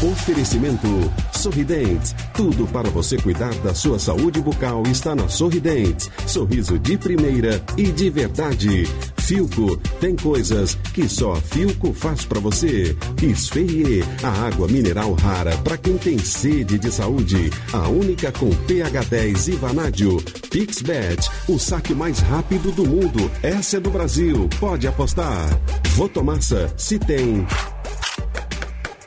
Oferecimento 0.00 1.12
Sorridentes. 1.36 2.14
Tudo 2.34 2.66
para 2.66 2.90
você 2.90 3.16
cuidar 3.16 3.54
da 3.56 3.74
sua 3.74 3.98
saúde 3.98 4.40
bucal 4.40 4.82
está 4.86 5.14
na 5.14 5.28
Sorridentes. 5.28 6.10
Sorriso 6.26 6.78
de 6.78 6.96
primeira 6.96 7.62
e 7.76 7.84
de 7.84 8.10
verdade. 8.10 8.84
Filco 9.18 9.76
tem 10.00 10.14
coisas 10.14 10.76
que 10.94 11.08
só 11.08 11.34
Filco 11.36 11.92
faz 11.92 12.24
para 12.24 12.38
você. 12.38 12.96
Esferrier, 13.22 14.04
a 14.22 14.46
água 14.46 14.68
mineral 14.68 15.12
rara 15.14 15.56
para 15.58 15.76
quem 15.76 15.98
tem 15.98 16.16
sede 16.18 16.78
de 16.78 16.92
saúde. 16.92 17.50
A 17.72 17.88
única 17.88 18.30
com 18.30 18.50
pH 18.50 19.02
10 19.04 19.48
e 19.48 19.52
vanádio. 19.52 20.22
Pixbet, 20.50 21.28
o 21.48 21.58
saque 21.58 21.92
mais 21.92 22.20
rápido 22.20 22.70
do 22.70 22.86
mundo. 22.86 23.30
Essa 23.42 23.78
é 23.78 23.80
do 23.80 23.90
Brasil. 23.90 24.48
Pode 24.60 24.86
apostar. 24.86 25.60
Votomassa, 25.96 26.72
se 26.76 26.98
tem. 26.98 27.44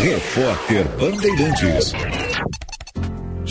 Repórter 0.02 0.88
Bandeirantes. 0.98 1.92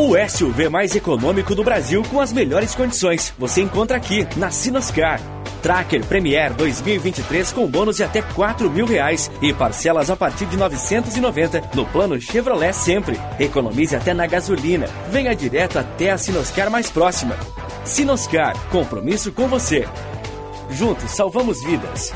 O 0.00 0.16
SUV 0.16 0.70
mais 0.70 0.96
econômico 0.96 1.54
do 1.54 1.62
Brasil 1.62 2.02
com 2.10 2.20
as 2.20 2.32
melhores 2.32 2.74
condições. 2.74 3.34
Você 3.38 3.60
encontra 3.60 3.98
aqui 3.98 4.26
na 4.34 4.50
Sinoscar. 4.50 5.20
Tracker 5.60 6.02
Premier 6.06 6.54
2023 6.54 7.52
com 7.52 7.66
bônus 7.66 7.96
de 7.96 8.04
até 8.04 8.22
4 8.22 8.70
mil 8.70 8.86
reais 8.86 9.30
e 9.42 9.52
parcelas 9.52 10.08
a 10.08 10.16
partir 10.16 10.46
de 10.46 10.56
990 10.56 11.72
no 11.74 11.84
plano 11.84 12.18
Chevrolet 12.18 12.72
Sempre. 12.72 13.20
Economize 13.38 13.94
até 13.94 14.14
na 14.14 14.26
gasolina. 14.26 14.86
Venha 15.10 15.36
direto 15.36 15.78
até 15.78 16.12
a 16.12 16.16
Sinoscar 16.16 16.70
mais 16.70 16.90
próxima. 16.90 17.36
Sinoscar, 17.84 18.56
compromisso 18.70 19.30
com 19.30 19.48
você. 19.48 19.86
Juntos 20.70 21.10
salvamos 21.10 21.62
vidas. 21.62 22.10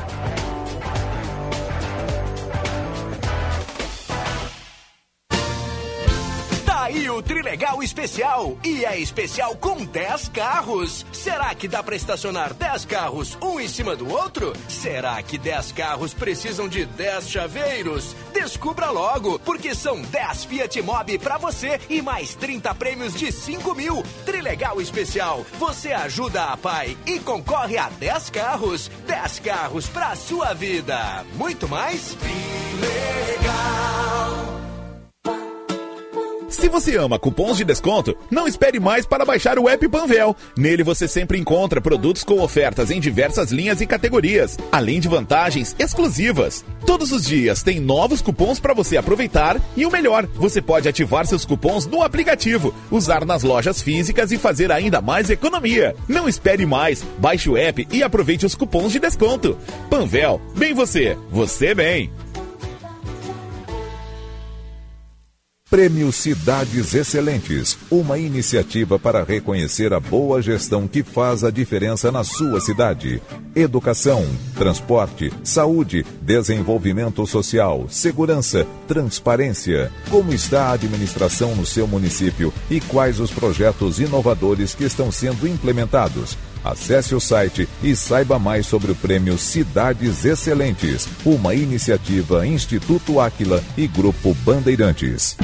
Trilegal 7.35 7.83
Especial. 7.83 8.57
E 8.63 8.85
é 8.85 8.97
especial 8.97 9.57
com 9.57 9.83
10 9.83 10.29
carros. 10.29 11.05
Será 11.11 11.53
que 11.53 11.67
dá 11.67 11.83
pra 11.83 11.93
estacionar 11.93 12.53
10 12.53 12.85
carros 12.85 13.37
um 13.41 13.59
em 13.59 13.67
cima 13.67 13.93
do 13.93 14.09
outro? 14.09 14.53
Será 14.69 15.21
que 15.21 15.37
10 15.37 15.73
carros 15.73 16.13
precisam 16.13 16.69
de 16.69 16.85
10 16.85 17.29
chaveiros? 17.29 18.15
Descubra 18.31 18.89
logo, 18.89 19.37
porque 19.39 19.75
são 19.75 20.01
10 20.01 20.45
Fiat 20.45 20.81
Mobi 20.81 21.19
pra 21.19 21.37
você 21.37 21.77
e 21.89 22.01
mais 22.01 22.35
30 22.35 22.73
prêmios 22.75 23.13
de 23.13 23.29
5 23.33 23.75
mil. 23.75 24.01
Trilegal 24.25 24.79
Especial. 24.79 25.45
Você 25.59 25.91
ajuda 25.91 26.45
a 26.45 26.55
pai 26.55 26.97
e 27.05 27.19
concorre 27.19 27.77
a 27.77 27.89
10 27.89 28.29
carros. 28.29 28.89
10 29.05 29.39
carros 29.39 29.89
pra 29.89 30.15
sua 30.15 30.53
vida. 30.53 31.25
Muito 31.33 31.67
mais? 31.67 32.15
Se 36.55 36.69
você 36.69 36.95
ama 36.95 37.19
cupons 37.19 37.57
de 37.57 37.65
desconto, 37.65 38.15
não 38.31 38.47
espere 38.47 38.79
mais 38.79 39.05
para 39.05 39.25
baixar 39.25 39.59
o 39.59 39.67
app 39.67 39.89
Panvel. 39.89 40.33
Nele 40.57 40.83
você 40.83 41.05
sempre 41.05 41.37
encontra 41.37 41.81
produtos 41.81 42.23
com 42.23 42.39
ofertas 42.39 42.89
em 42.89 42.99
diversas 42.99 43.51
linhas 43.51 43.81
e 43.81 43.85
categorias, 43.85 44.57
além 44.71 45.01
de 45.01 45.09
vantagens 45.09 45.75
exclusivas. 45.77 46.63
Todos 46.85 47.11
os 47.11 47.25
dias 47.25 47.61
tem 47.61 47.81
novos 47.81 48.21
cupons 48.21 48.57
para 48.57 48.73
você 48.73 48.95
aproveitar 48.95 49.59
e 49.75 49.85
o 49.85 49.91
melhor, 49.91 50.25
você 50.27 50.61
pode 50.61 50.87
ativar 50.87 51.27
seus 51.27 51.43
cupons 51.43 51.85
no 51.85 52.01
aplicativo, 52.01 52.73
usar 52.89 53.25
nas 53.25 53.43
lojas 53.43 53.81
físicas 53.81 54.31
e 54.31 54.37
fazer 54.37 54.71
ainda 54.71 55.01
mais 55.01 55.29
economia. 55.29 55.93
Não 56.07 56.27
espere 56.27 56.65
mais, 56.65 57.03
baixe 57.17 57.49
o 57.49 57.57
app 57.57 57.85
e 57.91 58.01
aproveite 58.01 58.45
os 58.45 58.55
cupons 58.55 58.93
de 58.93 58.99
desconto. 58.99 59.57
Panvel, 59.89 60.39
bem 60.55 60.73
você, 60.73 61.17
você 61.29 61.75
bem. 61.75 62.09
Prêmio 65.75 66.09
Cidades 66.09 66.93
Excelentes, 66.93 67.77
uma 67.91 68.17
iniciativa 68.17 68.97
para 68.97 69.25
reconhecer 69.25 69.93
a 69.93 69.99
boa 69.99 70.41
gestão 70.41 70.87
que 70.87 71.03
faz 71.03 71.43
a 71.43 71.51
diferença 71.51 72.09
na 72.13 72.23
sua 72.23 72.61
cidade. 72.61 73.21
Educação, 73.53 74.25
transporte, 74.57 75.33
saúde, 75.43 76.05
desenvolvimento 76.21 77.27
social, 77.27 77.87
segurança, 77.89 78.65
transparência. 78.87 79.91
Como 80.09 80.31
está 80.31 80.67
a 80.67 80.71
administração 80.71 81.53
no 81.57 81.65
seu 81.65 81.85
município 81.85 82.53
e 82.71 82.79
quais 82.79 83.19
os 83.19 83.29
projetos 83.29 83.99
inovadores 83.99 84.73
que 84.73 84.85
estão 84.85 85.11
sendo 85.11 85.45
implementados? 85.45 86.37
Acesse 86.65 87.13
o 87.13 87.19
site 87.19 87.69
e 87.83 87.95
saiba 87.95 88.39
mais 88.39 88.65
sobre 88.65 88.91
o 88.91 88.95
prêmio 88.95 89.37
Cidades 89.37 90.25
Excelentes, 90.25 91.07
uma 91.23 91.53
iniciativa 91.53 92.45
Instituto 92.47 93.19
Áquila 93.19 93.63
e 93.77 93.87
Grupo 93.87 94.33
Bandeirantes. 94.43 95.37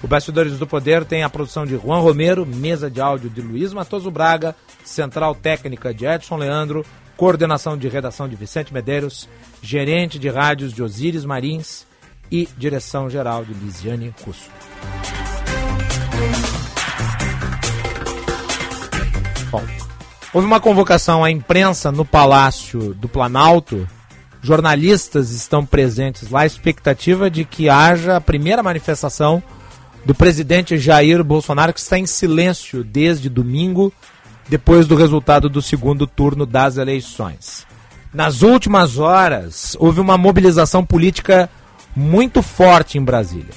O 0.01 0.07
Bastidores 0.07 0.59
do 0.59 0.67
Poder 0.67 1.05
tem 1.05 1.25
a 1.25 1.29
produção 1.29 1.67
de 1.67 1.77
Juan 1.77 1.99
Romero, 1.99 2.47
mesa 2.47 2.89
de 2.89 3.01
áudio 3.01 3.29
de 3.29 3.41
Luiz 3.41 3.73
Matoso 3.73 4.13
Braga, 4.13 4.55
central 4.85 5.35
técnica 5.35 5.93
de 5.93 6.07
Edson 6.07 6.37
Leandro, 6.37 6.87
coordenação 7.17 7.77
de 7.79 7.89
redação 7.89 8.29
de 8.29 8.37
Vicente 8.37 8.73
Medeiros, 8.73 9.29
gerente 9.63 10.19
de 10.19 10.29
rádios 10.29 10.73
de 10.73 10.83
Osíris 10.83 11.25
Marins 11.25 11.87
e 12.31 12.49
direção 12.57 13.09
geral 13.09 13.45
de 13.45 13.55
Lisiane 13.55 14.13
Russo. 14.25 14.51
Bom, 19.51 19.63
houve 20.35 20.47
uma 20.47 20.61
convocação 20.61 21.25
à 21.25 21.31
imprensa 21.31 21.91
no 21.91 22.05
Palácio 22.05 22.93
do 22.95 23.09
Planalto. 23.09 23.89
Jornalistas 24.43 25.31
estão 25.31 25.65
presentes 25.65 26.31
lá, 26.31 26.45
expectativa 26.45 27.31
de 27.31 27.45
que 27.45 27.69
haja 27.69 28.17
a 28.17 28.21
primeira 28.21 28.63
manifestação 28.63 29.43
do 30.05 30.15
presidente 30.15 30.79
Jair 30.79 31.25
Bolsonaro, 31.25 31.73
que 31.73 31.81
está 31.81 31.99
em 31.99 32.07
silêncio 32.07 32.85
desde 32.85 33.29
domingo, 33.29 33.93
depois 34.49 34.87
do 34.87 34.95
resultado 34.95 35.49
do 35.49 35.61
segundo 35.61 36.07
turno 36.07 36.47
das 36.47 36.77
eleições. 36.77 37.67
Nas 38.13 38.43
últimas 38.43 38.99
horas, 38.99 39.77
houve 39.79 40.01
uma 40.01 40.17
mobilização 40.17 40.85
política 40.85 41.51
muito 41.95 42.43
forte 42.43 42.99
em 42.99 43.03
Brasília, 43.03 43.55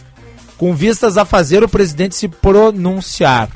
com 0.58 0.74
vistas 0.74 1.18
a 1.18 1.26
fazer 1.26 1.64
o 1.64 1.70
presidente 1.70 2.16
se 2.16 2.28
pronunciar. 2.28 3.50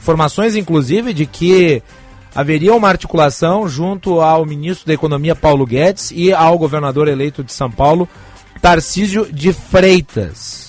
Informações, 0.00 0.54
inclusive, 0.54 1.12
de 1.12 1.26
que 1.26 1.82
haveria 2.34 2.74
uma 2.74 2.88
articulação 2.88 3.68
junto 3.68 4.20
ao 4.20 4.44
ministro 4.44 4.86
da 4.86 4.94
Economia, 4.94 5.34
Paulo 5.34 5.66
Guedes, 5.66 6.10
e 6.12 6.32
ao 6.32 6.58
governador 6.58 7.08
eleito 7.08 7.42
de 7.42 7.52
São 7.52 7.70
Paulo, 7.70 8.08
Tarcísio 8.60 9.26
de 9.32 9.52
Freitas. 9.52 10.65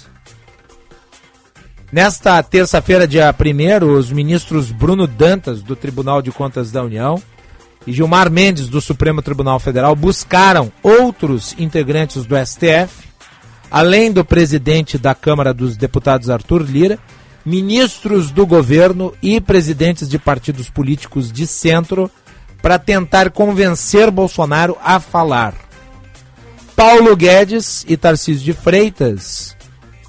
Nesta 1.90 2.44
terça-feira, 2.44 3.08
dia 3.08 3.34
1 3.34 3.86
os 3.86 4.12
ministros 4.12 4.74
Bruno 4.74 5.08
Dantas, 5.08 5.64
do 5.64 5.74
Tribunal 5.74 6.22
de 6.22 6.32
Contas 6.32 6.70
da 6.70 6.84
União, 6.84 7.22
e 7.86 7.94
Gilmar 7.94 8.30
Mendes, 8.30 8.68
do 8.68 8.82
Supremo 8.82 9.22
Tribunal 9.22 9.58
Federal, 9.58 9.96
buscaram 9.96 10.70
outros 10.84 11.56
integrantes 11.58 12.26
do 12.26 12.36
STF, 12.36 13.08
além 13.72 14.12
do 14.12 14.26
presidente 14.26 14.98
da 14.98 15.16
Câmara 15.16 15.54
dos 15.54 15.78
Deputados, 15.78 16.30
Arthur 16.30 16.62
Lira, 16.64 17.00
ministros 17.46 18.32
do 18.32 18.46
governo 18.46 19.14
e 19.22 19.40
presidentes 19.40 20.10
de 20.10 20.20
partidos 20.20 20.70
políticos 20.70 21.32
de 21.32 21.48
centro, 21.48 22.12
para 22.62 22.78
tentar 22.78 23.32
convencer 23.32 24.12
Bolsonaro 24.12 24.78
a 24.84 25.00
falar. 25.00 25.54
Paulo 26.76 27.16
Guedes 27.16 27.86
e 27.88 27.96
Tarcísio 27.96 28.44
de 28.44 28.52
Freitas 28.52 29.57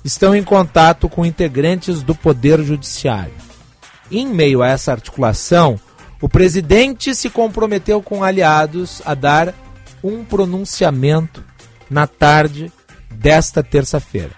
estão 0.09 0.35
em 0.35 0.43
contato 0.43 1.07
com 1.07 1.25
integrantes 1.25 2.03
do 2.03 2.15
Poder 2.15 2.63
Judiciário. 2.63 3.35
Em 4.11 4.27
meio 4.27 4.63
a 4.63 4.69
essa 4.69 4.91
articulação, 4.91 5.79
o 6.21 6.29
presidente 6.29 7.15
se 7.15 7.29
comprometeu 7.29 8.03
com 8.03 8.25
aliados 8.25 9.03
a 9.05 9.15
dar 9.15 9.55
um 10.03 10.25
pronunciamento 10.25 11.45
na 11.91 12.07
tarde 12.07 12.73
desta 13.11 13.63
terça-feira. 13.63 14.33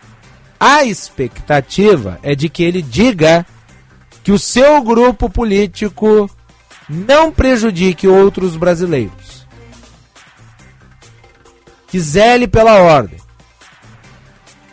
A 0.58 0.84
expectativa 0.84 2.18
é 2.20 2.34
de 2.34 2.48
que 2.48 2.64
ele 2.64 2.82
diga 2.82 3.46
que 4.24 4.32
o 4.32 4.38
seu 4.40 4.82
grupo 4.82 5.30
político 5.30 6.28
não 6.88 7.30
prejudique 7.30 8.08
outros 8.08 8.56
brasileiros. 8.56 9.46
Que 11.86 12.00
zele 12.00 12.48
pela 12.48 12.82
ordem. 12.82 13.20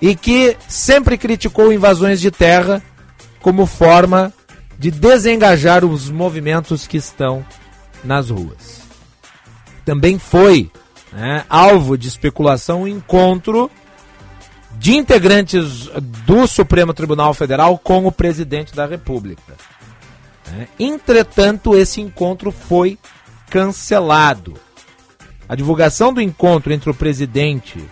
E 0.02 0.16
que 0.16 0.56
sempre 0.68 1.18
criticou 1.18 1.74
invasões 1.74 2.20
de 2.20 2.30
terra 2.30 2.84
como 3.42 3.66
forma 3.66 4.34
de 4.78 4.92
desengajar 4.92 5.84
os 5.84 6.10
movimentos 6.10 6.86
que 6.86 6.98
estão 6.98 7.44
nas 8.04 8.30
ruas. 8.30 8.82
Também 9.84 10.20
foi 10.20 10.70
né, 11.12 11.46
alvo 11.50 11.98
de 11.98 12.08
especulação 12.08 12.84
o 12.84 12.88
encontro 12.88 13.72
de 14.78 14.96
integrantes 14.96 15.90
do 16.26 16.46
Supremo 16.46 16.94
Tribunal 16.94 17.34
Federal 17.34 17.78
com 17.78 18.06
o 18.06 18.12
presidente 18.12 18.76
da 18.76 18.86
República. 18.86 19.56
Né. 20.52 20.68
Entretanto, 20.80 21.76
esse 21.76 22.00
encontro 22.00 22.52
foi 22.52 23.00
cancelado. 23.50 24.54
A 25.50 25.56
divulgação 25.56 26.14
do 26.14 26.22
encontro 26.22 26.74
entre 26.74 26.90
o 26.90 26.94
presidente 26.94 27.84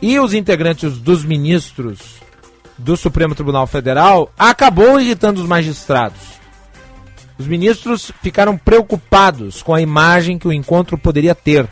e 0.00 0.18
os 0.18 0.34
integrantes 0.34 0.98
dos 0.98 1.24
ministros 1.24 2.16
do 2.78 2.96
Supremo 2.96 3.34
Tribunal 3.34 3.66
Federal 3.66 4.30
acabou 4.38 5.00
irritando 5.00 5.40
os 5.40 5.48
magistrados. 5.48 6.36
Os 7.38 7.46
ministros 7.46 8.10
ficaram 8.22 8.56
preocupados 8.56 9.62
com 9.62 9.74
a 9.74 9.80
imagem 9.80 10.38
que 10.38 10.48
o 10.48 10.52
encontro 10.52 10.96
poderia 10.96 11.34
ter 11.34 11.68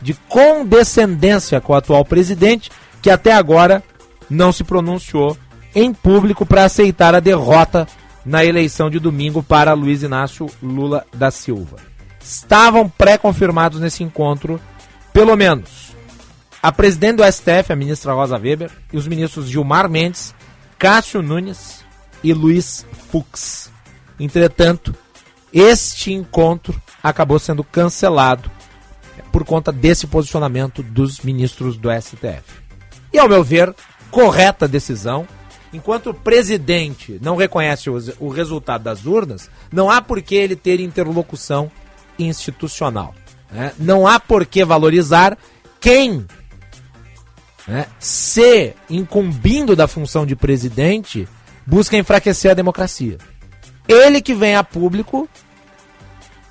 de 0.00 0.14
condescendência 0.28 1.60
com 1.60 1.72
o 1.72 1.76
atual 1.76 2.04
presidente, 2.04 2.70
que 3.00 3.10
até 3.10 3.32
agora 3.32 3.82
não 4.28 4.52
se 4.52 4.64
pronunciou 4.64 5.36
em 5.74 5.92
público 5.92 6.44
para 6.44 6.64
aceitar 6.64 7.14
a 7.14 7.20
derrota 7.20 7.86
na 8.24 8.44
eleição 8.44 8.90
de 8.90 8.98
domingo 8.98 9.42
para 9.42 9.72
Luiz 9.72 10.02
Inácio 10.02 10.46
Lula 10.62 11.04
da 11.12 11.30
Silva. 11.30 11.76
Estavam 12.22 12.88
pré-confirmados 12.88 13.80
nesse 13.80 14.02
encontro, 14.02 14.60
pelo 15.12 15.36
menos, 15.36 15.91
a 16.62 16.70
presidente 16.70 17.16
do 17.16 17.24
STF, 17.24 17.72
a 17.72 17.76
ministra 17.76 18.12
Rosa 18.12 18.38
Weber, 18.38 18.70
e 18.92 18.96
os 18.96 19.08
ministros 19.08 19.48
Gilmar 19.48 19.90
Mendes 19.90 20.32
Cássio 20.78 21.20
Nunes 21.20 21.84
e 22.22 22.32
Luiz 22.32 22.86
Fux. 23.10 23.70
Entretanto, 24.18 24.94
este 25.52 26.12
encontro 26.12 26.80
acabou 27.02 27.38
sendo 27.38 27.64
cancelado 27.64 28.50
por 29.32 29.44
conta 29.44 29.72
desse 29.72 30.06
posicionamento 30.06 30.82
dos 30.82 31.20
ministros 31.20 31.76
do 31.76 31.88
STF. 31.90 32.62
E, 33.12 33.18
ao 33.18 33.28
meu 33.28 33.42
ver, 33.42 33.74
correta 34.10 34.68
decisão. 34.68 35.26
Enquanto 35.72 36.10
o 36.10 36.14
presidente 36.14 37.18
não 37.22 37.34
reconhece 37.34 37.88
o 37.90 38.28
resultado 38.28 38.84
das 38.84 39.06
urnas, 39.06 39.50
não 39.72 39.90
há 39.90 40.02
por 40.02 40.20
que 40.20 40.34
ele 40.34 40.54
ter 40.54 40.80
interlocução 40.80 41.70
institucional. 42.18 43.14
Né? 43.50 43.72
Não 43.78 44.06
há 44.06 44.20
por 44.20 44.44
que 44.44 44.64
valorizar 44.64 45.38
quem 45.80 46.26
né, 47.66 47.86
se 47.98 48.74
incumbindo 48.90 49.76
da 49.76 49.86
função 49.86 50.26
de 50.26 50.34
presidente, 50.34 51.28
busca 51.66 51.96
enfraquecer 51.96 52.50
a 52.50 52.54
democracia. 52.54 53.18
Ele 53.88 54.20
que 54.20 54.34
vem 54.34 54.56
a 54.56 54.64
público 54.64 55.28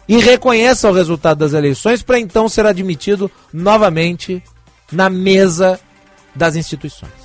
e 0.08 0.18
reconheça 0.18 0.90
o 0.90 0.94
resultado 0.94 1.40
das 1.40 1.54
eleições 1.54 2.04
para 2.04 2.20
então 2.20 2.50
ser 2.50 2.66
admitido 2.66 3.32
novamente 3.54 4.44
na 4.92 5.10
mesa 5.10 5.80
das 6.36 6.56
instituições. 6.56 7.22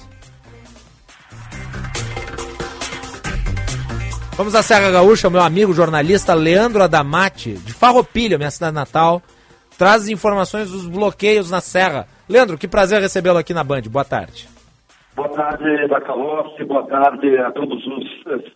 Vamos 4.37 4.55
à 4.55 4.63
Serra 4.63 4.91
Gaúcha, 4.91 5.31
meu 5.31 5.41
amigo 5.41 5.73
jornalista 5.73 6.35
Leandro 6.35 6.83
Adamati, 6.83 7.55
de 7.55 7.73
Farroupilha, 7.73 8.37
minha 8.37 8.51
cidade 8.51 8.75
natal, 8.75 9.23
traz 9.79 10.09
informações 10.09 10.71
dos 10.71 10.87
bloqueios 10.87 11.51
na 11.51 11.63
Serra. 11.63 12.07
Leandro, 12.29 12.59
que 12.59 12.67
prazer 12.67 13.01
recebê-lo 13.01 13.39
aqui 13.39 13.55
na 13.55 13.63
Band. 13.63 13.83
Boa 13.83 14.05
tarde. 14.05 14.49
Boa 15.17 15.31
tarde, 15.31 15.89
Bacalossi. 15.89 16.63
Boa 16.65 16.87
tarde 16.87 17.39
a 17.39 17.51
todos 17.51 17.87
os, 17.87 18.05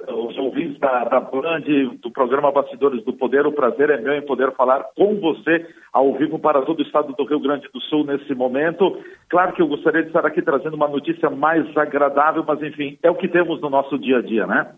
os 0.06 0.36
ouvintes 0.36 0.78
da, 0.78 1.04
da 1.04 1.20
Band, 1.20 1.62
do 2.02 2.10
programa 2.10 2.52
Bastidores 2.52 3.02
do 3.02 3.14
Poder. 3.14 3.46
O 3.46 3.52
prazer 3.52 3.88
é 3.88 3.98
meu 3.98 4.12
em 4.12 4.26
poder 4.26 4.54
falar 4.54 4.84
com 4.94 5.18
você 5.18 5.66
ao 5.90 6.12
vivo 6.18 6.38
para 6.38 6.60
todo 6.62 6.80
o 6.80 6.82
estado 6.82 7.14
do 7.14 7.24
Rio 7.24 7.40
Grande 7.40 7.66
do 7.72 7.80
Sul 7.82 8.04
nesse 8.04 8.34
momento. 8.34 9.02
Claro 9.30 9.54
que 9.54 9.62
eu 9.62 9.68
gostaria 9.68 10.02
de 10.02 10.08
estar 10.08 10.26
aqui 10.26 10.42
trazendo 10.42 10.74
uma 10.74 10.88
notícia 10.88 11.30
mais 11.30 11.64
agradável, 11.76 12.44
mas 12.46 12.60
enfim, 12.62 12.98
é 13.02 13.10
o 13.10 13.16
que 13.16 13.28
temos 13.28 13.58
no 13.62 13.70
nosso 13.70 13.98
dia 13.98 14.18
a 14.18 14.22
dia, 14.22 14.46
né? 14.46 14.74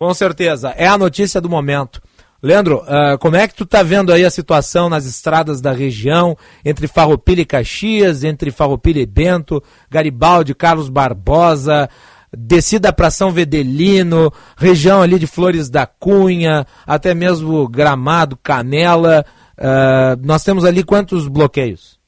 Com 0.00 0.12
certeza, 0.12 0.74
é 0.76 0.88
a 0.88 0.98
notícia 0.98 1.40
do 1.40 1.48
momento. 1.48 2.02
Leandro, 2.42 2.78
uh, 2.78 3.16
como 3.20 3.36
é 3.36 3.46
que 3.46 3.54
tu 3.54 3.64
tá 3.64 3.84
vendo 3.84 4.12
aí 4.12 4.24
a 4.24 4.30
situação 4.30 4.88
nas 4.88 5.06
estradas 5.06 5.60
da 5.60 5.70
região, 5.70 6.36
entre 6.64 6.88
Farroupilha 6.88 7.42
e 7.42 7.46
Caxias, 7.46 8.24
entre 8.24 8.50
Farroupilha 8.50 9.00
e 9.00 9.06
Bento, 9.06 9.62
Garibaldi, 9.88 10.52
Carlos 10.52 10.88
Barbosa, 10.88 11.88
descida 12.36 12.92
para 12.92 13.10
São 13.10 13.30
Vedelino, 13.30 14.32
região 14.58 15.00
ali 15.02 15.20
de 15.20 15.26
Flores 15.28 15.70
da 15.70 15.86
Cunha, 15.86 16.66
até 16.84 17.14
mesmo 17.14 17.68
Gramado, 17.68 18.36
Canela, 18.36 19.24
uh, 19.56 20.26
nós 20.26 20.42
temos 20.42 20.64
ali 20.64 20.82
quantos 20.82 21.28
bloqueios? 21.28 22.02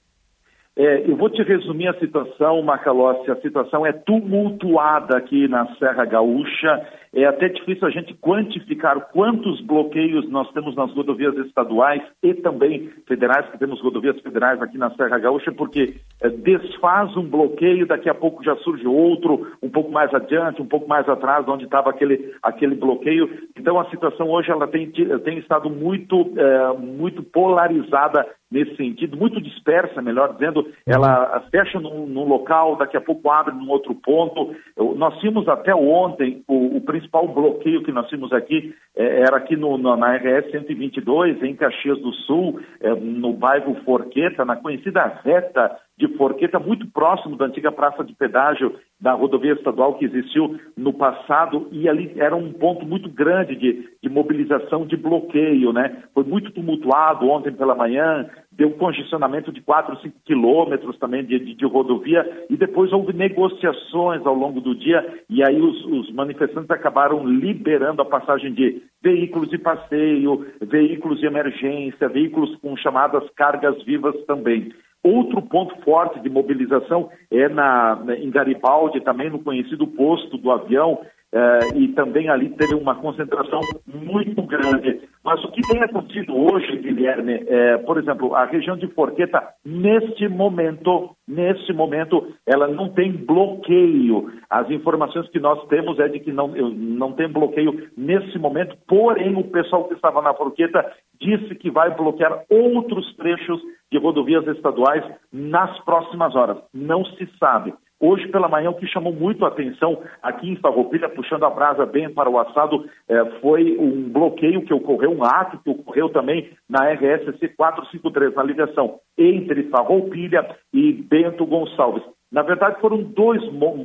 É, 0.76 1.08
eu 1.08 1.16
vou 1.16 1.30
te 1.30 1.40
resumir 1.44 1.86
a 1.86 1.98
situação, 2.00 2.60
Macalossi. 2.60 3.30
A 3.30 3.36
situação 3.36 3.86
é 3.86 3.92
tumultuada 3.92 5.16
aqui 5.16 5.46
na 5.46 5.72
Serra 5.76 6.04
Gaúcha 6.04 6.84
é 7.14 7.24
até 7.26 7.48
difícil 7.48 7.86
a 7.86 7.90
gente 7.90 8.14
quantificar 8.14 9.08
quantos 9.12 9.60
bloqueios 9.60 10.28
nós 10.30 10.50
temos 10.52 10.74
nas 10.74 10.92
rodovias 10.92 11.36
estaduais 11.46 12.02
e 12.22 12.34
também 12.34 12.90
federais, 13.06 13.48
que 13.50 13.58
temos 13.58 13.80
rodovias 13.80 14.20
federais 14.20 14.60
aqui 14.60 14.76
na 14.76 14.90
Serra 14.94 15.18
Gaúcha, 15.18 15.52
porque 15.52 15.94
é, 16.20 16.28
desfaz 16.28 17.16
um 17.16 17.22
bloqueio, 17.22 17.86
daqui 17.86 18.08
a 18.08 18.14
pouco 18.14 18.42
já 18.42 18.56
surge 18.56 18.86
outro, 18.86 19.52
um 19.62 19.70
pouco 19.70 19.90
mais 19.90 20.12
adiante, 20.12 20.60
um 20.60 20.66
pouco 20.66 20.88
mais 20.88 21.08
atrás, 21.08 21.46
onde 21.46 21.64
estava 21.64 21.90
aquele, 21.90 22.34
aquele 22.42 22.74
bloqueio. 22.74 23.30
Então 23.56 23.78
a 23.78 23.88
situação 23.90 24.28
hoje 24.30 24.50
ela 24.50 24.66
tem, 24.66 24.90
tem 24.90 25.38
estado 25.38 25.70
muito, 25.70 26.32
é, 26.36 26.72
muito 26.78 27.22
polarizada 27.22 28.26
nesse 28.54 28.76
sentido, 28.76 29.16
muito 29.16 29.40
dispersa, 29.40 30.00
melhor 30.00 30.32
dizendo, 30.34 30.64
ela 30.86 31.42
fecha 31.50 31.80
num, 31.80 32.06
num, 32.06 32.24
local, 32.24 32.76
daqui 32.76 32.96
a 32.96 33.00
pouco 33.00 33.28
abre 33.28 33.52
num 33.52 33.68
outro 33.68 33.94
ponto. 33.96 34.54
Eu, 34.76 34.94
nós 34.94 35.18
tínhamos 35.18 35.48
até 35.48 35.74
ontem 35.74 36.44
o, 36.46 36.76
o 36.76 36.80
principal 37.04 37.28
bloqueio 37.28 37.82
que 37.82 37.92
nós 37.92 38.08
tínhamos 38.08 38.32
aqui 38.32 38.74
é, 38.96 39.20
era 39.20 39.36
aqui 39.36 39.56
no, 39.56 39.76
no, 39.76 39.96
na 39.96 40.16
RS 40.16 40.50
122, 40.50 41.42
em 41.42 41.54
Caxias 41.54 41.98
do 42.00 42.12
Sul, 42.12 42.60
é, 42.80 42.94
no 42.94 43.32
bairro 43.32 43.74
Forqueta, 43.84 44.44
na 44.44 44.56
conhecida 44.56 45.20
reta 45.24 45.76
de 45.96 46.08
Forqueta, 46.16 46.58
muito 46.58 46.86
próximo 46.88 47.36
da 47.36 47.46
antiga 47.46 47.70
praça 47.70 48.02
de 48.02 48.14
pedágio 48.14 48.74
da 49.00 49.12
rodovia 49.12 49.52
estadual 49.52 49.94
que 49.94 50.04
existiu 50.04 50.58
no 50.76 50.92
passado, 50.92 51.68
e 51.70 51.88
ali 51.88 52.12
era 52.16 52.34
um 52.34 52.52
ponto 52.52 52.84
muito 52.84 53.08
grande 53.08 53.54
de, 53.54 53.88
de 54.02 54.08
mobilização, 54.08 54.86
de 54.86 54.96
bloqueio, 54.96 55.72
né? 55.72 56.02
Foi 56.12 56.24
muito 56.24 56.50
tumultuado 56.52 57.28
ontem 57.28 57.52
pela 57.52 57.74
manhã, 57.74 58.28
deu 58.56 58.70
congestionamento 58.72 59.52
de 59.52 59.60
4, 59.60 60.00
5 60.00 60.16
quilômetros 60.24 60.96
também 60.98 61.24
de, 61.24 61.38
de, 61.38 61.54
de, 61.54 61.66
rodovia, 61.66 62.46
e 62.48 62.56
depois 62.56 62.92
houve 62.92 63.12
negociações 63.12 64.24
ao 64.24 64.34
longo 64.34 64.60
do 64.60 64.74
dia, 64.74 65.22
e 65.28 65.42
aí 65.42 65.60
os, 65.60 65.84
os 65.86 66.12
manifestantes 66.12 66.70
acabaram 66.70 67.26
liberando 67.26 68.02
a 68.02 68.04
passagem 68.04 68.52
de 68.52 68.82
veículos 69.02 69.50
de 69.50 69.58
passeio, 69.58 70.46
veículos 70.62 71.20
de 71.20 71.26
emergência, 71.26 72.08
veículos 72.08 72.54
com 72.56 72.76
chamadas 72.76 73.28
cargas 73.36 73.82
vivas 73.84 74.14
também. 74.26 74.72
Outro 75.04 75.42
ponto 75.42 75.76
forte 75.84 76.18
de 76.20 76.30
mobilização 76.30 77.10
é 77.30 77.48
na, 77.48 78.02
em 78.18 78.30
Garibaldi, 78.30 79.00
também 79.02 79.28
no 79.28 79.38
conhecido 79.38 79.86
posto 79.86 80.38
do 80.38 80.50
avião, 80.50 80.98
eh, 81.36 81.58
e 81.74 81.88
também 81.88 82.28
ali 82.28 82.48
teve 82.50 82.76
uma 82.76 82.94
concentração 82.94 83.58
muito 83.92 84.40
grande. 84.44 85.00
Mas 85.24 85.42
o 85.42 85.50
que 85.50 85.62
tem 85.62 85.82
acontecido 85.82 86.32
hoje, 86.32 86.76
Guilherme, 86.76 87.42
é, 87.48 87.76
por 87.78 87.98
exemplo, 87.98 88.36
a 88.36 88.44
região 88.44 88.76
de 88.76 88.86
Forqueta, 88.88 89.42
neste 89.64 90.28
momento, 90.28 91.10
neste 91.26 91.72
momento, 91.72 92.32
ela 92.46 92.68
não 92.68 92.90
tem 92.90 93.10
bloqueio. 93.10 94.30
As 94.48 94.70
informações 94.70 95.28
que 95.30 95.40
nós 95.40 95.66
temos 95.66 95.98
é 95.98 96.06
de 96.06 96.20
que 96.20 96.30
não, 96.30 96.46
não 96.46 97.12
tem 97.14 97.28
bloqueio 97.28 97.90
nesse 97.96 98.38
momento, 98.38 98.76
porém 98.86 99.34
o 99.34 99.42
pessoal 99.42 99.88
que 99.88 99.94
estava 99.94 100.22
na 100.22 100.34
Forqueta 100.34 100.88
disse 101.20 101.56
que 101.56 101.68
vai 101.68 101.92
bloquear 101.96 102.44
outros 102.48 103.12
trechos 103.16 103.60
de 103.94 104.00
rodovias 104.00 104.44
estaduais 104.48 105.04
nas 105.32 105.78
próximas 105.84 106.34
horas. 106.34 106.58
Não 106.74 107.04
se 107.04 107.28
sabe. 107.38 107.72
Hoje 108.00 108.26
pela 108.26 108.48
manhã, 108.48 108.70
o 108.70 108.74
que 108.74 108.88
chamou 108.88 109.12
muito 109.12 109.44
a 109.44 109.48
atenção 109.48 110.02
aqui 110.20 110.50
em 110.50 110.56
Farroupilha, 110.56 111.08
puxando 111.08 111.44
a 111.44 111.50
brasa 111.50 111.86
bem 111.86 112.12
para 112.12 112.28
o 112.28 112.36
assado, 112.40 112.84
eh, 113.08 113.24
foi 113.40 113.78
um 113.78 114.10
bloqueio 114.10 114.64
que 114.64 114.74
ocorreu, 114.74 115.12
um 115.12 115.22
ato 115.24 115.58
que 115.62 115.70
ocorreu 115.70 116.08
também 116.08 116.50
na 116.68 116.92
RSC 116.92 117.48
453, 117.56 118.34
na 118.34 118.42
ligação 118.42 118.98
entre 119.16 119.70
Farroupilha 119.70 120.44
e 120.72 120.92
Bento 120.92 121.46
Gonçalves. 121.46 122.02
Na 122.32 122.42
verdade, 122.42 122.80
foram 122.80 123.00
dois, 123.00 123.40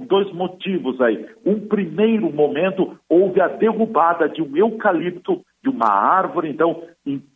dois 0.07 0.33
motivos 0.33 0.99
aí. 1.01 1.23
Um 1.45 1.67
primeiro 1.67 2.33
momento, 2.33 2.97
houve 3.07 3.39
a 3.39 3.47
derrubada 3.47 4.27
de 4.27 4.41
um 4.41 4.57
eucalipto 4.57 5.43
de 5.63 5.69
uma 5.69 5.87
árvore, 5.87 6.49
então, 6.49 6.81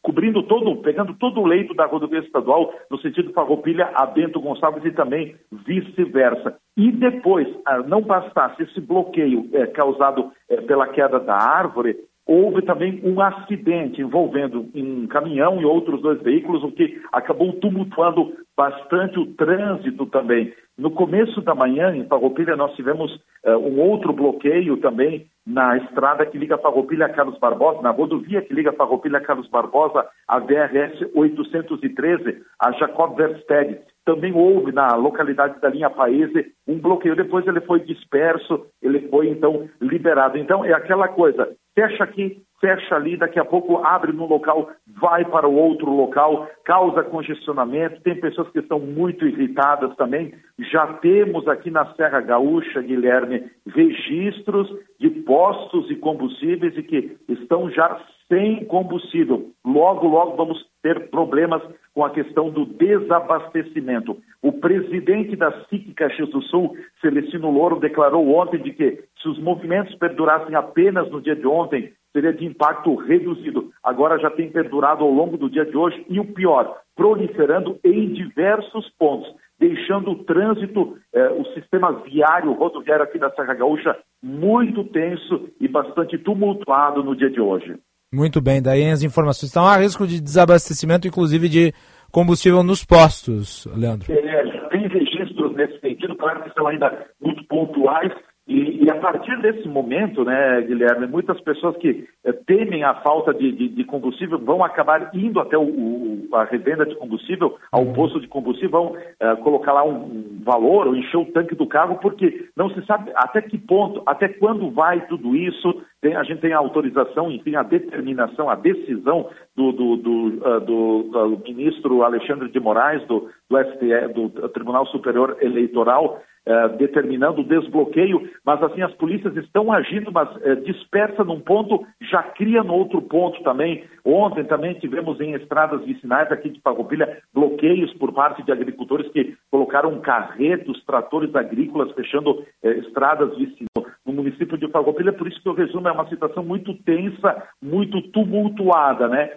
cobrindo 0.01 0.43
todo, 0.43 0.75
pegando 0.81 1.13
todo 1.15 1.41
o 1.41 1.45
leito 1.45 1.73
da 1.73 1.85
rodovia 1.85 2.19
estadual, 2.19 2.73
no 2.89 2.99
sentido 2.99 3.33
Farroupilha 3.33 3.91
a 3.95 4.05
Bento 4.05 4.39
Gonçalves 4.39 4.83
e 4.85 4.91
também 4.91 5.35
vice-versa. 5.51 6.55
E 6.75 6.91
depois, 6.91 7.47
não 7.87 8.01
bastasse 8.01 8.63
esse 8.63 8.81
bloqueio 8.81 9.49
é, 9.53 9.67
causado 9.67 10.31
é, 10.49 10.61
pela 10.61 10.87
queda 10.87 11.19
da 11.19 11.35
árvore, 11.35 11.97
houve 12.25 12.61
também 12.61 13.01
um 13.03 13.19
acidente 13.21 14.01
envolvendo 14.01 14.69
um 14.73 15.07
caminhão 15.07 15.61
e 15.61 15.65
outros 15.65 16.01
dois 16.01 16.21
veículos, 16.21 16.63
o 16.63 16.71
que 16.71 17.01
acabou 17.11 17.53
tumultuando 17.53 18.33
bastante 18.55 19.19
o 19.19 19.25
trânsito 19.33 20.05
também. 20.05 20.53
No 20.77 20.91
começo 20.91 21.41
da 21.41 21.53
manhã, 21.53 21.95
em 21.95 22.05
Farroupilha, 22.05 22.55
nós 22.55 22.73
tivemos 22.75 23.13
uh, 23.45 23.57
um 23.57 23.79
outro 23.79 24.11
bloqueio 24.11 24.77
também 24.77 25.27
na 25.45 25.77
estrada 25.77 26.25
que 26.25 26.37
liga 26.37 26.57
Farroupilha 26.57 27.05
a 27.05 27.09
Carlos 27.09 27.37
Barbosa, 27.37 27.81
na 27.81 27.91
rodovia 27.91 28.41
que 28.41 28.53
liga 28.53 28.71
Farroupilha 28.73 29.17
a 29.17 29.21
Carlos 29.21 29.47
Barbosa, 29.49 30.05
a 30.27 30.39
VRS 30.39 31.11
813, 31.13 32.41
a 32.59 32.71
Jacob 32.71 33.15
Versteg. 33.15 33.79
Também 34.05 34.33
houve 34.33 34.71
na 34.71 34.95
localidade 34.95 35.61
da 35.61 35.69
linha 35.69 35.89
Paese 35.89 36.51
um 36.67 36.79
bloqueio. 36.79 37.15
Depois 37.15 37.45
ele 37.45 37.61
foi 37.61 37.81
disperso, 37.81 38.65
ele 38.81 39.07
foi 39.09 39.29
então 39.29 39.69
liberado. 39.79 40.37
Então 40.37 40.65
é 40.65 40.73
aquela 40.73 41.07
coisa: 41.07 41.55
fecha 41.75 42.03
aqui, 42.03 42.41
fecha 42.61 42.95
ali, 42.95 43.17
daqui 43.17 43.39
a 43.39 43.45
pouco 43.45 43.77
abre 43.85 44.13
no 44.13 44.25
local, 44.25 44.69
vai 44.87 45.25
para 45.25 45.47
o 45.47 45.55
outro 45.55 45.91
local, 45.91 46.47
causa 46.63 47.03
congestionamento. 47.03 48.01
Tem 48.01 48.19
pessoas 48.19 48.49
que 48.51 48.59
estão 48.59 48.79
muito 48.79 49.25
irritadas 49.25 49.93
também. 49.97 50.33
Já 50.71 50.87
temos 50.93 51.47
aqui 51.47 51.69
na 51.69 51.93
Serra 51.95 52.21
Gaúcha, 52.21 52.81
Guilherme, 52.81 53.51
registros 53.67 54.69
de 54.99 55.09
postos 55.09 55.91
e 55.91 55.95
combustíveis 55.95 56.77
e 56.77 56.83
que 56.83 57.17
estão 57.27 57.69
já 57.69 57.99
sem 58.29 58.63
combustível. 58.65 59.51
Logo, 59.65 60.07
logo 60.07 60.37
vamos 60.37 60.65
ter 60.81 61.09
problemas 61.09 61.61
com 61.93 62.03
a 62.03 62.09
questão 62.09 62.49
do 62.49 62.65
desabastecimento. 62.65 64.17
O 64.41 64.51
presidente 64.51 65.35
da 65.35 65.51
SIC 65.65 65.93
Caxias 65.93 66.29
do 66.29 66.41
Sul, 66.43 66.75
Celestino 66.99 67.51
Louro, 67.51 67.79
declarou 67.79 68.35
ontem 68.35 68.61
de 68.61 68.73
que 68.73 69.03
se 69.21 69.27
os 69.29 69.39
movimentos 69.39 69.93
perdurassem 69.95 70.55
apenas 70.55 71.09
no 71.11 71.21
dia 71.21 71.35
de 71.35 71.45
ontem, 71.45 71.93
seria 72.11 72.33
de 72.33 72.45
impacto 72.45 72.95
reduzido. 72.95 73.71
Agora 73.83 74.19
já 74.19 74.29
tem 74.29 74.49
perdurado 74.49 75.03
ao 75.03 75.11
longo 75.11 75.37
do 75.37 75.49
dia 75.49 75.65
de 75.65 75.75
hoje 75.75 76.05
e 76.09 76.19
o 76.19 76.25
pior, 76.25 76.79
proliferando 76.95 77.79
em 77.83 78.13
diversos 78.13 78.89
pontos, 78.97 79.27
deixando 79.59 80.11
o 80.11 80.23
trânsito, 80.23 80.97
eh, 81.13 81.29
o 81.29 81.45
sistema 81.53 81.91
viário, 81.91 82.53
rodoviário 82.53 83.03
aqui 83.03 83.17
da 83.17 83.31
Serra 83.31 83.53
Gaúcha 83.55 83.97
muito 84.21 84.83
tenso 84.85 85.49
e 85.59 85.67
bastante 85.67 86.17
tumultuado 86.17 87.03
no 87.03 87.15
dia 87.15 87.29
de 87.29 87.41
hoje. 87.41 87.77
Muito 88.13 88.39
bem, 88.39 88.61
daí 88.61 88.91
as 88.91 89.01
informações. 89.01 89.49
Então 89.49 89.65
há 89.65 89.77
risco 89.77 90.05
de 90.05 90.21
desabastecimento, 90.21 91.07
inclusive 91.07 91.49
de 91.49 91.73
combustível 92.11 92.61
nos 92.61 92.85
postos, 92.85 93.65
Leandro. 93.75 94.11
É, 94.13 94.69
tem 94.69 94.87
registros 94.87 95.55
nesse 95.55 95.79
sentido, 95.79 96.15
claro 96.15 96.43
que 96.43 96.53
são 96.53 96.67
ainda 96.67 97.07
muito 97.19 97.43
pontuais, 97.47 98.11
e, 98.45 98.83
e, 98.83 98.89
a 98.89 98.95
partir 98.95 99.39
desse 99.41 99.65
momento, 99.69 100.25
né, 100.25 100.61
Guilherme, 100.63 101.07
muitas 101.07 101.39
pessoas 101.39 101.77
que 101.77 102.05
eh, 102.25 102.33
temem 102.45 102.83
a 102.83 102.95
falta 102.95 103.33
de, 103.33 103.49
de, 103.53 103.69
de, 103.69 103.83
combustível 103.85 104.37
vão 104.37 104.61
acabar 104.61 105.11
indo 105.13 105.39
até 105.39 105.57
o, 105.57 105.63
o, 105.63 106.27
a 106.33 106.43
revenda 106.43 106.85
de 106.85 106.93
combustível, 106.95 107.57
ao 107.71 107.83
uhum. 107.83 107.93
posto 107.93 108.19
de 108.19 108.27
combustível, 108.27 108.69
vão 108.69 108.97
eh, 109.17 109.35
colocar 109.37 109.71
lá 109.71 109.85
um, 109.85 109.95
um, 109.95 110.41
valor 110.43 110.87
ou 110.87 110.95
encher 110.95 111.15
o 111.15 111.31
tanque 111.31 111.55
do 111.55 111.65
carro, 111.65 111.99
porque 112.01 112.49
não 112.53 112.69
se 112.71 112.85
sabe 112.85 113.13
até 113.15 113.41
que 113.41 113.57
ponto, 113.57 114.03
até 114.05 114.27
quando 114.27 114.69
vai 114.71 115.07
tudo 115.07 115.37
isso. 115.37 115.81
Tem, 116.01 116.13
a 116.13 116.23
gente 116.23 116.41
tem 116.41 116.51
a 116.51 116.57
autorização, 116.57 117.31
enfim, 117.31 117.55
a 117.55 117.63
determinação, 117.63 118.49
a 118.49 118.55
decisão 118.55 119.29
do, 119.55 119.71
do, 119.71 119.95
do, 119.95 120.27
uh, 120.45 120.59
do 120.59 121.41
ministro 121.45 122.03
Alexandre 122.03 122.49
de 122.49 122.59
Moraes, 122.59 123.01
do, 123.07 123.29
do, 123.49 123.57
STE, 123.57 124.13
do 124.13 124.49
Tribunal 124.49 124.85
Superior 124.87 125.37
Eleitoral, 125.39 126.21
eh, 126.45 126.67
determinando 126.77 127.39
o 127.39 127.43
desbloqueio, 127.45 128.29
mas 128.45 128.61
assim 128.61 128.81
as 128.81 128.93
polícias 128.95 129.33
estão 129.37 129.71
agindo, 129.71 130.11
mas 130.11 130.27
eh, 130.41 130.55
dispersa 130.55 131.23
num 131.23 131.39
ponto, 131.39 131.87
já 132.11 132.21
cria 132.21 132.61
no 132.61 132.73
outro 132.73 133.01
ponto 133.01 133.41
também. 133.43 133.85
Ontem 134.03 134.43
também 134.43 134.73
tivemos 134.73 135.21
em 135.21 135.35
estradas 135.35 135.85
vicinais 135.85 136.29
aqui 136.29 136.49
de 136.49 136.59
Farroupilha 136.59 137.19
bloqueios 137.33 137.93
por 137.93 138.11
parte 138.11 138.43
de 138.43 138.51
agricultores 138.51 139.09
que 139.13 139.37
colocaram 139.49 140.01
carretos, 140.01 140.83
tratores 140.83 141.33
agrícolas 141.33 141.93
fechando 141.93 142.45
eh, 142.61 142.71
estradas 142.79 143.29
vicinais 143.37 143.69
no 144.05 144.11
município 144.11 144.57
de 144.57 144.67
Farroupilha, 144.67 145.13
por 145.13 145.29
isso 145.29 145.41
que 145.41 145.47
eu 145.47 145.53
resumo, 145.53 145.87
é 145.87 145.93
uma 145.93 146.09
situação 146.09 146.43
muito 146.43 146.73
tensa, 146.83 147.41
muito 147.61 148.01
tumultuada, 148.11 149.07
né? 149.07 149.29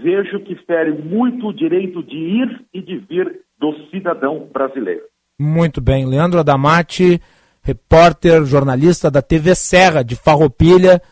vejo 0.00 0.40
que 0.40 0.54
fere 0.64 0.92
muito 0.92 1.48
o 1.48 1.52
direito 1.52 2.02
de 2.02 2.16
ir 2.16 2.64
e 2.72 2.80
de 2.80 2.96
vir 2.96 3.40
do 3.60 3.74
cidadão 3.90 4.48
brasileiro. 4.50 5.11
Muito 5.42 5.80
bem. 5.80 6.06
Leandro 6.06 6.38
Adamati, 6.38 7.20
repórter, 7.62 8.44
jornalista 8.44 9.10
da 9.10 9.20
TV 9.20 9.56
Serra 9.56 10.04
de 10.04 10.14
Farroupilha, 10.14 11.02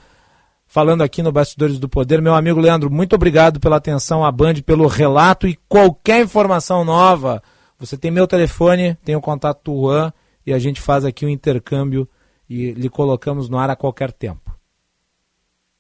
falando 0.68 1.03
aqui 1.03 1.20
no 1.20 1.33
Bastidores 1.33 1.81
do 1.81 1.89
Poder. 1.89 2.22
Meu 2.22 2.37
amigo 2.37 2.61
Leandro, 2.61 2.89
muito 2.89 3.16
obrigado 3.16 3.59
pela 3.59 3.76
atenção 3.76 4.24
à 4.24 4.31
Band, 4.31 4.55
pelo 4.64 4.87
relato 4.87 5.49
e 5.49 5.59
qualquer 5.68 6.22
informação 6.22 6.85
nova. 6.85 7.43
Você 7.76 7.99
tem 7.99 8.12
meu 8.12 8.28
telefone, 8.28 8.95
tem 9.05 9.16
o 9.16 9.20
contato 9.20 9.64
do 9.64 9.81
Juan 9.81 10.12
e 10.47 10.53
a 10.53 10.61
gente 10.61 10.81
faz 10.81 11.05
aqui 11.05 11.24
o 11.24 11.28
um 11.28 11.31
intercâmbio 11.33 12.09
e 12.49 12.70
lhe 12.70 12.89
colocamos 12.89 13.49
no 13.49 13.59
ar 13.59 13.68
a 13.68 13.74
qualquer 13.74 14.12
tempo. 14.12 14.49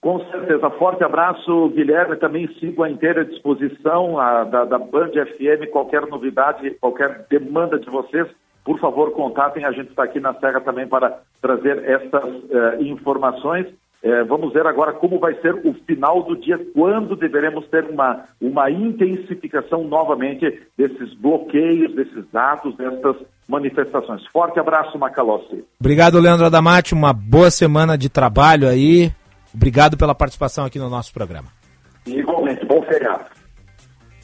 Com 0.00 0.18
certeza. 0.30 0.70
Forte 0.70 1.04
abraço, 1.04 1.68
Guilherme. 1.70 2.16
Também 2.16 2.48
sigo 2.58 2.82
à 2.82 2.90
inteira 2.90 3.24
disposição 3.24 4.18
a, 4.18 4.44
da, 4.44 4.64
da 4.64 4.78
Band 4.78 5.10
FM. 5.10 5.70
Qualquer 5.70 6.06
novidade, 6.06 6.70
qualquer 6.80 7.26
demanda 7.28 7.78
de 7.78 7.90
vocês, 7.90 8.26
por 8.64 8.78
favor, 8.78 9.12
contatem. 9.12 9.64
A 9.64 9.72
gente 9.72 9.90
está 9.90 10.04
aqui 10.04 10.18
na 10.18 10.32
Serra 10.34 10.60
também 10.60 10.86
para 10.86 11.18
trazer 11.42 11.84
essas 11.84 12.24
uh, 12.24 12.82
informações. 12.82 13.66
Uh, 14.02 14.24
vamos 14.26 14.54
ver 14.54 14.66
agora 14.66 14.94
como 14.94 15.18
vai 15.18 15.34
ser 15.34 15.54
o 15.54 15.74
final 15.86 16.22
do 16.22 16.34
dia, 16.34 16.58
quando 16.74 17.14
deveremos 17.14 17.68
ter 17.68 17.84
uma, 17.84 18.24
uma 18.40 18.70
intensificação 18.70 19.84
novamente 19.84 20.62
desses 20.78 21.12
bloqueios, 21.12 21.94
desses 21.94 22.34
atos, 22.34 22.74
dessas 22.76 23.16
manifestações. 23.46 24.24
Forte 24.28 24.58
abraço, 24.58 24.98
Macalossi. 24.98 25.62
Obrigado, 25.78 26.18
Leandro 26.18 26.46
Adamati. 26.46 26.94
Uma 26.94 27.12
boa 27.12 27.50
semana 27.50 27.98
de 27.98 28.08
trabalho 28.08 28.66
aí. 28.66 29.12
Obrigado 29.54 29.96
pela 29.96 30.14
participação 30.14 30.64
aqui 30.64 30.78
no 30.78 30.88
nosso 30.88 31.12
programa. 31.12 31.48
Igualmente, 32.06 32.64
bom 32.64 32.82
feriado. 32.82 33.24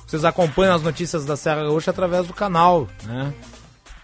Vocês 0.06 0.24
acompanham 0.24 0.74
as 0.74 0.82
notícias 0.82 1.24
da 1.24 1.36
Serra 1.36 1.64
Gaúcha 1.64 1.90
através 1.90 2.26
do 2.26 2.32
canal, 2.32 2.86
né? 3.04 3.34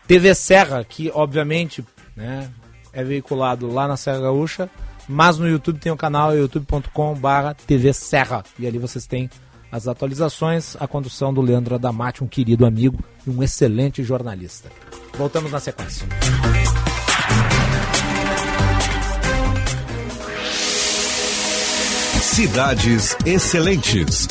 TV 0.07 0.35
Serra, 0.35 0.85
que 0.85 1.11
obviamente 1.15 1.85
né, 2.17 2.51
é 2.93 3.05
veiculado 3.05 3.73
lá 3.73 3.87
na 3.87 3.97
Serra 3.97 4.21
Gaúcha, 4.21 4.69
mas 5.09 5.39
no 5.39 5.49
YouTube 5.49 5.79
tem 5.79 5.93
o 5.93 5.97
canal 5.97 6.37
youtube.com/barra 6.37 7.55
TV 7.55 7.93
Serra 7.93 8.43
e 8.59 8.67
ali 8.67 8.79
vocês 8.79 9.07
têm 9.07 9.31
as 9.71 9.89
atualizações, 9.89 10.77
a 10.79 10.87
condução 10.87 11.33
do 11.33 11.41
Leandro 11.41 11.77
Adamati, 11.77 12.23
um 12.23 12.27
querido 12.27 12.67
amigo 12.67 12.99
e 13.27 13.31
um 13.31 13.43
excelente 13.43 14.03
jornalista. 14.03 14.69
Voltamos 15.15 15.51
na 15.51 15.61
sequência. 15.61 16.07
Cidades 22.33 23.15
Excelentes. 23.27 24.27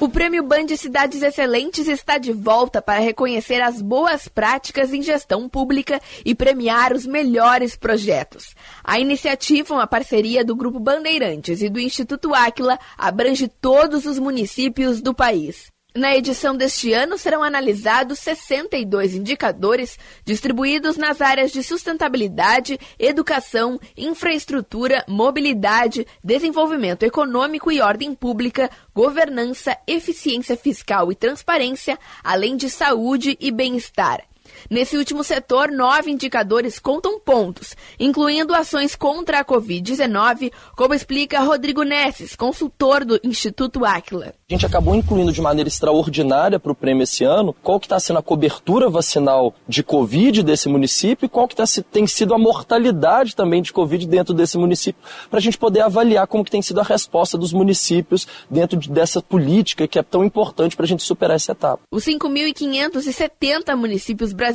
O 0.00 0.08
Prêmio 0.08 0.42
Band 0.42 0.66
Cidades 0.76 1.22
Excelentes 1.22 1.86
está 1.86 2.18
de 2.18 2.32
volta 2.32 2.82
para 2.82 2.98
reconhecer 2.98 3.60
as 3.60 3.80
boas 3.80 4.26
práticas 4.26 4.92
em 4.92 5.00
gestão 5.00 5.48
pública 5.48 6.00
e 6.24 6.34
premiar 6.34 6.92
os 6.92 7.06
melhores 7.06 7.76
projetos. 7.76 8.56
A 8.82 8.98
iniciativa, 8.98 9.72
uma 9.72 9.86
parceria 9.86 10.44
do 10.44 10.56
Grupo 10.56 10.80
Bandeirantes 10.80 11.62
e 11.62 11.68
do 11.68 11.78
Instituto 11.78 12.34
Áquila, 12.34 12.80
abrange 12.96 13.46
todos 13.46 14.04
os 14.04 14.18
municípios 14.18 15.00
do 15.00 15.14
país. 15.14 15.70
Na 15.98 16.16
edição 16.16 16.56
deste 16.56 16.92
ano 16.92 17.18
serão 17.18 17.42
analisados 17.42 18.20
62 18.20 19.16
indicadores 19.16 19.98
distribuídos 20.24 20.96
nas 20.96 21.20
áreas 21.20 21.50
de 21.50 21.60
sustentabilidade, 21.60 22.78
educação, 22.96 23.80
infraestrutura, 23.96 25.04
mobilidade, 25.08 26.06
desenvolvimento 26.22 27.02
econômico 27.02 27.72
e 27.72 27.80
ordem 27.80 28.14
pública, 28.14 28.70
governança, 28.94 29.76
eficiência 29.88 30.56
fiscal 30.56 31.10
e 31.10 31.16
transparência, 31.16 31.98
além 32.22 32.56
de 32.56 32.70
saúde 32.70 33.36
e 33.40 33.50
bem-estar. 33.50 34.22
Nesse 34.70 34.96
último 34.96 35.24
setor, 35.24 35.70
nove 35.70 36.10
indicadores 36.10 36.78
contam 36.78 37.18
pontos, 37.18 37.76
incluindo 37.98 38.54
ações 38.54 38.94
contra 38.94 39.40
a 39.40 39.44
Covid-19, 39.44 40.52
como 40.76 40.94
explica 40.94 41.40
Rodrigo 41.40 41.82
Nesses, 41.82 42.36
consultor 42.36 43.04
do 43.04 43.20
Instituto 43.22 43.84
Aquila. 43.84 44.34
A 44.50 44.54
gente 44.54 44.66
acabou 44.66 44.94
incluindo 44.94 45.32
de 45.32 45.40
maneira 45.40 45.68
extraordinária 45.68 46.58
para 46.58 46.72
o 46.72 46.74
prêmio 46.74 47.02
esse 47.04 47.24
ano 47.24 47.54
qual 47.62 47.78
que 47.78 47.86
está 47.86 48.00
sendo 48.00 48.18
a 48.18 48.22
cobertura 48.22 48.88
vacinal 48.88 49.54
de 49.66 49.82
Covid 49.82 50.42
desse 50.42 50.68
município 50.68 51.26
e 51.26 51.28
qual 51.28 51.46
que 51.46 51.56
tá, 51.56 51.64
tem 51.90 52.06
sido 52.06 52.34
a 52.34 52.38
mortalidade 52.38 53.36
também 53.36 53.62
de 53.62 53.72
Covid 53.72 54.06
dentro 54.06 54.34
desse 54.34 54.56
município, 54.56 55.02
para 55.30 55.38
a 55.38 55.42
gente 55.42 55.58
poder 55.58 55.80
avaliar 55.80 56.26
como 56.26 56.44
que 56.44 56.50
tem 56.50 56.62
sido 56.62 56.80
a 56.80 56.84
resposta 56.84 57.36
dos 57.36 57.52
municípios 57.52 58.26
dentro 58.50 58.78
dessa 58.90 59.20
política 59.20 59.86
que 59.86 59.98
é 59.98 60.02
tão 60.02 60.24
importante 60.24 60.76
para 60.76 60.84
a 60.84 60.88
gente 60.88 61.02
superar 61.02 61.36
essa 61.36 61.52
etapa. 61.52 61.82
Os 61.90 62.04
5.570 62.04 63.76
municípios 63.76 64.32
brasileiros 64.32 64.47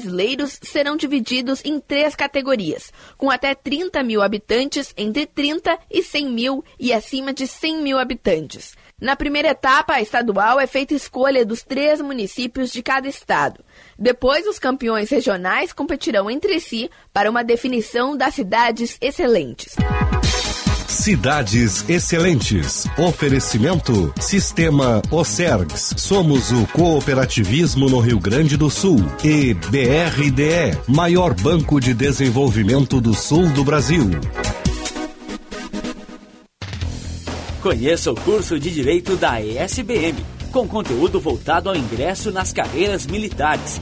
serão 0.61 0.97
divididos 0.97 1.63
em 1.63 1.79
três 1.79 2.15
categorias, 2.15 2.91
com 3.17 3.29
até 3.29 3.53
30 3.53 4.03
mil 4.03 4.21
habitantes, 4.21 4.93
entre 4.97 5.25
30 5.25 5.77
e 5.89 6.01
100 6.01 6.29
mil 6.29 6.65
e 6.79 6.91
acima 6.91 7.33
de 7.33 7.47
100 7.47 7.81
mil 7.81 7.99
habitantes. 7.99 8.75
Na 8.99 9.15
primeira 9.15 9.49
etapa, 9.49 9.93
a 9.93 10.01
estadual 10.01 10.59
é 10.59 10.67
feita 10.67 10.93
escolha 10.93 11.45
dos 11.45 11.61
três 11.61 11.99
municípios 11.99 12.71
de 12.71 12.81
cada 12.81 13.07
estado. 13.07 13.63
Depois, 13.99 14.47
os 14.47 14.59
campeões 14.59 15.09
regionais 15.09 15.73
competirão 15.73 16.31
entre 16.31 16.59
si 16.59 16.89
para 17.11 17.29
uma 17.29 17.43
definição 17.43 18.15
das 18.15 18.35
cidades 18.35 18.97
excelentes. 19.01 19.75
Cidades 20.93 21.83
Excelentes. 21.89 22.85
Oferecimento 22.97 24.13
Sistema 24.21 25.01
Ocergs. 25.09 25.95
Somos 25.97 26.51
o 26.51 26.67
cooperativismo 26.67 27.89
no 27.89 27.99
Rio 27.99 28.19
Grande 28.19 28.55
do 28.55 28.69
Sul. 28.69 28.99
E 29.23 29.55
BRDE, 29.55 30.77
maior 30.87 31.33
banco 31.33 31.79
de 31.81 31.93
desenvolvimento 31.95 33.01
do 33.01 33.13
sul 33.13 33.49
do 33.49 33.63
Brasil. 33.63 34.11
Conheça 37.61 38.11
o 38.11 38.15
curso 38.15 38.59
de 38.59 38.69
Direito 38.69 39.15
da 39.15 39.41
ESBM, 39.41 40.23
com 40.51 40.67
conteúdo 40.67 41.19
voltado 41.19 41.69
ao 41.69 41.75
ingresso 41.75 42.31
nas 42.31 42.53
carreiras 42.53 43.07
militares. 43.07 43.81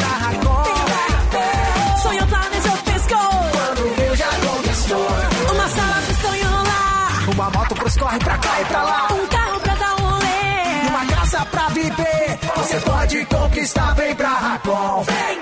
conquistar, 13.61 13.93
vem 13.93 14.15
pra 14.15 14.29
Racon. 14.29 15.03
Vem, 15.03 15.15
vem. 15.15 15.35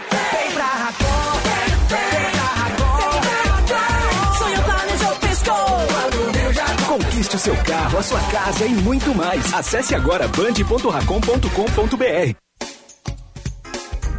Vem 0.44 0.52
pra 0.54 0.66
Racon. 0.66 1.06
Conquiste 6.88 7.36
o 7.36 7.40
seu 7.40 7.56
carro, 7.64 7.98
a 8.00 8.04
sua 8.04 8.20
casa 8.32 8.66
e 8.66 8.70
muito 8.70 9.14
mais. 9.16 9.54
Acesse 9.54 9.94
agora 9.96 10.28
band.racom.com.br. 10.28 12.49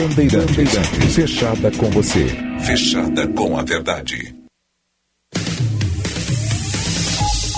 Bandeirantes. 0.00 1.14
Fechada 1.14 1.70
com 1.72 1.90
você. 1.90 2.26
Fechada 2.60 3.28
com 3.28 3.58
a 3.58 3.62
verdade. 3.62 4.34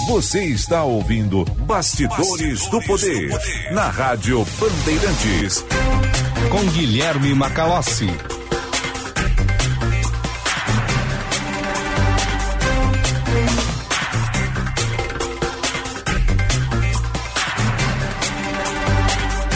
Você 0.08 0.44
está 0.46 0.82
ouvindo 0.82 1.44
Bastidores, 1.44 2.66
do, 2.66 2.82
Poder, 2.82 3.30
na 3.72 3.88
Rádio 3.88 4.44
Bandeirantes. 4.58 5.64
Com 6.50 6.64
Guilherme 6.72 7.32
Macalossi. 7.32 8.08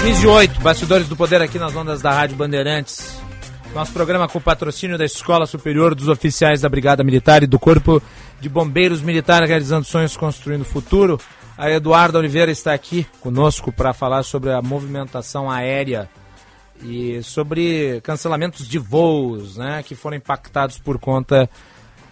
Quinze 0.07 0.25
e 0.25 0.29
oito, 0.29 0.61
Bastidores 0.61 1.09
do 1.09 1.17
Poder 1.17 1.43
aqui 1.43 1.59
nas 1.59 1.75
ondas 1.75 2.01
da 2.01 2.13
Rádio 2.13 2.37
Bandeirantes. 2.37 3.21
Nosso 3.75 3.93
programa 3.93 4.29
com 4.29 4.41
patrocínio 4.41 4.97
da 4.97 5.05
Escola 5.05 5.47
Superior 5.47 5.97
dos 5.97 6.07
Oficiais 6.07 6.61
da 6.61 6.69
Brigada 6.69 7.03
Militar 7.03 7.43
e 7.43 7.47
do 7.49 7.59
Corpo 7.59 8.01
de 8.41 8.49
Bombeiros 8.49 9.03
Militar 9.03 9.43
realizando 9.43 9.85
sonhos 9.85 10.17
construindo 10.17 10.65
futuro. 10.65 11.19
A 11.59 11.73
Eduarda 11.73 12.21
Oliveira 12.21 12.53
está 12.53 12.73
aqui 12.73 13.05
conosco 13.21 13.73
para 13.73 13.93
falar 13.93 14.23
sobre 14.23 14.53
a 14.53 14.63
movimentação 14.63 15.51
aérea 15.51 16.09
e 16.85 17.21
sobre 17.25 18.01
cancelamentos 18.03 18.69
de 18.69 18.79
voos, 18.79 19.57
né, 19.57 19.83
que 19.83 19.97
foram 19.97 20.17
impactados 20.17 20.79
por 20.79 21.01
conta 21.01 21.51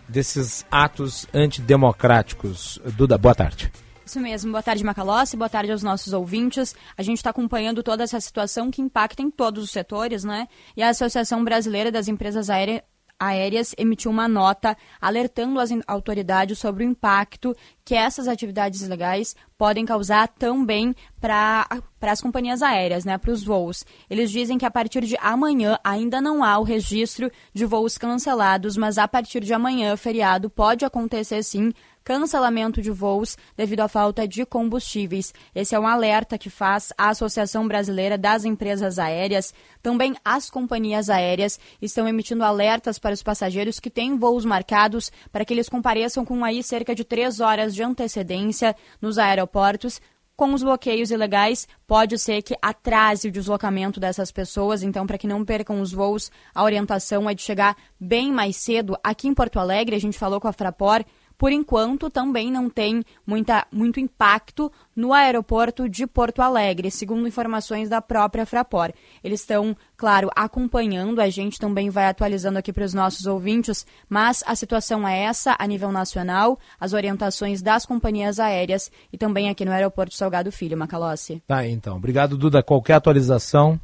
desses 0.08 0.66
atos 0.68 1.28
antidemocráticos. 1.32 2.80
Duda, 2.96 3.16
boa 3.16 3.36
tarde. 3.36 3.70
Isso 4.04 4.20
mesmo. 4.20 4.50
Boa 4.50 4.62
tarde, 4.62 4.84
Macalossi. 4.84 5.36
Boa 5.36 5.48
tarde 5.48 5.72
aos 5.72 5.82
nossos 5.82 6.12
ouvintes. 6.12 6.74
A 6.96 7.02
gente 7.02 7.16
está 7.16 7.30
acompanhando 7.30 7.82
toda 7.82 8.04
essa 8.04 8.20
situação 8.20 8.70
que 8.70 8.82
impacta 8.82 9.22
em 9.22 9.30
todos 9.30 9.64
os 9.64 9.70
setores, 9.70 10.24
né? 10.24 10.46
E 10.76 10.82
a 10.82 10.90
Associação 10.90 11.42
Brasileira 11.42 11.90
das 11.90 12.06
Empresas 12.06 12.50
Aéreas 12.50 12.82
aéreas 13.18 13.74
emitiu 13.78 14.10
uma 14.10 14.26
nota 14.26 14.76
alertando 15.00 15.60
as 15.60 15.70
autoridades 15.86 16.58
sobre 16.58 16.84
o 16.84 16.88
impacto 16.88 17.56
que 17.84 17.94
essas 17.94 18.26
atividades 18.26 18.82
ilegais 18.82 19.36
podem 19.56 19.86
causar 19.86 20.28
também 20.28 20.94
para 21.20 21.66
as 22.00 22.20
companhias 22.20 22.60
aéreas, 22.60 23.04
né, 23.04 23.16
para 23.16 23.30
os 23.30 23.44
voos. 23.44 23.84
Eles 24.10 24.30
dizem 24.30 24.58
que 24.58 24.66
a 24.66 24.70
partir 24.70 25.02
de 25.02 25.16
amanhã 25.20 25.78
ainda 25.82 26.20
não 26.20 26.42
há 26.42 26.58
o 26.58 26.64
registro 26.64 27.30
de 27.52 27.64
voos 27.64 27.96
cancelados, 27.96 28.76
mas 28.76 28.98
a 28.98 29.06
partir 29.06 29.40
de 29.40 29.54
amanhã, 29.54 29.96
feriado, 29.96 30.50
pode 30.50 30.84
acontecer 30.84 31.42
sim 31.42 31.72
cancelamento 32.04 32.82
de 32.82 32.90
voos 32.90 33.36
devido 33.56 33.80
à 33.80 33.88
falta 33.88 34.28
de 34.28 34.44
combustíveis. 34.44 35.32
Esse 35.54 35.74
é 35.74 35.80
um 35.80 35.86
alerta 35.86 36.36
que 36.36 36.50
faz 36.50 36.92
a 36.98 37.08
Associação 37.08 37.66
Brasileira 37.66 38.18
das 38.18 38.44
Empresas 38.44 38.98
Aéreas. 38.98 39.54
Também 39.82 40.14
as 40.24 40.50
companhias 40.50 41.08
aéreas 41.08 41.58
estão 41.80 42.06
emitindo 42.06 42.44
alertas 42.44 42.98
para 42.98 43.14
os 43.14 43.22
passageiros 43.22 43.80
que 43.80 43.90
têm 43.90 44.18
voos 44.18 44.44
marcados 44.44 45.10
para 45.32 45.44
que 45.44 45.54
eles 45.54 45.68
compareçam 45.68 46.24
com 46.24 46.44
aí 46.44 46.62
cerca 46.62 46.94
de 46.94 47.04
três 47.04 47.40
horas 47.40 47.74
de 47.74 47.82
antecedência 47.82 48.76
nos 49.00 49.18
aeroportos 49.18 50.00
com 50.36 50.52
os 50.52 50.62
bloqueios 50.62 51.10
ilegais, 51.10 51.68
pode 51.86 52.18
ser 52.18 52.42
que 52.42 52.56
atrase 52.60 53.28
o 53.28 53.30
deslocamento 53.30 54.00
dessas 54.00 54.32
pessoas. 54.32 54.82
Então, 54.82 55.06
para 55.06 55.18
que 55.18 55.28
não 55.28 55.44
percam 55.44 55.80
os 55.80 55.92
voos, 55.92 56.30
a 56.52 56.64
orientação 56.64 57.30
é 57.30 57.34
de 57.34 57.42
chegar 57.42 57.76
bem 58.00 58.32
mais 58.32 58.56
cedo. 58.56 58.96
Aqui 59.02 59.28
em 59.28 59.34
Porto 59.34 59.60
Alegre, 59.60 59.94
a 59.94 60.00
gente 60.00 60.18
falou 60.18 60.40
com 60.40 60.48
a 60.48 60.52
Fraport, 60.52 61.06
por 61.36 61.52
enquanto, 61.52 62.10
também 62.10 62.50
não 62.50 62.70
tem 62.70 63.04
muita, 63.26 63.66
muito 63.72 64.00
impacto 64.00 64.70
no 64.94 65.12
aeroporto 65.12 65.88
de 65.88 66.06
Porto 66.06 66.40
Alegre, 66.40 66.90
segundo 66.90 67.26
informações 67.26 67.88
da 67.88 68.00
própria 68.00 68.46
Fraport. 68.46 68.94
Eles 69.22 69.40
estão, 69.40 69.76
claro, 69.96 70.30
acompanhando, 70.34 71.20
a 71.20 71.28
gente 71.28 71.58
também 71.58 71.90
vai 71.90 72.06
atualizando 72.06 72.58
aqui 72.58 72.72
para 72.72 72.84
os 72.84 72.94
nossos 72.94 73.26
ouvintes, 73.26 73.86
mas 74.08 74.42
a 74.46 74.54
situação 74.54 75.06
é 75.06 75.24
essa 75.24 75.56
a 75.58 75.66
nível 75.66 75.90
nacional, 75.90 76.58
as 76.78 76.92
orientações 76.92 77.60
das 77.60 77.84
companhias 77.84 78.38
aéreas 78.38 78.90
e 79.12 79.18
também 79.18 79.48
aqui 79.48 79.64
no 79.64 79.72
aeroporto 79.72 80.14
Salgado 80.14 80.52
Filho, 80.52 80.76
Macalossi. 80.76 81.42
Tá, 81.46 81.66
então. 81.66 81.96
Obrigado, 81.96 82.38
Duda. 82.38 82.62
Qualquer 82.62 82.94
atualização, 82.94 83.80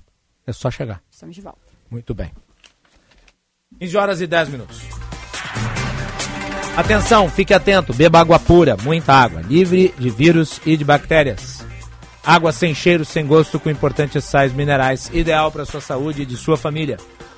é 0.47 0.53
só 0.53 0.71
chegar. 0.71 1.03
Estamos 1.11 1.35
de 1.35 1.43
volta. 1.43 1.61
Muito 1.91 2.15
bem. 2.15 2.31
15 3.79 3.97
horas 3.97 4.21
e 4.21 4.27
10 4.27 4.49
minutos. 4.51 5.10
Atenção, 6.81 7.29
fique 7.29 7.53
atento, 7.53 7.93
beba 7.93 8.21
água 8.21 8.39
pura, 8.39 8.75
muita 8.75 9.13
água, 9.13 9.43
livre 9.43 9.95
de 9.99 10.09
vírus 10.09 10.59
e 10.65 10.79
de 10.79 10.85
bactérias. 10.85 11.63
Água 12.25 12.53
sem 12.53 12.75
cheiro, 12.75 13.05
sem 13.05 13.27
gosto, 13.27 13.61
com 13.61 13.69
importantes 13.69 14.25
sais 14.25 14.55
minerais, 14.55 15.11
ideal 15.13 15.53
para 15.53 15.67
sua 15.67 15.83
saúde 15.83 16.23
e 16.23 16.27
de 16.27 16.39
sua 16.39 16.57
família. 16.57 16.97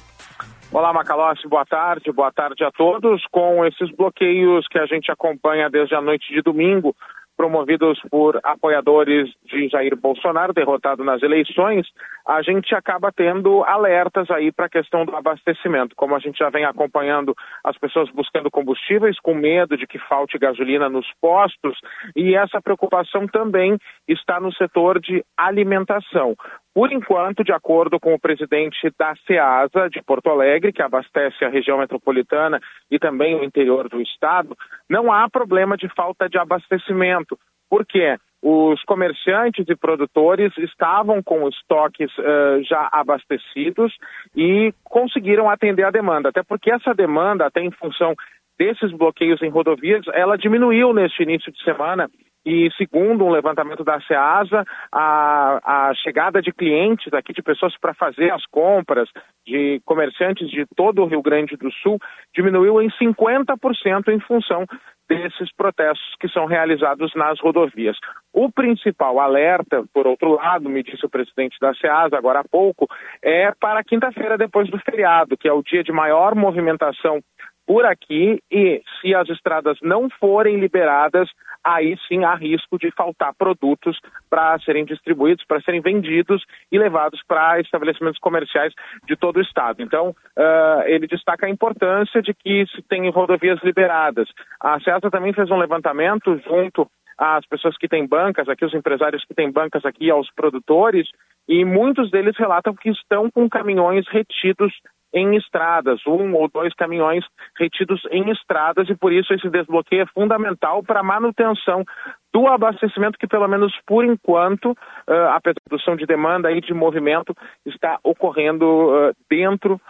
Olá, 0.71 0.93
Macalossi, 0.93 1.49
boa 1.49 1.67
tarde, 1.67 2.13
boa 2.13 2.31
tarde 2.31 2.63
a 2.63 2.71
todos. 2.71 3.25
Com 3.33 3.65
esses 3.65 3.91
bloqueios 3.97 4.65
que 4.69 4.79
a 4.79 4.87
gente 4.87 5.11
acompanha 5.11 5.69
desde 5.69 5.97
a 5.97 6.01
noite 6.01 6.33
de 6.33 6.43
domingo, 6.43 6.95
promovidos 7.37 8.01
por 8.11 8.39
apoiadores 8.43 9.31
de 9.45 9.69
Jair 9.69 9.97
Bolsonaro, 9.97 10.53
derrotado 10.53 11.03
nas 11.05 11.23
eleições, 11.23 11.87
a 12.27 12.43
gente 12.43 12.75
acaba 12.75 13.13
tendo 13.13 13.63
alertas 13.65 14.31
aí 14.31 14.51
para 14.51 14.67
a 14.67 14.71
questão 14.71 15.05
do 15.05 15.15
abastecimento. 15.15 15.95
Como 15.97 16.15
a 16.15 16.19
gente 16.19 16.39
já 16.39 16.49
vem 16.51 16.65
acompanhando 16.65 17.35
as 17.63 17.77
pessoas 17.77 18.11
buscando 18.11 18.51
combustíveis 18.51 19.19
com 19.21 19.35
medo 19.35 19.77
de 19.77 19.87
que 19.87 19.99
falte 19.99 20.39
gasolina 20.39 20.89
nos 20.89 21.07
postos, 21.21 21.79
e 22.17 22.35
essa 22.35 22.61
preocupação 22.63 23.27
também 23.27 23.77
está 24.09 24.41
no 24.41 24.53
setor 24.55 25.01
de 25.01 25.25
alimentação. 25.37 26.35
Por 26.75 26.93
enquanto, 26.93 27.45
de 27.45 27.53
acordo 27.53 28.01
com 28.01 28.13
o 28.15 28.19
presidente 28.19 28.93
da 28.99 29.15
SEASA 29.27 29.89
de 29.89 30.03
Porto 30.03 30.29
Alegre, 30.29 30.73
que 30.73 30.83
abastece 30.83 31.45
a 31.45 31.49
região 31.49 31.79
metropolitana 31.79 32.61
e 32.91 32.99
também 32.99 33.37
o 33.37 33.45
interior 33.45 33.89
do 33.89 34.01
estado, 34.01 34.57
não 34.91 35.13
há 35.13 35.31
problema 35.31 35.77
de 35.77 35.89
falta 35.95 36.29
de 36.29 36.37
abastecimento. 36.37 37.39
Por 37.71 37.87
quê? 37.87 38.17
Os 38.43 38.83
comerciantes 38.83 39.65
e 39.69 39.77
produtores 39.77 40.53
estavam 40.59 41.23
com 41.23 41.49
estoques 41.49 42.11
uh, 42.19 42.63
já 42.65 42.89
abastecidos 42.93 43.97
e 44.37 44.75
conseguiram 44.83 45.49
atender 45.49 45.85
a 45.85 45.91
demanda, 45.91 46.29
até 46.29 46.43
porque 46.43 46.71
essa 46.71 46.93
demanda, 46.93 47.47
até 47.47 47.63
em 47.63 47.71
função 47.71 48.15
desses 48.59 48.93
bloqueios 48.93 49.43
em 49.43 49.49
rodovias, 49.49 50.05
ela 50.13 50.37
diminuiu 50.37 50.93
neste 50.93 51.23
início 51.23 51.53
de 51.53 51.63
semana 51.63 52.09
e 52.47 52.71
segundo 52.77 53.25
um 53.25 53.31
levantamento 53.31 53.83
da 53.83 54.01
SEASA, 54.03 54.65
a, 54.93 55.89
a 55.89 55.95
chegada 55.95 56.43
de 56.43 56.53
clientes 56.53 57.13
aqui, 57.15 57.33
de 57.33 57.43
pessoas 57.43 57.75
para 57.79 57.95
fazer 57.95 58.31
as 58.31 58.45
compras, 58.47 59.09
de 59.47 59.81
comerciantes 59.85 60.51
de 60.51 60.67
todo 60.77 61.03
o 61.03 61.07
Rio 61.07 61.23
Grande 61.23 61.57
do 61.57 61.73
Sul, 61.73 61.99
diminuiu 62.35 62.83
em 62.83 62.91
50% 62.91 64.09
em 64.09 64.21
função 64.21 64.67
desses 65.09 65.55
protestos 65.55 66.15
que 66.19 66.29
são 66.29 66.47
realizados 66.47 67.15
nas 67.15 67.39
rodovias. 67.41 67.97
O 68.33 68.51
principal 68.51 69.21
alerta, 69.21 69.85
por 69.93 70.07
outro 70.07 70.35
lado, 70.35 70.69
me 70.69 70.83
disse 70.83 71.05
o 71.05 71.11
presidente 71.11 71.57
da 71.61 71.75
SEASA 71.75 72.17
agora 72.17 72.41
há 72.41 72.45
pouco, 72.45 72.87
é 73.23 73.53
para 73.53 73.85
quinta-feira 73.85 74.37
depois 74.37 74.69
do 74.71 74.79
feriado, 74.79 75.37
que 75.37 75.49
é 75.49 75.53
o 75.53 75.63
dia 75.63 75.83
de 75.83 75.93
maior 75.93 76.35
movimentação 76.35 77.21
por 77.67 77.85
aqui 77.85 78.43
e 78.51 78.83
se 79.01 79.15
as 79.15 79.29
estradas 79.29 79.79
não 79.83 80.09
forem 80.21 80.59
liberadas, 80.59 81.29
aí 81.65 81.97
sim 82.07 82.25
há 82.25 82.35
risco 82.35 82.79
de 82.79 82.91
faltar 82.91 83.35
produtos 83.35 83.99
para 84.29 84.59
serem 84.61 84.85
distribuídos, 84.85 85.45
para 85.47 85.63
serem 85.63 85.81
vendidos 85.81 86.45
e 86.71 86.79
levados 86.79 87.21
para 87.27 87.61
estabelecimentos 87.61 88.21
comerciais 88.21 88.73
de 89.07 89.17
todo 89.17 89.39
o 89.39 89.43
estado. 89.43 89.83
Então, 89.83 90.11
uh, 90.11 90.83
ele 90.87 91.07
destaca 91.07 91.47
a 91.47 91.51
importância 91.51 92.21
de 92.21 92.35
que 92.35 92.67
se 92.75 92.83
tenham 92.83 93.11
rodovias 93.11 93.59
liberadas. 93.63 94.29
A 94.61 94.79
CESA 94.81 95.11
também 95.11 95.33
fez 95.33 95.51
um 95.51 95.57
levantamento 95.57 96.39
junto 96.47 96.89
às 97.17 97.47
pessoas 97.47 97.77
que 97.79 97.89
têm 97.89 98.07
bancas 98.07 98.49
aqui, 98.49 98.65
os 98.65 98.75
empresários 98.75 99.25
que 99.25 99.35
têm 99.35 99.51
bancas 99.51 99.85
aqui, 99.85 100.11
aos 100.11 100.31
produtores, 100.33 101.09
e 101.49 101.65
muitos 101.65 102.11
deles 102.11 102.37
relatam 102.37 102.75
que 102.75 102.91
estão 102.91 103.31
com 103.31 103.49
caminhões 103.49 104.07
retidos 104.09 104.73
em 105.15 105.37
estradas, 105.37 106.01
um 106.07 106.35
ou 106.35 106.49
dois 106.49 106.75
caminhões 106.75 107.25
retidos 107.57 108.03
em 108.11 108.31
estradas 108.31 108.89
e 108.91 108.97
por 108.97 109.13
isso 109.13 109.33
esse 109.33 109.49
desbloqueio 109.49 110.03
é 110.03 110.07
fundamental 110.07 110.83
para 110.83 111.01
a 111.01 111.05
manutenção 111.05 111.85
do 112.33 112.49
abastecimento 112.49 113.17
que 113.17 113.29
pelo 113.29 113.47
menos 113.47 113.73
por 113.87 114.05
enquanto 114.05 114.77
a 115.07 115.41
produção 115.41 115.95
de 115.95 116.05
demanda 116.05 116.51
e 116.51 116.61
de 116.61 116.75
movimento 116.75 117.33
está 117.65 117.99
ocorrendo 118.03 119.15
dentro 119.31 119.81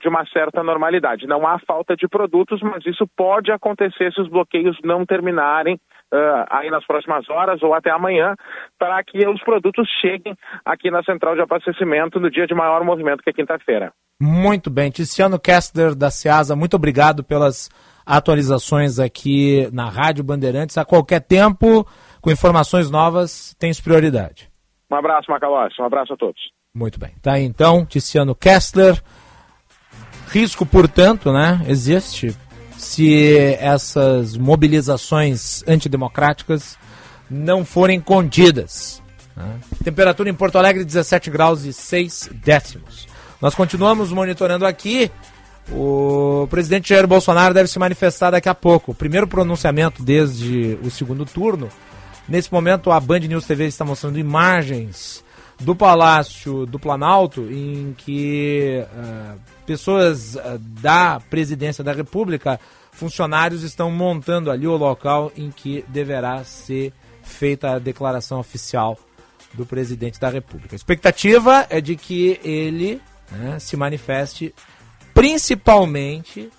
de 0.00 0.08
uma 0.08 0.24
certa 0.26 0.62
normalidade. 0.62 1.26
Não 1.26 1.46
há 1.46 1.58
falta 1.60 1.96
de 1.96 2.06
produtos, 2.08 2.60
mas 2.62 2.84
isso 2.84 3.06
pode 3.16 3.50
acontecer 3.50 4.12
se 4.12 4.20
os 4.20 4.28
bloqueios 4.28 4.76
não 4.84 5.06
terminarem 5.06 5.76
uh, 6.12 6.44
aí 6.50 6.70
nas 6.70 6.86
próximas 6.86 7.28
horas 7.30 7.62
ou 7.62 7.74
até 7.74 7.90
amanhã, 7.90 8.34
para 8.78 9.02
que 9.02 9.26
os 9.26 9.42
produtos 9.42 9.88
cheguem 10.00 10.36
aqui 10.64 10.90
na 10.90 11.02
central 11.02 11.34
de 11.34 11.40
abastecimento 11.40 12.20
no 12.20 12.30
dia 12.30 12.46
de 12.46 12.54
maior 12.54 12.84
movimento, 12.84 13.22
que 13.22 13.30
é 13.30 13.32
quinta-feira. 13.32 13.92
Muito 14.20 14.70
bem. 14.70 14.90
Tiziano 14.90 15.40
Kessler, 15.40 15.94
da 15.94 16.10
Ceasa, 16.10 16.54
muito 16.54 16.76
obrigado 16.76 17.24
pelas 17.24 17.68
atualizações 18.04 18.98
aqui 18.98 19.68
na 19.72 19.88
Rádio 19.88 20.22
Bandeirantes. 20.22 20.76
A 20.76 20.84
qualquer 20.84 21.20
tempo, 21.20 21.86
com 22.20 22.30
informações 22.30 22.90
novas, 22.90 23.54
tens 23.58 23.80
prioridade. 23.80 24.50
Um 24.90 24.96
abraço, 24.96 25.30
Macalossi. 25.30 25.80
Um 25.80 25.86
abraço 25.86 26.12
a 26.12 26.16
todos. 26.16 26.40
Muito 26.74 26.98
bem. 26.98 27.10
Tá 27.22 27.34
aí, 27.34 27.44
então, 27.44 27.84
Tiziano 27.84 28.34
Kessler. 28.34 28.94
Risco, 30.32 30.64
portanto, 30.64 31.30
né, 31.30 31.60
existe 31.68 32.34
se 32.78 33.54
essas 33.60 34.34
mobilizações 34.34 35.62
antidemocráticas 35.68 36.78
não 37.30 37.66
forem 37.66 38.00
contidas. 38.00 39.02
Né? 39.36 39.60
Temperatura 39.84 40.30
em 40.30 40.34
Porto 40.34 40.56
Alegre 40.56 40.84
17 40.84 41.30
graus 41.30 41.64
e 41.64 41.72
6 41.72 42.30
décimos. 42.42 43.06
Nós 43.42 43.54
continuamos 43.54 44.10
monitorando 44.10 44.64
aqui. 44.64 45.10
O 45.70 46.46
presidente 46.48 46.88
Jair 46.88 47.06
Bolsonaro 47.06 47.52
deve 47.52 47.68
se 47.68 47.78
manifestar 47.78 48.30
daqui 48.30 48.48
a 48.48 48.54
pouco. 48.54 48.92
O 48.92 48.94
primeiro 48.94 49.26
pronunciamento 49.26 50.02
desde 50.02 50.78
o 50.82 50.90
segundo 50.90 51.26
turno. 51.26 51.68
Nesse 52.26 52.50
momento, 52.50 52.90
a 52.90 52.98
Band 52.98 53.20
News 53.20 53.44
TV 53.44 53.66
está 53.66 53.84
mostrando 53.84 54.18
imagens 54.18 55.22
do 55.60 55.74
Palácio 55.74 56.66
do 56.66 56.78
Planalto, 56.78 57.42
em 57.50 57.94
que 57.96 58.82
uh, 58.82 59.38
pessoas 59.72 60.34
uh, 60.34 60.58
da 60.58 61.18
presidência 61.30 61.82
da 61.82 61.92
República, 61.92 62.60
funcionários, 62.92 63.62
estão 63.62 63.90
montando 63.90 64.50
ali 64.50 64.66
o 64.66 64.76
local 64.76 65.32
em 65.34 65.50
que 65.50 65.82
deverá 65.88 66.44
ser 66.44 66.92
feita 67.22 67.70
a 67.70 67.78
declaração 67.78 68.38
oficial 68.38 68.98
do 69.54 69.64
presidente 69.64 70.20
da 70.20 70.28
República. 70.28 70.74
A 70.74 70.76
expectativa 70.76 71.66
é 71.70 71.80
de 71.80 71.96
que 71.96 72.38
ele 72.44 73.00
né, 73.30 73.58
se 73.58 73.78
manifeste 73.78 74.54
principalmente 75.14 76.50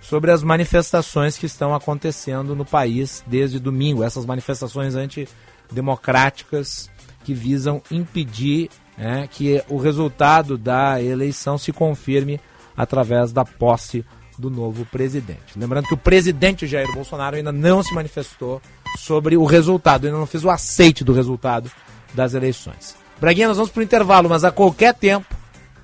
sobre 0.00 0.30
as 0.30 0.42
manifestações 0.42 1.36
que 1.36 1.44
estão 1.44 1.74
acontecendo 1.74 2.56
no 2.56 2.64
país 2.64 3.22
desde 3.26 3.58
domingo, 3.58 4.02
essas 4.02 4.24
manifestações 4.24 4.94
antidemocráticas 4.94 6.90
que 7.24 7.34
visam 7.34 7.82
impedir 7.90 8.70
né, 8.96 9.28
que 9.30 9.62
o 9.68 9.76
resultado 9.76 10.56
da 10.56 11.02
eleição 11.02 11.58
se 11.58 11.72
confirme 11.72 12.40
através 12.76 13.32
da 13.32 13.44
posse 13.44 14.04
do 14.38 14.50
novo 14.50 14.84
presidente. 14.86 15.56
Lembrando 15.56 15.86
que 15.86 15.94
o 15.94 15.98
presidente 15.98 16.66
Jair 16.66 16.92
Bolsonaro 16.92 17.36
ainda 17.36 17.52
não 17.52 17.82
se 17.82 17.94
manifestou 17.94 18.60
sobre 18.98 19.36
o 19.36 19.44
resultado, 19.44 20.06
ainda 20.06 20.18
não 20.18 20.26
fez 20.26 20.44
o 20.44 20.50
aceite 20.50 21.04
do 21.04 21.12
resultado 21.12 21.70
das 22.12 22.34
eleições. 22.34 22.96
Braguinha, 23.20 23.48
nós 23.48 23.56
vamos 23.56 23.72
para 23.72 23.80
o 23.80 23.84
intervalo, 23.84 24.28
mas 24.28 24.44
a 24.44 24.50
qualquer 24.50 24.94
tempo, 24.94 25.34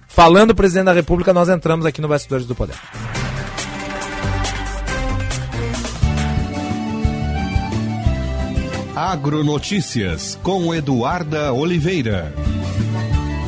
falando 0.09 0.51
o 0.51 0.55
presidente 0.55 0.87
da 0.87 0.93
República, 0.93 1.33
nós 1.33 1.49
entramos 1.49 1.87
aqui 1.87 2.01
no 2.01 2.09
Bastidores 2.09 2.47
do 2.47 2.55
Poder. 2.55 2.77
Agronotícias 8.95 10.39
com 10.43 10.75
Eduarda 10.75 11.53
Oliveira. 11.53 12.35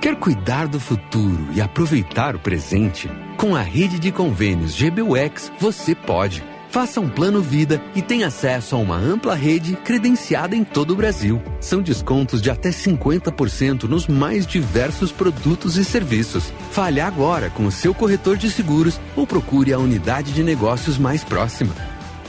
Quer 0.00 0.16
cuidar 0.16 0.66
do 0.66 0.80
futuro 0.80 1.52
e 1.52 1.60
aproveitar 1.60 2.34
o 2.34 2.38
presente? 2.38 3.10
Com 3.36 3.54
a 3.54 3.60
rede 3.60 3.98
de 3.98 4.10
convênios 4.10 4.74
GBUX, 4.74 5.52
você 5.60 5.94
pode. 5.94 6.42
Faça 6.70 7.00
um 7.00 7.08
plano 7.08 7.40
vida 7.40 7.80
e 7.94 8.02
tenha 8.02 8.26
acesso 8.26 8.76
a 8.76 8.78
uma 8.78 8.96
ampla 8.96 9.34
rede 9.34 9.74
credenciada 9.76 10.54
em 10.54 10.62
todo 10.62 10.90
o 10.90 10.96
Brasil. 10.96 11.42
São 11.60 11.80
descontos 11.80 12.42
de 12.42 12.50
até 12.50 12.68
50% 12.68 13.84
nos 13.84 14.06
mais 14.06 14.46
diversos 14.46 15.10
produtos 15.10 15.76
e 15.78 15.84
serviços. 15.84 16.52
Fale 16.70 17.00
agora 17.00 17.48
com 17.48 17.64
o 17.64 17.72
seu 17.72 17.94
corretor 17.94 18.36
de 18.36 18.50
seguros 18.50 19.00
ou 19.16 19.26
procure 19.26 19.72
a 19.72 19.78
unidade 19.78 20.32
de 20.32 20.42
negócios 20.42 20.98
mais 20.98 21.24
próxima. 21.24 21.74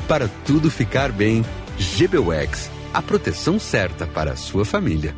Para 0.07 0.29
tudo 0.45 0.71
ficar 0.71 1.11
bem, 1.11 1.43
GBUX, 1.77 2.71
a 2.93 3.01
proteção 3.01 3.59
certa 3.59 4.07
para 4.07 4.31
a 4.31 4.37
sua 4.37 4.63
família. 4.63 5.13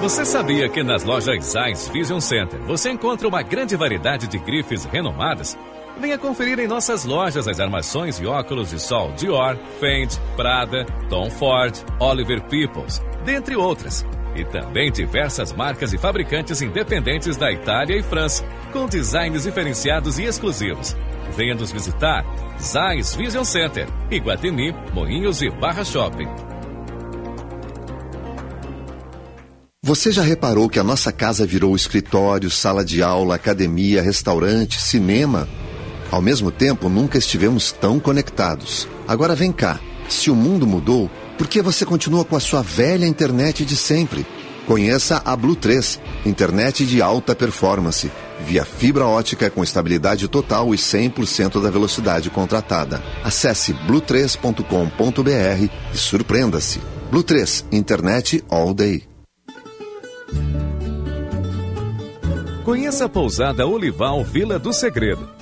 Você 0.00 0.24
sabia 0.24 0.68
que 0.68 0.84
nas 0.84 1.02
lojas 1.02 1.44
Zeiss 1.44 1.88
Vision 1.88 2.20
Center 2.20 2.60
você 2.60 2.88
encontra 2.88 3.26
uma 3.26 3.42
grande 3.42 3.74
variedade 3.74 4.28
de 4.28 4.38
grifes 4.38 4.84
renomadas? 4.84 5.58
Venha 6.00 6.16
conferir 6.16 6.60
em 6.60 6.68
nossas 6.68 7.04
lojas 7.04 7.48
as 7.48 7.58
armações 7.58 8.20
e 8.20 8.26
óculos 8.26 8.70
de 8.70 8.80
sol 8.80 9.12
Dior, 9.12 9.58
Fendi, 9.80 10.16
Prada, 10.36 10.86
Tom 11.10 11.28
Ford, 11.28 11.74
Oliver 11.98 12.40
Peoples, 12.42 13.02
dentre 13.24 13.56
outras. 13.56 14.06
E 14.36 14.44
também 14.44 14.92
diversas 14.92 15.52
marcas 15.52 15.92
e 15.92 15.98
fabricantes 15.98 16.62
independentes 16.62 17.36
da 17.36 17.50
Itália 17.50 17.98
e 17.98 18.02
França, 18.02 18.44
com 18.72 18.86
designs 18.86 19.42
diferenciados 19.42 20.20
e 20.20 20.24
exclusivos. 20.24 20.96
Venha 21.36 21.56
nos 21.56 21.72
visitar. 21.72 22.24
Zeiss 22.60 23.16
Vision 23.16 23.44
Center, 23.44 23.88
Iguatemi, 24.08 24.72
Moinhos 24.94 25.42
e 25.42 25.50
Barra 25.50 25.84
Shopping. 25.84 26.28
Você 29.82 30.12
já 30.12 30.22
reparou 30.22 30.68
que 30.68 30.78
a 30.78 30.84
nossa 30.84 31.10
casa 31.10 31.44
virou 31.46 31.74
escritório, 31.74 32.50
sala 32.50 32.84
de 32.84 33.02
aula, 33.02 33.34
academia, 33.34 34.00
restaurante, 34.00 34.80
cinema? 34.80 35.48
Ao 36.10 36.22
mesmo 36.22 36.50
tempo, 36.50 36.88
nunca 36.88 37.18
estivemos 37.18 37.70
tão 37.70 38.00
conectados. 38.00 38.88
Agora 39.06 39.34
vem 39.34 39.52
cá. 39.52 39.78
Se 40.08 40.30
o 40.30 40.34
mundo 40.34 40.66
mudou, 40.66 41.10
por 41.36 41.46
que 41.46 41.60
você 41.60 41.84
continua 41.84 42.24
com 42.24 42.34
a 42.34 42.40
sua 42.40 42.62
velha 42.62 43.06
internet 43.06 43.64
de 43.64 43.76
sempre? 43.76 44.26
Conheça 44.66 45.22
a 45.24 45.34
Blue 45.34 45.56
3, 45.56 45.98
internet 46.26 46.84
de 46.84 47.00
alta 47.00 47.34
performance, 47.34 48.10
via 48.40 48.66
fibra 48.66 49.06
ótica 49.06 49.48
com 49.48 49.62
estabilidade 49.62 50.28
total 50.28 50.74
e 50.74 50.76
100% 50.76 51.62
da 51.62 51.70
velocidade 51.70 52.28
contratada. 52.28 53.02
Acesse 53.24 53.72
blue3.com.br 53.72 55.70
e 55.94 55.96
surpreenda-se. 55.96 56.80
Blue 57.10 57.22
3, 57.22 57.66
internet 57.72 58.44
all 58.50 58.74
day. 58.74 59.04
Conheça 62.62 63.06
a 63.06 63.08
pousada 63.08 63.66
Olival 63.66 64.22
Vila 64.22 64.58
do 64.58 64.74
Segredo. 64.74 65.37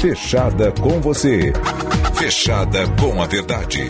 Fechada 0.00 0.70
com 0.72 1.00
você. 1.00 1.52
Fechada 2.14 2.86
com 3.00 3.20
a 3.20 3.26
verdade. 3.26 3.88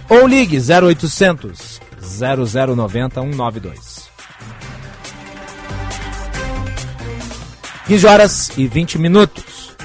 ou 0.09 0.27
ligue 0.27 0.57
0800 0.57 1.79
0090 2.01 3.21
192. 3.21 4.01
15 7.87 8.07
horas 8.07 8.51
e 8.57 8.67
20 8.67 8.97
minutos. 8.97 9.75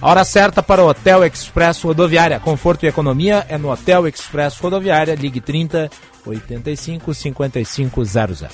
Hora 0.00 0.24
certa 0.24 0.62
para 0.62 0.84
o 0.84 0.88
Hotel 0.88 1.24
Express 1.24 1.82
Rodoviária. 1.82 2.38
Conforto 2.38 2.84
e 2.84 2.88
economia 2.88 3.46
é 3.48 3.56
no 3.56 3.72
Hotel 3.72 4.06
Express 4.06 4.58
Rodoviária. 4.58 5.14
Ligue 5.14 5.40
30 5.40 5.90
85 6.26 7.14
5500. 7.14 8.44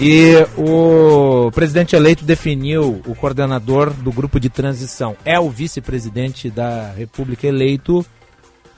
E 0.00 0.46
o 0.56 1.50
presidente 1.52 1.94
eleito 1.94 2.24
definiu 2.24 3.02
o 3.06 3.14
coordenador 3.14 3.92
do 3.92 4.10
grupo 4.10 4.40
de 4.40 4.48
transição. 4.48 5.14
É 5.26 5.38
o 5.38 5.50
vice-presidente 5.50 6.48
da 6.48 6.90
República 6.92 7.46
eleito, 7.46 8.04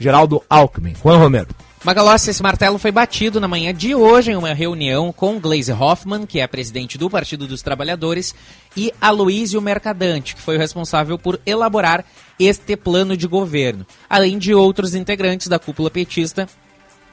Geraldo 0.01 0.43
Alckmin. 0.51 0.95
Juan 1.01 1.19
Romero. 1.19 1.49
Magalhães, 1.85 2.27
esse 2.29 2.43
martelo 2.43 2.79
foi 2.79 2.93
batido 2.93 3.41
na 3.41 3.49
manhã 3.49 3.75
de 3.75 3.93
hoje 3.93 4.31
em 4.31 4.37
uma 4.37 4.53
reunião 4.53 5.13
com 5.13 5.41
Glaze 5.41 5.73
Hoffman, 5.73 6.25
que 6.27 6.39
é 6.39 6.47
presidente 6.47 6.97
do 6.97 7.11
Partido 7.11 7.45
dos 7.45 7.61
Trabalhadores, 7.61 8.33
e 8.77 8.93
Aloísio 9.01 9.61
Mercadante, 9.61 10.37
que 10.37 10.41
foi 10.41 10.57
o 10.57 10.61
responsável 10.61 11.19
por 11.19 11.41
elaborar 11.45 12.05
este 12.45 12.77
plano 12.77 13.17
de 13.17 13.27
governo, 13.27 13.87
além 14.09 14.39
de 14.39 14.55
outros 14.55 14.95
integrantes 14.95 15.49
da 15.49 15.59
cúpula 15.59 15.91
petista 15.91 16.49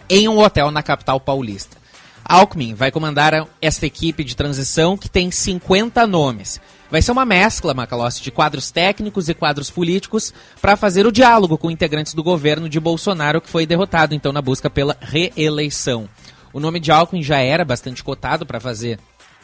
em 0.10 0.28
um 0.28 0.40
hotel 0.40 0.72
na 0.72 0.82
capital 0.82 1.20
paulista. 1.20 1.78
Alckmin 2.24 2.76
vai 2.76 2.92
comandar 2.92 3.48
esta 3.60 3.88
equipe 3.88 4.24
de 4.24 4.36
transição 4.36 4.96
que 4.96 5.10
tem 5.10 5.32
50 5.32 6.06
nomes. 6.06 6.62
Vai 6.92 7.02
ser 7.02 7.12
uma 7.12 7.26
mescla, 7.26 7.74
Macalossi, 7.74 8.22
de 8.22 8.32
quadros 8.32 8.70
técnicos 8.72 9.30
e 9.30 9.34
quadros 9.34 9.70
políticos 9.72 10.34
para 10.62 10.78
fazer 10.78 11.08
o 11.08 11.12
diálogo 11.12 11.58
com 11.58 11.72
integrantes 11.72 12.14
do 12.14 12.24
governo 12.24 12.70
de 12.70 12.80
Bolsonaro, 12.80 13.42
que 13.42 13.50
foi 13.50 13.66
derrotado 13.66 14.14
então 14.14 14.32
na 14.32 14.42
busca 14.42 14.70
pela 14.70 14.96
reeleição. 15.00 16.08
O 16.54 16.60
nome 16.60 16.80
de 16.80 16.92
Alckmin 16.92 17.24
já 17.24 17.40
era 17.40 17.66
bastante 17.66 18.04
cotado 18.04 18.46
para 18.46 18.60
fazer 18.60 19.00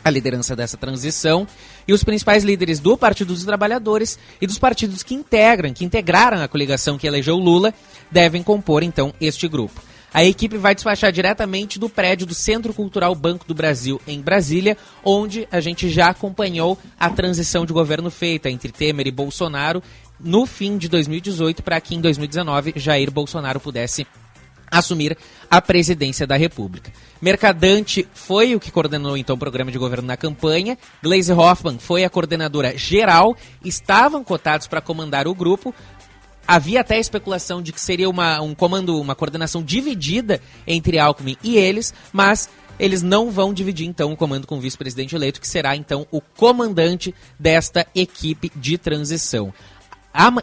a 0.05 0.09
liderança 0.11 0.55
dessa 0.55 0.77
transição 0.77 1.47
e 1.87 1.91
os 1.91 2.03
principais 2.03 2.43
líderes 2.43 2.79
do 2.79 2.95
Partido 2.95 3.33
dos 3.33 3.43
Trabalhadores 3.43 4.19
e 4.39 4.45
dos 4.45 4.59
partidos 4.59 5.01
que 5.01 5.15
integram, 5.15 5.73
que 5.73 5.83
integraram 5.83 6.43
a 6.43 6.47
coligação 6.47 6.95
que 6.95 7.07
elegeu 7.07 7.35
Lula, 7.37 7.73
devem 8.11 8.43
compor 8.43 8.83
então 8.83 9.11
este 9.19 9.47
grupo. 9.47 9.81
A 10.13 10.23
equipe 10.23 10.57
vai 10.57 10.75
despachar 10.75 11.11
diretamente 11.11 11.79
do 11.79 11.89
prédio 11.89 12.27
do 12.27 12.35
Centro 12.35 12.73
Cultural 12.73 13.13
Banco 13.15 13.45
do 13.47 13.55
Brasil, 13.55 13.99
em 14.07 14.21
Brasília, 14.21 14.77
onde 15.03 15.47
a 15.51 15.59
gente 15.59 15.89
já 15.89 16.09
acompanhou 16.09 16.77
a 16.97 17.09
transição 17.09 17.65
de 17.65 17.73
governo 17.73 18.11
feita 18.11 18.49
entre 18.49 18.71
Temer 18.71 19.07
e 19.07 19.11
Bolsonaro 19.11 19.81
no 20.19 20.45
fim 20.45 20.77
de 20.77 20.87
2018 20.87 21.63
para 21.63 21.81
que 21.81 21.95
em 21.95 21.99
2019 21.99 22.73
Jair 22.77 23.11
Bolsonaro 23.11 23.59
pudesse 23.59 24.07
assumir 24.77 25.17
a 25.49 25.61
presidência 25.61 26.25
da 26.25 26.35
República. 26.35 26.91
Mercadante 27.21 28.07
foi 28.13 28.55
o 28.55 28.59
que 28.59 28.71
coordenou 28.71 29.17
então 29.17 29.35
o 29.35 29.39
programa 29.39 29.71
de 29.71 29.77
governo 29.77 30.07
na 30.07 30.17
campanha. 30.17 30.77
Glaze 31.01 31.31
Hoffman 31.31 31.79
foi 31.79 32.03
a 32.03 32.09
coordenadora 32.09 32.77
geral. 32.77 33.35
Estavam 33.63 34.23
cotados 34.23 34.67
para 34.67 34.81
comandar 34.81 35.27
o 35.27 35.35
grupo, 35.35 35.73
Havia 36.47 36.81
até 36.81 36.95
a 36.95 36.99
especulação 36.99 37.59
de 37.59 37.71
que 37.71 37.81
seria 37.81 38.07
uma, 38.07 38.39
um 38.39 38.53
comando, 38.53 39.01
uma 39.01 39.15
coordenação 39.15 39.63
dividida 39.63 40.39
entre 40.67 40.99
Alckmin 40.99 41.37
e 41.41 41.57
eles, 41.57 41.91
mas 42.13 42.49
eles 42.77 43.01
não 43.01 43.31
vão 43.31 43.53
dividir 43.53 43.87
então 43.87 44.11
o 44.11 44.17
comando 44.17 44.45
com 44.45 44.57
o 44.57 44.61
vice-presidente 44.61 45.15
eleito, 45.15 45.41
que 45.41 45.47
será 45.47 45.75
então 45.75 46.05
o 46.11 46.21
comandante 46.21 47.15
desta 47.39 47.87
equipe 47.95 48.51
de 48.55 48.77
transição. 48.77 49.53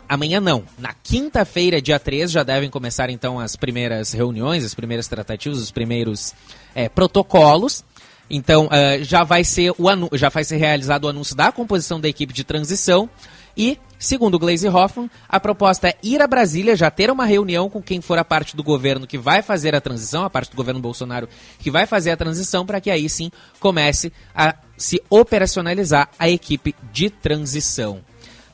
Amanhã 0.07 0.39
não. 0.39 0.65
Na 0.78 0.93
quinta-feira, 0.93 1.81
dia 1.81 1.99
3, 1.99 2.31
já 2.31 2.43
devem 2.43 2.69
começar 2.69 3.09
então 3.09 3.40
as 3.40 3.57
primeiras 3.57 4.12
reuniões, 4.12 4.66
as 4.66 4.74
primeiras 4.74 5.09
tratativas, 5.09 5.59
os 5.59 5.70
primeiros 5.70 6.35
é, 6.74 6.90
protocolos. 6.90 7.82
Então 8.28 8.66
uh, 8.66 9.03
já 9.03 9.24
vai 9.24 9.44
ser 9.44 9.70
o 9.70 10.16
já 10.16 10.28
vai 10.28 10.44
ser 10.44 10.59
realizado 10.59 11.05
o 11.05 11.09
anúncio 11.09 11.35
da 11.35 11.51
composição 11.51 11.99
da 11.99 12.09
equipe 12.09 12.35
de 12.35 12.44
transição. 12.44 13.09
E, 13.57 13.78
segundo 13.99 14.39
Glaze 14.39 14.69
Hoffman, 14.69 15.11
a 15.27 15.40
proposta 15.40 15.89
é 15.89 15.97
ir 16.03 16.20
a 16.20 16.27
Brasília, 16.27 16.77
já 16.77 16.90
ter 16.90 17.11
uma 17.11 17.24
reunião 17.24 17.69
com 17.69 17.82
quem 17.82 18.01
for 18.01 18.19
a 18.19 18.24
parte 18.24 18.55
do 18.55 18.62
governo 18.62 19.07
que 19.07 19.19
vai 19.19 19.43
fazer 19.43 19.74
a 19.74 19.81
transição, 19.81 20.24
a 20.24 20.31
parte 20.31 20.51
do 20.51 20.57
governo 20.57 20.81
Bolsonaro 20.81 21.28
que 21.59 21.70
vai 21.70 21.86
fazer 21.86 22.11
a 22.11 22.16
transição, 22.16 22.66
para 22.66 22.81
que 22.81 22.90
aí 22.90 23.09
sim 23.09 23.31
comece 23.59 24.12
a 24.35 24.55
se 24.77 25.03
operacionalizar 25.09 26.11
a 26.19 26.28
equipe 26.28 26.74
de 26.93 27.09
transição. 27.09 28.01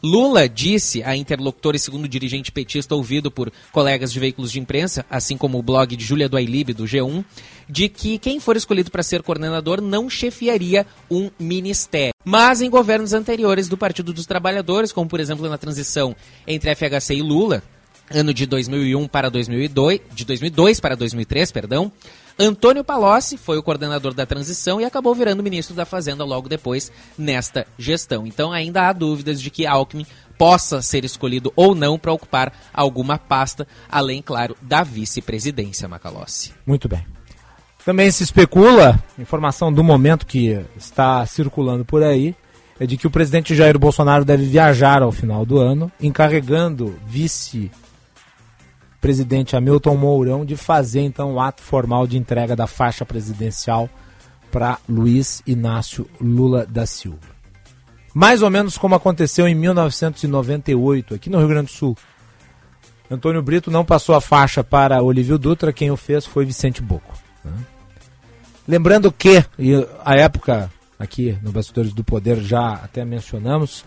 Lula 0.03 0.49
disse 0.49 1.03
a 1.03 1.17
interlocutores, 1.17 1.83
segundo 1.83 2.09
dirigente 2.09 2.53
petista 2.53 2.95
ouvido 2.95 3.31
por 3.31 3.53
colegas 3.73 4.13
de 4.13 4.21
veículos 4.21 4.53
de 4.53 4.61
imprensa, 4.61 5.05
assim 5.11 5.37
como 5.37 5.59
o 5.59 5.63
blog 5.63 5.97
de 5.97 6.05
Júlia 6.05 6.29
do 6.29 6.37
Ailib, 6.37 6.73
do 6.73 6.85
G1, 6.85 7.25
de 7.69 7.89
que 7.89 8.19
quem 8.19 8.39
for 8.41 8.57
escolhido 8.57 8.91
para 8.91 9.03
ser 9.03 9.23
coordenador 9.23 9.81
não 9.81 10.09
chefiaria 10.09 10.87
um 11.11 11.31
ministério. 11.39 12.15
Mas 12.25 12.61
em 12.61 12.71
governos 12.71 13.13
anteriores 13.13 13.69
do 13.69 13.77
Partido 13.77 14.13
dos 14.13 14.27
Trabalhadores, 14.27 14.93
como 14.93 15.09
por 15.09 15.21
exemplo 15.21 15.49
na 15.49 15.59
transição 15.59 16.15
entre 16.47 16.75
FHC 16.75 17.17
e 17.17 17.23
Lula, 17.23 17.63
ano 18.11 18.33
de 18.33 18.47
2001 18.47 19.09
para 19.09 19.29
2002, 19.29 20.01
de 20.15 20.25
2002 20.25 20.81
para 20.81 20.97
2003, 20.97 21.53
perdão, 21.53 21.93
Antônio 22.39 22.85
Palocci 22.85 23.37
foi 23.37 23.59
o 23.59 23.63
coordenador 23.63 24.15
da 24.15 24.25
transição 24.25 24.81
e 24.81 24.85
acabou 24.85 25.13
virando 25.13 25.43
ministro 25.43 25.75
da 25.75 25.85
Fazenda 25.85 26.25
logo 26.25 26.49
depois 26.49 26.93
nesta 27.19 27.67
gestão. 27.77 28.25
Então 28.27 28.53
ainda 28.53 28.89
há 28.89 28.93
dúvidas 28.93 29.41
de 29.41 29.51
que 29.51 29.67
Alckmin 29.67 30.07
possa 30.39 30.81
ser 30.81 31.05
escolhido 31.05 31.53
ou 31.57 31.75
não 31.75 31.99
para 31.99 32.13
ocupar 32.13 32.53
alguma 32.73 33.19
pasta, 33.19 33.67
além, 33.91 34.23
claro, 34.23 34.57
da 34.63 34.85
vice-presidência, 34.85 35.89
Macalossi. 35.89 36.53
Muito 36.65 36.89
bem. 36.89 37.05
Também 37.85 38.09
se 38.13 38.23
especula, 38.23 39.03
informação 39.19 39.73
do 39.73 39.83
momento 39.83 40.25
que 40.25 40.65
está 40.77 41.27
circulando 41.27 41.85
por 41.85 42.05
aí, 42.05 42.37
é 42.79 42.87
de 42.87 42.97
que 42.97 43.07
o 43.07 43.11
presidente 43.11 43.57
Jair 43.57 43.77
Bolsonaro 43.77 44.25
deve 44.25 44.45
viajar 44.45 45.03
ao 45.03 45.11
final 45.11 45.45
do 45.45 45.59
ano, 45.59 45.91
encarregando 46.01 46.97
vice 47.05 47.69
presidente 49.09 49.57
Hamilton 49.57 49.97
Mourão 49.97 50.45
de 50.45 50.55
fazer 50.55 51.01
então 51.01 51.33
o 51.33 51.41
ato 51.41 51.63
formal 51.63 52.07
de 52.07 52.19
entrega 52.19 52.55
da 52.55 52.67
faixa 52.67 53.07
presidencial 53.07 53.89
para 54.53 54.77
Luiz 54.87 55.43
Inácio 55.47 56.07
Lula 56.21 56.67
da 56.67 56.85
Silva. 56.85 57.27
Mais 58.13 58.43
ou 58.43 58.51
menos 58.51 58.77
como 58.77 58.95
aconteceu 58.95 59.49
em 59.49 59.55
1998, 59.55 61.15
aqui 61.15 61.31
no 61.31 61.39
Rio 61.39 61.49
Grande 61.49 61.69
do 61.69 61.73
Sul. 61.73 61.97
Antônio 63.11 63.41
Brito 63.41 63.71
não 63.71 63.83
passou 63.83 64.15
a 64.15 64.21
faixa 64.21 64.63
para 64.63 65.03
Olívio 65.03 65.39
Dutra, 65.39 65.73
quem 65.73 65.91
o 65.91 65.97
fez 65.97 66.27
foi 66.27 66.45
Vicente 66.45 66.83
Boco. 66.83 67.15
Né? 67.43 67.53
Lembrando 68.69 69.11
que, 69.11 69.43
e 69.59 69.73
a 70.05 70.17
época 70.17 70.71
aqui 70.99 71.39
no 71.41 71.51
Bastidores 71.51 71.95
do 71.95 72.05
Poder 72.05 72.43
já 72.43 72.75
até 72.75 73.07
mencionamos, 73.07 73.87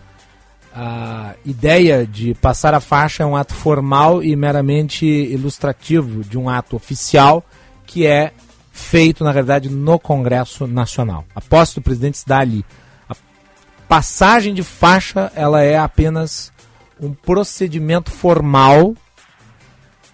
a 0.74 1.34
ideia 1.44 2.06
de 2.06 2.34
passar 2.34 2.72
a 2.72 2.80
faixa 2.80 3.22
é 3.22 3.26
um 3.26 3.36
ato 3.36 3.54
formal 3.54 4.22
e 4.22 4.34
meramente 4.34 5.04
ilustrativo 5.04 6.24
de 6.24 6.38
um 6.38 6.48
ato 6.48 6.76
oficial, 6.76 7.44
que 7.86 8.06
é 8.06 8.32
feito, 8.72 9.22
na 9.22 9.32
verdade, 9.32 9.68
no 9.68 9.98
Congresso 9.98 10.66
Nacional. 10.66 11.26
A 11.34 11.40
posse 11.40 11.74
do 11.74 11.82
presidente 11.82 12.18
se 12.18 12.26
dá 12.26 12.38
ali. 12.38 12.64
A 13.08 13.14
passagem 13.86 14.54
de 14.54 14.62
faixa 14.62 15.30
ela 15.34 15.62
é 15.62 15.76
apenas 15.76 16.50
um 16.98 17.12
procedimento 17.12 18.10
formal, 18.10 18.94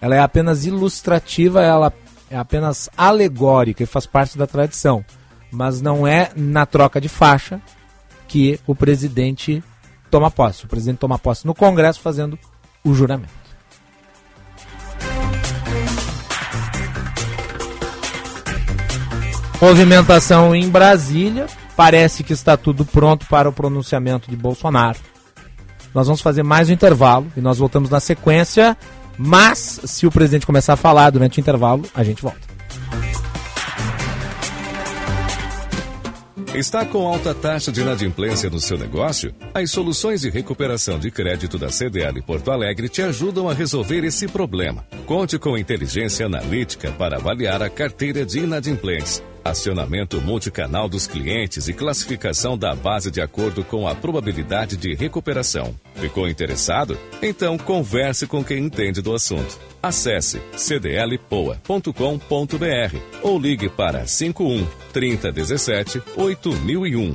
ela 0.01 0.15
é 0.15 0.19
apenas 0.19 0.65
ilustrativa, 0.65 1.61
ela 1.61 1.93
é 2.29 2.37
apenas 2.37 2.89
alegórica 2.97 3.83
e 3.83 3.85
faz 3.85 4.05
parte 4.05 4.37
da 4.37 4.45
tradição. 4.45 5.05
Mas 5.51 5.81
não 5.81 6.05
é 6.05 6.31
na 6.35 6.65
troca 6.65 6.99
de 6.99 7.07
faixa 7.07 7.61
que 8.27 8.59
o 8.67 8.75
presidente 8.75 9.63
toma 10.09 10.31
posse. 10.31 10.65
O 10.65 10.67
presidente 10.67 10.97
toma 10.97 11.17
posse 11.17 11.45
no 11.45 11.53
Congresso 11.53 11.99
fazendo 11.99 12.37
o 12.83 12.93
juramento. 12.93 13.39
Movimentação 19.61 20.55
em 20.55 20.69
Brasília. 20.69 21.47
Parece 21.75 22.23
que 22.23 22.33
está 22.33 22.57
tudo 22.57 22.85
pronto 22.85 23.25
para 23.27 23.47
o 23.47 23.53
pronunciamento 23.53 24.29
de 24.29 24.35
Bolsonaro. 24.35 24.99
Nós 25.93 26.07
vamos 26.07 26.21
fazer 26.21 26.43
mais 26.43 26.69
um 26.69 26.73
intervalo 26.73 27.27
e 27.35 27.41
nós 27.41 27.57
voltamos 27.57 27.89
na 27.89 27.99
sequência. 27.99 28.77
Mas, 29.17 29.81
se 29.83 30.07
o 30.07 30.11
presidente 30.11 30.45
começar 30.45 30.73
a 30.73 30.77
falar 30.77 31.09
durante 31.09 31.39
o 31.39 31.41
intervalo, 31.41 31.83
a 31.93 32.03
gente 32.03 32.21
volta. 32.21 32.58
Está 36.53 36.83
com 36.83 37.07
alta 37.07 37.33
taxa 37.33 37.71
de 37.71 37.81
inadimplência 37.81 38.49
no 38.49 38.59
seu 38.59 38.75
negócio? 38.75 39.33
As 39.53 39.69
soluções 39.69 40.21
de 40.21 40.31
recuperação 40.31 40.97
de 40.97 41.11
crédito 41.11 41.59
da 41.59 41.69
CDL 41.69 42.23
Porto 42.23 42.49
Alegre 42.49 42.89
te 42.89 43.03
ajudam 43.03 43.47
a 43.47 43.53
resolver 43.53 44.03
esse 44.03 44.27
problema. 44.27 44.83
Conte 45.05 45.37
com 45.37 45.55
inteligência 45.55 46.25
analítica 46.25 46.91
para 46.91 47.17
avaliar 47.17 47.61
a 47.61 47.69
carteira 47.69 48.25
de 48.25 48.39
inadimplentes 48.39 49.21
acionamento 49.43 50.21
multicanal 50.21 50.89
dos 50.89 51.07
clientes 51.07 51.67
e 51.67 51.73
classificação 51.73 52.57
da 52.57 52.75
base 52.75 53.09
de 53.11 53.21
acordo 53.21 53.63
com 53.63 53.87
a 53.87 53.95
probabilidade 53.95 54.77
de 54.77 54.93
recuperação. 54.93 55.75
Ficou 55.95 56.27
interessado? 56.27 56.97
Então 57.21 57.57
converse 57.57 58.27
com 58.27 58.43
quem 58.43 58.65
entende 58.65 59.01
do 59.01 59.13
assunto. 59.13 59.57
Acesse 59.81 60.41
cdlpoa.com.br 60.55 61.59
ou 63.21 63.39
ligue 63.39 63.69
para 63.69 64.05
51 64.05 64.67
3017 64.91 66.01
8001. 66.15 67.13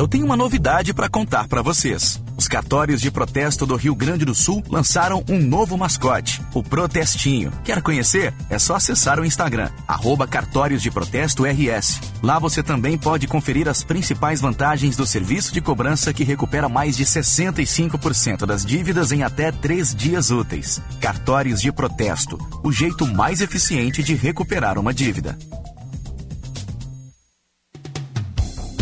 Eu 0.00 0.08
tenho 0.08 0.24
uma 0.24 0.36
novidade 0.36 0.94
para 0.94 1.10
contar 1.10 1.46
para 1.46 1.60
vocês. 1.60 2.18
Os 2.40 2.48
cartórios 2.48 3.02
de 3.02 3.10
protesto 3.10 3.66
do 3.66 3.76
Rio 3.76 3.94
Grande 3.94 4.24
do 4.24 4.34
Sul 4.34 4.64
lançaram 4.66 5.22
um 5.28 5.38
novo 5.38 5.76
mascote, 5.76 6.40
o 6.54 6.62
Protestinho. 6.62 7.52
Quer 7.62 7.82
conhecer? 7.82 8.32
É 8.48 8.58
só 8.58 8.76
acessar 8.76 9.20
o 9.20 9.26
Instagram, 9.26 9.68
arroba 9.86 10.26
Cartórios 10.26 10.80
de 10.80 10.90
Protesto 10.90 11.44
RS. 11.44 12.00
Lá 12.22 12.38
você 12.38 12.62
também 12.62 12.96
pode 12.96 13.26
conferir 13.26 13.68
as 13.68 13.84
principais 13.84 14.40
vantagens 14.40 14.96
do 14.96 15.06
serviço 15.06 15.52
de 15.52 15.60
cobrança 15.60 16.14
que 16.14 16.24
recupera 16.24 16.66
mais 16.66 16.96
de 16.96 17.04
65% 17.04 18.46
das 18.46 18.64
dívidas 18.64 19.12
em 19.12 19.22
até 19.22 19.52
três 19.52 19.94
dias 19.94 20.30
úteis. 20.30 20.80
Cartórios 20.98 21.60
de 21.60 21.70
Protesto, 21.70 22.38
o 22.64 22.72
jeito 22.72 23.06
mais 23.06 23.42
eficiente 23.42 24.02
de 24.02 24.14
recuperar 24.14 24.78
uma 24.78 24.94
dívida. 24.94 25.36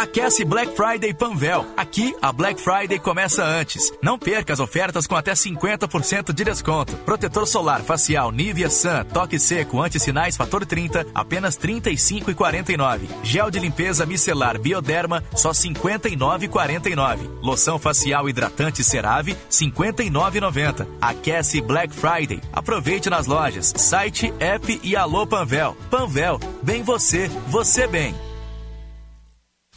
Aquece 0.00 0.46
Black 0.46 0.74
Friday 0.74 1.12
Panvel. 1.12 1.66
Aqui, 1.76 2.16
a 2.22 2.32
Black 2.32 2.58
Friday 2.58 2.98
começa 2.98 3.44
antes. 3.44 3.92
Não 4.02 4.18
perca 4.18 4.50
as 4.50 4.58
ofertas 4.58 5.06
com 5.06 5.14
até 5.14 5.32
50% 5.32 6.32
de 6.32 6.42
desconto. 6.42 6.96
Protetor 7.04 7.46
solar 7.46 7.82
facial 7.82 8.32
Nivea 8.32 8.70
Sun, 8.70 9.04
toque 9.12 9.38
seco, 9.38 9.78
anti-sinais 9.78 10.38
fator 10.38 10.64
30, 10.64 11.06
apenas 11.14 11.56
R$ 11.56 11.74
35,49. 11.82 13.08
Gel 13.22 13.50
de 13.50 13.58
limpeza 13.58 14.06
micelar 14.06 14.58
Bioderma, 14.58 15.22
só 15.36 15.50
R$ 15.50 15.56
59,49. 15.56 17.18
Loção 17.42 17.78
facial 17.78 18.26
hidratante 18.26 18.82
CeraVe, 18.82 19.32
R$ 19.32 19.38
59,90. 19.50 20.86
Aquece 20.98 21.60
Black 21.60 21.94
Friday. 21.94 22.40
Aproveite 22.54 23.10
nas 23.10 23.26
lojas, 23.26 23.74
site, 23.76 24.32
app 24.40 24.80
e 24.82 24.96
Alô 24.96 25.26
Panvel. 25.26 25.76
Panvel, 25.90 26.40
bem 26.62 26.82
você, 26.82 27.28
você 27.48 27.86
bem. 27.86 28.29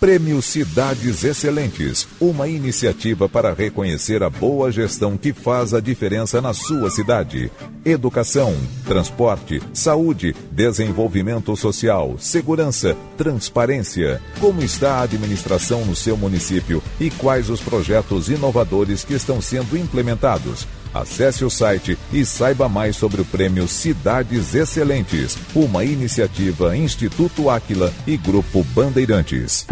Prêmio 0.03 0.41
Cidades 0.41 1.23
Excelentes, 1.23 2.05
uma 2.19 2.45
iniciativa 2.45 3.29
para 3.29 3.53
reconhecer 3.53 4.21
a 4.21 4.29
boa 4.29 4.69
gestão 4.69 5.15
que 5.17 5.31
faz 5.31 5.73
a 5.73 5.79
diferença 5.79 6.41
na 6.41 6.53
sua 6.53 6.91
cidade. 6.91 7.49
Educação, 7.85 8.53
transporte, 8.85 9.63
saúde, 9.71 10.35
desenvolvimento 10.51 11.55
social, 11.55 12.17
segurança, 12.19 12.97
transparência. 13.15 14.21
Como 14.41 14.61
está 14.61 14.95
a 14.95 15.03
administração 15.03 15.85
no 15.85 15.95
seu 15.95 16.17
município 16.17 16.83
e 16.99 17.09
quais 17.09 17.49
os 17.49 17.61
projetos 17.61 18.27
inovadores 18.27 19.05
que 19.05 19.13
estão 19.13 19.39
sendo 19.39 19.77
implementados? 19.77 20.67
Acesse 20.93 21.43
o 21.43 21.49
site 21.49 21.97
e 22.11 22.25
saiba 22.25 22.69
mais 22.69 22.95
sobre 22.95 23.21
o 23.21 23.25
prêmio 23.25 23.67
Cidades 23.67 24.53
Excelentes, 24.53 25.37
uma 25.55 25.83
iniciativa 25.83 26.77
Instituto 26.77 27.49
Áquila 27.49 27.91
e 28.05 28.15
Grupo 28.15 28.63
Bandeirantes. 28.75 29.65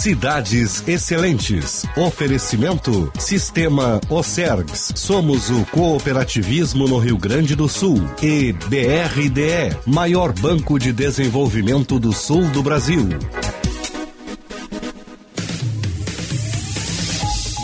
Cidades 0.00 0.82
Excelentes. 0.88 1.84
Oferecimento 1.94 3.12
Sistema 3.18 4.00
Ocergs. 4.08 4.92
Somos 4.94 5.50
o 5.50 5.62
cooperativismo 5.66 6.88
no 6.88 6.98
Rio 6.98 7.18
Grande 7.18 7.54
do 7.54 7.68
Sul. 7.68 8.02
E 8.22 8.52
BRDE, 8.52 9.76
maior 9.84 10.32
banco 10.32 10.78
de 10.78 10.90
desenvolvimento 10.90 11.98
do 11.98 12.14
sul 12.14 12.44
do 12.46 12.62
Brasil. 12.62 13.10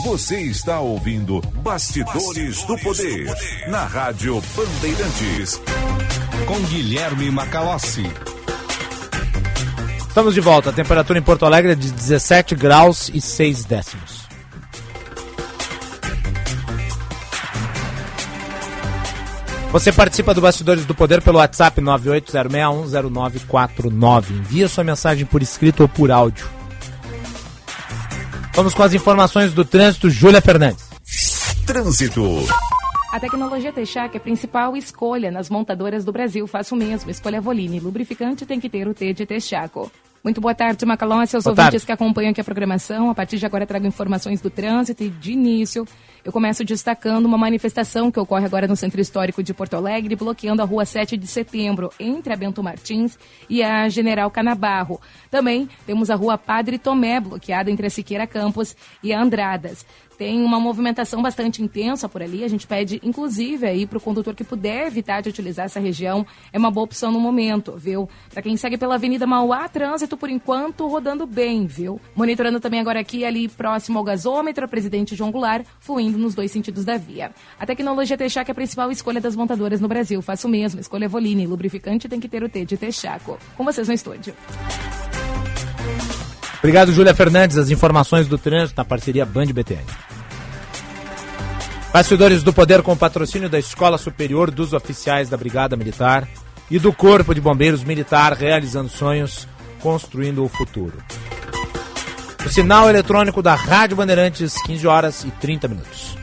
Você 0.06 0.40
está 0.42 0.78
ouvindo 0.78 1.40
Bastidores, 1.64 2.62
do, 2.62 2.78
Poder, 2.78 3.26
na 3.66 3.84
Rádio 3.86 4.40
Bandeirantes. 4.54 5.60
Com 6.46 6.60
Guilherme 6.68 7.28
Macalossi. 7.32 8.08
Estamos 9.98 10.32
de 10.32 10.40
volta. 10.40 10.70
A 10.70 10.72
temperatura 10.72 11.18
em 11.18 11.22
Porto 11.22 11.44
Alegre 11.44 11.72
é 11.72 11.74
de 11.74 11.90
17 11.90 12.54
graus 12.54 13.10
e 13.12 13.20
6 13.20 13.64
décimos. 13.64 14.28
Você 19.72 19.90
participa 19.90 20.32
do 20.32 20.40
Bastidores 20.40 20.86
do 20.86 20.94
Poder 20.94 21.20
pelo 21.20 21.38
WhatsApp 21.38 21.82
980610949. 21.82 24.30
Envia 24.30 24.68
sua 24.68 24.84
mensagem 24.84 25.26
por 25.26 25.42
escrito 25.42 25.80
ou 25.80 25.88
por 25.88 26.12
áudio. 26.12 26.48
Vamos 28.56 28.72
com 28.72 28.82
as 28.82 28.94
informações 28.94 29.52
do 29.52 29.66
trânsito, 29.66 30.08
Júlia 30.08 30.40
Fernandes. 30.40 30.88
Trânsito. 31.66 32.22
A 33.12 33.20
tecnologia 33.20 33.70
Texac 33.70 34.16
é 34.16 34.16
a 34.16 34.20
principal 34.20 34.74
escolha 34.74 35.30
nas 35.30 35.50
montadoras 35.50 36.06
do 36.06 36.10
Brasil. 36.10 36.46
Faça 36.46 36.74
o 36.74 36.78
mesmo. 36.78 37.10
Escolha 37.10 37.38
Voline. 37.38 37.78
Lubrificante 37.78 38.46
tem 38.46 38.58
que 38.58 38.70
ter 38.70 38.88
o 38.88 38.94
T 38.94 39.12
de 39.12 39.26
Texaco. 39.26 39.92
Muito 40.26 40.40
boa 40.40 40.56
tarde, 40.56 40.84
Macalão, 40.84 41.24
seus 41.24 41.44
Boa 41.44 41.52
ouvintes 41.52 41.70
tarde. 41.70 41.86
que 41.86 41.92
acompanham 41.92 42.32
aqui 42.32 42.40
a 42.40 42.44
programação. 42.44 43.08
A 43.08 43.14
partir 43.14 43.38
de 43.38 43.46
agora 43.46 43.64
trago 43.64 43.86
informações 43.86 44.40
do 44.40 44.50
trânsito 44.50 45.04
e 45.04 45.08
de 45.08 45.30
início 45.30 45.86
eu 46.26 46.32
começo 46.32 46.64
destacando 46.64 47.24
uma 47.24 47.38
manifestação 47.38 48.10
que 48.10 48.18
ocorre 48.18 48.44
agora 48.44 48.66
no 48.66 48.74
Centro 48.74 49.00
Histórico 49.00 49.44
de 49.44 49.54
Porto 49.54 49.74
Alegre, 49.74 50.16
bloqueando 50.16 50.60
a 50.60 50.64
rua 50.64 50.84
7 50.84 51.16
de 51.16 51.24
setembro, 51.28 51.88
entre 52.00 52.32
a 52.32 52.36
Bento 52.36 52.64
Martins 52.64 53.16
e 53.48 53.62
a 53.62 53.88
General 53.88 54.28
Canabarro. 54.28 55.00
Também 55.30 55.68
temos 55.86 56.10
a 56.10 56.16
rua 56.16 56.36
Padre 56.36 56.78
Tomé, 56.78 57.20
bloqueada 57.20 57.70
entre 57.70 57.86
a 57.86 57.90
Siqueira 57.90 58.26
Campos 58.26 58.74
e 59.04 59.12
a 59.12 59.22
Andradas. 59.22 59.86
Tem 60.18 60.42
uma 60.42 60.58
movimentação 60.58 61.20
bastante 61.20 61.62
intensa 61.62 62.08
por 62.08 62.22
ali. 62.22 62.44
A 62.44 62.48
gente 62.48 62.66
pede, 62.66 63.00
inclusive, 63.02 63.66
aí 63.66 63.86
para 63.86 63.98
o 63.98 64.00
condutor 64.00 64.34
que 64.34 64.44
puder 64.44 64.86
evitar 64.86 65.20
de 65.20 65.28
utilizar 65.28 65.66
essa 65.66 65.78
região, 65.78 66.26
é 66.52 66.58
uma 66.58 66.70
boa 66.70 66.84
opção 66.84 67.12
no 67.12 67.20
momento, 67.20 67.76
viu? 67.76 68.08
Para 68.30 68.42
quem 68.42 68.56
segue 68.56 68.78
pela 68.78 68.94
Avenida 68.94 69.26
Mauá, 69.26 69.68
trânsito 69.68 70.16
por 70.16 70.30
enquanto 70.30 70.86
rodando 70.86 71.26
bem, 71.26 71.66
viu? 71.66 72.00
Monitorando 72.14 72.60
também 72.60 72.80
agora 72.80 73.00
aqui, 73.00 73.24
ali 73.24 73.48
próximo 73.48 73.98
ao 73.98 74.04
gasômetro, 74.04 74.64
a 74.64 74.68
Presidente 74.68 75.14
João 75.14 75.30
Goulart, 75.30 75.66
fluindo 75.80 76.18
nos 76.18 76.34
dois 76.34 76.50
sentidos 76.50 76.84
da 76.84 76.96
via. 76.96 77.32
A 77.58 77.66
tecnologia 77.66 78.16
Texaco 78.16 78.50
é 78.50 78.52
a 78.52 78.54
principal 78.54 78.90
escolha 78.90 79.20
das 79.20 79.36
montadoras 79.36 79.80
no 79.80 79.88
Brasil. 79.88 80.22
Faço 80.22 80.46
o 80.46 80.50
mesmo, 80.50 80.80
escolha 80.80 81.08
Voline. 81.08 81.46
Lubrificante 81.46 82.08
tem 82.08 82.20
que 82.20 82.28
ter 82.28 82.42
o 82.42 82.48
T 82.48 82.64
de 82.64 82.76
Texaco. 82.76 83.38
Com 83.56 83.64
vocês 83.64 83.88
no 83.88 83.94
estúdio. 83.94 84.34
Obrigado, 86.66 86.92
Júlia 86.92 87.14
Fernandes. 87.14 87.56
As 87.56 87.70
informações 87.70 88.26
do 88.26 88.36
trânsito 88.36 88.76
na 88.76 88.84
parceria 88.84 89.24
Band 89.24 89.46
BTN. 89.46 89.84
Bastidores 91.92 92.42
do 92.42 92.52
Poder 92.52 92.82
com 92.82 92.96
patrocínio 92.96 93.48
da 93.48 93.56
Escola 93.56 93.96
Superior 93.96 94.50
dos 94.50 94.72
Oficiais 94.72 95.28
da 95.28 95.36
Brigada 95.36 95.76
Militar 95.76 96.26
e 96.68 96.80
do 96.80 96.92
Corpo 96.92 97.32
de 97.32 97.40
Bombeiros 97.40 97.84
Militar 97.84 98.32
realizando 98.32 98.88
sonhos, 98.88 99.46
construindo 99.78 100.42
o 100.42 100.48
futuro. 100.48 100.98
O 102.44 102.48
sinal 102.48 102.90
eletrônico 102.90 103.40
da 103.40 103.54
Rádio 103.54 103.98
Bandeirantes, 103.98 104.60
15 104.64 104.88
horas 104.88 105.22
e 105.22 105.30
30 105.30 105.68
minutos. 105.68 106.16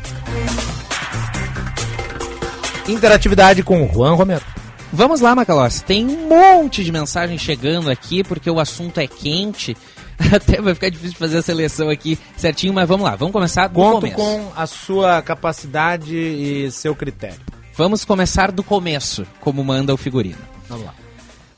Interatividade 2.85 3.63
com 3.63 3.87
Juan 3.87 4.13
Romero. 4.15 4.43
Vamos 4.91 5.21
lá, 5.21 5.33
Macalossi. 5.33 5.83
Tem 5.83 6.05
um 6.05 6.27
monte 6.27 6.83
de 6.83 6.91
mensagem 6.91 7.37
chegando 7.37 7.89
aqui 7.89 8.25
porque 8.25 8.47
o 8.47 8.59
assunto 8.59 8.99
é 8.99 9.07
quente. 9.07 9.75
Até 10.33 10.61
vai 10.61 10.73
ficar 10.73 10.89
difícil 10.89 11.13
de 11.13 11.17
fazer 11.17 11.37
a 11.37 11.41
seleção 11.41 11.89
aqui 11.89 12.17
certinho, 12.37 12.73
mas 12.73 12.87
vamos 12.87 13.05
lá. 13.05 13.15
Vamos 13.15 13.31
começar 13.31 13.67
do 13.67 13.75
Conto 13.75 14.01
começo. 14.01 14.15
com 14.15 14.51
a 14.55 14.67
sua 14.67 15.21
capacidade 15.21 16.15
e 16.15 16.71
seu 16.71 16.95
critério. 16.95 17.39
Vamos 17.75 18.05
começar 18.05 18.51
do 18.51 18.63
começo, 18.63 19.25
como 19.39 19.63
manda 19.63 19.93
o 19.93 19.97
figurino. 19.97 20.37
Vamos 20.69 20.85
lá. 20.85 20.93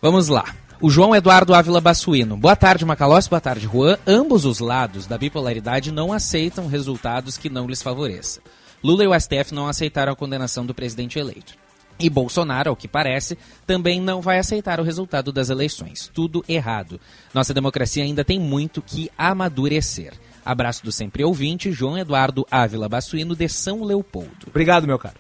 Vamos 0.02 0.27
lá. 0.30 0.45
O 0.82 0.90
João 0.90 1.15
Eduardo 1.15 1.53
Ávila 1.53 1.82
Bassuino. 1.82 2.38
Boa 2.38 2.56
tarde, 2.56 2.86
Macalossi. 2.86 3.30
Boa 3.30 3.41
tarde, 3.41 3.65
Juan. 3.65 3.98
Ambos 4.06 4.45
os 4.45 4.60
lados 4.60 5.07
da 5.07 5.18
bipolaridade 5.18 5.91
não 5.91 6.14
aceitam 6.14 6.68
resultados 6.68 7.38
que 7.38 7.49
não 7.49 7.68
lhes 7.68 7.82
favoreçam. 7.82 8.44
Lula 8.84 9.03
e 9.03 9.07
o 9.07 9.19
STF 9.19 9.53
não 9.53 9.68
aceitaram 9.68 10.14
a 10.14 10.15
condenação 10.15 10.65
do 10.65 10.73
presidente 10.73 11.18
eleito. 11.18 11.53
E 11.97 12.09
Bolsonaro, 12.09 12.69
ao 12.69 12.76
que 12.76 12.88
parece, 12.88 13.38
também 13.65 14.01
não 14.01 14.22
vai 14.22 14.38
aceitar 14.38 14.80
o 14.80 14.84
resultado 14.84 15.31
das 15.31 15.49
eleições. 15.49 16.11
Tudo 16.13 16.43
errado. 16.47 16.99
Nossa 17.34 17.53
democracia 17.53 18.03
ainda 18.03 18.23
tem 18.23 18.39
muito 18.39 18.81
que 18.81 19.09
amadurecer. 19.17 20.13
Abraço 20.43 20.84
do 20.84 20.91
sempre 20.91 21.23
ouvinte, 21.23 21.72
João 21.72 21.97
Eduardo 21.97 22.45
Ávila 22.51 22.89
Bassuino, 22.89 23.35
de 23.35 23.47
São 23.47 23.84
Leopoldo. 23.84 24.47
Obrigado, 24.47 24.85
meu 24.85 24.99
caro. 24.99 25.15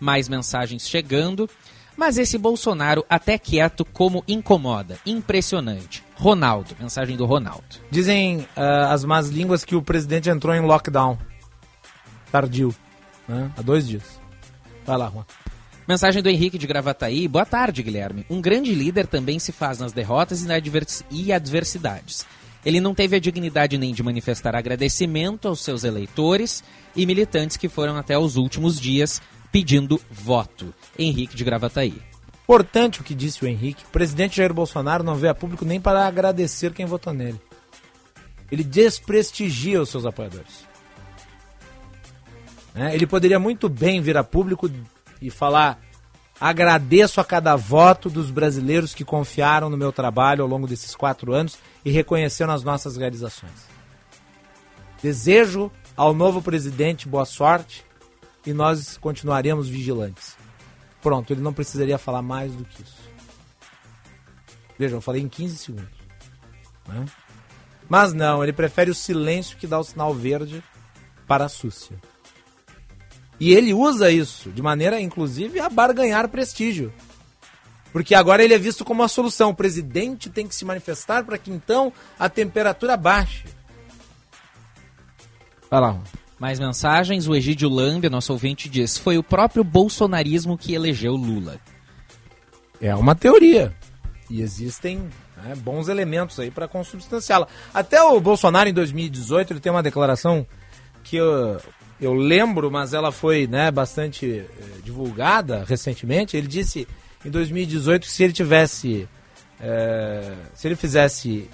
Mais 0.00 0.28
mensagens 0.28 0.88
chegando. 0.88 1.48
Mas 1.96 2.16
esse 2.16 2.38
Bolsonaro, 2.38 3.04
até 3.10 3.36
quieto, 3.36 3.84
como 3.84 4.22
incomoda. 4.28 4.98
Impressionante. 5.04 6.04
Ronaldo, 6.14 6.76
mensagem 6.78 7.16
do 7.16 7.26
Ronaldo. 7.26 7.64
Dizem 7.90 8.46
ah, 8.54 8.92
as 8.92 9.04
más 9.04 9.28
línguas 9.28 9.64
que 9.64 9.74
o 9.74 9.82
presidente 9.82 10.30
entrou 10.30 10.54
em 10.54 10.60
lockdown. 10.60 11.18
Tardio. 12.30 12.72
Né? 13.26 13.50
Há 13.56 13.62
dois 13.62 13.88
dias. 13.88 14.20
Vai 14.86 14.96
lá, 14.96 15.10
Juan. 15.10 15.26
Mensagem 15.88 16.22
do 16.22 16.28
Henrique 16.28 16.58
de 16.58 16.66
Gravataí. 16.66 17.26
Boa 17.26 17.46
tarde, 17.46 17.82
Guilherme. 17.82 18.26
Um 18.28 18.42
grande 18.42 18.74
líder 18.74 19.06
também 19.06 19.38
se 19.38 19.52
faz 19.52 19.78
nas 19.78 19.90
derrotas 19.90 20.44
e, 21.10 21.32
adversidades. 21.32 22.26
Ele 22.62 22.78
não 22.78 22.94
teve 22.94 23.16
a 23.16 23.18
dignidade 23.18 23.78
nem 23.78 23.94
de 23.94 24.02
manifestar 24.02 24.54
agradecimento 24.54 25.48
aos 25.48 25.64
seus 25.64 25.84
eleitores 25.84 26.62
e 26.94 27.06
militantes 27.06 27.56
que 27.56 27.70
foram 27.70 27.96
até 27.96 28.18
os 28.18 28.36
últimos 28.36 28.78
dias 28.78 29.22
pedindo 29.50 29.98
voto. 30.10 30.74
Henrique 30.98 31.34
de 31.34 31.42
Gravataí. 31.42 31.94
Importante 32.42 33.00
o 33.00 33.04
que 33.04 33.14
disse 33.14 33.42
o 33.42 33.48
Henrique. 33.48 33.84
O 33.84 33.90
presidente 33.90 34.36
Jair 34.36 34.52
Bolsonaro 34.52 35.02
não 35.02 35.14
veio 35.14 35.32
a 35.32 35.34
público 35.34 35.64
nem 35.64 35.80
para 35.80 36.06
agradecer 36.06 36.74
quem 36.74 36.84
votou 36.84 37.14
nele. 37.14 37.40
Ele 38.52 38.62
desprestigia 38.62 39.80
os 39.80 39.88
seus 39.88 40.04
apoiadores. 40.04 40.68
Né? 42.74 42.94
Ele 42.94 43.06
poderia 43.06 43.38
muito 43.38 43.70
bem 43.70 44.02
vir 44.02 44.18
a 44.18 44.22
público 44.22 44.68
e 45.20 45.30
falar: 45.30 45.80
agradeço 46.40 47.20
a 47.20 47.24
cada 47.24 47.56
voto 47.56 48.08
dos 48.08 48.30
brasileiros 48.30 48.94
que 48.94 49.04
confiaram 49.04 49.68
no 49.68 49.76
meu 49.76 49.92
trabalho 49.92 50.42
ao 50.42 50.48
longo 50.48 50.66
desses 50.66 50.94
quatro 50.94 51.32
anos 51.32 51.58
e 51.84 51.90
reconheceram 51.90 52.52
as 52.52 52.62
nossas 52.62 52.96
realizações. 52.96 53.66
Desejo 55.02 55.70
ao 55.96 56.14
novo 56.14 56.42
presidente 56.42 57.08
boa 57.08 57.24
sorte 57.24 57.84
e 58.46 58.52
nós 58.52 58.96
continuaremos 58.96 59.68
vigilantes. 59.68 60.36
Pronto, 61.00 61.32
ele 61.32 61.40
não 61.40 61.52
precisaria 61.52 61.98
falar 61.98 62.22
mais 62.22 62.52
do 62.52 62.64
que 62.64 62.82
isso. 62.82 63.08
Veja, 64.78 64.96
eu 64.96 65.00
falei 65.00 65.22
em 65.22 65.28
15 65.28 65.56
segundos. 65.56 65.98
né? 66.86 67.04
Mas 67.88 68.12
não, 68.12 68.42
ele 68.42 68.52
prefere 68.52 68.90
o 68.90 68.94
silêncio 68.94 69.56
que 69.56 69.66
dá 69.66 69.78
o 69.78 69.84
sinal 69.84 70.14
verde 70.14 70.62
para 71.26 71.46
a 71.46 71.48
súcia. 71.48 71.96
E 73.40 73.54
ele 73.54 73.72
usa 73.72 74.10
isso 74.10 74.50
de 74.50 74.60
maneira, 74.60 75.00
inclusive, 75.00 75.60
a 75.60 75.68
barganhar 75.68 76.28
prestígio. 76.28 76.92
Porque 77.92 78.14
agora 78.14 78.42
ele 78.42 78.54
é 78.54 78.58
visto 78.58 78.84
como 78.84 79.02
a 79.02 79.08
solução. 79.08 79.50
O 79.50 79.54
presidente 79.54 80.28
tem 80.28 80.46
que 80.46 80.54
se 80.54 80.64
manifestar 80.64 81.24
para 81.24 81.38
que 81.38 81.50
então 81.50 81.92
a 82.18 82.28
temperatura 82.28 82.96
baixe. 82.96 83.44
Vai 85.70 85.80
lá. 85.80 85.98
Mais 86.38 86.58
mensagens. 86.58 87.26
O 87.26 87.34
Egídio 87.34 87.68
Lambia, 87.68 88.10
nosso 88.10 88.32
ouvinte, 88.32 88.68
diz: 88.68 88.98
Foi 88.98 89.18
o 89.18 89.22
próprio 89.22 89.64
bolsonarismo 89.64 90.58
que 90.58 90.74
elegeu 90.74 91.12
Lula. 91.12 91.58
É 92.80 92.94
uma 92.94 93.14
teoria. 93.14 93.74
E 94.30 94.42
existem 94.42 95.08
né, 95.36 95.54
bons 95.56 95.88
elementos 95.88 96.38
aí 96.38 96.50
para 96.50 96.68
consubstanciá-la. 96.68 97.48
Até 97.72 98.02
o 98.02 98.20
Bolsonaro, 98.20 98.68
em 98.68 98.74
2018, 98.74 99.52
ele 99.52 99.60
tem 99.60 99.72
uma 99.72 99.82
declaração 99.82 100.46
que 101.02 101.16
eu, 101.16 101.58
eu 102.00 102.14
lembro, 102.14 102.70
mas 102.70 102.94
ela 102.94 103.10
foi 103.10 103.46
né, 103.46 103.70
bastante 103.70 104.26
eh, 104.26 104.46
divulgada 104.84 105.64
recentemente. 105.66 106.36
Ele 106.36 106.46
disse 106.46 106.86
em 107.24 107.30
2018 107.30 108.02
que 108.06 108.10
se 108.10 108.22
ele 108.22 108.32
tivesse. 108.32 109.08
eh, 109.60 110.34
se 110.54 110.68
ele 110.68 110.76
fizesse 110.76 111.50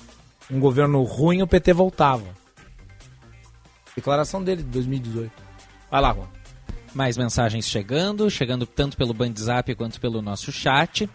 um 0.51 0.61
governo 0.61 1.03
ruim, 1.03 1.43
o 1.43 1.47
PT 1.47 1.73
voltava. 1.73 2.27
Declaração 3.97 4.43
dele 4.43 4.63
de 4.63 4.69
2018. 4.69 5.33
Vai 5.91 6.01
lá, 6.01 6.13
Juan. 6.13 6.29
Mais 6.95 7.17
mensagens 7.17 7.67
chegando, 7.67 8.31
chegando 8.31 8.67
tanto 8.67 8.97
pelo 8.97 9.15
Bandzap 9.15 9.75
quanto 9.75 10.01
pelo 10.01 10.21
nosso 10.21 10.53
chat. 10.53 11.09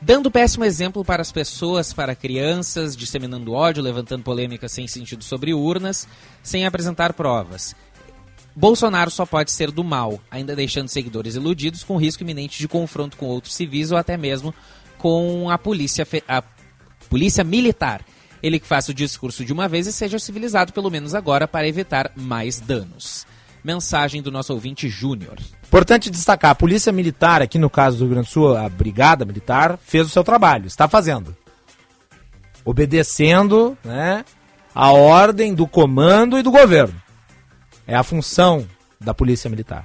Dando 0.00 0.30
péssimo 0.30 0.64
exemplo 0.64 1.04
para 1.04 1.22
as 1.22 1.32
pessoas, 1.32 1.92
para 1.92 2.14
crianças, 2.14 2.96
disseminando 2.96 3.52
ódio, 3.52 3.82
levantando 3.82 4.22
polêmicas 4.22 4.72
sem 4.72 4.86
sentido 4.86 5.24
sobre 5.24 5.54
urnas, 5.54 6.06
sem 6.42 6.66
apresentar 6.66 7.12
provas. 7.12 7.74
Bolsonaro 8.56 9.10
só 9.10 9.26
pode 9.26 9.52
ser 9.52 9.70
do 9.70 9.84
mal, 9.84 10.18
ainda 10.30 10.56
deixando 10.56 10.88
seguidores 10.88 11.34
iludidos 11.34 11.84
com 11.84 11.98
risco 11.98 12.22
iminente 12.22 12.58
de 12.58 12.66
confronto 12.66 13.18
com 13.18 13.26
outros 13.26 13.54
civis 13.54 13.92
ou 13.92 13.98
até 13.98 14.16
mesmo 14.16 14.54
com 14.96 15.50
a 15.50 15.58
polícia, 15.58 16.08
a 16.26 16.42
polícia 17.10 17.44
militar. 17.44 18.00
Ele 18.42 18.58
que 18.58 18.66
faça 18.66 18.92
o 18.92 18.94
discurso 18.94 19.44
de 19.44 19.52
uma 19.52 19.68
vez 19.68 19.86
e 19.86 19.92
seja 19.92 20.18
civilizado 20.18 20.72
pelo 20.72 20.90
menos 20.90 21.14
agora 21.14 21.46
para 21.46 21.68
evitar 21.68 22.10
mais 22.16 22.58
danos. 22.58 23.26
Mensagem 23.62 24.22
do 24.22 24.30
nosso 24.30 24.54
ouvinte 24.54 24.88
Júnior. 24.88 25.36
Importante 25.64 26.08
destacar, 26.08 26.52
a 26.52 26.54
Polícia 26.54 26.92
Militar, 26.92 27.42
aqui 27.42 27.58
no 27.58 27.68
caso 27.68 27.98
do 27.98 28.04
Rio 28.04 28.14
Grande 28.14 28.28
do 28.28 28.32
Sul, 28.32 28.56
a 28.56 28.68
Brigada 28.68 29.24
Militar, 29.26 29.78
fez 29.82 30.06
o 30.06 30.10
seu 30.10 30.24
trabalho, 30.24 30.66
está 30.66 30.88
fazendo. 30.88 31.36
Obedecendo 32.64 33.76
né, 33.84 34.24
a 34.74 34.92
ordem 34.92 35.52
do 35.52 35.66
comando 35.66 36.38
e 36.38 36.42
do 36.42 36.50
governo. 36.50 37.05
É 37.86 37.94
a 37.94 38.02
função 38.02 38.66
da 39.00 39.14
Polícia 39.14 39.48
Militar. 39.48 39.84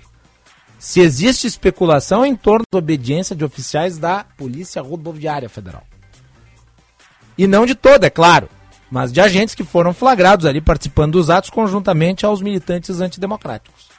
Se 0.79 0.99
existe 0.99 1.45
especulação 1.45 2.25
em 2.25 2.35
torno 2.35 2.65
da 2.71 2.79
obediência 2.79 3.35
de 3.35 3.45
oficiais 3.45 3.97
da 3.97 4.23
Polícia 4.35 4.81
Rodoviária 4.81 5.47
Federal. 5.47 5.83
E 7.37 7.45
não 7.45 7.65
de 7.65 7.75
toda, 7.75 8.07
é 8.07 8.09
claro, 8.09 8.49
mas 8.89 9.11
de 9.11 9.21
agentes 9.21 9.53
que 9.53 9.63
foram 9.63 9.93
flagrados 9.93 10.45
ali 10.45 10.59
participando 10.59 11.13
dos 11.13 11.29
atos 11.29 11.49
conjuntamente 11.49 12.25
aos 12.25 12.41
militantes 12.41 12.99
antidemocráticos. 12.99 13.89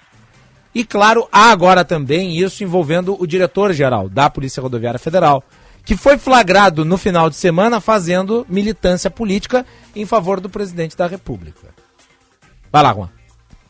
E 0.74 0.84
claro, 0.84 1.28
há 1.30 1.50
agora 1.50 1.84
também 1.84 2.36
isso 2.36 2.64
envolvendo 2.64 3.16
o 3.20 3.26
diretor-geral 3.26 4.08
da 4.08 4.28
Polícia 4.28 4.62
Rodoviária 4.62 4.98
Federal, 4.98 5.44
que 5.84 5.96
foi 5.96 6.18
flagrado 6.18 6.84
no 6.84 6.96
final 6.98 7.28
de 7.28 7.36
semana 7.36 7.80
fazendo 7.80 8.46
militância 8.48 9.10
política 9.10 9.66
em 9.94 10.06
favor 10.06 10.40
do 10.40 10.48
presidente 10.48 10.96
da 10.96 11.06
República. 11.06 11.68
Vai 12.70 12.82
lá, 12.82 12.94
Juan. 12.94 13.10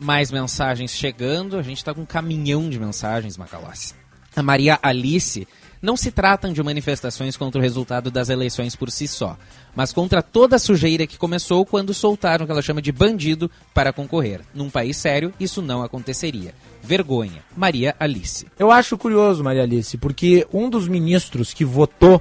Mais 0.02 0.32
mensagens 0.32 0.90
chegando. 0.90 1.56
A 1.56 1.62
gente 1.62 1.78
está 1.78 1.94
com 1.94 2.00
um 2.00 2.06
caminhão 2.06 2.68
de 2.68 2.78
mensagens, 2.78 3.36
Macalossi. 3.36 3.94
a 4.34 4.42
Maria 4.42 4.76
Alice, 4.82 5.46
não 5.80 5.96
se 5.96 6.10
tratam 6.10 6.52
de 6.52 6.60
manifestações 6.60 7.36
contra 7.36 7.60
o 7.60 7.62
resultado 7.62 8.10
das 8.10 8.28
eleições 8.28 8.74
por 8.74 8.90
si 8.90 9.06
só, 9.06 9.36
mas 9.76 9.92
contra 9.92 10.20
toda 10.20 10.56
a 10.56 10.58
sujeira 10.58 11.06
que 11.06 11.16
começou 11.16 11.64
quando 11.64 11.94
soltaram 11.94 12.42
o 12.42 12.46
que 12.46 12.52
ela 12.52 12.62
chama 12.62 12.82
de 12.82 12.90
bandido 12.90 13.48
para 13.72 13.92
concorrer. 13.92 14.40
Num 14.52 14.68
país 14.68 14.96
sério, 14.96 15.32
isso 15.38 15.62
não 15.62 15.82
aconteceria. 15.84 16.52
Vergonha. 16.82 17.44
Maria 17.56 17.94
Alice. 18.00 18.46
Eu 18.58 18.72
acho 18.72 18.98
curioso, 18.98 19.44
Maria 19.44 19.62
Alice, 19.62 19.96
porque 19.98 20.46
um 20.52 20.68
dos 20.68 20.88
ministros 20.88 21.54
que 21.54 21.64
votou 21.64 22.20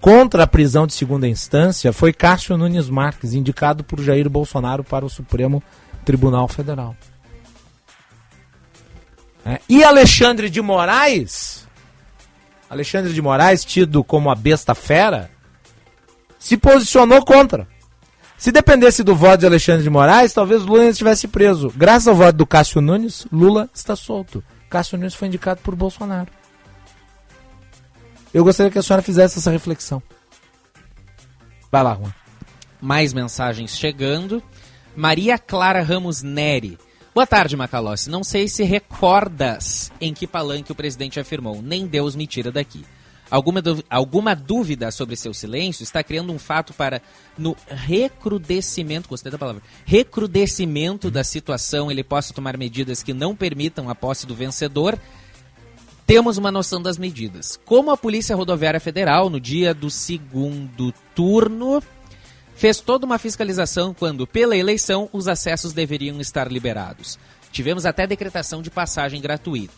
contra 0.00 0.42
a 0.42 0.48
prisão 0.48 0.84
de 0.84 0.94
segunda 0.94 1.28
instância 1.28 1.92
foi 1.92 2.12
Cássio 2.12 2.56
Nunes 2.56 2.88
Marques, 2.88 3.34
indicado 3.34 3.84
por 3.84 4.00
Jair 4.00 4.28
Bolsonaro 4.28 4.82
para 4.82 5.04
o 5.04 5.10
Supremo 5.10 5.60
Tribunal 5.60 5.81
Federal. 6.48 6.96
É, 9.44 9.60
E 9.68 9.82
Alexandre 9.82 10.48
de 10.48 10.60
Moraes, 10.60 11.66
Alexandre 12.70 13.12
de 13.12 13.20
Moraes, 13.20 13.64
tido 13.64 14.02
como 14.02 14.30
a 14.30 14.34
besta 14.34 14.74
fera, 14.74 15.30
se 16.38 16.56
posicionou 16.56 17.24
contra. 17.24 17.66
Se 18.38 18.50
dependesse 18.50 19.04
do 19.04 19.14
voto 19.14 19.40
de 19.40 19.46
Alexandre 19.46 19.84
de 19.84 19.90
Moraes, 19.90 20.32
talvez 20.32 20.62
Lula 20.64 20.86
estivesse 20.86 21.28
preso. 21.28 21.72
Graças 21.76 22.08
ao 22.08 22.14
voto 22.14 22.36
do 22.36 22.46
Cássio 22.46 22.80
Nunes, 22.80 23.26
Lula 23.30 23.70
está 23.72 23.94
solto. 23.94 24.42
Cássio 24.68 24.98
Nunes 24.98 25.14
foi 25.14 25.28
indicado 25.28 25.60
por 25.62 25.76
Bolsonaro. 25.76 26.28
Eu 28.34 28.42
gostaria 28.42 28.72
que 28.72 28.78
a 28.78 28.82
senhora 28.82 29.02
fizesse 29.02 29.38
essa 29.38 29.50
reflexão. 29.50 30.02
Vai 31.70 31.82
lá, 31.82 31.94
Juan. 31.94 32.12
Mais 32.80 33.12
mensagens 33.12 33.76
chegando. 33.76 34.42
Maria 34.94 35.38
Clara 35.38 35.82
Ramos 35.82 36.22
Neri. 36.22 36.78
Boa 37.14 37.26
tarde, 37.26 37.56
Macalossi. 37.56 38.10
Não 38.10 38.22
sei 38.22 38.46
se 38.46 38.62
recordas 38.62 39.90
em 40.00 40.12
que 40.12 40.26
palanque 40.26 40.72
o 40.72 40.74
presidente 40.74 41.18
afirmou: 41.18 41.62
nem 41.62 41.86
Deus 41.86 42.14
me 42.14 42.26
tira 42.26 42.52
daqui. 42.52 42.84
Alguma, 43.30 43.62
alguma 43.88 44.36
dúvida 44.36 44.90
sobre 44.90 45.16
seu 45.16 45.32
silêncio 45.32 45.82
está 45.82 46.02
criando 46.02 46.30
um 46.34 46.38
fato 46.38 46.74
para, 46.74 47.00
no 47.38 47.56
recrudescimento, 47.66 49.08
gostei 49.08 49.32
da 49.32 49.38
palavra, 49.38 49.62
recrudescimento 49.86 51.10
da 51.10 51.24
situação, 51.24 51.90
ele 51.90 52.04
possa 52.04 52.34
tomar 52.34 52.58
medidas 52.58 53.02
que 53.02 53.14
não 53.14 53.34
permitam 53.34 53.88
a 53.88 53.94
posse 53.94 54.26
do 54.26 54.34
vencedor? 54.34 54.98
Temos 56.06 56.36
uma 56.36 56.52
noção 56.52 56.82
das 56.82 56.98
medidas. 56.98 57.58
Como 57.64 57.90
a 57.90 57.96
Polícia 57.96 58.36
Rodoviária 58.36 58.80
Federal, 58.80 59.30
no 59.30 59.40
dia 59.40 59.72
do 59.72 59.88
segundo 59.88 60.92
turno, 61.14 61.82
fez 62.54 62.80
toda 62.80 63.06
uma 63.06 63.18
fiscalização 63.18 63.94
quando, 63.94 64.26
pela 64.26 64.56
eleição, 64.56 65.08
os 65.12 65.28
acessos 65.28 65.72
deveriam 65.72 66.20
estar 66.20 66.50
liberados. 66.50 67.18
Tivemos 67.50 67.84
até 67.84 68.06
decretação 68.06 68.62
de 68.62 68.70
passagem 68.70 69.20
gratuita. 69.20 69.74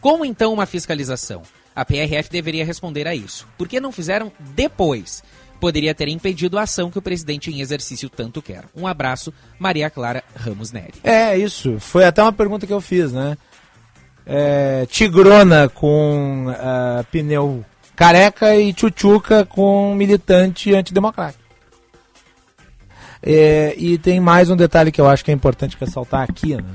Como 0.00 0.24
então 0.24 0.52
uma 0.52 0.66
fiscalização? 0.66 1.42
A 1.74 1.84
PRF 1.84 2.28
deveria 2.30 2.64
responder 2.64 3.06
a 3.06 3.14
isso. 3.14 3.46
Por 3.56 3.68
que 3.68 3.80
não 3.80 3.92
fizeram 3.92 4.30
depois? 4.38 5.22
Poderia 5.60 5.94
ter 5.94 6.08
impedido 6.08 6.58
a 6.58 6.62
ação 6.62 6.90
que 6.90 6.98
o 6.98 7.02
presidente 7.02 7.50
em 7.50 7.60
exercício 7.60 8.10
tanto 8.10 8.42
quer. 8.42 8.64
Um 8.74 8.86
abraço, 8.86 9.32
Maria 9.60 9.88
Clara 9.88 10.24
Ramos 10.34 10.72
Neri. 10.72 10.94
É, 11.04 11.38
isso. 11.38 11.78
Foi 11.78 12.04
até 12.04 12.20
uma 12.20 12.32
pergunta 12.32 12.66
que 12.66 12.72
eu 12.72 12.80
fiz, 12.80 13.12
né? 13.12 13.38
É, 14.26 14.86
tigrona 14.90 15.68
com 15.68 16.46
ah, 16.48 17.04
pneu 17.10 17.64
careca 17.94 18.56
e 18.56 18.72
tchutchuca 18.72 19.44
com 19.44 19.94
militante 19.94 20.74
antidemocrático. 20.74 21.41
É, 23.22 23.74
e 23.76 23.98
tem 23.98 24.18
mais 24.20 24.50
um 24.50 24.56
detalhe 24.56 24.90
que 24.90 25.00
eu 25.00 25.08
acho 25.08 25.24
que 25.24 25.30
é 25.30 25.34
importante 25.34 25.76
ressaltar 25.78 26.22
aqui, 26.28 26.56
né? 26.56 26.74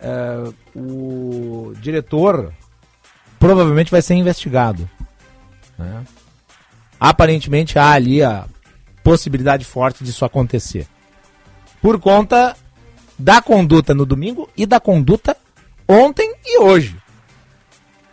É, 0.00 0.52
o 0.76 1.72
diretor 1.80 2.52
provavelmente 3.38 3.90
vai 3.90 4.02
ser 4.02 4.14
investigado. 4.14 4.88
né? 5.78 6.04
Aparentemente 7.00 7.78
há 7.78 7.92
ali 7.92 8.22
a 8.22 8.44
possibilidade 9.02 9.64
forte 9.64 10.04
disso 10.04 10.24
acontecer. 10.24 10.86
Por 11.80 11.98
conta 11.98 12.56
da 13.18 13.40
conduta 13.40 13.94
no 13.94 14.04
domingo 14.04 14.48
e 14.56 14.66
da 14.66 14.78
conduta 14.78 15.36
ontem 15.88 16.34
e 16.44 16.58
hoje. 16.58 16.96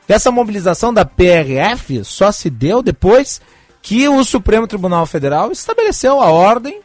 Essa 0.07 0.31
mobilização 0.31 0.93
da 0.93 1.03
PRF 1.03 2.03
só 2.05 2.31
se 2.31 2.49
deu 2.49 2.81
depois 2.81 3.41
que 3.81 4.07
o 4.07 4.23
Supremo 4.23 4.67
Tribunal 4.67 5.05
Federal 5.05 5.51
estabeleceu 5.51 6.21
a 6.21 6.29
ordem 6.29 6.79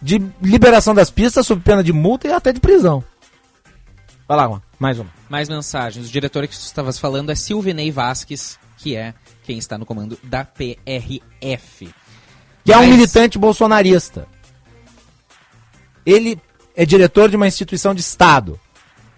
de 0.00 0.22
liberação 0.42 0.94
das 0.94 1.10
pistas 1.10 1.46
sob 1.46 1.60
pena 1.62 1.82
de 1.82 1.92
multa 1.92 2.28
e 2.28 2.32
até 2.32 2.52
de 2.52 2.60
prisão. 2.60 3.02
Vai 4.28 4.36
lá, 4.36 4.46
Juan, 4.48 4.62
mais 4.78 4.98
uma. 4.98 5.10
Mais 5.28 5.48
mensagens. 5.48 6.06
O 6.06 6.10
diretor 6.10 6.46
que 6.46 6.56
tu 6.56 6.60
estavas 6.60 6.98
falando 6.98 7.30
é 7.30 7.34
Silvinei 7.34 7.90
Vasques, 7.90 8.58
que 8.76 8.96
é 8.96 9.14
quem 9.44 9.56
está 9.58 9.78
no 9.78 9.86
comando 9.86 10.18
da 10.22 10.44
PRF. 10.44 11.88
Que 12.64 12.72
é 12.72 12.76
um 12.76 12.80
Mas- 12.80 12.88
militante 12.90 13.38
bolsonarista. 13.38 14.26
Ele 16.04 16.40
é 16.74 16.84
diretor 16.84 17.28
de 17.28 17.36
uma 17.36 17.46
instituição 17.46 17.94
de 17.94 18.00
Estado, 18.00 18.60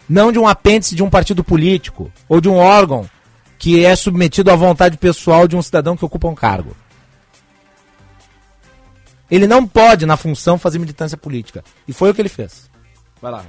não 0.08 0.30
de 0.32 0.38
um 0.38 0.46
apêndice 0.46 0.94
de 0.94 1.02
um 1.02 1.10
partido 1.10 1.42
político 1.42 2.10
ou 2.28 2.40
de 2.40 2.48
um 2.48 2.56
órgão 2.56 3.08
que 3.58 3.84
é 3.84 3.96
submetido 3.96 4.50
à 4.50 4.56
vontade 4.56 4.96
pessoal 4.96 5.48
de 5.48 5.56
um 5.56 5.62
cidadão 5.62 5.96
que 5.96 6.04
ocupa 6.04 6.28
um 6.28 6.34
cargo. 6.34 6.76
Ele 9.30 9.46
não 9.46 9.66
pode, 9.66 10.06
na 10.06 10.16
função, 10.16 10.58
fazer 10.58 10.78
militância 10.78 11.16
política. 11.16 11.62
E 11.86 11.92
foi 11.92 12.10
o 12.10 12.14
que 12.14 12.20
ele 12.20 12.28
fez. 12.28 12.70
Vai 13.20 13.32
lá. 13.32 13.44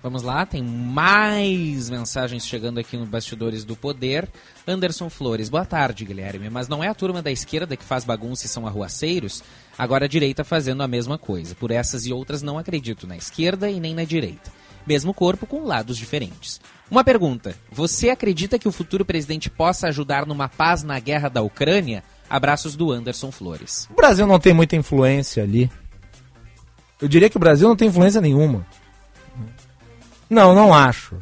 Vamos 0.00 0.22
lá, 0.22 0.46
tem 0.46 0.62
mais 0.62 1.90
mensagens 1.90 2.46
chegando 2.46 2.78
aqui 2.78 2.96
no 2.96 3.04
Bastidores 3.04 3.64
do 3.64 3.74
Poder. 3.74 4.28
Anderson 4.66 5.10
Flores, 5.10 5.48
boa 5.48 5.64
tarde, 5.64 6.04
Guilherme. 6.04 6.48
Mas 6.48 6.68
não 6.68 6.84
é 6.84 6.88
a 6.88 6.94
turma 6.94 7.20
da 7.20 7.32
esquerda 7.32 7.76
que 7.76 7.84
faz 7.84 8.04
bagunça 8.04 8.46
e 8.46 8.48
são 8.48 8.64
arruaceiros? 8.64 9.42
Agora 9.76 10.04
a 10.04 10.08
direita 10.08 10.44
fazendo 10.44 10.84
a 10.84 10.88
mesma 10.88 11.18
coisa. 11.18 11.56
Por 11.56 11.72
essas 11.72 12.06
e 12.06 12.12
outras 12.12 12.42
não 12.42 12.58
acredito 12.58 13.08
na 13.08 13.16
esquerda 13.16 13.68
e 13.68 13.80
nem 13.80 13.92
na 13.92 14.04
direita. 14.04 14.52
Mesmo 14.86 15.12
corpo 15.12 15.46
com 15.46 15.64
lados 15.64 15.98
diferentes. 15.98 16.60
Uma 16.88 17.02
pergunta: 17.02 17.56
você 17.70 18.08
acredita 18.08 18.58
que 18.58 18.68
o 18.68 18.72
futuro 18.72 19.04
presidente 19.04 19.50
possa 19.50 19.88
ajudar 19.88 20.26
numa 20.26 20.48
paz 20.48 20.84
na 20.84 20.98
guerra 21.00 21.28
da 21.28 21.42
Ucrânia? 21.42 22.04
Abraços 22.28 22.76
do 22.76 22.92
Anderson 22.92 23.30
Flores. 23.30 23.88
O 23.90 23.94
Brasil 23.94 24.26
não 24.26 24.38
tem 24.38 24.52
muita 24.52 24.76
influência 24.76 25.42
ali. 25.42 25.70
Eu 27.00 27.08
diria 27.08 27.30
que 27.30 27.36
o 27.36 27.40
Brasil 27.40 27.68
não 27.68 27.76
tem 27.76 27.88
influência 27.88 28.20
nenhuma. 28.20 28.66
Não, 30.28 30.54
não 30.54 30.74
acho. 30.74 31.16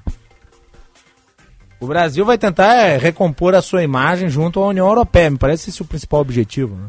O 1.78 1.86
Brasil 1.86 2.24
vai 2.24 2.38
tentar 2.38 2.74
é, 2.74 2.96
recompor 2.96 3.54
a 3.54 3.62
sua 3.62 3.82
imagem 3.82 4.28
junto 4.28 4.60
à 4.60 4.66
União 4.66 4.86
Europeia. 4.86 5.30
Me 5.30 5.38
parece 5.38 5.70
esse 5.70 5.82
o 5.82 5.84
principal 5.84 6.20
objetivo 6.20 6.74
né, 6.74 6.88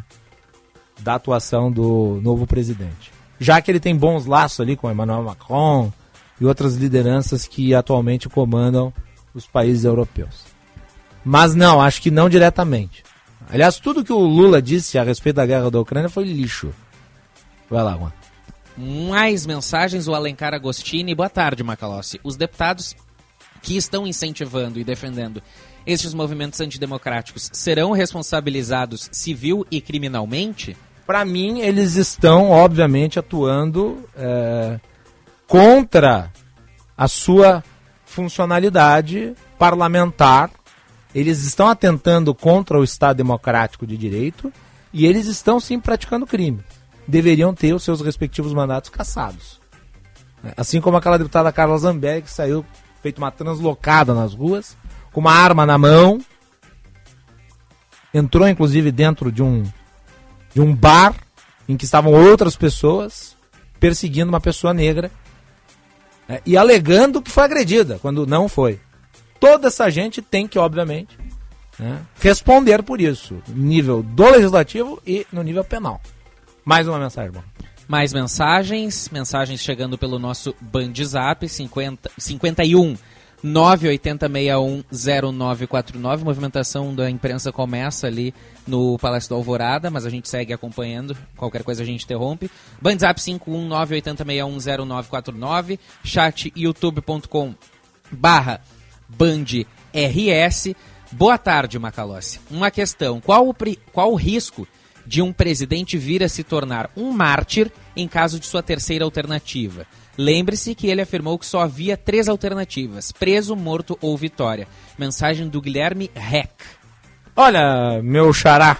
da 0.99 1.15
atuação 1.15 1.71
do 1.71 2.19
novo 2.23 2.47
presidente. 2.47 3.11
Já 3.39 3.61
que 3.61 3.69
ele 3.69 3.79
tem 3.79 3.95
bons 3.95 4.25
laços 4.25 4.61
ali 4.61 4.75
com 4.75 4.89
Emmanuel 4.89 5.23
Macron 5.23 5.91
e 6.39 6.45
outras 6.45 6.75
lideranças 6.75 7.45
que 7.45 7.75
atualmente 7.75 8.29
comandam 8.29 8.91
os 9.33 9.45
países 9.45 9.83
europeus. 9.83 10.45
Mas 11.23 11.53
não, 11.53 11.81
acho 11.81 12.01
que 12.01 12.09
não 12.09 12.29
diretamente. 12.29 13.03
Aliás, 13.49 13.79
tudo 13.79 14.03
que 14.03 14.11
o 14.11 14.19
Lula 14.19 14.61
disse 14.61 14.97
a 14.97 15.03
respeito 15.03 15.37
da 15.37 15.45
guerra 15.45 15.71
da 15.71 15.79
Ucrânia 15.79 16.09
foi 16.09 16.25
lixo. 16.25 16.73
Vai 17.69 17.83
lá, 17.83 17.97
Juan. 17.97 18.11
Mais 19.09 19.45
mensagens, 19.45 20.07
o 20.07 20.13
Alencar 20.13 20.53
Agostini. 20.53 21.15
Boa 21.15 21.29
tarde, 21.29 21.63
Macalossi. 21.63 22.19
Os 22.23 22.35
deputados 22.35 22.95
que 23.61 23.75
estão 23.75 24.05
incentivando 24.05 24.79
e 24.79 24.83
defendendo 24.83 25.41
estes 25.85 26.13
movimentos 26.13 26.59
antidemocráticos 26.59 27.49
serão 27.53 27.91
responsabilizados 27.91 29.09
civil 29.11 29.65
e 29.71 29.79
criminalmente? 29.79 30.75
Para 31.05 31.23
mim, 31.23 31.61
eles 31.61 31.95
estão, 31.95 32.51
obviamente, 32.51 33.17
atuando 33.17 34.03
é, 34.15 34.79
contra 35.47 36.31
a 36.97 37.07
sua 37.07 37.63
funcionalidade 38.05 39.33
parlamentar. 39.57 40.51
Eles 41.17 41.43
estão 41.43 41.67
atentando 41.67 42.35
contra 42.35 42.79
o 42.79 42.83
Estado 42.83 43.17
democrático 43.17 43.87
de 43.87 43.97
direito 43.97 44.53
e 44.93 45.03
eles 45.07 45.25
estão 45.25 45.59
sim 45.59 45.79
praticando 45.79 46.27
crime. 46.27 46.63
Deveriam 47.07 47.55
ter 47.55 47.73
os 47.73 47.83
seus 47.83 48.01
respectivos 48.01 48.53
mandatos 48.53 48.91
cassados. 48.91 49.59
Assim 50.55 50.79
como 50.79 50.95
aquela 50.95 51.17
deputada 51.17 51.51
Carla 51.51 51.75
Zambelli 51.79 52.21
que 52.21 52.29
saiu 52.29 52.63
feito 53.01 53.17
uma 53.17 53.31
translocada 53.31 54.13
nas 54.13 54.35
ruas, 54.35 54.77
com 55.11 55.19
uma 55.19 55.31
arma 55.31 55.65
na 55.65 55.75
mão, 55.75 56.21
entrou 58.13 58.47
inclusive 58.47 58.91
dentro 58.91 59.31
de 59.31 59.41
um 59.41 59.63
de 60.53 60.61
um 60.61 60.75
bar 60.75 61.15
em 61.67 61.75
que 61.75 61.85
estavam 61.85 62.13
outras 62.13 62.55
pessoas 62.55 63.35
perseguindo 63.79 64.29
uma 64.29 64.39
pessoa 64.39 64.71
negra 64.71 65.09
né, 66.29 66.41
e 66.45 66.55
alegando 66.55 67.23
que 67.23 67.31
foi 67.31 67.43
agredida, 67.43 67.97
quando 68.03 68.27
não 68.27 68.47
foi. 68.47 68.79
Toda 69.39 69.67
essa 69.67 69.89
gente 69.89 70.21
tem 70.21 70.47
que, 70.47 70.59
obviamente, 70.59 71.17
né, 71.77 72.01
responder 72.19 72.83
por 72.83 72.99
isso, 72.99 73.41
nível 73.47 74.03
do 74.03 74.29
legislativo 74.29 75.01
e 75.05 75.25
no 75.31 75.43
nível 75.43 75.63
penal. 75.63 76.01
Mais 76.65 76.87
uma 76.87 76.99
mensagem, 76.99 77.31
bom. 77.31 77.43
Mais 77.87 78.11
mensagens, 78.11 79.09
mensagens 79.09 79.61
chegando 79.61 79.97
pelo 79.97 80.19
nosso 80.19 80.53
Band 80.59 80.93
Zap 81.03 81.47
50, 81.47 82.11
51 82.17 82.97
980610949. 83.43 86.23
Movimentação 86.23 86.95
da 86.95 87.09
imprensa 87.09 87.51
começa 87.51 88.07
ali 88.07 88.33
no 88.65 88.97
Palácio 88.97 89.27
do 89.29 89.35
Alvorada, 89.35 89.91
mas 89.91 90.05
a 90.05 90.09
gente 90.09 90.27
segue 90.27 90.51
acompanhando. 90.53 91.15
Qualquer 91.35 91.63
coisa 91.63 91.83
a 91.83 91.85
gente 91.85 92.03
interrompe. 92.03 92.51
Bandzap 92.81 93.21
51980610949. 93.21 95.77
Chat 96.03 96.51
youtube.com 96.55 97.53
barra 98.11 98.59
bandrs. 99.09 99.65
Boa 101.11 101.37
tarde, 101.37 101.79
Macalossi. 101.79 102.39
Uma 102.51 102.69
questão. 102.69 103.21
Qual 103.21 103.47
o, 103.47 103.55
qual 103.93 104.11
o 104.11 104.15
risco 104.15 104.67
de 105.05 105.21
um 105.21 105.31
presidente 105.31 105.97
vir 105.97 106.21
a 106.21 106.29
se 106.29 106.43
tornar 106.43 106.89
um 106.97 107.11
mártir 107.11 107.71
em 107.95 108.07
caso 108.07 108.39
de 108.39 108.45
sua 108.45 108.61
terceira 108.61 109.05
alternativa? 109.05 109.85
Lembre-se 110.17 110.73
que 110.73 110.87
ele 110.87 111.01
afirmou 111.01 111.37
que 111.37 111.45
só 111.45 111.61
havia 111.61 111.95
três 111.95 112.27
alternativas: 112.27 113.11
preso, 113.11 113.55
morto 113.55 113.97
ou 114.01 114.17
vitória. 114.17 114.67
Mensagem 114.97 115.47
do 115.47 115.61
Guilherme 115.61 116.11
Reck. 116.13 116.51
Olha, 117.35 118.01
meu 118.01 118.33
xará. 118.33 118.77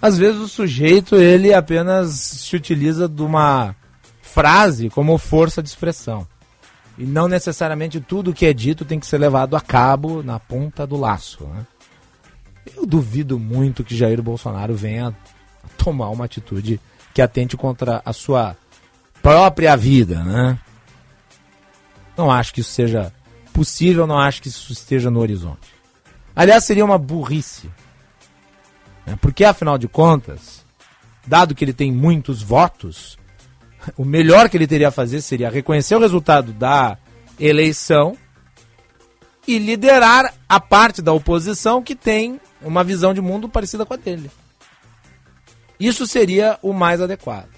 Às 0.00 0.18
vezes 0.18 0.40
o 0.40 0.48
sujeito 0.48 1.16
ele 1.16 1.52
apenas 1.54 2.10
se 2.12 2.56
utiliza 2.56 3.08
de 3.08 3.22
uma 3.22 3.76
frase 4.22 4.90
como 4.90 5.16
força 5.18 5.62
de 5.62 5.68
expressão. 5.68 6.26
E 6.96 7.04
não 7.04 7.26
necessariamente 7.26 8.00
tudo 8.00 8.32
que 8.32 8.46
é 8.46 8.52
dito 8.52 8.84
tem 8.84 9.00
que 9.00 9.06
ser 9.06 9.18
levado 9.18 9.56
a 9.56 9.60
cabo 9.60 10.22
na 10.22 10.38
ponta 10.38 10.86
do 10.86 10.96
laço. 10.96 11.44
né? 11.44 11.66
Eu 12.76 12.86
duvido 12.86 13.38
muito 13.38 13.84
que 13.84 13.96
Jair 13.96 14.22
Bolsonaro 14.22 14.74
venha 14.74 15.14
tomar 15.76 16.08
uma 16.10 16.24
atitude 16.24 16.80
que 17.12 17.20
atente 17.20 17.56
contra 17.56 18.00
a 18.04 18.12
sua 18.12 18.56
própria 19.22 19.76
vida, 19.76 20.22
né? 20.22 20.58
Não 22.16 22.30
acho 22.30 22.54
que 22.54 22.60
isso 22.60 22.70
seja 22.70 23.12
possível, 23.52 24.06
não 24.06 24.18
acho 24.18 24.42
que 24.42 24.48
isso 24.48 24.72
esteja 24.72 25.10
no 25.10 25.20
horizonte. 25.20 25.72
Aliás, 26.34 26.64
seria 26.64 26.84
uma 26.84 26.98
burrice. 26.98 27.70
né? 29.06 29.16
Porque, 29.20 29.44
afinal 29.44 29.78
de 29.78 29.88
contas, 29.88 30.64
dado 31.26 31.54
que 31.54 31.64
ele 31.64 31.72
tem 31.72 31.92
muitos 31.92 32.42
votos, 32.42 33.18
o 33.96 34.04
melhor 34.04 34.48
que 34.48 34.56
ele 34.56 34.66
teria 34.66 34.88
a 34.88 34.92
fazer 34.92 35.20
seria 35.20 35.50
reconhecer 35.50 35.96
o 35.96 36.00
resultado 36.00 36.52
da 36.52 36.96
eleição 37.38 38.16
e 39.46 39.58
liderar 39.58 40.32
a 40.48 40.58
parte 40.58 41.02
da 41.02 41.12
oposição 41.12 41.82
que 41.82 41.94
tem 41.94 42.40
uma 42.62 42.82
visão 42.82 43.12
de 43.12 43.20
mundo 43.20 43.48
parecida 43.48 43.84
com 43.84 43.94
a 43.94 43.96
dele. 43.96 44.30
Isso 45.78 46.06
seria 46.06 46.58
o 46.62 46.72
mais 46.72 47.00
adequado. 47.00 47.48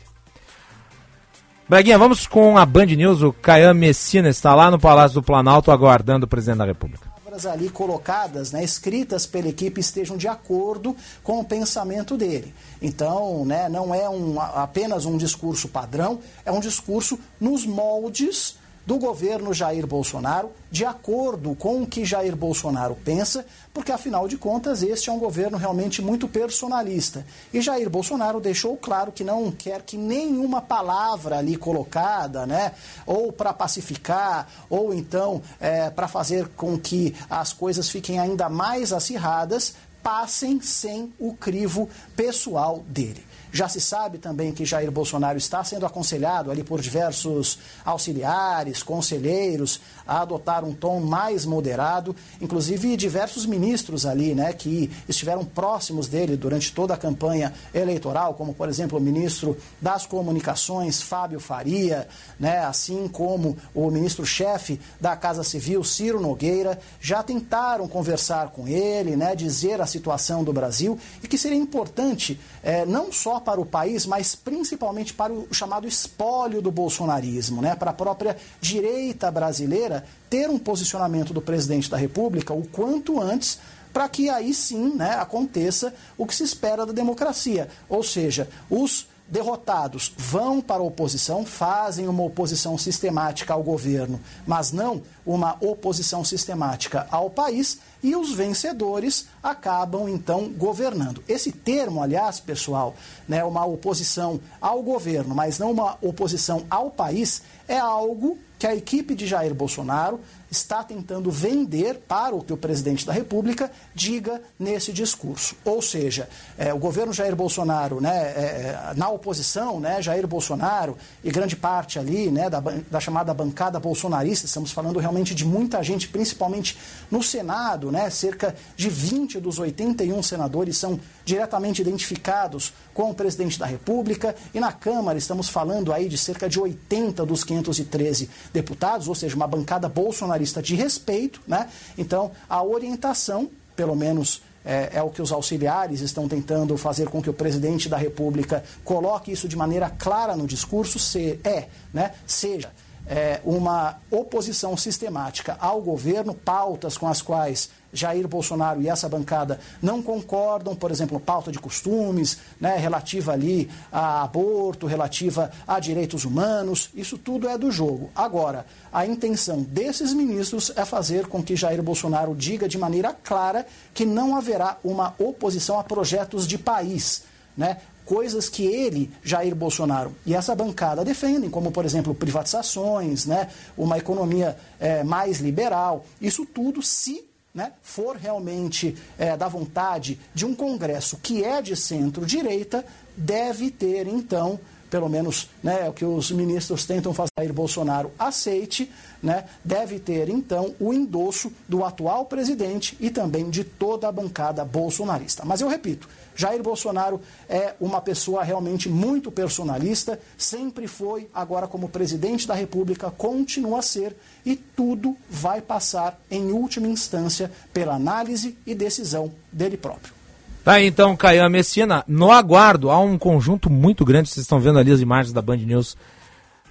Braguinha, 1.68 1.98
vamos 1.98 2.26
com 2.26 2.56
a 2.56 2.64
Band 2.64 2.86
News. 2.86 3.22
O 3.22 3.32
Caian 3.32 3.74
Messina 3.74 4.28
está 4.28 4.54
lá 4.54 4.70
no 4.70 4.78
Palácio 4.78 5.20
do 5.20 5.22
Planalto 5.22 5.70
aguardando 5.70 6.24
o 6.24 6.28
presidente 6.28 6.58
da 6.58 6.64
República. 6.64 7.05
Palavras 7.36 7.46
ali 7.46 7.68
colocadas, 7.68 8.52
né, 8.52 8.64
escritas 8.64 9.26
pela 9.26 9.48
equipe, 9.48 9.80
estejam 9.80 10.16
de 10.16 10.26
acordo 10.26 10.96
com 11.22 11.40
o 11.40 11.44
pensamento 11.44 12.16
dele. 12.16 12.54
Então, 12.80 13.44
né, 13.44 13.68
não 13.68 13.94
é 13.94 14.08
um, 14.08 14.40
apenas 14.40 15.04
um 15.04 15.16
discurso 15.16 15.68
padrão, 15.68 16.20
é 16.44 16.50
um 16.50 16.60
discurso 16.60 17.18
nos 17.38 17.66
moldes 17.66 18.56
do 18.86 18.98
governo 18.98 19.52
Jair 19.52 19.84
Bolsonaro, 19.84 20.52
de 20.70 20.84
acordo 20.84 21.56
com 21.56 21.82
o 21.82 21.86
que 21.86 22.04
Jair 22.04 22.36
Bolsonaro 22.36 22.96
pensa, 23.04 23.44
porque 23.74 23.90
afinal 23.90 24.28
de 24.28 24.38
contas 24.38 24.80
este 24.80 25.10
é 25.10 25.12
um 25.12 25.18
governo 25.18 25.58
realmente 25.58 26.00
muito 26.00 26.28
personalista. 26.28 27.26
E 27.52 27.60
Jair 27.60 27.90
Bolsonaro 27.90 28.40
deixou 28.40 28.76
claro 28.76 29.10
que 29.10 29.24
não 29.24 29.50
quer 29.50 29.82
que 29.82 29.96
nenhuma 29.96 30.62
palavra 30.62 31.38
ali 31.38 31.56
colocada, 31.56 32.46
né, 32.46 32.72
ou 33.04 33.32
para 33.32 33.52
pacificar, 33.52 34.48
ou 34.70 34.94
então 34.94 35.42
é, 35.58 35.90
para 35.90 36.06
fazer 36.06 36.46
com 36.56 36.78
que 36.78 37.12
as 37.28 37.52
coisas 37.52 37.90
fiquem 37.90 38.20
ainda 38.20 38.48
mais 38.48 38.92
acirradas, 38.92 39.74
passem 40.00 40.60
sem 40.60 41.12
o 41.18 41.34
crivo 41.34 41.88
pessoal 42.14 42.84
dele. 42.86 43.25
Já 43.56 43.70
se 43.70 43.80
sabe 43.80 44.18
também 44.18 44.52
que 44.52 44.66
Jair 44.66 44.90
Bolsonaro 44.90 45.38
está 45.38 45.64
sendo 45.64 45.86
aconselhado 45.86 46.50
ali 46.50 46.62
por 46.62 46.78
diversos 46.78 47.58
auxiliares, 47.86 48.82
conselheiros, 48.82 49.80
a 50.06 50.20
adotar 50.20 50.64
um 50.64 50.72
tom 50.72 51.00
mais 51.00 51.44
moderado, 51.44 52.14
inclusive 52.40 52.96
diversos 52.96 53.46
ministros 53.46 54.06
ali, 54.06 54.34
né, 54.34 54.52
que 54.52 54.90
estiveram 55.08 55.44
próximos 55.44 56.06
dele 56.08 56.36
durante 56.36 56.72
toda 56.72 56.94
a 56.94 56.96
campanha 56.96 57.52
eleitoral, 57.74 58.34
como 58.34 58.54
por 58.54 58.68
exemplo 58.68 58.98
o 58.98 59.00
ministro 59.00 59.56
das 59.80 60.06
Comunicações, 60.06 61.02
Fábio 61.02 61.40
Faria, 61.40 62.06
né, 62.38 62.58
assim 62.60 63.08
como 63.08 63.56
o 63.74 63.90
ministro-chefe 63.90 64.80
da 65.00 65.16
Casa 65.16 65.42
Civil, 65.42 65.82
Ciro 65.82 66.20
Nogueira, 66.20 66.78
já 67.00 67.22
tentaram 67.22 67.88
conversar 67.88 68.50
com 68.50 68.68
ele, 68.68 69.16
né, 69.16 69.34
dizer 69.34 69.80
a 69.80 69.86
situação 69.86 70.44
do 70.44 70.52
Brasil 70.52 70.98
e 71.22 71.28
que 71.28 71.38
seria 71.38 71.58
importante 71.58 72.38
eh, 72.62 72.84
não 72.84 73.12
só 73.12 73.40
para 73.40 73.60
o 73.60 73.66
país, 73.66 74.06
mas 74.06 74.34
principalmente 74.34 75.14
para 75.14 75.32
o 75.32 75.48
chamado 75.52 75.86
espólio 75.86 76.60
do 76.60 76.70
bolsonarismo, 76.70 77.62
né, 77.62 77.74
para 77.74 77.90
a 77.90 77.94
própria 77.94 78.36
direita 78.60 79.30
brasileira 79.30 79.95
ter 80.28 80.48
um 80.50 80.58
posicionamento 80.58 81.32
do 81.32 81.40
presidente 81.40 81.90
da 81.90 81.96
República 81.96 82.52
o 82.52 82.66
quanto 82.66 83.20
antes 83.20 83.58
para 83.92 84.08
que 84.10 84.28
aí 84.28 84.52
sim 84.52 84.94
né, 84.94 85.14
aconteça 85.14 85.94
o 86.18 86.26
que 86.26 86.34
se 86.34 86.42
espera 86.42 86.84
da 86.84 86.92
democracia. 86.92 87.68
Ou 87.88 88.02
seja, 88.02 88.46
os 88.68 89.06
derrotados 89.28 90.12
vão 90.16 90.60
para 90.60 90.80
a 90.82 90.84
oposição, 90.84 91.44
fazem 91.44 92.06
uma 92.06 92.22
oposição 92.22 92.78
sistemática 92.78 93.54
ao 93.54 93.62
governo, 93.62 94.20
mas 94.46 94.70
não 94.70 95.02
uma 95.24 95.56
oposição 95.60 96.24
sistemática 96.24 97.06
ao 97.10 97.28
país, 97.28 97.78
e 98.02 98.14
os 98.14 98.32
vencedores 98.32 99.26
acabam 99.42 100.08
então 100.08 100.48
governando. 100.50 101.24
Esse 101.26 101.50
termo, 101.50 102.02
aliás, 102.02 102.38
pessoal, 102.38 102.94
né, 103.26 103.42
uma 103.42 103.64
oposição 103.64 104.38
ao 104.60 104.82
governo, 104.82 105.34
mas 105.34 105.58
não 105.58 105.72
uma 105.72 105.96
oposição 106.00 106.64
ao 106.70 106.90
país, 106.90 107.42
é 107.66 107.78
algo 107.78 108.38
que 108.58 108.66
a 108.66 108.74
equipe 108.74 109.14
de 109.14 109.26
Jair 109.26 109.54
Bolsonaro 109.54 110.20
está 110.50 110.82
tentando 110.82 111.30
vender 111.30 112.00
para 112.06 112.34
o 112.34 112.42
que 112.42 112.52
o 112.52 112.56
presidente 112.56 113.04
da 113.04 113.12
República 113.12 113.70
diga 113.94 114.40
nesse 114.58 114.92
discurso. 114.92 115.56
Ou 115.64 115.82
seja, 115.82 116.28
é, 116.56 116.72
o 116.72 116.78
governo 116.78 117.12
Jair 117.12 117.34
Bolsonaro, 117.34 118.00
né, 118.00 118.16
é, 118.16 118.92
na 118.96 119.08
oposição, 119.08 119.80
né, 119.80 120.00
Jair 120.00 120.26
Bolsonaro 120.26 120.96
e 121.22 121.30
grande 121.30 121.56
parte 121.56 121.98
ali 121.98 122.30
né, 122.30 122.48
da, 122.48 122.60
da 122.60 123.00
chamada 123.00 123.34
bancada 123.34 123.80
bolsonarista, 123.80 124.46
estamos 124.46 124.70
falando 124.70 124.98
realmente 124.98 125.34
de 125.34 125.44
muita 125.44 125.82
gente, 125.82 126.08
principalmente 126.08 126.78
no 127.10 127.22
Senado, 127.22 127.90
né, 127.90 128.08
cerca 128.10 128.54
de 128.76 128.88
20 128.88 129.40
dos 129.40 129.58
81 129.58 130.22
senadores 130.22 130.78
são 130.78 130.98
diretamente 131.24 131.82
identificados 131.82 132.72
com 132.94 133.10
o 133.10 133.14
presidente 133.14 133.58
da 133.58 133.66
República, 133.66 134.34
e 134.54 134.60
na 134.60 134.72
Câmara 134.72 135.18
estamos 135.18 135.48
falando 135.48 135.92
aí 135.92 136.08
de 136.08 136.16
cerca 136.16 136.48
de 136.48 136.58
80 136.58 137.26
dos 137.26 137.42
513 137.44 138.30
deputados, 138.56 139.06
ou 139.06 139.14
seja, 139.14 139.36
uma 139.36 139.46
bancada 139.46 139.88
bolsonarista 139.88 140.62
de 140.62 140.74
respeito, 140.74 141.40
né? 141.46 141.68
Então, 141.96 142.30
a 142.48 142.62
orientação, 142.64 143.50
pelo 143.76 143.94
menos 143.94 144.42
é, 144.64 144.90
é, 144.94 145.02
o 145.02 145.10
que 145.10 145.22
os 145.22 145.30
auxiliares 145.30 146.00
estão 146.00 146.26
tentando 146.26 146.76
fazer 146.76 147.08
com 147.08 147.22
que 147.22 147.30
o 147.30 147.34
presidente 147.34 147.88
da 147.88 147.96
República 147.96 148.64
coloque 148.82 149.30
isso 149.30 149.46
de 149.46 149.56
maneira 149.56 149.88
clara 149.90 150.34
no 150.34 150.46
discurso, 150.46 150.98
se, 150.98 151.38
é, 151.44 151.68
né, 151.92 152.12
seja 152.26 152.70
é, 153.06 153.40
uma 153.44 153.98
oposição 154.10 154.76
sistemática 154.76 155.56
ao 155.60 155.80
governo, 155.80 156.34
pautas 156.34 156.98
com 156.98 157.06
as 157.06 157.22
quais 157.22 157.70
Jair 157.96 158.28
Bolsonaro 158.28 158.80
e 158.82 158.88
essa 158.88 159.08
bancada 159.08 159.58
não 159.80 160.02
concordam, 160.02 160.74
por 160.74 160.90
exemplo, 160.90 161.18
pauta 161.18 161.50
de 161.50 161.58
costumes, 161.58 162.38
né, 162.60 162.76
relativa 162.76 163.32
ali 163.32 163.70
a 163.90 164.22
aborto, 164.22 164.86
relativa 164.86 165.50
a 165.66 165.80
direitos 165.80 166.24
humanos, 166.24 166.90
isso 166.94 167.16
tudo 167.18 167.48
é 167.48 167.56
do 167.56 167.70
jogo. 167.70 168.10
Agora, 168.14 168.66
a 168.92 169.06
intenção 169.06 169.62
desses 169.62 170.12
ministros 170.12 170.72
é 170.76 170.84
fazer 170.84 171.26
com 171.26 171.42
que 171.42 171.56
Jair 171.56 171.82
Bolsonaro 171.82 172.34
diga 172.34 172.68
de 172.68 172.78
maneira 172.78 173.12
clara 173.12 173.66
que 173.94 174.04
não 174.04 174.36
haverá 174.36 174.78
uma 174.84 175.14
oposição 175.18 175.78
a 175.78 175.84
projetos 175.84 176.46
de 176.46 176.58
país, 176.58 177.24
né? 177.56 177.78
coisas 178.06 178.48
que 178.48 178.64
ele, 178.64 179.10
Jair 179.22 179.54
Bolsonaro, 179.54 180.14
e 180.24 180.34
essa 180.34 180.54
bancada 180.54 181.04
defendem, 181.04 181.50
como, 181.50 181.72
por 181.72 181.84
exemplo, 181.84 182.14
privatizações, 182.14 183.26
né, 183.26 183.50
uma 183.76 183.98
economia 183.98 184.56
é, 184.78 185.02
mais 185.02 185.40
liberal. 185.40 186.06
Isso 186.20 186.46
tudo 186.46 186.80
se 186.80 187.24
né, 187.56 187.72
for 187.82 188.16
realmente 188.16 188.94
é, 189.18 189.34
da 189.34 189.48
vontade 189.48 190.20
de 190.34 190.44
um 190.44 190.54
Congresso 190.54 191.16
que 191.22 191.42
é 191.42 191.62
de 191.62 191.74
centro-direita, 191.74 192.84
deve 193.16 193.70
ter, 193.70 194.06
então, 194.06 194.60
pelo 194.90 195.08
menos 195.08 195.48
né, 195.62 195.86
é 195.86 195.88
o 195.88 195.92
que 195.92 196.04
os 196.04 196.30
ministros 196.30 196.84
tentam 196.84 197.14
fazer, 197.14 197.50
Bolsonaro 197.54 198.12
aceite, 198.18 198.92
né, 199.22 199.46
deve 199.64 199.98
ter 199.98 200.28
então 200.28 200.74
o 200.78 200.92
endosso 200.92 201.50
do 201.66 201.82
atual 201.82 202.26
presidente 202.26 202.94
e 203.00 203.08
também 203.08 203.48
de 203.48 203.64
toda 203.64 204.06
a 204.06 204.12
bancada 204.12 204.62
bolsonarista. 204.62 205.42
Mas 205.46 205.62
eu 205.62 205.68
repito, 205.68 206.06
Jair 206.36 206.62
Bolsonaro 206.62 207.20
é 207.48 207.74
uma 207.80 208.00
pessoa 208.00 208.44
realmente 208.44 208.88
muito 208.88 209.32
personalista, 209.32 210.20
sempre 210.36 210.86
foi, 210.86 211.28
agora 211.34 211.66
como 211.66 211.88
presidente 211.88 212.46
da 212.46 212.54
República, 212.54 213.10
continua 213.10 213.78
a 213.78 213.82
ser, 213.82 214.14
e 214.44 214.54
tudo 214.54 215.16
vai 215.28 215.60
passar, 215.60 216.20
em 216.30 216.52
última 216.52 216.86
instância, 216.86 217.50
pela 217.72 217.94
análise 217.94 218.56
e 218.66 218.74
decisão 218.74 219.32
dele 219.50 219.76
próprio. 219.76 220.14
Tá 220.62 220.72
aí, 220.74 220.86
então, 220.86 221.16
Caian 221.16 221.48
Messina, 221.48 222.04
no 222.06 222.30
aguardo, 222.30 222.90
há 222.90 222.98
um 222.98 223.16
conjunto 223.16 223.70
muito 223.70 224.04
grande, 224.04 224.28
vocês 224.28 224.44
estão 224.44 224.60
vendo 224.60 224.78
ali 224.78 224.92
as 224.92 225.00
imagens 225.00 225.32
da 225.32 225.40
Band 225.40 225.58
News 225.58 225.96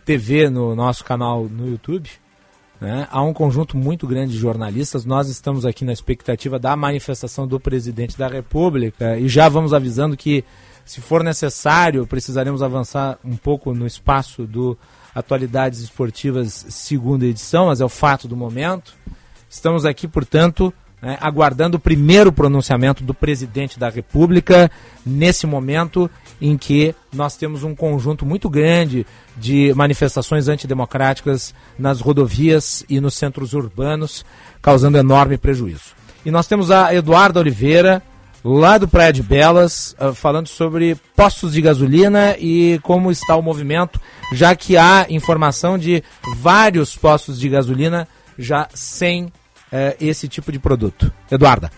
TV 0.05 0.49
no 0.49 0.75
nosso 0.75 1.03
canal 1.03 1.45
no 1.45 1.67
YouTube. 1.67 2.09
Né? 2.80 3.07
Há 3.10 3.22
um 3.22 3.34
conjunto 3.34 3.77
muito 3.77 4.06
grande 4.06 4.34
de 4.34 4.38
jornalistas. 4.38 5.06
Nós 5.06 5.30
estamos 5.30 5.65
aqui 5.65 5.85
na 5.85 5.93
expectativa 5.93 6.60
da 6.60 6.76
manifestação 6.76 7.47
do 7.47 7.60
presidente 7.60 8.18
da 8.18 8.27
República 8.27 9.18
e 9.18 9.27
já 9.27 9.47
vamos 9.47 9.73
avisando 9.73 10.18
que, 10.18 10.43
se 10.84 11.02
for 11.02 11.23
necessário, 11.23 12.06
precisaremos 12.06 12.61
avançar 12.61 13.18
um 13.23 13.38
pouco 13.38 13.73
no 13.73 13.88
espaço 13.88 14.45
do 14.45 14.77
Atualidades 15.14 15.80
Esportivas, 15.80 16.65
segunda 16.69 17.26
edição, 17.26 17.68
mas 17.68 17.80
é 17.80 17.85
o 17.85 17.89
fato 17.89 18.27
do 18.27 18.35
momento. 18.35 18.93
Estamos 19.49 19.85
aqui, 19.85 20.07
portanto, 20.07 20.73
né, 21.01 21.17
aguardando 21.22 21.77
o 21.77 21.80
primeiro 21.80 22.31
pronunciamento 22.31 23.03
do 23.03 23.13
presidente 23.13 23.80
da 23.80 23.89
República, 23.89 24.72
nesse 25.05 25.45
momento 25.45 26.09
em 26.41 26.57
que 26.57 26.95
nós 27.13 27.35
temos 27.35 27.63
um 27.63 27.76
conjunto 27.76 28.26
muito 28.26 28.49
grande 28.49 29.05
de 29.38 29.73
manifestações 29.76 30.47
antidemocráticas 30.47 31.53
nas 31.77 32.01
rodovias 32.01 32.84
e 32.89 32.99
nos 32.99 33.15
centros 33.15 33.53
urbanos, 33.53 34.26
causando 34.61 34.97
enorme 34.97 35.38
prejuízo. 35.38 35.95
E 36.26 36.31
nós 36.31 36.47
temos 36.47 36.72
a 36.72 36.93
Eduarda 36.93 37.39
Oliveira, 37.39 38.01
lá 38.43 38.77
do 38.77 38.88
Praia 38.88 39.11
de 39.11 39.23
Belas, 39.23 39.95
uh, 39.99 40.13
falando 40.13 40.47
sobre 40.47 40.95
postos 41.15 41.53
de 41.53 41.61
gasolina 41.61 42.35
e 42.38 42.80
como 42.84 43.11
está 43.11 43.35
o 43.35 43.41
movimento, 43.41 43.99
já 44.34 44.55
que 44.55 44.77
há 44.77 45.05
informação 45.09 45.77
de 45.77 46.03
vários 46.38 46.95
postos 46.95 47.39
de 47.39 47.49
gasolina 47.49 48.07
já 48.38 48.67
sem 48.73 49.31
é, 49.71 49.95
esse 49.99 50.27
tipo 50.27 50.51
de 50.51 50.59
produto. 50.59 51.11
Eduarda. 51.31 51.69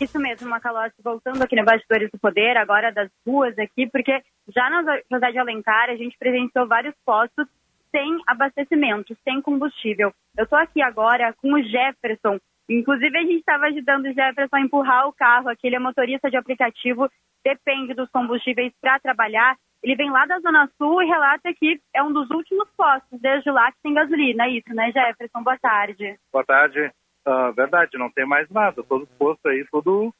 Isso 0.00 0.18
mesmo, 0.18 0.48
Macalossi, 0.48 0.96
voltando 1.02 1.42
aqui 1.42 1.54
no 1.54 1.64
Bastidores 1.64 2.10
do 2.10 2.18
Poder, 2.18 2.56
agora 2.56 2.90
das 2.90 3.08
ruas 3.26 3.56
aqui, 3.58 3.88
porque 3.88 4.20
já 4.48 4.68
na 4.68 5.00
José 5.10 5.30
de 5.30 5.38
Alencar 5.38 5.90
a 5.90 5.96
gente 5.96 6.16
presenciou 6.18 6.66
vários 6.66 6.94
postos 7.04 7.46
sem 7.92 8.18
abastecimento, 8.26 9.16
sem 9.22 9.40
combustível. 9.40 10.12
Eu 10.36 10.44
estou 10.44 10.58
aqui 10.58 10.82
agora 10.82 11.32
com 11.34 11.52
o 11.52 11.62
Jefferson, 11.62 12.38
inclusive 12.68 13.16
a 13.16 13.22
gente 13.22 13.38
estava 13.38 13.66
ajudando 13.66 14.06
o 14.06 14.12
Jefferson 14.12 14.56
a 14.56 14.60
empurrar 14.60 15.08
o 15.08 15.12
carro, 15.12 15.48
aquele 15.48 15.76
é 15.76 15.78
motorista 15.78 16.30
de 16.30 16.36
aplicativo, 16.36 17.10
depende 17.44 17.94
dos 17.94 18.10
combustíveis 18.10 18.72
para 18.80 19.00
trabalhar. 19.00 19.56
Ele 19.82 19.96
vem 19.96 20.10
lá 20.10 20.24
da 20.26 20.38
Zona 20.38 20.70
Sul 20.78 21.02
e 21.02 21.06
relata 21.06 21.52
que 21.54 21.80
é 21.92 22.02
um 22.02 22.12
dos 22.12 22.30
últimos 22.30 22.68
postos 22.76 23.20
desde 23.20 23.50
lá 23.50 23.72
que 23.72 23.78
tem 23.82 23.94
gasolina. 23.94 24.44
É 24.44 24.50
isso, 24.50 24.72
né, 24.72 24.92
Jefferson? 24.92 25.42
Boa 25.42 25.58
tarde. 25.58 26.16
Boa 26.32 26.44
tarde. 26.44 26.92
Uh, 27.26 27.52
verdade, 27.52 27.98
não 27.98 28.10
tem 28.10 28.26
mais 28.26 28.48
nada. 28.50 28.82
Todo 28.82 29.06
posto 29.18 29.48
aí, 29.48 29.66
tudo, 29.70 30.14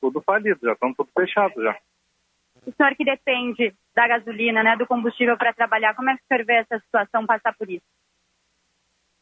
tudo 0.00 0.22
falido, 0.22 0.60
já 0.62 0.72
estão 0.72 0.92
tudo 0.94 1.10
fechado 1.14 1.62
já. 1.62 1.76
O 2.66 2.72
senhor 2.72 2.94
que 2.94 3.04
depende 3.04 3.74
da 3.94 4.08
gasolina, 4.08 4.62
né, 4.62 4.76
do 4.76 4.86
combustível 4.86 5.36
para 5.36 5.52
trabalhar, 5.52 5.94
como 5.94 6.08
é 6.08 6.16
que 6.16 6.22
o 6.22 6.26
senhor 6.26 6.44
vê 6.46 6.54
essa 6.54 6.78
situação 6.78 7.26
passar 7.26 7.54
por 7.54 7.68
isso? 7.68 7.84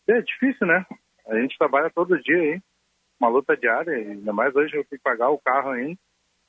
É 0.09 0.21
difícil, 0.21 0.67
né? 0.67 0.87
A 1.27 1.41
gente 1.41 1.57
trabalha 1.59 1.91
todo 1.91 2.21
dia 2.23 2.39
aí, 2.39 2.61
uma 3.21 3.29
luta 3.29 3.57
diária, 3.57 3.95
ainda 3.95 4.33
mais 4.33 4.55
hoje 4.55 4.77
eu 4.77 4.85
tenho 4.85 4.99
que 4.99 5.05
pagar 5.05 5.31
o 5.31 5.39
carro 5.39 5.71
ainda. 5.71 5.99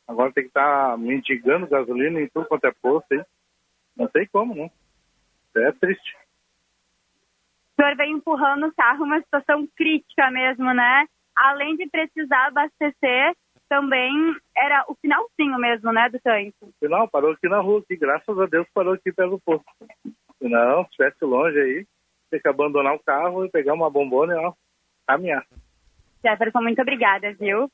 Agora 0.08 0.34
tem 0.34 0.44
que 0.44 0.50
estar 0.50 0.92
tá 0.92 0.98
mendigando 0.98 1.68
gasolina 1.68 2.20
em 2.20 2.28
tudo 2.28 2.48
quanto 2.48 2.66
é 2.66 2.72
posto 2.82 3.14
aí. 3.14 3.24
Não 3.96 4.08
tem 4.08 4.28
como, 4.28 4.56
não. 4.56 4.70
É 5.56 5.72
triste 5.74 6.16
o 7.74 7.82
senhor 7.82 7.96
vem 7.96 8.14
empurrando 8.14 8.68
o 8.68 8.74
carro, 8.74 9.04
uma 9.04 9.20
situação 9.20 9.68
crítica 9.76 10.30
mesmo, 10.32 10.72
né? 10.74 11.06
Além 11.36 11.76
de 11.76 11.90
precisar 11.90 12.48
abastecer, 12.48 13.34
também 13.68 14.14
era 14.56 14.86
o 14.88 14.96
finalzinho 14.96 15.58
mesmo, 15.58 15.92
né, 15.92 16.08
do 16.10 16.20
tanque. 16.20 16.54
Final, 16.80 17.10
parou 17.10 17.32
aqui 17.32 17.50
na 17.50 17.60
rua, 17.60 17.84
que 17.88 17.98
graças 17.98 18.38
a 18.38 18.46
Deus 18.46 18.68
parou 18.74 18.94
aqui 18.94 19.12
pelo 19.12 19.40
posto. 19.40 19.66
Não, 20.40 20.84
se 20.84 20.90
estivesse 20.92 21.26
longe 21.26 21.60
aí, 21.60 21.88
ter 22.34 22.42
que 22.42 22.50
abandonar 22.50 22.96
o 22.96 23.04
carro 23.04 23.46
e 23.46 23.52
pegar 23.52 23.74
uma 23.74 23.92
bombona 23.92 24.34
e 24.34 24.38
ó, 24.38 24.54
caminhar. 25.08 25.46
Jefferson, 26.26 26.62
muito 26.62 26.82
obrigada, 26.82 27.32
viu? 27.34 27.70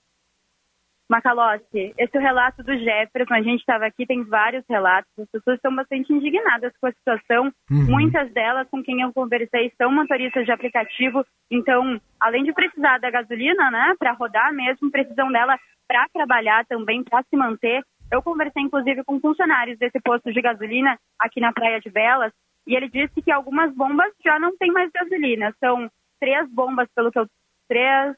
Macalossi, 1.10 1.94
esse 1.98 2.15
é 2.15 2.19
o 2.19 2.22
relato 2.22 2.61
do 2.61 2.77
Jefferson, 2.77 3.34
a 3.34 3.41
gente 3.41 3.61
estava 3.61 3.86
aqui, 3.86 4.06
tem 4.06 4.23
vários 4.23 4.64
relatos, 4.69 5.10
as 5.18 5.27
pessoas 5.31 5.56
estão 5.56 5.76
bastante 5.76 6.14
indignadas 6.14 6.72
com 6.80 6.86
a 6.86 6.91
situação, 6.91 7.45
uhum. 7.72 7.86
muitas 7.90 8.31
delas 8.31 8.68
com 8.69 8.84
quem 8.84 9.02
eu 9.02 9.11
conversei 9.11 9.72
são 9.76 9.91
motoristas 9.91 10.45
de 10.45 10.52
aplicativo, 10.52 11.26
então, 11.49 11.99
além 12.19 12.44
de 12.44 12.53
precisar 12.53 12.99
da 12.99 13.10
gasolina, 13.10 13.72
né, 13.72 13.95
para 13.98 14.11
rodar 14.11 14.53
mesmo, 14.53 14.91
precisam 14.91 15.31
dela 15.31 15.57
para 15.88 16.07
trabalhar 16.14 16.64
também, 16.68 17.03
para 17.03 17.23
se 17.23 17.36
manter. 17.36 17.84
Eu 18.11 18.22
conversei, 18.22 18.61
inclusive, 18.61 19.03
com 19.03 19.19
funcionários 19.19 19.80
desse 19.80 19.99
posto 20.02 20.31
de 20.31 20.41
gasolina 20.41 20.95
aqui 21.19 21.40
na 21.40 21.52
Praia 21.52 21.80
de 21.80 21.90
Belas, 21.90 22.31
e 22.70 22.76
ele 22.76 22.88
disse 22.88 23.20
que 23.24 23.32
algumas 23.32 23.74
bombas 23.74 24.14
já 24.24 24.38
não 24.38 24.56
tem 24.56 24.72
mais 24.72 24.91
gasolina, 24.91 25.52
são 25.60 25.90
três 26.20 26.48
bombas, 26.52 26.88
pelo 26.96 27.12
que 27.12 27.18
eu... 27.18 27.26
Três, 27.68 28.16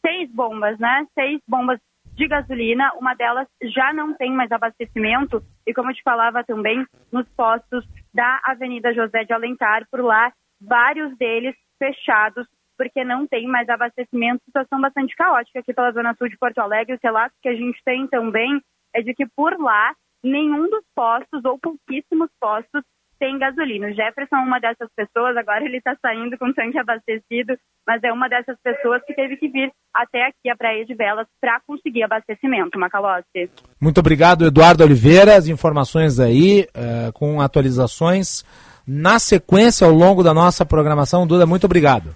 seis 0.00 0.30
bombas, 0.30 0.78
né? 0.78 1.06
Seis 1.12 1.42
bombas 1.46 1.78
de 2.14 2.26
gasolina. 2.26 2.92
Uma 2.94 3.14
delas 3.14 3.46
já 3.62 3.92
não 3.92 4.14
tem 4.14 4.32
mais 4.32 4.50
abastecimento. 4.50 5.42
E 5.66 5.74
como 5.74 5.90
eu 5.90 5.94
te 5.94 6.02
falava 6.02 6.42
também, 6.42 6.86
nos 7.12 7.28
postos 7.36 7.86
da 8.14 8.40
Avenida 8.44 8.94
José 8.94 9.24
de 9.24 9.34
Alencar, 9.34 9.86
por 9.90 10.00
lá, 10.02 10.32
vários 10.58 11.14
deles 11.18 11.54
fechados, 11.78 12.46
porque 12.78 13.04
não 13.04 13.26
tem 13.26 13.46
mais 13.46 13.68
abastecimento. 13.68 14.42
Situação 14.44 14.80
bastante 14.80 15.14
caótica 15.16 15.60
aqui 15.60 15.74
pela 15.74 15.92
Zona 15.92 16.14
Sul 16.14 16.30
de 16.30 16.38
Porto 16.38 16.58
Alegre. 16.60 16.94
Os 16.94 17.02
relatos 17.02 17.38
que 17.42 17.48
a 17.48 17.54
gente 17.54 17.78
tem 17.84 18.06
também 18.08 18.58
é 18.94 19.02
de 19.02 19.12
que 19.12 19.26
por 19.36 19.58
lá, 19.60 19.94
nenhum 20.22 20.68
dos 20.70 20.84
postos, 20.94 21.44
ou 21.44 21.58
pouquíssimos 21.58 22.30
postos, 22.40 22.82
tem 23.24 23.38
gasolina. 23.38 23.86
O 23.86 23.94
Jefferson 23.94 24.36
é 24.36 24.40
uma 24.40 24.60
dessas 24.60 24.88
pessoas, 24.94 25.34
agora 25.34 25.64
ele 25.64 25.78
está 25.78 25.96
saindo 26.02 26.36
com 26.36 26.52
tanque 26.52 26.78
abastecido, 26.78 27.56
mas 27.86 28.04
é 28.04 28.12
uma 28.12 28.28
dessas 28.28 28.54
pessoas 28.62 29.00
que 29.06 29.14
teve 29.14 29.38
que 29.38 29.48
vir 29.48 29.72
até 29.94 30.26
aqui 30.26 30.50
a 30.50 30.56
Praia 30.56 30.84
de 30.84 30.94
Belas 30.94 31.26
para 31.40 31.58
conseguir 31.66 32.02
abastecimento, 32.02 32.78
Macalossi. 32.78 33.48
Muito 33.80 33.98
obrigado, 33.98 34.44
Eduardo 34.44 34.84
Oliveira. 34.84 35.36
As 35.36 35.48
informações 35.48 36.20
aí, 36.20 36.66
uh, 36.76 37.12
com 37.14 37.40
atualizações 37.40 38.44
na 38.86 39.18
sequência 39.18 39.86
ao 39.86 39.92
longo 39.94 40.22
da 40.22 40.34
nossa 40.34 40.66
programação. 40.66 41.26
Duda, 41.26 41.46
muito 41.46 41.64
obrigado. 41.64 42.14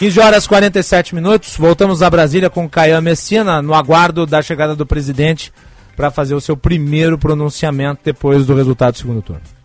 15 0.00 0.20
horas 0.20 0.44
e 0.44 0.48
47 0.48 1.14
minutos, 1.14 1.56
voltamos 1.56 2.02
a 2.02 2.10
Brasília 2.10 2.50
com 2.50 2.68
Caian 2.68 3.00
Messina, 3.00 3.62
no 3.62 3.72
aguardo 3.72 4.26
da 4.26 4.42
chegada 4.42 4.74
do 4.74 4.84
presidente 4.84 5.52
para 5.96 6.10
fazer 6.10 6.34
o 6.34 6.40
seu 6.40 6.56
primeiro 6.56 7.18
pronunciamento 7.18 8.02
depois 8.04 8.46
do 8.46 8.54
resultado 8.54 8.92
do 8.92 8.98
segundo 8.98 9.22
turno. 9.22 9.56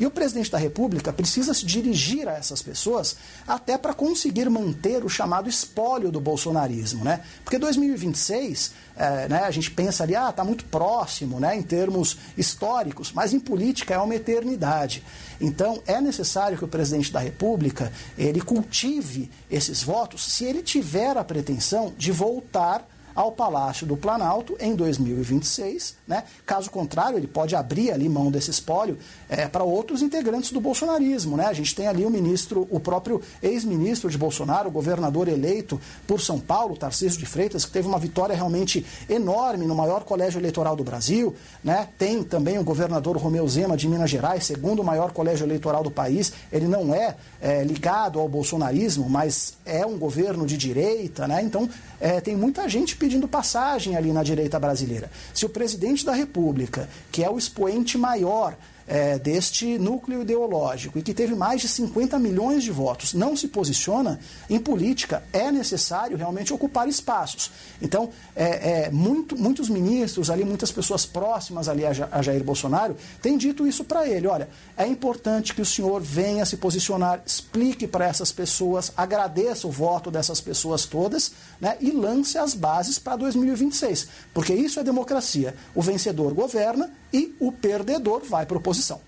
E 0.00 0.06
o 0.06 0.10
presidente 0.10 0.50
da 0.50 0.58
República 0.58 1.12
precisa 1.12 1.52
se 1.52 1.66
dirigir 1.66 2.28
a 2.28 2.34
essas 2.34 2.62
pessoas 2.62 3.16
até 3.46 3.76
para 3.76 3.92
conseguir 3.92 4.48
manter 4.48 5.04
o 5.04 5.08
chamado 5.08 5.48
espólio 5.48 6.12
do 6.12 6.20
bolsonarismo, 6.20 7.04
né? 7.04 7.22
Porque 7.42 7.58
2026, 7.58 8.72
é, 8.96 9.28
né, 9.28 9.38
a 9.40 9.50
gente 9.50 9.72
pensa 9.72 10.04
ali, 10.04 10.14
ah, 10.14 10.30
está 10.30 10.44
muito 10.44 10.64
próximo, 10.66 11.40
né, 11.40 11.56
em 11.56 11.62
termos 11.62 12.16
históricos, 12.36 13.10
mas 13.12 13.34
em 13.34 13.40
política 13.40 13.94
é 13.94 13.98
uma 13.98 14.14
eternidade. 14.14 15.02
Então, 15.40 15.82
é 15.84 16.00
necessário 16.00 16.56
que 16.56 16.64
o 16.64 16.68
presidente 16.68 17.12
da 17.12 17.18
República 17.18 17.92
ele 18.16 18.40
cultive 18.40 19.28
esses 19.50 19.82
votos 19.82 20.22
se 20.32 20.44
ele 20.44 20.62
tiver 20.62 21.16
a 21.16 21.24
pretensão 21.24 21.92
de 21.98 22.12
voltar 22.12 22.86
ao 23.18 23.32
Palácio 23.32 23.84
do 23.84 23.96
Planalto 23.96 24.56
em 24.60 24.76
2026. 24.76 25.96
Né? 26.06 26.22
Caso 26.46 26.70
contrário, 26.70 27.18
ele 27.18 27.26
pode 27.26 27.56
abrir 27.56 27.90
ali 27.90 28.08
mão 28.08 28.30
desse 28.30 28.48
espólio 28.48 28.96
é, 29.28 29.48
para 29.48 29.64
outros 29.64 30.02
integrantes 30.02 30.52
do 30.52 30.60
bolsonarismo. 30.60 31.36
Né? 31.36 31.46
A 31.46 31.52
gente 31.52 31.74
tem 31.74 31.88
ali 31.88 32.06
o 32.06 32.10
ministro, 32.10 32.68
o 32.70 32.78
próprio 32.78 33.20
ex-ministro 33.42 34.08
de 34.08 34.16
Bolsonaro, 34.16 34.68
o 34.68 34.70
governador 34.70 35.26
eleito 35.26 35.80
por 36.06 36.20
São 36.20 36.38
Paulo, 36.38 36.76
Tarcísio 36.76 37.18
de 37.18 37.26
Freitas, 37.26 37.64
que 37.64 37.72
teve 37.72 37.88
uma 37.88 37.98
vitória 37.98 38.36
realmente 38.36 38.86
enorme 39.10 39.66
no 39.66 39.74
maior 39.74 40.04
colégio 40.04 40.38
eleitoral 40.38 40.76
do 40.76 40.84
Brasil. 40.84 41.34
Né? 41.64 41.88
Tem 41.98 42.22
também 42.22 42.56
o 42.56 42.62
governador 42.62 43.16
Romeu 43.16 43.48
Zema 43.48 43.76
de 43.76 43.88
Minas 43.88 44.10
Gerais, 44.10 44.46
segundo 44.46 44.84
maior 44.84 45.10
colégio 45.10 45.44
eleitoral 45.44 45.82
do 45.82 45.90
país. 45.90 46.32
Ele 46.52 46.68
não 46.68 46.94
é, 46.94 47.16
é 47.40 47.64
ligado 47.64 48.20
ao 48.20 48.28
bolsonarismo, 48.28 49.10
mas 49.10 49.54
é 49.66 49.84
um 49.84 49.98
governo 49.98 50.46
de 50.46 50.56
direita. 50.56 51.26
Né? 51.26 51.42
Então, 51.42 51.68
é, 52.00 52.20
tem 52.20 52.36
muita 52.36 52.68
gente 52.68 52.94
pedindo 52.94 53.07
pedindo 53.08 53.26
passagem 53.26 53.96
ali 53.96 54.12
na 54.12 54.22
direita 54.22 54.60
brasileira. 54.60 55.10
Se 55.32 55.46
o 55.46 55.48
presidente 55.48 56.04
da 56.04 56.12
República, 56.12 56.88
que 57.10 57.24
é 57.24 57.30
o 57.30 57.38
expoente 57.38 57.96
maior 57.96 58.54
é, 58.86 59.18
deste 59.18 59.78
núcleo 59.78 60.22
ideológico 60.22 60.98
e 60.98 61.02
que 61.02 61.12
teve 61.12 61.34
mais 61.34 61.60
de 61.60 61.68
50 61.68 62.18
milhões 62.18 62.62
de 62.64 62.70
votos, 62.70 63.12
não 63.12 63.36
se 63.36 63.48
posiciona, 63.48 64.18
em 64.48 64.58
política 64.58 65.22
é 65.30 65.52
necessário 65.52 66.16
realmente 66.16 66.54
ocupar 66.54 66.88
espaços. 66.88 67.50
Então, 67.82 68.08
é, 68.34 68.84
é, 68.86 68.90
muito, 68.90 69.36
muitos 69.36 69.68
ministros 69.68 70.30
ali, 70.30 70.42
muitas 70.42 70.72
pessoas 70.72 71.04
próximas 71.04 71.68
ali 71.68 71.84
a, 71.84 71.92
Ja- 71.92 72.08
a 72.10 72.22
Jair 72.22 72.42
Bolsonaro, 72.42 72.96
têm 73.20 73.36
dito 73.36 73.66
isso 73.66 73.84
para 73.84 74.08
ele. 74.08 74.26
Olha, 74.26 74.48
é 74.76 74.86
importante 74.86 75.54
que 75.54 75.60
o 75.60 75.66
senhor 75.66 76.00
venha 76.00 76.46
se 76.46 76.56
posicionar, 76.56 77.20
explique 77.26 77.86
para 77.86 78.06
essas 78.06 78.32
pessoas, 78.32 78.90
agradeça 78.96 79.66
o 79.66 79.70
voto 79.70 80.10
dessas 80.10 80.40
pessoas 80.40 80.86
todas 80.86 81.32
né, 81.60 81.76
e 81.80 81.90
lance 81.90 82.38
as 82.38 82.54
bases 82.54 82.98
para 82.98 83.16
2026. 83.16 84.08
Porque 84.32 84.52
isso 84.52 84.78
é 84.78 84.84
democracia. 84.84 85.54
O 85.74 85.82
vencedor 85.82 86.32
governa 86.34 86.90
e 87.12 87.34
o 87.40 87.52
perdedor 87.52 88.22
vai 88.24 88.46
para 88.46 88.58
oposição. 88.58 89.00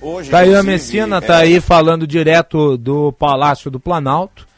Hoje, 0.00 0.30
Tá 0.30 0.38
aí 0.38 0.54
a 0.54 0.62
Messina, 0.62 1.18
é, 1.18 1.20
tá 1.20 1.36
aí 1.38 1.60
falando 1.60 2.06
direto 2.06 2.78
do 2.78 3.12
Palácio 3.12 3.70
do 3.70 3.78
Planalto. 3.78 4.48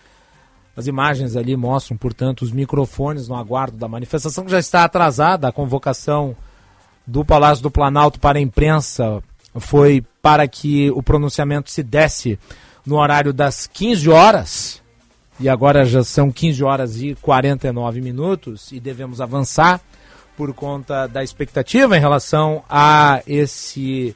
As 0.76 0.86
imagens 0.86 1.36
ali 1.36 1.56
mostram, 1.56 1.96
portanto, 1.96 2.42
os 2.42 2.52
microfones 2.52 3.28
no 3.28 3.34
aguardo 3.34 3.76
da 3.76 3.88
manifestação, 3.88 4.44
que 4.44 4.50
já 4.50 4.58
está 4.58 4.84
atrasada. 4.84 5.48
A 5.48 5.52
convocação 5.52 6.36
do 7.06 7.24
Palácio 7.24 7.62
do 7.62 7.70
Planalto 7.70 8.20
para 8.20 8.38
a 8.38 8.42
imprensa 8.42 9.22
foi 9.56 10.04
para 10.22 10.46
que 10.46 10.90
o 10.92 11.02
pronunciamento 11.02 11.70
se 11.70 11.82
desse 11.82 12.38
no 12.86 12.96
horário 12.96 13.32
das 13.32 13.66
15 13.66 14.08
horas. 14.08 14.81
E 15.42 15.48
agora 15.48 15.84
já 15.84 16.04
são 16.04 16.30
15 16.30 16.62
horas 16.62 17.02
e 17.02 17.16
49 17.20 18.00
minutos 18.00 18.70
e 18.70 18.78
devemos 18.78 19.20
avançar 19.20 19.80
por 20.36 20.54
conta 20.54 21.08
da 21.08 21.24
expectativa 21.24 21.96
em 21.96 22.00
relação 22.00 22.62
a 22.70 23.20
esse 23.26 24.14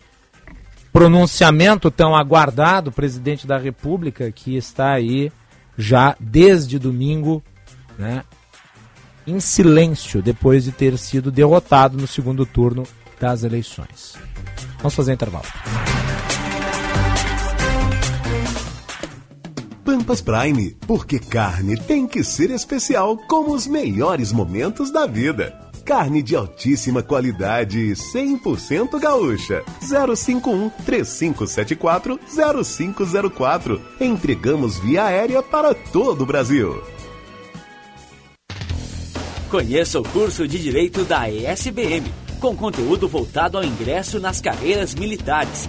pronunciamento 0.93 1.90
tão 1.90 2.15
aguardado, 2.15 2.93
presidente 2.93 3.44
da 3.44 3.59
República, 3.59 4.31
que 4.31 4.57
está 4.57 4.93
aí 4.93 5.32
já 5.77 6.16
desde 6.20 6.78
domingo, 6.78 7.43
né, 7.98 8.23
em 9.27 9.40
silêncio, 9.40 10.23
depois 10.23 10.62
de 10.62 10.70
ter 10.70 10.97
sido 10.97 11.32
derrotado 11.32 11.98
no 11.98 12.07
segundo 12.07 12.47
turno 12.47 12.85
das 13.19 13.43
eleições. 13.43 14.15
Vamos 14.78 14.94
fazer 14.94 15.12
intervalo. 15.12 15.47
Pampas 20.07 20.20
Prime, 20.20 20.77
porque 20.87 21.19
carne 21.19 21.77
tem 21.77 22.07
que 22.07 22.23
ser 22.23 22.51
especial 22.51 23.16
como 23.16 23.53
os 23.53 23.66
melhores 23.66 24.31
momentos 24.31 24.89
da 24.93 25.05
vida. 25.05 25.53
Carne 25.85 26.23
de 26.23 26.37
altíssima 26.37 27.03
qualidade, 27.03 27.91
100% 27.91 29.01
gaúcha. 29.01 29.65
051 29.81 30.70
3574 30.85 32.20
0504. 32.65 33.83
Entregamos 34.01 34.78
via 34.78 35.07
aérea 35.07 35.43
para 35.43 35.74
todo 35.74 36.23
o 36.23 36.27
Brasil. 36.27 36.81
Conheça 39.51 39.99
o 39.99 40.05
curso 40.05 40.47
de 40.47 40.61
Direito 40.61 41.03
da 41.03 41.28
ESBM, 41.28 42.05
com 42.39 42.55
conteúdo 42.55 43.09
voltado 43.09 43.59
ao 43.59 43.65
ingresso 43.65 44.20
nas 44.20 44.41
carreiras 44.41 44.95
militares. 44.95 45.69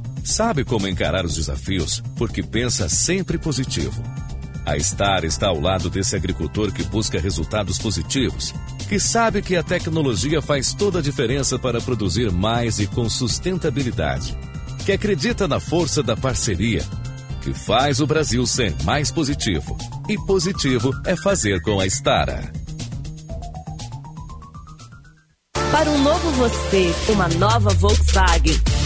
Sabe 0.23 0.63
como 0.63 0.87
encarar 0.87 1.25
os 1.25 1.35
desafios, 1.35 2.01
porque 2.15 2.43
pensa 2.43 2.87
sempre 2.87 3.37
positivo. 3.37 4.01
A 4.65 4.77
Star 4.79 5.25
está 5.25 5.47
ao 5.47 5.59
lado 5.59 5.89
desse 5.89 6.15
agricultor 6.15 6.71
que 6.71 6.83
busca 6.83 7.19
resultados 7.19 7.79
positivos, 7.79 8.53
que 8.87 8.99
sabe 8.99 9.41
que 9.41 9.55
a 9.55 9.63
tecnologia 9.63 10.41
faz 10.41 10.73
toda 10.73 10.99
a 10.99 11.01
diferença 11.01 11.57
para 11.57 11.81
produzir 11.81 12.31
mais 12.31 12.79
e 12.79 12.85
com 12.85 13.09
sustentabilidade, 13.09 14.37
que 14.85 14.91
acredita 14.91 15.47
na 15.47 15.59
força 15.59 16.03
da 16.03 16.15
parceria, 16.15 16.83
que 17.41 17.53
faz 17.53 17.99
o 17.99 18.05
Brasil 18.05 18.45
ser 18.45 18.75
mais 18.83 19.11
positivo. 19.11 19.75
E 20.07 20.17
positivo 20.25 20.91
é 21.05 21.15
fazer 21.15 21.59
com 21.61 21.79
a 21.79 21.87
Stara. 21.87 22.51
Para 25.71 25.89
um 25.89 26.03
novo 26.03 26.31
você, 26.33 26.93
uma 27.09 27.27
nova 27.29 27.69
Volkswagen. 27.71 28.80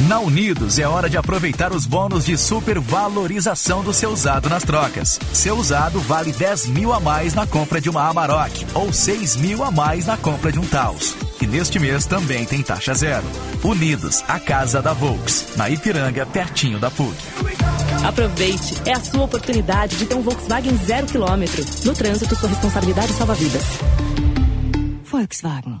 Na 0.00 0.20
Unidos 0.20 0.78
é 0.78 0.86
hora 0.86 1.08
de 1.08 1.16
aproveitar 1.16 1.72
os 1.72 1.86
bônus 1.86 2.26
de 2.26 2.36
supervalorização 2.36 3.82
do 3.82 3.94
seu 3.94 4.10
usado 4.10 4.46
nas 4.46 4.62
trocas. 4.62 5.18
Seu 5.32 5.56
usado 5.56 5.98
vale 6.00 6.32
10 6.32 6.66
mil 6.66 6.92
a 6.92 7.00
mais 7.00 7.32
na 7.32 7.46
compra 7.46 7.80
de 7.80 7.88
uma 7.88 8.06
Amarok 8.06 8.66
ou 8.74 8.92
6 8.92 9.36
mil 9.36 9.64
a 9.64 9.70
mais 9.70 10.04
na 10.04 10.18
compra 10.18 10.52
de 10.52 10.58
um 10.58 10.66
Taos. 10.66 11.16
E 11.40 11.46
neste 11.46 11.78
mês 11.78 12.04
também 12.04 12.44
tem 12.44 12.62
taxa 12.62 12.92
zero. 12.92 13.24
Unidos, 13.64 14.22
a 14.28 14.38
casa 14.38 14.82
da 14.82 14.92
Volks, 14.92 15.56
na 15.56 15.70
Ipiranga, 15.70 16.26
pertinho 16.26 16.78
da 16.78 16.90
PUC. 16.90 17.16
Aproveite, 18.06 18.74
é 18.84 18.92
a 18.92 19.00
sua 19.00 19.24
oportunidade 19.24 19.96
de 19.96 20.04
ter 20.04 20.14
um 20.14 20.22
Volkswagen 20.22 20.76
zero 20.84 21.06
quilômetro. 21.06 21.64
No 21.86 21.94
trânsito, 21.94 22.36
sua 22.36 22.50
responsabilidade 22.50 23.12
salva 23.14 23.34
vidas. 23.34 23.64
Volkswagen. 25.04 25.80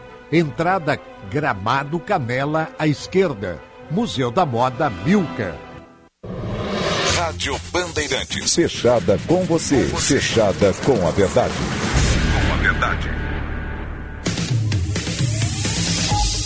Entrada 0.31 0.97
Gramado 1.29 1.99
Canela 1.99 2.69
à 2.79 2.87
esquerda. 2.87 3.59
Museu 3.89 4.31
da 4.31 4.45
Moda 4.45 4.89
Milka. 4.89 5.57
Rádio 7.17 7.59
Bandeirantes. 7.69 8.55
Fechada 8.55 9.19
com 9.27 9.43
você. 9.43 9.83
Fechada 9.83 10.73
com 10.85 11.05
a 11.05 11.11
verdade. 11.11 11.53
Com 12.47 12.53
a 12.53 12.57
verdade. 12.57 13.09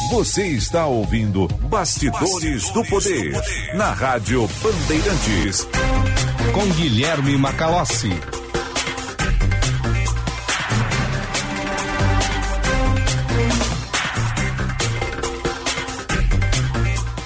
Você 0.10 0.48
está 0.48 0.88
ouvindo 0.88 1.48
Bastidores, 1.48 2.70
do, 2.72 2.84
Poder, 2.86 3.40
na 3.76 3.92
Rádio 3.92 4.50
Bandeirantes. 4.64 5.68
Com 6.54 6.66
Guilherme 6.74 7.38
Macalossi. 7.38 8.20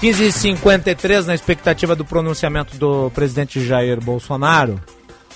15h53 0.01 1.25
na 1.25 1.35
expectativa 1.35 1.93
do 1.93 2.05
pronunciamento 2.05 2.77
do 2.77 3.11
presidente 3.11 3.65
Jair 3.65 3.99
Bolsonaro. 3.99 4.81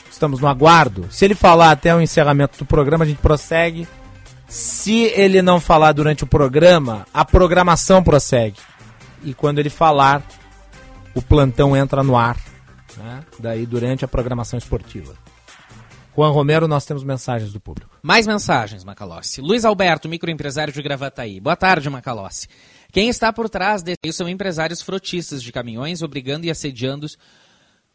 Estamos 0.10 0.40
no 0.40 0.48
aguardo. 0.48 1.06
Se 1.12 1.26
ele 1.26 1.36
falar 1.36 1.72
até 1.72 1.94
o 1.94 2.00
encerramento 2.00 2.58
do 2.58 2.66
programa, 2.66 3.04
a 3.04 3.08
gente 3.08 3.18
prossegue. 3.18 3.86
Se 4.48 5.04
ele 5.16 5.42
não 5.42 5.60
falar 5.60 5.92
durante 5.92 6.24
o 6.24 6.28
programa, 6.28 7.06
a 7.14 7.26
programação 7.26 8.02
prossegue. 8.02 8.60
e 9.22 9.34
quando 9.34 9.60
ele 9.60 9.70
falar, 9.70 10.24
o 11.14 11.22
plantão 11.22 11.76
entra 11.76 12.02
no 12.02 12.16
ar, 12.16 12.38
né? 12.98 13.22
daí 13.38 13.66
durante 13.66 14.06
a 14.06 14.08
programação 14.08 14.58
esportiva. 14.58 15.14
Juan 16.16 16.32
Romero, 16.32 16.68
nós 16.70 16.86
temos 16.86 17.04
mensagens 17.04 17.52
do 17.52 17.60
público. 17.60 17.98
Mais 18.02 18.26
mensagens, 18.26 18.84
Macalossi. 18.84 19.42
Luiz 19.42 19.66
Alberto, 19.66 20.08
microempresário 20.08 20.72
de 20.72 20.82
Gravataí. 20.82 21.42
Boa 21.42 21.56
tarde, 21.56 21.90
Macalossi. 21.90 22.48
Quem 22.94 23.10
está 23.10 23.34
por 23.34 23.50
trás 23.50 23.82
desse 23.82 24.14
são 24.14 24.30
empresários 24.30 24.80
frotistas 24.80 25.42
de 25.42 25.52
caminhões, 25.52 26.04
obrigando 26.04 26.46
e 26.46 26.52
assediando 26.52 27.08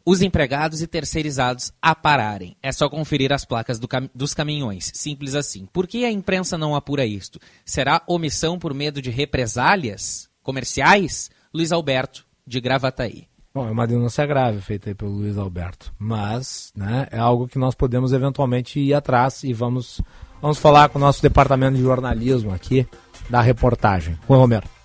os 0.05 0.21
empregados 0.21 0.81
e 0.81 0.87
terceirizados 0.87 1.71
a 1.81 1.95
pararem. 1.95 2.57
É 2.61 2.69
só 2.73 2.89
conferir 2.89 3.31
as 3.31 3.45
placas 3.45 3.79
do 3.79 3.87
cam 3.87 4.09
dos 4.13 4.33
caminhões. 4.33 4.91
Simples 4.93 5.35
assim. 5.35 5.65
Por 5.71 5.87
que 5.87 6.03
a 6.03 6.11
imprensa 6.11 6.57
não 6.57 6.75
apura 6.75 7.05
isto? 7.05 7.39
Será 7.63 8.01
omissão 8.07 8.59
por 8.59 8.73
medo 8.73 9.01
de 9.01 9.09
represálias 9.09 10.29
comerciais? 10.43 11.31
Luiz 11.53 11.71
Alberto, 11.71 12.25
de 12.45 12.59
Gravataí. 12.59 13.25
Bom, 13.53 13.69
é 13.69 13.71
uma 13.71 13.87
denúncia 13.87 14.25
grave 14.25 14.59
feita 14.59 14.89
aí 14.89 14.93
pelo 14.93 15.11
Luiz 15.11 15.37
Alberto, 15.37 15.93
mas 15.97 16.73
né, 16.75 17.07
é 17.09 17.17
algo 17.17 17.47
que 17.47 17.57
nós 17.57 17.73
podemos 17.73 18.11
eventualmente 18.11 18.81
ir 18.81 18.93
atrás 18.93 19.45
e 19.45 19.53
vamos, 19.53 20.01
vamos 20.41 20.59
falar 20.59 20.89
com 20.89 20.99
o 20.99 21.01
nosso 21.01 21.21
departamento 21.21 21.77
de 21.77 21.83
jornalismo 21.83 22.53
aqui 22.53 22.85
da 23.29 23.39
reportagem. 23.39 24.19
Juan 24.27 24.39
Romero. 24.39 24.78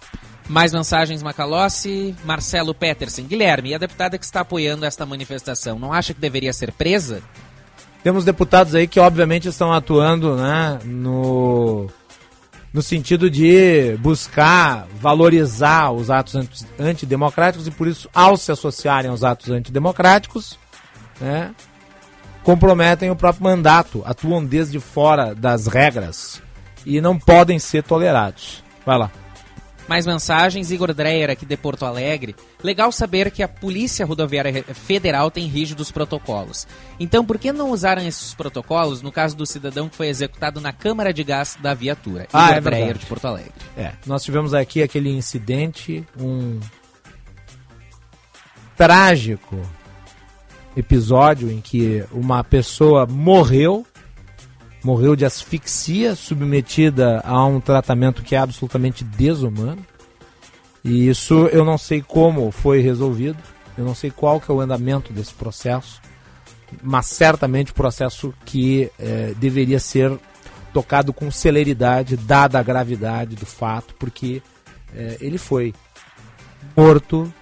Mais 0.49 0.73
mensagens, 0.73 1.23
Macalossi. 1.23 2.15
Marcelo 2.25 2.75
Peterson. 2.75 3.23
Guilherme, 3.23 3.71
e 3.71 3.75
a 3.75 3.79
deputada 3.79 4.19
que 4.19 4.25
está 4.25 4.41
apoiando 4.41 4.85
esta 4.85 5.07
manifestação, 5.07 5.79
não 5.79 5.93
acha 5.93 6.13
que 6.13 6.21
deveria 6.21 6.53
ser 6.53 6.73
presa? 6.73 7.23
Temos 8.03 8.25
deputados 8.25 8.75
aí 8.75 8.87
que 8.87 9.01
obviamente 9.01 9.49
estão 9.49 9.73
atuando 9.73 10.37
né, 10.37 10.79
no, 10.85 11.89
no 12.71 12.83
sentido 12.83 13.31
de 13.31 13.97
buscar 14.01 14.87
valorizar 15.01 15.91
os 15.91 16.11
atos 16.11 16.35
antidemocráticos 16.79 17.67
e 17.67 17.71
por 17.71 17.89
isso, 17.89 18.11
ao 18.13 18.37
se 18.37 18.53
associarem 18.53 19.11
aos 19.11 19.25
atos 19.25 19.49
antidemocráticos, 19.49 20.59
né, 21.19 21.55
comprometem 22.43 23.11
o 23.11 23.17
próprio 23.17 23.45
mandato, 23.45 24.03
atuam 24.05 24.45
desde 24.45 24.79
fora 24.79 25.35
das 25.35 25.67
regras 25.67 26.43
e 26.85 27.01
não 27.01 27.19
podem 27.19 27.59
ser 27.59 27.83
tolerados. 27.85 28.63
Vai 28.85 28.99
lá. 28.99 29.11
Mais 29.87 30.07
mensagens, 30.07 30.71
Igor 30.71 30.95
Dreyer 30.95 31.31
aqui 31.31 31.45
de 31.45 31.57
Porto 31.57 31.85
Alegre. 31.85 32.35
Legal 32.63 32.91
saber 32.91 33.31
que 33.31 33.43
a 33.43 33.49
Polícia 33.49 34.07
Rodoviária 34.07 34.65
Federal 34.75 35.31
tem 35.31 35.47
rígidos 35.47 35.91
protocolos. 35.91 36.67
Então, 36.99 37.25
por 37.25 37.39
que 37.39 37.53
não 37.53 37.71
usaram 37.71 38.03
esses 38.07 38.33
protocolos 38.35 39.03
no 39.03 39.13
caso 39.13 39.37
do 39.37 39.45
cidadão 39.45 39.89
que 39.89 39.97
foi 39.97 40.09
executado 40.09 40.61
na 40.61 40.73
câmara 40.73 41.13
de 41.13 41.23
gás 41.23 41.59
da 41.61 41.75
viatura? 41.75 42.27
Ah, 42.33 42.47
Igor 42.47 42.57
é 42.57 42.61
Dreyer 42.61 42.85
verdade. 42.87 43.01
de 43.01 43.07
Porto 43.07 43.27
Alegre. 43.27 43.53
É, 43.77 43.93
nós 44.07 44.25
tivemos 44.25 44.55
aqui 44.55 44.83
aquele 44.83 45.11
incidente, 45.11 46.05
um 46.19 46.59
trágico 48.77 49.61
episódio 50.77 51.51
em 51.51 51.61
que 51.61 52.05
uma 52.11 52.43
pessoa 52.43 53.07
morreu, 53.07 53.87
morreu 54.85 55.17
de 55.17 55.25
asfixia, 55.25 56.15
submetida 56.15 57.21
a 57.25 57.45
um 57.47 57.59
tratamento 57.59 58.23
que 58.23 58.35
é 58.35 58.39
absolutamente 58.39 59.03
desumano. 59.03 59.85
E 60.85 61.09
isso 61.09 61.47
eu 61.47 61.65
não 61.65 61.79
sei 61.79 62.03
como 62.03 62.51
foi 62.51 62.81
resolvido, 62.81 63.39
eu 63.79 63.85
não 63.85 63.95
sei 63.95 64.11
qual 64.11 64.39
que 64.39 64.51
é 64.51 64.55
o 64.55 64.61
andamento 64.61 65.13
desse 65.13 65.33
processo, 65.33 66.01
mas 66.83 67.07
certamente 67.07 67.73
processo 67.73 68.35
que 68.45 68.91
eh, 68.99 69.33
deveria 69.39 69.81
ser 69.81 70.17
tocado 70.75 71.13
com 71.13 71.31
celeridade, 71.31 72.17
dada 72.17 72.59
a 72.59 72.63
gravidade 72.63 73.35
do 73.35 73.47
fato, 73.47 73.95
porque 73.99 74.43
eh, 74.95 75.17
ele 75.21 75.39
foi 75.39 75.73
morto 76.77 77.33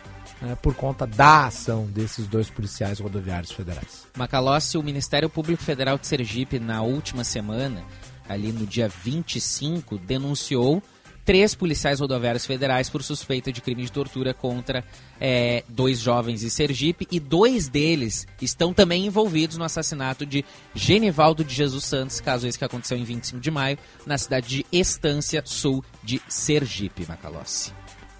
né, 0.42 0.56
por 0.60 0.74
conta 0.74 1.06
da 1.06 1.46
ação 1.46 1.86
desses 1.86 2.26
dois 2.26 2.50
policiais 2.50 2.98
rodoviários 2.98 3.52
federais. 3.52 4.06
Macalossi, 4.16 4.76
o 4.76 4.82
Ministério 4.82 5.30
Público 5.30 5.62
Federal 5.62 5.96
de 5.96 6.06
Sergipe, 6.06 6.58
na 6.58 6.82
última 6.82 7.22
semana, 7.22 7.84
ali 8.28 8.50
no 8.50 8.66
dia 8.66 8.88
25, 8.88 9.96
denunciou 9.98 10.82
três 11.24 11.54
policiais 11.54 12.00
rodoviários 12.00 12.44
federais 12.44 12.90
por 12.90 13.00
suspeita 13.04 13.52
de 13.52 13.60
crime 13.60 13.84
de 13.84 13.92
tortura 13.92 14.34
contra 14.34 14.84
é, 15.20 15.62
dois 15.68 16.00
jovens 16.00 16.40
de 16.40 16.50
Sergipe 16.50 17.06
e 17.12 17.20
dois 17.20 17.68
deles 17.68 18.26
estão 18.40 18.74
também 18.74 19.06
envolvidos 19.06 19.56
no 19.56 19.62
assassinato 19.62 20.26
de 20.26 20.44
Genivaldo 20.74 21.44
de 21.44 21.54
Jesus 21.54 21.84
Santos, 21.84 22.20
caso 22.20 22.48
esse 22.48 22.58
que 22.58 22.64
aconteceu 22.64 22.98
em 22.98 23.04
25 23.04 23.38
de 23.38 23.50
maio, 23.52 23.78
na 24.04 24.18
cidade 24.18 24.48
de 24.48 24.66
Estância 24.72 25.42
Sul 25.44 25.84
de 26.02 26.20
Sergipe, 26.26 27.06
Macalossi. 27.06 27.72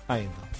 Aí, 0.08 0.24
então. 0.24 0.51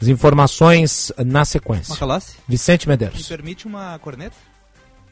As 0.00 0.08
informações 0.08 1.12
na 1.24 1.44
sequência. 1.44 1.92
Macalossi? 1.94 2.36
Vicente 2.46 2.86
Me 2.86 2.92
Medeiros. 2.92 3.26
permite 3.28 3.66
uma 3.66 3.98
corneta? 3.98 4.36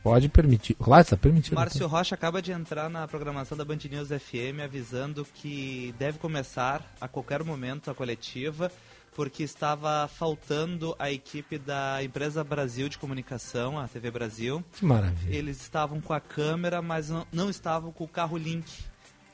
Pode 0.03 0.29
permitir. 0.29 0.75
Claro, 0.75 1.01
está 1.01 1.17
permitido. 1.17 1.55
Márcio 1.55 1.87
Rocha 1.87 2.15
acaba 2.15 2.43
de 2.43 2.53
entrar 2.53 2.91
na 2.91 3.09
programação 3.09 3.57
da 3.57 3.65
Band 3.65 3.79
News 3.91 4.09
FM 4.09 4.61
avisando 4.63 5.27
que 5.35 5.95
deve 5.99 6.19
começar 6.19 6.83
a 7.01 7.09
qualquer 7.09 7.43
momento 7.43 7.91
a 7.91 7.95
coletiva, 7.95 8.71
porque 9.17 9.43
estava 9.43 10.07
faltando 10.07 10.95
a 10.99 11.11
equipe 11.11 11.57
da 11.57 12.05
Empresa 12.05 12.45
Brasil 12.45 12.87
de 12.91 12.99
Comunicação, 12.99 13.79
a 13.79 13.89
TV 13.89 14.11
Brasil. 14.11 14.63
Que 14.75 14.85
maravilha. 14.85 15.35
Eles 15.35 15.63
estavam 15.63 15.99
com 16.03 16.13
a 16.13 16.21
câmera, 16.21 16.83
mas 16.83 17.09
não, 17.09 17.27
não 17.33 17.49
estavam 17.49 17.91
com 17.91 18.05
o 18.05 18.09
carro 18.09 18.37
link. 18.37 18.85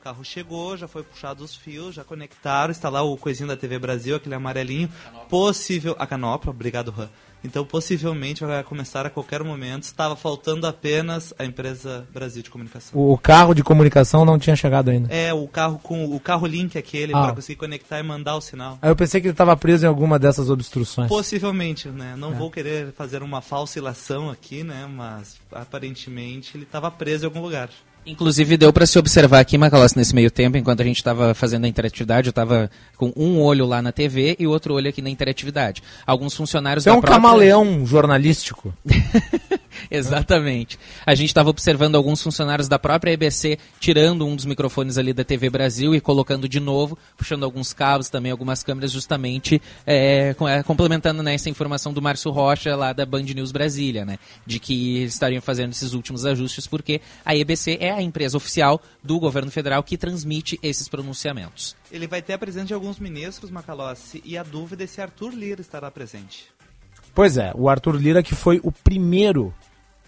O 0.01 0.03
carro 0.03 0.25
chegou, 0.25 0.75
já 0.75 0.87
foi 0.87 1.03
puxado 1.03 1.43
os 1.43 1.55
fios, 1.55 1.93
já 1.93 2.03
conectaram, 2.03 2.71
está 2.71 2.89
lá 2.89 3.03
o 3.03 3.15
coisinho 3.15 3.47
da 3.47 3.55
TV 3.55 3.77
Brasil, 3.77 4.15
aquele 4.15 4.33
amarelinho. 4.33 4.89
Possível. 5.29 5.95
A 5.99 6.07
canopla, 6.07 6.49
obrigado, 6.49 6.91
Han. 6.97 7.07
Então, 7.43 7.63
possivelmente 7.63 8.43
vai 8.43 8.63
começar 8.63 9.05
a 9.05 9.09
qualquer 9.11 9.43
momento. 9.43 9.83
Estava 9.83 10.15
faltando 10.15 10.65
apenas 10.65 11.33
a 11.37 11.45
empresa 11.45 12.07
Brasil 12.11 12.41
de 12.41 12.49
Comunicação. 12.49 12.99
O 12.99 13.15
carro 13.17 13.53
de 13.53 13.63
comunicação 13.63 14.25
não 14.25 14.39
tinha 14.39 14.55
chegado 14.55 14.89
ainda. 14.89 15.11
É, 15.13 15.31
o 15.33 15.47
carro 15.47 15.79
com 15.79 16.03
o 16.05 16.19
carro 16.19 16.47
link 16.47 16.75
aquele 16.79 17.13
Ah. 17.15 17.21
para 17.21 17.35
conseguir 17.35 17.57
conectar 17.57 17.99
e 17.99 18.03
mandar 18.03 18.35
o 18.35 18.41
sinal. 18.41 18.79
Aí 18.81 18.89
eu 18.89 18.95
pensei 18.95 19.21
que 19.21 19.27
ele 19.27 19.33
estava 19.33 19.55
preso 19.55 19.85
em 19.85 19.87
alguma 19.89 20.17
dessas 20.17 20.49
obstruções. 20.49 21.09
Possivelmente, 21.09 21.87
né? 21.89 22.15
Não 22.17 22.31
É. 22.31 22.35
vou 22.35 22.49
querer 22.49 22.91
fazer 22.93 23.21
uma 23.21 23.41
falsa 23.41 23.77
ilação 23.77 24.29
aqui, 24.31 24.63
né? 24.63 24.87
Mas 24.91 25.39
aparentemente 25.51 26.57
ele 26.57 26.63
estava 26.63 26.89
preso 26.91 27.25
em 27.25 27.27
algum 27.27 27.41
lugar. 27.41 27.69
Inclusive 28.05 28.57
deu 28.57 28.73
para 28.73 28.85
se 28.87 28.97
observar 28.97 29.39
aqui, 29.39 29.57
Macalossi, 29.57 29.95
nesse 29.95 30.15
meio 30.15 30.31
tempo, 30.31 30.57
enquanto 30.57 30.81
a 30.81 30.83
gente 30.83 30.97
estava 30.97 31.35
fazendo 31.35 31.65
a 31.65 31.67
interatividade, 31.67 32.27
eu 32.27 32.31
estava 32.31 32.69
com 32.97 33.13
um 33.15 33.39
olho 33.39 33.65
lá 33.65 33.79
na 33.79 33.91
TV 33.91 34.35
e 34.39 34.47
outro 34.47 34.73
olho 34.73 34.89
aqui 34.89 35.01
na 35.03 35.09
interatividade. 35.09 35.83
Alguns 36.05 36.35
funcionários 36.35 36.87
é 36.87 36.91
um 36.91 36.95
própria... 36.95 37.13
camaleão 37.13 37.85
jornalístico. 37.85 38.73
Exatamente. 39.89 40.79
A 41.05 41.13
gente 41.13 41.29
estava 41.29 41.49
observando 41.49 41.95
alguns 41.95 42.21
funcionários 42.21 42.67
da 42.67 42.79
própria 42.79 43.11
EBC 43.11 43.57
tirando 43.79 44.25
um 44.25 44.35
dos 44.35 44.45
microfones 44.45 44.97
ali 44.97 45.13
da 45.13 45.23
TV 45.23 45.49
Brasil 45.49 45.93
e 45.93 46.01
colocando 46.01 46.49
de 46.49 46.59
novo, 46.59 46.97
puxando 47.15 47.43
alguns 47.43 47.71
cabos 47.71 48.09
também, 48.09 48.31
algumas 48.31 48.63
câmeras, 48.63 48.91
justamente 48.91 49.61
é, 49.85 50.35
é, 50.47 50.63
complementando 50.63 51.21
né, 51.21 51.35
essa 51.35 51.49
informação 51.49 51.93
do 51.93 52.01
Márcio 52.01 52.31
Rocha 52.31 52.75
lá 52.75 52.93
da 52.93 53.05
Band 53.05 53.23
News 53.23 53.51
Brasília, 53.51 54.05
né? 54.05 54.17
De 54.45 54.59
que 54.59 54.97
eles 54.97 55.13
estariam 55.13 55.41
fazendo 55.41 55.71
esses 55.71 55.93
últimos 55.93 56.25
ajustes, 56.25 56.67
porque 56.67 57.01
a 57.23 57.35
EBC 57.35 57.77
é 57.79 57.90
a 57.93 58.01
empresa 58.01 58.37
oficial 58.37 58.81
do 59.03 59.19
governo 59.19 59.51
federal 59.51 59.83
que 59.83 59.97
transmite 59.97 60.59
esses 60.61 60.87
pronunciamentos. 60.87 61.75
Ele 61.91 62.07
vai 62.07 62.21
ter 62.21 62.33
a 62.33 62.37
presença 62.37 62.67
de 62.67 62.73
alguns 62.73 62.99
ministros, 62.99 63.51
Macalossi, 63.51 64.21
e 64.25 64.37
a 64.37 64.43
dúvida 64.43 64.83
é 64.83 64.87
se 64.87 65.01
Arthur 65.01 65.33
Lira 65.33 65.61
estará 65.61 65.89
presente. 65.91 66.47
Pois 67.13 67.37
é, 67.37 67.51
o 67.55 67.69
Arthur 67.69 67.95
Lira 67.95 68.23
que 68.23 68.35
foi 68.35 68.59
o 68.63 68.71
primeiro 68.71 69.53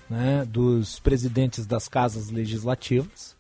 né, 0.10 0.46
dos 0.46 1.00
presidentes 1.00 1.66
das 1.66 1.88
casas 1.88 2.30
legislativas 2.30 3.36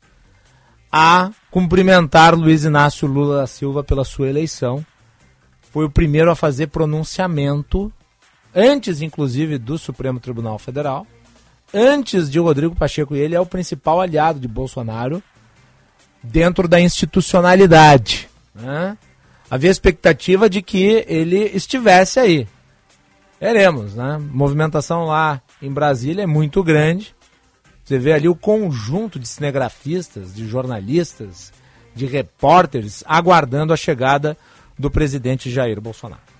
a 0.95 1.31
cumprimentar 1.49 2.35
Luiz 2.35 2.65
Inácio 2.65 3.07
Lula 3.07 3.37
da 3.37 3.47
Silva 3.47 3.83
pela 3.83 4.05
sua 4.05 4.29
eleição. 4.29 4.85
Foi 5.59 5.85
o 5.85 5.89
primeiro 5.89 6.29
a 6.29 6.35
fazer 6.35 6.67
pronunciamento, 6.67 7.91
antes 8.53 9.01
inclusive 9.01 9.57
do 9.57 9.75
Supremo 9.79 10.19
Tribunal 10.19 10.59
Federal, 10.59 11.07
antes 11.73 12.29
de 12.29 12.39
Rodrigo 12.39 12.75
Pacheco, 12.75 13.15
ele 13.15 13.35
é 13.35 13.39
o 13.39 13.45
principal 13.45 13.99
aliado 13.99 14.39
de 14.39 14.47
Bolsonaro 14.47 15.21
dentro 16.21 16.67
da 16.67 16.79
institucionalidade. 16.79 18.29
Né? 18.53 18.97
Havia 19.49 19.71
expectativa 19.71 20.49
de 20.49 20.61
que 20.61 21.03
ele 21.07 21.45
estivesse 21.53 22.19
aí. 22.19 22.47
Veremos, 23.39 23.95
né? 23.95 24.17
Movimentação 24.31 25.05
lá 25.05 25.41
em 25.61 25.71
Brasília 25.71 26.23
é 26.23 26.27
muito 26.27 26.63
grande. 26.63 27.13
Você 27.83 27.99
vê 27.99 28.13
ali 28.13 28.29
o 28.29 28.35
conjunto 28.35 29.19
de 29.19 29.27
cinegrafistas, 29.27 30.33
de 30.33 30.47
jornalistas, 30.47 31.51
de 31.93 32.05
repórteres 32.05 33.03
aguardando 33.05 33.73
a 33.73 33.77
chegada 33.77 34.37
do 34.79 34.89
presidente 34.89 35.51
Jair 35.51 35.81
Bolsonaro. 35.81 36.32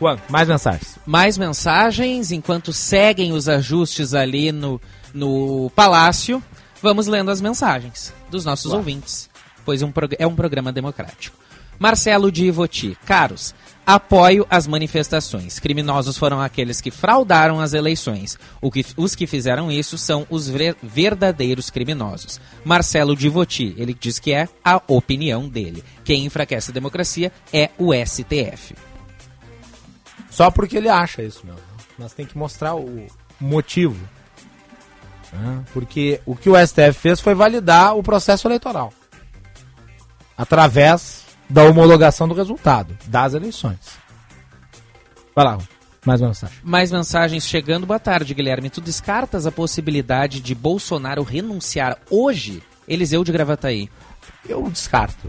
Juan, 0.00 0.18
mais 0.28 0.48
mensagens. 0.48 0.98
Mais 1.06 1.36
mensagens, 1.38 2.30
enquanto 2.32 2.72
seguem 2.72 3.32
os 3.32 3.48
ajustes 3.48 4.14
ali 4.14 4.52
no, 4.52 4.80
no 5.12 5.70
palácio, 5.74 6.42
vamos 6.82 7.06
lendo 7.06 7.30
as 7.30 7.40
mensagens 7.40 8.12
dos 8.30 8.44
nossos 8.44 8.66
Claro. 8.66 8.78
ouvintes, 8.78 9.28
pois 9.64 9.82
um 9.82 9.92
é 10.18 10.26
um 10.26 10.36
programa 10.36 10.72
democrático. 10.72 11.36
Marcelo 11.80 12.32
de 12.32 12.44
Ivoti. 12.46 12.98
Caros, 13.06 13.54
apoio 13.86 14.44
as 14.50 14.66
manifestações. 14.66 15.60
Criminosos 15.60 16.18
foram 16.18 16.40
aqueles 16.40 16.80
que 16.80 16.90
fraudaram 16.90 17.60
as 17.60 17.72
eleições. 17.72 18.36
O 18.60 18.68
que, 18.68 18.84
os 18.96 19.14
que 19.14 19.28
fizeram 19.28 19.70
isso 19.70 19.96
são 19.96 20.26
os 20.28 20.48
ver- 20.48 20.74
verdadeiros 20.82 21.70
criminosos. 21.70 22.40
Marcelo 22.64 23.14
de 23.14 23.26
Ivoti, 23.28 23.74
ele 23.78 23.94
diz 23.98 24.18
que 24.18 24.32
é 24.32 24.48
a 24.64 24.82
opinião 24.88 25.48
dele. 25.48 25.84
Quem 26.04 26.24
enfraquece 26.24 26.72
a 26.72 26.74
democracia 26.74 27.30
é 27.52 27.70
o 27.78 27.92
STF. 27.94 28.74
Só 30.30 30.50
porque 30.50 30.76
ele 30.76 30.88
acha 30.88 31.22
isso, 31.22 31.44
meu. 31.44 31.54
Nós 31.98 32.12
tem 32.12 32.24
que 32.26 32.36
mostrar 32.38 32.74
o 32.74 33.06
motivo. 33.40 33.96
né? 35.32 35.64
Porque 35.72 36.20
o 36.26 36.36
que 36.36 36.48
o 36.50 36.54
STF 36.66 36.92
fez 36.92 37.20
foi 37.20 37.34
validar 37.34 37.96
o 37.96 38.02
processo 38.02 38.46
eleitoral. 38.46 38.92
Através 40.36 41.24
da 41.48 41.64
homologação 41.64 42.28
do 42.28 42.34
resultado 42.34 42.96
das 43.06 43.34
eleições. 43.34 43.78
Vai 45.34 45.44
lá, 45.44 45.58
mais 46.04 46.20
uma 46.20 46.28
mensagem. 46.28 46.56
Mais 46.62 46.92
mensagens 46.92 47.46
chegando. 47.46 47.86
Boa 47.86 47.98
tarde, 47.98 48.34
Guilherme. 48.34 48.70
Tu 48.70 48.80
descartas 48.80 49.46
a 49.46 49.52
possibilidade 49.52 50.40
de 50.40 50.54
Bolsonaro 50.54 51.22
renunciar 51.22 51.98
hoje? 52.10 52.62
Eliseu 52.86 53.24
de 53.24 53.32
Gravataí. 53.32 53.90
Eu 54.48 54.68
descarto. 54.70 55.28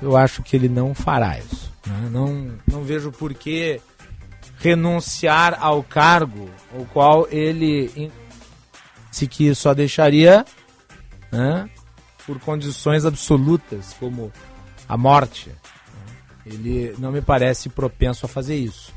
Eu 0.00 0.16
acho 0.16 0.42
que 0.42 0.54
ele 0.56 0.68
não 0.68 0.94
fará 0.94 1.38
isso. 1.38 1.70
né? 1.86 2.08
Não, 2.10 2.52
não 2.66 2.82
vejo 2.82 3.10
por 3.10 3.32
que 3.34 3.80
renunciar 4.64 5.58
ao 5.60 5.82
cargo, 5.82 6.48
o 6.72 6.86
qual 6.86 7.28
ele 7.30 8.10
se 9.10 9.26
que 9.26 9.54
só 9.54 9.74
deixaria 9.74 10.42
né, 11.30 11.68
por 12.26 12.40
condições 12.40 13.04
absolutas, 13.04 13.94
como 14.00 14.32
a 14.88 14.96
morte. 14.96 15.50
né? 15.50 15.56
Ele 16.46 16.94
não 16.98 17.12
me 17.12 17.20
parece 17.20 17.68
propenso 17.68 18.24
a 18.24 18.28
fazer 18.28 18.56
isso. 18.56 18.90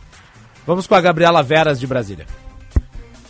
Vamos 0.65 0.88
com 0.88 0.95
a 0.95 1.02
Gabriela 1.02 1.44
Veras 1.44 1.81
de 1.81 1.85
Brasília. 1.85 2.26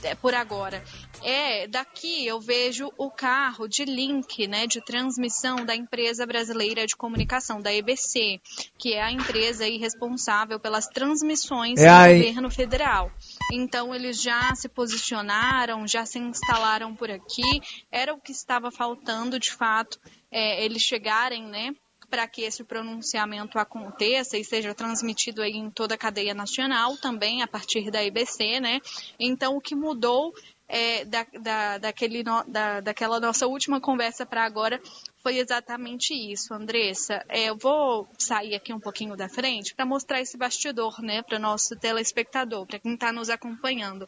é, 0.03 0.13
por 0.13 0.35
agora. 0.35 0.83
É, 1.23 1.67
daqui 1.67 2.25
eu 2.25 2.39
vejo 2.39 2.91
o 2.97 3.09
carro 3.09 3.67
de 3.67 3.83
link, 3.85 4.47
né, 4.47 4.67
de 4.67 4.79
transmissão 4.81 5.65
da 5.65 5.75
empresa 5.75 6.25
brasileira 6.25 6.85
de 6.85 6.95
comunicação, 6.95 7.61
da 7.61 7.73
EBC, 7.73 8.39
que 8.77 8.93
é 8.93 9.01
a 9.01 9.11
empresa 9.11 9.63
aí 9.65 9.77
responsável 9.77 10.59
pelas 10.59 10.87
transmissões 10.87 11.79
É 11.79 11.83
do 11.85 11.89
a- 11.89 12.07
governo 12.13 12.49
federal. 12.51 13.11
Então 13.51 13.93
eles 13.93 14.21
já 14.21 14.53
se 14.55 14.69
posicionaram, 14.69 15.87
já 15.87 16.05
se 16.05 16.19
instalaram 16.19 16.95
por 16.95 17.09
aqui. 17.09 17.61
Era 17.91 18.13
o 18.13 18.21
que 18.21 18.31
estava 18.31 18.71
faltando, 18.71 19.39
de 19.39 19.51
fato, 19.51 19.99
é, 20.31 20.63
eles 20.63 20.81
chegarem, 20.81 21.43
né, 21.47 21.73
para 22.09 22.25
que 22.25 22.41
esse 22.43 22.63
pronunciamento 22.63 23.59
aconteça 23.59 24.37
e 24.37 24.43
seja 24.45 24.73
transmitido 24.73 25.41
aí 25.41 25.51
em 25.57 25.69
toda 25.69 25.95
a 25.95 25.97
cadeia 25.97 26.33
nacional, 26.33 26.95
também 26.97 27.41
a 27.41 27.47
partir 27.47 27.91
da 27.91 28.01
IBC, 28.01 28.61
né? 28.61 28.79
Então, 29.19 29.57
o 29.57 29.61
que 29.61 29.75
mudou 29.75 30.33
é, 30.67 31.05
da, 31.05 31.25
da, 31.41 31.77
daquele 31.77 32.23
no- 32.23 32.43
da, 32.45 32.81
daquela 32.81 33.19
nossa 33.19 33.47
última 33.47 33.79
conversa 33.79 34.25
para 34.25 34.43
agora 34.43 34.81
foi 35.23 35.37
exatamente 35.37 36.13
isso, 36.13 36.53
Andressa. 36.53 37.23
É, 37.29 37.45
eu 37.45 37.57
vou 37.57 38.07
sair 38.17 38.55
aqui 38.55 38.73
um 38.73 38.79
pouquinho 38.79 39.15
da 39.15 39.29
frente 39.29 39.73
para 39.75 39.85
mostrar 39.85 40.21
esse 40.21 40.37
bastidor, 40.37 41.01
né, 41.01 41.21
para 41.23 41.39
nosso 41.39 41.75
telespectador, 41.75 42.65
para 42.65 42.79
quem 42.79 42.93
está 42.93 43.11
nos 43.11 43.29
acompanhando. 43.29 44.07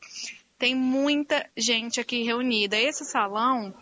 Tem 0.58 0.76
muita 0.76 1.50
gente 1.56 2.02
aqui 2.02 2.24
reunida. 2.24 2.76
Esse 2.78 3.06
salão 3.06 3.74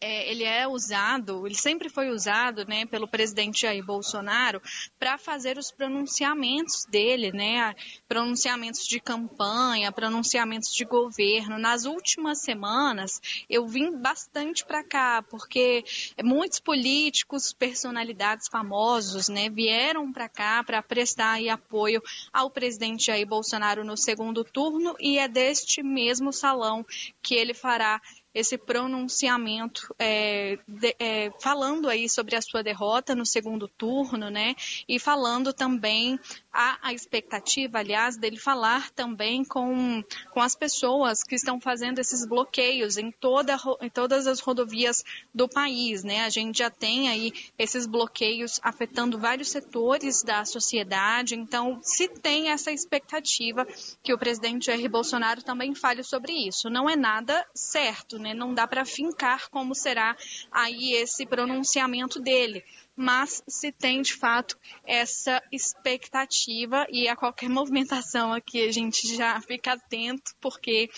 é, 0.00 0.30
ele 0.30 0.44
é 0.44 0.66
usado, 0.66 1.46
ele 1.46 1.54
sempre 1.54 1.90
foi 1.90 2.08
usado, 2.08 2.64
né, 2.66 2.86
pelo 2.86 3.06
presidente 3.06 3.62
Jair 3.62 3.84
Bolsonaro 3.84 4.62
para 4.98 5.18
fazer 5.18 5.58
os 5.58 5.70
pronunciamentos 5.70 6.86
dele, 6.86 7.30
né, 7.32 7.74
pronunciamentos 8.08 8.86
de 8.86 8.98
campanha, 8.98 9.92
pronunciamentos 9.92 10.72
de 10.72 10.84
governo. 10.84 11.58
Nas 11.58 11.84
últimas 11.84 12.40
semanas 12.40 13.20
eu 13.48 13.66
vim 13.66 13.94
bastante 13.96 14.64
para 14.64 14.82
cá 14.82 15.22
porque 15.28 15.84
muitos 16.24 16.60
políticos, 16.60 17.52
personalidades 17.52 18.48
famosos, 18.48 19.28
né, 19.28 19.50
vieram 19.50 20.10
para 20.10 20.28
cá 20.28 20.64
para 20.64 20.82
prestar 20.82 21.32
aí 21.32 21.50
apoio 21.50 22.02
ao 22.32 22.50
presidente 22.50 23.06
Jair 23.06 23.26
Bolsonaro 23.26 23.84
no 23.84 23.96
segundo 23.98 24.44
turno 24.44 24.96
e 24.98 25.18
é 25.18 25.28
deste 25.28 25.82
mesmo 25.82 26.32
salão 26.32 26.86
que 27.22 27.34
ele 27.34 27.52
fará 27.52 28.00
esse 28.34 28.56
pronunciamento 28.56 29.94
é, 29.98 30.58
de- 30.66 30.96
é, 30.98 31.30
falando 31.40 31.88
aí 31.88 32.08
sobre 32.08 32.36
a 32.36 32.42
sua 32.42 32.62
derrota 32.62 33.14
no 33.14 33.26
segundo 33.26 33.66
turno, 33.66 34.30
né? 34.30 34.54
E 34.88 34.98
falando 34.98 35.52
também 35.52 36.18
a, 36.52 36.78
a 36.88 36.92
expectativa, 36.92 37.78
aliás, 37.78 38.16
dele 38.16 38.36
falar 38.36 38.90
também 38.90 39.44
com, 39.44 40.02
com 40.32 40.40
as 40.40 40.54
pessoas 40.54 41.22
que 41.22 41.34
estão 41.34 41.60
fazendo 41.60 41.98
esses 41.98 42.24
bloqueios 42.26 42.96
em, 42.96 43.10
toda, 43.10 43.56
em 43.80 43.88
todas 43.88 44.26
as 44.26 44.40
rodovias 44.40 45.04
do 45.34 45.48
país, 45.48 46.04
né? 46.04 46.24
A 46.24 46.28
gente 46.30 46.58
já 46.58 46.70
tem 46.70 47.08
aí 47.08 47.32
esses 47.58 47.86
bloqueios 47.86 48.60
afetando 48.62 49.18
vários 49.18 49.50
setores 49.50 50.22
da 50.22 50.44
sociedade, 50.44 51.34
então 51.34 51.80
se 51.82 52.08
tem 52.08 52.50
essa 52.50 52.70
expectativa 52.70 53.66
que 54.02 54.12
o 54.12 54.18
presidente 54.18 54.66
Jair 54.66 54.88
Bolsonaro 54.88 55.42
também 55.42 55.74
fale 55.74 56.02
sobre 56.02 56.32
isso. 56.32 56.68
Não 56.70 56.88
é 56.88 56.96
nada 56.96 57.44
certo, 57.54 58.18
né? 58.20 58.34
Não 58.34 58.54
dá 58.54 58.66
para 58.66 58.84
fincar 58.84 59.48
como 59.50 59.74
será 59.74 60.16
aí 60.52 60.92
esse 60.94 61.26
pronunciamento 61.26 62.20
dele. 62.20 62.62
Mas 62.96 63.42
se 63.48 63.72
tem 63.72 64.02
de 64.02 64.14
fato 64.14 64.56
essa 64.86 65.42
expectativa 65.50 66.86
e 66.90 67.08
a 67.08 67.16
qualquer 67.16 67.48
movimentação 67.50 68.32
aqui 68.32 68.68
a 68.68 68.72
gente 68.72 69.16
já 69.16 69.40
fica 69.40 69.72
atento, 69.72 70.32
porque 70.40 70.88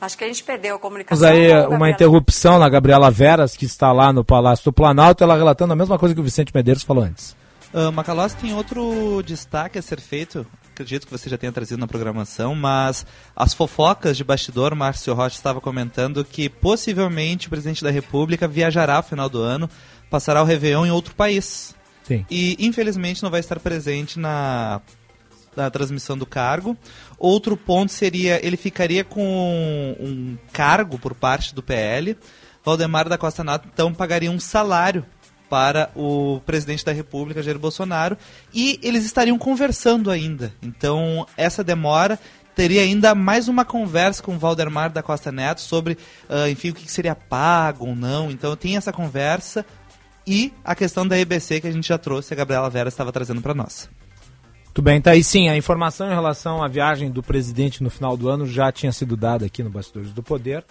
Acho 0.00 0.18
que 0.18 0.24
a 0.24 0.26
gente 0.26 0.42
perdeu 0.42 0.74
a 0.74 0.78
Temos 0.78 0.82
comunicação. 0.82 1.28
aí 1.28 1.48
com 1.48 1.54
o 1.54 1.54
uma 1.54 1.62
Gabriela. 1.62 1.90
interrupção 1.90 2.58
na 2.58 2.68
Gabriela 2.68 3.08
Veras, 3.08 3.56
que 3.56 3.64
está 3.64 3.92
lá 3.92 4.12
no 4.12 4.24
Palácio 4.24 4.64
do 4.64 4.72
Planalto, 4.72 5.22
ela 5.22 5.36
relatando 5.36 5.72
a 5.72 5.76
mesma 5.76 5.96
coisa 5.96 6.12
que 6.12 6.20
o 6.20 6.24
Vicente 6.24 6.50
Medeiros 6.52 6.82
falou 6.82 7.04
antes. 7.04 7.36
Uh, 7.72 7.92
Macalós 7.92 8.34
tem 8.34 8.52
outro 8.52 9.22
destaque 9.22 9.78
a 9.78 9.82
ser 9.82 10.00
feito, 10.00 10.44
acredito 10.82 11.06
que 11.06 11.12
você 11.12 11.30
já 11.30 11.38
tenha 11.38 11.52
trazido 11.52 11.78
na 11.78 11.86
programação, 11.86 12.54
mas 12.54 13.06
as 13.34 13.54
fofocas 13.54 14.16
de 14.16 14.24
bastidor, 14.24 14.74
Márcio 14.74 15.14
Rocha 15.14 15.36
estava 15.36 15.60
comentando 15.60 16.24
que 16.24 16.48
possivelmente 16.48 17.46
o 17.46 17.50
presidente 17.50 17.82
da 17.82 17.90
República 17.90 18.48
viajará 18.48 18.96
ao 18.96 19.02
final 19.02 19.28
do 19.28 19.40
ano, 19.40 19.70
passará 20.10 20.42
o 20.42 20.44
Réveillon 20.44 20.86
em 20.86 20.90
outro 20.90 21.14
país. 21.14 21.74
Sim. 22.02 22.26
E 22.30 22.56
infelizmente 22.58 23.22
não 23.22 23.30
vai 23.30 23.40
estar 23.40 23.60
presente 23.60 24.18
na, 24.18 24.80
na 25.56 25.70
transmissão 25.70 26.18
do 26.18 26.26
cargo. 26.26 26.76
Outro 27.18 27.56
ponto 27.56 27.92
seria, 27.92 28.44
ele 28.44 28.56
ficaria 28.56 29.04
com 29.04 29.96
um 30.00 30.36
cargo 30.52 30.98
por 30.98 31.14
parte 31.14 31.54
do 31.54 31.62
PL. 31.62 32.16
Valdemar 32.64 33.08
da 33.08 33.18
Costa 33.18 33.42
Neto 33.42 33.68
então 33.72 33.94
pagaria 33.94 34.30
um 34.30 34.38
salário 34.40 35.04
para 35.52 35.90
o 35.94 36.40
presidente 36.46 36.82
da 36.82 36.92
República, 36.92 37.42
Jair 37.42 37.58
Bolsonaro, 37.58 38.16
e 38.54 38.80
eles 38.82 39.04
estariam 39.04 39.36
conversando 39.36 40.10
ainda. 40.10 40.50
Então, 40.62 41.26
essa 41.36 41.62
demora 41.62 42.18
teria 42.56 42.80
ainda 42.80 43.14
mais 43.14 43.48
uma 43.48 43.62
conversa 43.62 44.22
com 44.22 44.34
o 44.34 44.38
Valdemar 44.38 44.90
da 44.90 45.02
Costa 45.02 45.30
Neto 45.30 45.60
sobre, 45.60 45.98
ah, 46.26 46.48
enfim, 46.48 46.70
o 46.70 46.74
que 46.74 46.90
seria 46.90 47.14
pago 47.14 47.86
ou 47.86 47.94
não. 47.94 48.30
Então, 48.30 48.56
tem 48.56 48.78
essa 48.78 48.94
conversa 48.94 49.62
e 50.26 50.50
a 50.64 50.74
questão 50.74 51.06
da 51.06 51.18
EBC 51.18 51.60
que 51.60 51.66
a 51.66 51.70
gente 51.70 51.86
já 51.86 51.98
trouxe, 51.98 52.32
a 52.32 52.36
Gabriela 52.38 52.70
Vera 52.70 52.88
estava 52.88 53.12
trazendo 53.12 53.42
para 53.42 53.52
nós. 53.52 53.90
Muito 54.64 54.80
bem, 54.80 55.02
tá 55.02 55.10
aí 55.10 55.22
sim. 55.22 55.50
A 55.50 55.56
informação 55.56 56.06
em 56.10 56.14
relação 56.14 56.62
à 56.62 56.66
viagem 56.66 57.10
do 57.10 57.22
presidente 57.22 57.82
no 57.82 57.90
final 57.90 58.16
do 58.16 58.30
ano 58.30 58.46
já 58.46 58.72
tinha 58.72 58.90
sido 58.90 59.18
dada 59.18 59.44
aqui 59.44 59.62
no 59.62 59.68
Bastidores 59.68 60.14
do 60.14 60.22
Poder. 60.22 60.64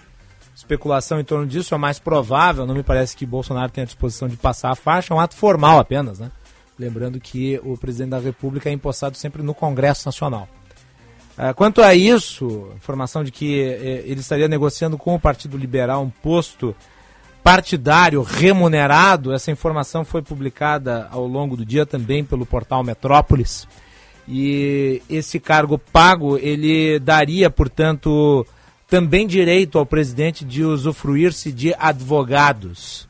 Especulação 0.61 1.19
em 1.19 1.23
torno 1.23 1.47
disso 1.47 1.73
é 1.73 1.77
mais 1.77 1.97
provável, 1.97 2.67
não 2.67 2.75
me 2.75 2.83
parece 2.83 3.17
que 3.17 3.25
Bolsonaro 3.25 3.71
tenha 3.71 3.83
a 3.83 3.87
disposição 3.87 4.27
de 4.27 4.37
passar 4.37 4.69
a 4.69 4.75
faixa, 4.75 5.11
é 5.11 5.17
um 5.17 5.19
ato 5.19 5.35
formal 5.35 5.79
apenas, 5.79 6.19
né? 6.19 6.31
Lembrando 6.77 7.19
que 7.19 7.59
o 7.63 7.75
presidente 7.75 8.11
da 8.11 8.19
República 8.19 8.69
é 8.69 8.71
empossado 8.71 9.17
sempre 9.17 9.41
no 9.41 9.55
Congresso 9.55 10.07
Nacional. 10.07 10.47
Ah, 11.35 11.51
quanto 11.51 11.81
a 11.81 11.95
isso, 11.95 12.69
informação 12.75 13.23
de 13.23 13.31
que 13.31 13.59
eh, 13.59 14.03
ele 14.05 14.19
estaria 14.19 14.47
negociando 14.47 14.99
com 14.99 15.15
o 15.15 15.19
Partido 15.19 15.57
Liberal 15.57 16.03
um 16.03 16.11
posto 16.11 16.75
partidário 17.43 18.21
remunerado, 18.21 19.33
essa 19.33 19.49
informação 19.49 20.05
foi 20.05 20.21
publicada 20.21 21.07
ao 21.11 21.25
longo 21.25 21.57
do 21.57 21.65
dia 21.65 21.87
também 21.87 22.23
pelo 22.23 22.45
portal 22.45 22.83
Metrópolis. 22.83 23.67
E 24.27 25.01
esse 25.09 25.39
cargo 25.39 25.79
pago, 25.79 26.37
ele 26.37 26.99
daria, 26.99 27.49
portanto, 27.49 28.45
também 28.91 29.25
direito 29.25 29.79
ao 29.79 29.85
presidente 29.85 30.43
de 30.43 30.65
usufruir-se 30.65 31.49
de 31.49 31.73
advogados. 31.79 33.07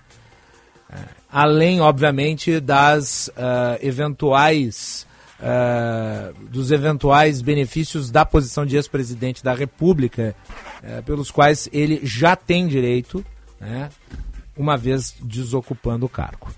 Eh, 0.87 0.95
Além, 1.31 1.81
obviamente, 1.81 2.59
das 2.59 3.31
ah, 3.35 3.79
eventuais 3.81 5.07
ah, 5.41 6.33
dos 6.51 6.69
eventuais 6.69 7.41
benefícios 7.41 8.11
da 8.11 8.23
posição 8.23 8.63
de 8.63 8.75
ex-presidente 8.75 9.43
da 9.43 9.55
República, 9.55 10.35
eh, 10.83 11.01
pelos 11.01 11.31
quais 11.31 11.67
ele 11.73 11.99
já 12.03 12.35
tem 12.35 12.67
direito, 12.67 13.25
né, 13.59 13.89
uma 14.55 14.77
vez 14.77 15.15
desocupando 15.19 16.05
o 16.05 16.09
cargo. 16.09 16.49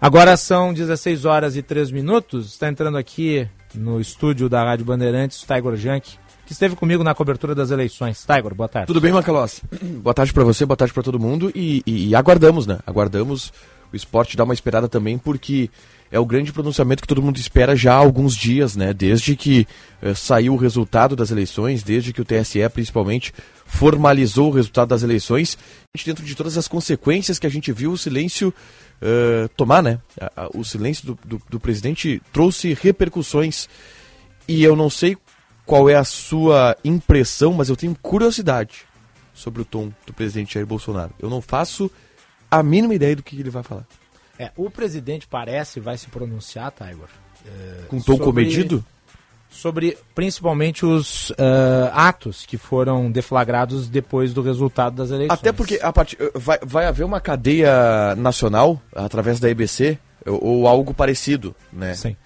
Agora 0.00 0.38
são 0.38 0.72
16 0.72 1.26
horas 1.26 1.54
e 1.54 1.62
3 1.62 1.90
minutos. 1.90 2.52
Está 2.52 2.68
entrando 2.68 2.96
aqui 2.96 3.46
no 3.74 4.00
estúdio 4.00 4.48
da 4.48 4.64
Rádio 4.64 4.86
Bandeirantes 4.86 5.42
o 5.42 5.46
Tiger 5.46 5.76
Junk, 5.76 6.16
que 6.46 6.52
esteve 6.52 6.76
comigo 6.76 7.02
na 7.02 7.14
cobertura 7.14 7.54
das 7.54 7.70
eleições. 7.70 8.24
Tiger, 8.24 8.54
boa 8.54 8.68
tarde. 8.68 8.86
Tudo 8.86 9.00
bem, 9.00 9.12
Macalossi? 9.12 9.62
Boa 10.02 10.14
tarde 10.14 10.32
para 10.32 10.44
você, 10.44 10.66
boa 10.66 10.76
tarde 10.76 10.92
para 10.92 11.02
todo 11.02 11.18
mundo. 11.18 11.50
E, 11.54 11.82
e, 11.86 12.08
e, 12.08 12.14
aguardamos, 12.14 12.66
né? 12.66 12.78
Aguardamos 12.86 13.52
o 13.92 13.96
esporte 13.96 14.36
dar 14.36 14.44
uma 14.44 14.54
esperada 14.54 14.88
também, 14.88 15.16
porque 15.16 15.70
é 16.10 16.18
o 16.18 16.26
grande 16.26 16.52
pronunciamento 16.52 17.02
que 17.02 17.08
todo 17.08 17.22
mundo 17.22 17.38
espera 17.38 17.74
já 17.74 17.94
há 17.94 17.96
alguns 17.96 18.36
dias, 18.36 18.76
né? 18.76 18.92
Desde 18.92 19.34
que 19.34 19.66
eh, 20.02 20.14
saiu 20.14 20.52
o 20.54 20.56
resultado 20.56 21.16
das 21.16 21.30
eleições, 21.30 21.82
desde 21.82 22.12
que 22.12 22.20
o 22.20 22.24
TSE, 22.24 22.68
principalmente, 22.72 23.32
formalizou 23.64 24.48
o 24.48 24.54
resultado 24.54 24.88
das 24.88 25.02
eleições, 25.02 25.56
dentro 26.04 26.24
de 26.24 26.34
todas 26.34 26.58
as 26.58 26.68
consequências 26.68 27.38
que 27.38 27.46
a 27.46 27.50
gente 27.50 27.72
viu 27.72 27.92
o 27.92 27.98
silêncio 27.98 28.52
uh, 29.00 29.48
tomar, 29.56 29.82
né? 29.82 29.98
O 30.52 30.62
silêncio 30.62 31.06
do, 31.06 31.18
do, 31.24 31.42
do 31.48 31.60
presidente 31.60 32.20
trouxe 32.32 32.76
repercussões 32.80 33.68
e 34.46 34.62
eu 34.62 34.76
não 34.76 34.90
sei 34.90 35.16
qual 35.66 35.88
é 35.88 35.94
a 35.94 36.04
sua 36.04 36.76
impressão, 36.84 37.52
mas 37.52 37.68
eu 37.68 37.76
tenho 37.76 37.96
curiosidade 38.00 38.86
sobre 39.32 39.62
o 39.62 39.64
tom 39.64 39.90
do 40.06 40.12
presidente 40.12 40.54
Jair 40.54 40.66
Bolsonaro. 40.66 41.12
Eu 41.18 41.28
não 41.28 41.40
faço 41.40 41.90
a 42.50 42.62
mínima 42.62 42.94
ideia 42.94 43.16
do 43.16 43.22
que 43.22 43.38
ele 43.38 43.50
vai 43.50 43.62
falar. 43.62 43.84
É, 44.38 44.50
o 44.56 44.70
presidente 44.70 45.26
parece 45.26 45.80
vai 45.80 45.96
se 45.96 46.08
pronunciar, 46.08 46.72
Tiger. 46.72 47.08
É, 47.46 47.82
Com 47.88 47.98
tom 47.98 48.12
sobre, 48.12 48.24
comedido? 48.24 48.84
Sobre 49.48 49.96
principalmente 50.14 50.84
os 50.84 51.30
uh, 51.30 51.34
atos 51.92 52.44
que 52.44 52.56
foram 52.56 53.10
deflagrados 53.10 53.88
depois 53.88 54.34
do 54.34 54.42
resultado 54.42 54.96
das 54.96 55.10
eleições. 55.10 55.38
Até 55.38 55.52
porque 55.52 55.78
a 55.80 55.92
part... 55.92 56.16
vai, 56.34 56.58
vai 56.64 56.86
haver 56.86 57.04
uma 57.04 57.20
cadeia 57.20 58.14
nacional 58.16 58.80
através 58.94 59.38
da 59.38 59.48
EBC 59.48 59.98
ou, 60.26 60.44
ou 60.44 60.68
algo 60.68 60.92
parecido, 60.92 61.54
né? 61.72 61.94
Sim. 61.94 62.16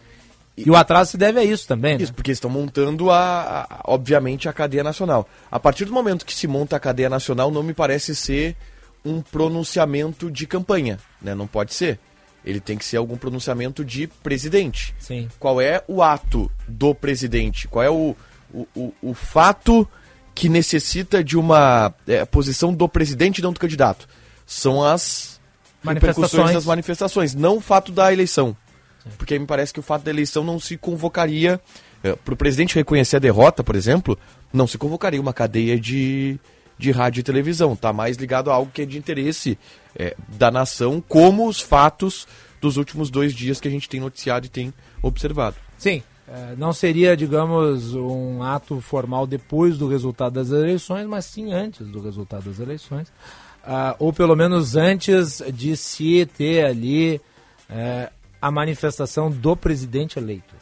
E 0.67 0.71
o 0.71 0.77
atraso 0.77 1.13
se 1.13 1.17
deve 1.17 1.39
a 1.39 1.45
isso 1.45 1.67
também, 1.67 1.97
né? 1.97 2.05
Isso, 2.05 2.15
porque 2.15 2.33
estão 2.33 2.51
montando, 2.51 3.11
a, 3.11 3.67
a, 3.71 3.81
obviamente, 3.85 4.49
a 4.49 4.53
cadeia 4.53 4.83
nacional. 4.83 5.29
A 5.51 5.61
partir 5.61 5.85
do 5.85 5.93
momento 5.93 6.27
que 6.27 6.35
se 6.35 6.47
monta 6.47 6.77
a 6.77 6.81
cadeia 6.81 7.09
nacional, 7.09 7.51
não 7.51 7.63
me 7.63 7.73
parece 7.73 8.15
ser 8.15 8.57
um 9.05 9.21
pronunciamento 9.21 10.31
de 10.31 10.47
campanha, 10.47 10.99
né? 11.23 11.35
Não 11.35 11.47
pode 11.47 11.75
ser. 11.75 11.99
Ele 12.45 12.61
tem 12.61 12.77
que 12.77 12.85
ser 12.85 12.97
algum 12.97 13.17
pronunciamento 13.17 13.85
de 13.85 14.07
presidente. 14.07 14.95
Sim. 14.99 15.29
Qual 15.39 15.61
é 15.61 15.83
o 15.87 16.03
ato 16.03 16.51
do 16.67 16.95
presidente? 16.95 17.69
Qual 17.69 17.85
é 17.85 17.91
o, 17.91 18.17
o, 18.53 18.67
o, 18.75 18.95
o 19.03 19.15
fato 19.15 19.89
que 20.35 20.49
necessita 20.49 21.23
de 21.23 21.37
uma 21.37 21.93
é, 22.07 22.25
posição 22.25 22.73
do 22.73 22.89
presidente 22.89 23.39
e 23.39 23.43
não 23.43 23.53
do 23.53 23.61
candidato? 23.61 24.09
São 24.47 24.83
as 24.83 25.41
manifestações 25.83 26.53
das 26.53 26.65
manifestações, 26.65 27.35
não 27.35 27.59
o 27.59 27.61
fato 27.61 27.93
da 27.93 28.13
eleição. 28.13 28.57
Porque 29.17 29.39
me 29.39 29.47
parece 29.47 29.73
que 29.73 29.81
o 29.81 29.83
fato 29.83 30.03
da 30.03 30.11
eleição 30.11 30.45
não 30.45 30.59
se 30.59 30.77
convocaria. 30.77 31.61
É, 32.03 32.15
Para 32.15 32.35
o 32.35 32.37
presidente 32.37 32.75
reconhecer 32.75 33.17
a 33.17 33.21
derrota, 33.21 33.65
por 33.65 33.75
exemplo, 33.75 34.19
não 34.53 34.67
se 34.67 34.79
convocaria 34.79 35.21
uma 35.21 35.33
cadeia 35.33 35.79
de, 35.79 36.39
de 36.79 36.91
rádio 36.91 37.21
e 37.21 37.23
televisão. 37.23 37.73
Está 37.73 37.93
mais 37.93 38.17
ligado 38.17 38.51
a 38.51 38.55
algo 38.55 38.71
que 38.73 38.83
é 38.83 38.87
de 38.87 38.99
interesse 38.99 39.59
é, 39.97 40.17
da 40.29 40.51
nação, 40.51 41.03
como 41.07 41.49
os 41.49 41.61
fatos 41.61 42.27
dos 42.61 42.77
últimos 42.77 43.11
dois 43.11 43.35
dias 43.35 43.61
que 43.61 43.69
a 43.69 43.71
gente 43.71 43.89
tem 43.89 44.01
noticiado 44.01 44.47
e 44.47 44.49
tem 44.49 44.75
observado. 45.03 45.57
Sim, 45.77 46.03
é, 46.27 46.55
não 46.57 46.73
seria, 46.73 47.17
digamos, 47.17 47.95
um 47.95 48.43
ato 48.43 48.81
formal 48.81 49.27
depois 49.27 49.79
do 49.79 49.89
resultado 49.89 50.35
das 50.35 50.51
eleições, 50.51 51.07
mas 51.07 51.25
sim 51.25 51.53
antes 51.53 51.87
do 51.87 52.01
resultado 52.01 52.45
das 52.45 52.59
eleições. 52.59 53.09
Uh, 53.65 53.95
ou 53.99 54.13
pelo 54.13 54.35
menos 54.35 54.77
antes 54.77 55.43
de 55.53 55.77
se 55.77 56.25
ter 56.27 56.65
ali 56.65 57.21
é, 57.69 58.11
a 58.41 58.51
manifestação 58.51 59.31
do 59.31 59.57
presidente 59.57 60.19
eleito. 60.19 60.55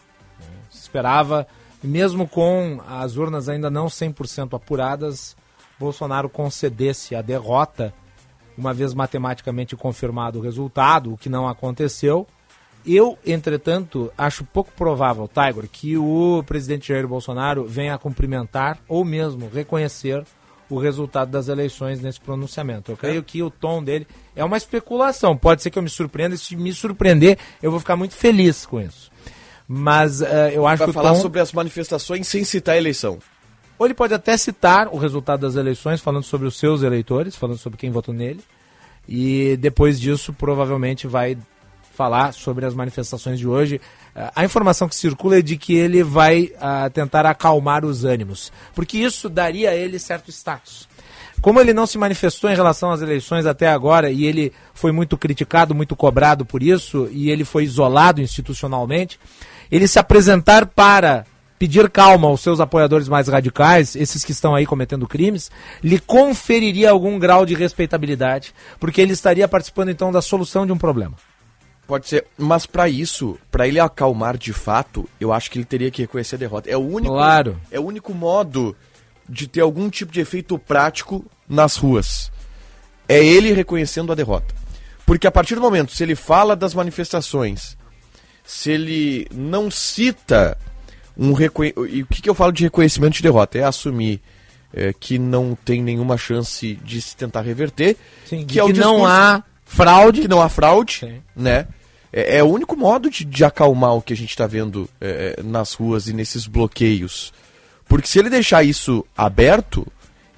Se 0.70 0.82
esperava, 0.82 1.46
mesmo 1.82 2.26
com 2.26 2.80
as 2.86 3.16
urnas 3.16 3.48
ainda 3.48 3.70
não 3.70 3.86
100% 3.86 4.54
apuradas, 4.54 5.36
Bolsonaro 5.78 6.28
concedesse 6.28 7.14
a 7.14 7.22
derrota, 7.22 7.92
uma 8.56 8.72
vez 8.72 8.94
matematicamente 8.94 9.76
confirmado 9.76 10.38
o 10.38 10.42
resultado, 10.42 11.12
o 11.12 11.18
que 11.18 11.28
não 11.28 11.46
aconteceu. 11.46 12.26
Eu, 12.86 13.18
entretanto, 13.26 14.12
acho 14.16 14.44
pouco 14.44 14.70
provável, 14.72 15.28
Tiger, 15.28 15.68
que 15.68 15.98
o 15.98 16.42
presidente 16.46 16.88
Jair 16.88 17.06
Bolsonaro 17.06 17.64
venha 17.64 17.98
cumprimentar 17.98 18.78
ou 18.88 19.04
mesmo 19.04 19.50
reconhecer 19.52 20.24
o 20.68 20.78
resultado 20.78 21.30
das 21.30 21.48
eleições 21.48 22.00
nesse 22.00 22.20
pronunciamento. 22.20 22.90
Eu 22.90 22.96
creio 22.96 23.20
é. 23.20 23.22
que 23.22 23.42
o 23.42 23.50
tom 23.50 23.82
dele 23.82 24.06
é 24.34 24.44
uma 24.44 24.56
especulação. 24.56 25.36
Pode 25.36 25.62
ser 25.62 25.70
que 25.70 25.78
eu 25.78 25.82
me 25.82 25.88
surpreenda, 25.88 26.34
e 26.34 26.38
se 26.38 26.56
me 26.56 26.72
surpreender, 26.72 27.38
eu 27.62 27.70
vou 27.70 27.80
ficar 27.80 27.96
muito 27.96 28.14
feliz 28.14 28.66
com 28.66 28.80
isso. 28.80 29.10
Mas 29.68 30.20
uh, 30.20 30.26
eu 30.52 30.66
acho 30.66 30.78
Vai 30.78 30.88
que. 30.88 30.92
falar 30.92 31.14
tom... 31.14 31.20
sobre 31.20 31.40
as 31.40 31.52
manifestações 31.52 32.26
sem 32.26 32.44
citar 32.44 32.74
a 32.74 32.78
eleição. 32.78 33.18
Ou 33.78 33.86
ele 33.86 33.94
pode 33.94 34.14
até 34.14 34.36
citar 34.36 34.88
o 34.88 34.96
resultado 34.96 35.40
das 35.40 35.56
eleições, 35.56 36.00
falando 36.00 36.22
sobre 36.22 36.46
os 36.46 36.56
seus 36.56 36.82
eleitores, 36.82 37.36
falando 37.36 37.58
sobre 37.58 37.78
quem 37.78 37.90
votou 37.90 38.14
nele. 38.14 38.40
E 39.08 39.56
depois 39.58 40.00
disso, 40.00 40.32
provavelmente 40.32 41.06
vai 41.06 41.36
falar 41.94 42.32
sobre 42.32 42.64
as 42.64 42.74
manifestações 42.74 43.38
de 43.38 43.46
hoje. 43.46 43.80
A 44.34 44.44
informação 44.44 44.88
que 44.88 44.96
circula 44.96 45.38
é 45.38 45.42
de 45.42 45.58
que 45.58 45.74
ele 45.74 46.02
vai 46.02 46.44
uh, 46.54 46.88
tentar 46.90 47.26
acalmar 47.26 47.84
os 47.84 48.02
ânimos, 48.04 48.50
porque 48.74 48.96
isso 48.96 49.28
daria 49.28 49.70
a 49.70 49.74
ele 49.74 49.98
certo 49.98 50.30
status. 50.30 50.88
Como 51.42 51.60
ele 51.60 51.74
não 51.74 51.86
se 51.86 51.98
manifestou 51.98 52.50
em 52.50 52.54
relação 52.54 52.90
às 52.90 53.02
eleições 53.02 53.44
até 53.44 53.68
agora 53.68 54.10
e 54.10 54.24
ele 54.24 54.54
foi 54.72 54.90
muito 54.90 55.18
criticado, 55.18 55.74
muito 55.74 55.94
cobrado 55.94 56.46
por 56.46 56.62
isso, 56.62 57.08
e 57.12 57.30
ele 57.30 57.44
foi 57.44 57.64
isolado 57.64 58.22
institucionalmente, 58.22 59.20
ele 59.70 59.86
se 59.86 59.98
apresentar 59.98 60.64
para 60.64 61.26
pedir 61.58 61.90
calma 61.90 62.28
aos 62.28 62.40
seus 62.40 62.58
apoiadores 62.58 63.08
mais 63.08 63.28
radicais, 63.28 63.96
esses 63.96 64.24
que 64.24 64.32
estão 64.32 64.54
aí 64.54 64.64
cometendo 64.66 65.06
crimes, 65.06 65.50
lhe 65.82 65.98
conferiria 65.98 66.90
algum 66.90 67.18
grau 67.18 67.44
de 67.44 67.54
respeitabilidade, 67.54 68.54
porque 68.80 69.00
ele 69.00 69.12
estaria 69.12 69.46
participando 69.46 69.90
então 69.90 70.10
da 70.10 70.22
solução 70.22 70.66
de 70.66 70.72
um 70.72 70.78
problema. 70.78 71.16
Pode 71.86 72.08
ser, 72.08 72.26
mas 72.36 72.66
para 72.66 72.88
isso, 72.88 73.38
para 73.50 73.68
ele 73.68 73.78
acalmar 73.78 74.36
de 74.36 74.52
fato, 74.52 75.08
eu 75.20 75.32
acho 75.32 75.50
que 75.50 75.58
ele 75.58 75.64
teria 75.64 75.90
que 75.90 76.02
reconhecer 76.02 76.34
a 76.34 76.38
derrota. 76.38 76.68
É 76.68 76.76
o 76.76 76.80
único, 76.80 77.14
claro. 77.14 77.60
é 77.70 77.78
o 77.78 77.84
único 77.84 78.12
modo 78.12 78.74
de 79.28 79.46
ter 79.46 79.60
algum 79.60 79.88
tipo 79.88 80.12
de 80.12 80.20
efeito 80.20 80.58
prático 80.58 81.24
nas 81.48 81.76
ruas. 81.76 82.30
É 83.08 83.24
ele 83.24 83.52
reconhecendo 83.52 84.10
a 84.10 84.16
derrota. 84.16 84.52
Porque 85.04 85.28
a 85.28 85.30
partir 85.30 85.54
do 85.54 85.60
momento, 85.60 85.92
se 85.92 86.02
ele 86.02 86.16
fala 86.16 86.56
das 86.56 86.74
manifestações, 86.74 87.76
se 88.44 88.72
ele 88.72 89.28
não 89.32 89.70
cita 89.70 90.58
um 91.16 91.32
reconhe... 91.32 91.72
E 91.88 92.02
o 92.02 92.06
que, 92.06 92.20
que 92.20 92.28
eu 92.28 92.34
falo 92.34 92.50
de 92.50 92.64
reconhecimento 92.64 93.14
de 93.14 93.22
derrota? 93.22 93.58
É 93.58 93.62
assumir 93.62 94.20
é, 94.74 94.92
que 94.92 95.18
não 95.18 95.56
tem 95.64 95.80
nenhuma 95.80 96.18
chance 96.18 96.74
de 96.84 97.00
se 97.00 97.16
tentar 97.16 97.42
reverter. 97.42 97.96
Sim, 98.24 98.44
que, 98.44 98.58
é 98.58 98.64
que 98.64 98.72
discurso... 98.72 98.98
não 98.98 99.06
há 99.06 99.44
fraude. 99.64 100.22
Que 100.22 100.28
não 100.28 100.42
há 100.42 100.48
fraude, 100.48 100.98
Sim. 101.00 101.22
né? 101.34 101.68
É, 102.12 102.38
é, 102.38 102.42
o 102.42 102.46
único 102.46 102.76
modo 102.76 103.10
de, 103.10 103.24
de 103.24 103.44
acalmar 103.44 103.94
o 103.94 104.02
que 104.02 104.12
a 104.12 104.16
gente 104.16 104.30
está 104.30 104.46
vendo 104.46 104.88
é, 105.00 105.40
nas 105.42 105.74
ruas 105.74 106.08
e 106.08 106.12
nesses 106.12 106.46
bloqueios. 106.46 107.32
Porque 107.88 108.08
se 108.08 108.18
ele 108.18 108.30
deixar 108.30 108.62
isso 108.64 109.04
aberto, 109.16 109.86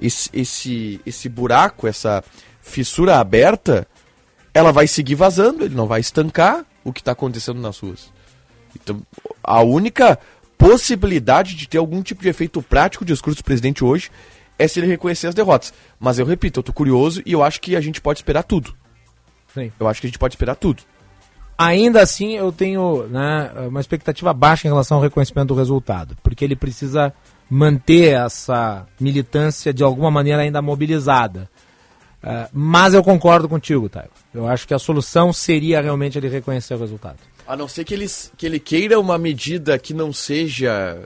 esse, 0.00 0.28
esse, 0.32 1.00
esse 1.04 1.28
buraco, 1.28 1.86
essa 1.86 2.22
fissura 2.60 3.18
aberta, 3.18 3.86
ela 4.52 4.72
vai 4.72 4.86
seguir 4.86 5.14
vazando, 5.14 5.64
ele 5.64 5.74
não 5.74 5.86
vai 5.86 6.00
estancar 6.00 6.64
o 6.84 6.92
que 6.92 7.00
está 7.00 7.12
acontecendo 7.12 7.60
nas 7.60 7.78
ruas. 7.78 8.12
Então, 8.74 9.02
a 9.42 9.62
única 9.62 10.18
possibilidade 10.56 11.54
de 11.54 11.68
ter 11.68 11.78
algum 11.78 12.02
tipo 12.02 12.22
de 12.22 12.28
efeito 12.28 12.60
prático 12.60 13.04
o 13.04 13.06
discurso 13.06 13.40
do 13.40 13.44
presidente 13.44 13.84
hoje 13.84 14.10
é 14.58 14.66
se 14.66 14.80
ele 14.80 14.88
reconhecer 14.88 15.28
as 15.28 15.34
derrotas. 15.34 15.72
Mas 15.98 16.18
eu 16.18 16.26
repito, 16.26 16.58
eu 16.58 16.64
tô 16.64 16.72
curioso 16.72 17.22
e 17.24 17.32
eu 17.32 17.42
acho 17.42 17.60
que 17.60 17.76
a 17.76 17.80
gente 17.80 18.00
pode 18.00 18.18
esperar 18.18 18.42
tudo. 18.42 18.74
Sim. 19.54 19.72
Eu 19.78 19.86
acho 19.86 20.00
que 20.00 20.06
a 20.06 20.10
gente 20.10 20.18
pode 20.18 20.34
esperar 20.34 20.56
tudo. 20.56 20.82
Ainda 21.58 22.00
assim, 22.00 22.36
eu 22.36 22.52
tenho 22.52 23.08
né, 23.08 23.50
uma 23.66 23.80
expectativa 23.80 24.32
baixa 24.32 24.68
em 24.68 24.70
relação 24.70 24.98
ao 24.98 25.02
reconhecimento 25.02 25.48
do 25.48 25.54
resultado, 25.56 26.16
porque 26.22 26.44
ele 26.44 26.54
precisa 26.54 27.12
manter 27.50 28.14
essa 28.14 28.86
militância 29.00 29.74
de 29.74 29.82
alguma 29.82 30.08
maneira 30.08 30.42
ainda 30.42 30.62
mobilizada. 30.62 31.50
Uh, 32.22 32.48
mas 32.52 32.94
eu 32.94 33.02
concordo 33.02 33.48
contigo, 33.48 33.88
Taio. 33.88 34.10
Eu 34.32 34.46
acho 34.46 34.68
que 34.68 34.74
a 34.74 34.78
solução 34.78 35.32
seria 35.32 35.80
realmente 35.80 36.16
ele 36.16 36.28
reconhecer 36.28 36.74
o 36.74 36.78
resultado. 36.78 37.16
A 37.46 37.56
não 37.56 37.66
ser 37.66 37.84
que 37.84 37.94
ele, 37.94 38.06
que 38.36 38.46
ele 38.46 38.60
queira 38.60 39.00
uma 39.00 39.16
medida 39.18 39.78
que 39.78 39.94
não 39.94 40.12
seja 40.12 41.00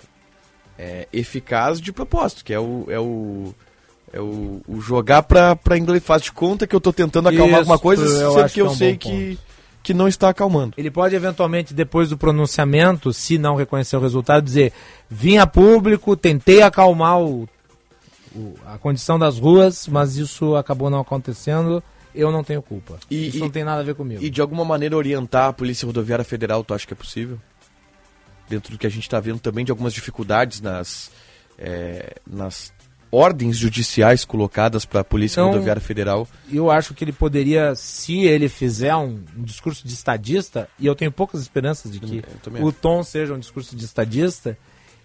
é, 0.79 1.07
eficaz 1.13 1.81
de 1.81 1.93
propósito, 1.93 2.45
que 2.45 2.53
é 2.53 2.59
o, 2.59 2.87
é 2.89 2.99
o, 2.99 3.55
é 4.13 4.21
o, 4.21 4.61
o 4.67 4.81
jogar 4.81 5.23
pra, 5.23 5.55
pra 5.55 5.79
inglês. 5.79 6.03
Faz 6.05 6.23
de 6.23 6.33
conta 6.33 6.67
que 6.67 6.75
eu 6.75 6.81
tô 6.81 6.93
tentando 6.93 7.29
acalmar 7.29 7.49
Isso, 7.49 7.59
alguma 7.59 7.79
coisa, 7.79 8.07
sendo 8.07 8.47
que, 8.49 8.55
que 8.55 8.61
eu 8.61 8.67
é 8.67 8.71
um 8.71 8.75
sei 8.75 8.97
que, 8.97 9.39
que 9.83 9.93
não 9.95 10.07
está 10.09 10.29
acalmando. 10.29 10.75
Ele 10.77 10.91
pode 10.91 11.15
eventualmente, 11.15 11.75
depois 11.75 12.09
do 12.11 12.17
pronunciamento, 12.19 13.13
se 13.13 13.39
não 13.39 13.57
reconhecer 13.57 13.97
o 13.97 14.01
resultado, 14.01 14.45
dizer: 14.45 14.73
vim 15.11 15.39
a 15.39 15.47
público, 15.47 16.17
tentei 16.17 16.63
acalmar 16.63 17.21
o, 17.21 17.49
o, 18.35 18.55
a 18.67 18.79
condição 18.79 19.19
das 19.19 19.39
ruas, 19.39 19.87
mas 19.89 20.17
isso 20.17 20.57
acabou 20.57 20.89
não 20.91 21.01
acontecendo 21.01 21.83
eu 22.15 22.31
não 22.31 22.45
tenho 22.45 22.61
culpa. 22.61 22.99
E- 23.11 23.29
Isso 23.29 23.39
e- 23.39 23.41
não 23.41 23.49
tem 23.49 23.65
nada 23.65 23.81
a 23.81 23.85
ver 23.85 23.95
comigo. 23.95 24.23
E 24.23 24.29
de 24.29 24.41
alguma 24.43 24.67
maneira 24.67 24.95
orientar 24.95 25.49
a 25.49 25.53
Polícia 25.55 25.87
Rodoviária 25.87 26.23
Federal, 26.25 26.63
tu 26.63 26.75
acha 26.75 26.87
que 26.87 26.93
é 26.93 26.97
possível? 26.97 27.39
Dentro 28.51 28.71
do 28.73 28.79
que 28.79 28.87
a 28.87 28.91
gente 28.91 29.05
está 29.05 29.19
vendo 29.19 29.41
também 29.41 29.65
de 29.65 29.71
algumas 29.71 29.95
dificuldades 29.95 30.61
nas, 30.61 31.11
é, 31.59 32.17
nas 32.27 32.71
ordens 33.13 33.59
judiciais 33.59 34.25
colocadas 34.25 34.87
para 34.87 35.01
a 35.01 35.05
Polícia 35.05 35.41
Então, 35.41 35.51
Rodoviária 35.51 35.83
Federal. 35.83 36.27
Eu 36.51 36.71
acho 36.71 36.95
que 36.95 37.05
ele 37.05 37.13
poderia, 37.13 37.75
se 37.75 38.21
ele 38.21 38.49
fizer 38.49 38.97
um, 38.97 39.21
um 39.37 39.43
discurso 39.43 39.87
de 39.87 39.93
estadista, 39.93 40.67
e 40.79 40.87
eu 40.87 40.95
tenho 40.95 41.13
poucas 41.13 41.43
esperanças 41.43 41.93
de 41.93 42.01
que 42.01 42.25
o 42.61 42.73
tom 42.73 43.03
seja 43.03 43.35
um 43.35 43.39
discurso 43.39 43.77
de 43.77 43.85
estadista, 43.85 44.57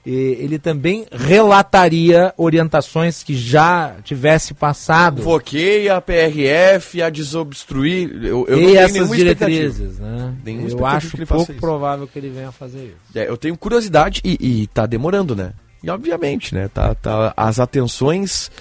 e 0.06 0.38
ele 0.40 0.58
também 0.58 1.06
relataria 1.12 2.34
orientações 2.38 3.24
que 3.24 3.36
já 3.36 3.98
tivesse 4.06 4.54
passado. 4.54 5.18
Convoquei 5.18 5.90
a 5.90 6.00
PRF 6.00 7.02
a 7.02 7.10
desobstruir. 7.10 8.10
Eu, 8.24 8.46
eu 8.48 8.56
não 8.56 8.70
e 8.70 8.74
tenho 8.74 8.80
essas 8.80 9.12
diretrizes, 9.12 10.00
né? 10.00 10.34
Eu 10.46 10.86
acho 10.86 11.18
pouco 11.26 11.54
provável 11.56 12.08
que 12.08 12.18
ele 12.18 12.30
venha 12.30 12.54
fazer 12.54 12.86
isso. 12.86 13.18
É, 13.18 13.28
eu 13.28 13.36
tenho 13.36 13.58
curiosidade 13.58 14.22
e, 14.24 14.62
e 14.62 14.68
tá 14.68 14.86
demorando, 14.86 15.36
né? 15.36 15.52
E 15.84 15.90
obviamente, 15.90 16.54
né? 16.56 16.70
Tá, 16.74 16.96
tá, 16.96 17.34
as 17.38 17.60
atenções 17.60 18.52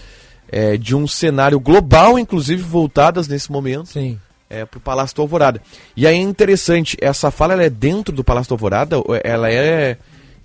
é, 0.51 0.77
de 0.77 0.95
um 0.95 1.07
cenário 1.07 1.59
global, 1.59 2.19
inclusive, 2.19 2.63
voltadas 2.63 3.27
nesse 3.27 3.51
momento 3.51 3.87
Sim. 3.89 4.19
é, 4.49 4.65
pro 4.65 4.79
Palácio 4.81 5.17
do 5.17 5.23
Alvorada. 5.23 5.61
E 5.97 6.07
aí 6.07 6.15
é 6.17 6.21
interessante, 6.21 6.97
essa 7.01 7.31
fala 7.31 7.55
ela 7.55 7.65
é 7.65 7.71
dentro 7.71 8.15
do 8.15 8.23
Palácio 8.23 8.51
do 8.51 8.55
Alvorada? 8.55 8.99
ou 8.99 9.07
Ela 9.25 9.51
é 9.51 9.97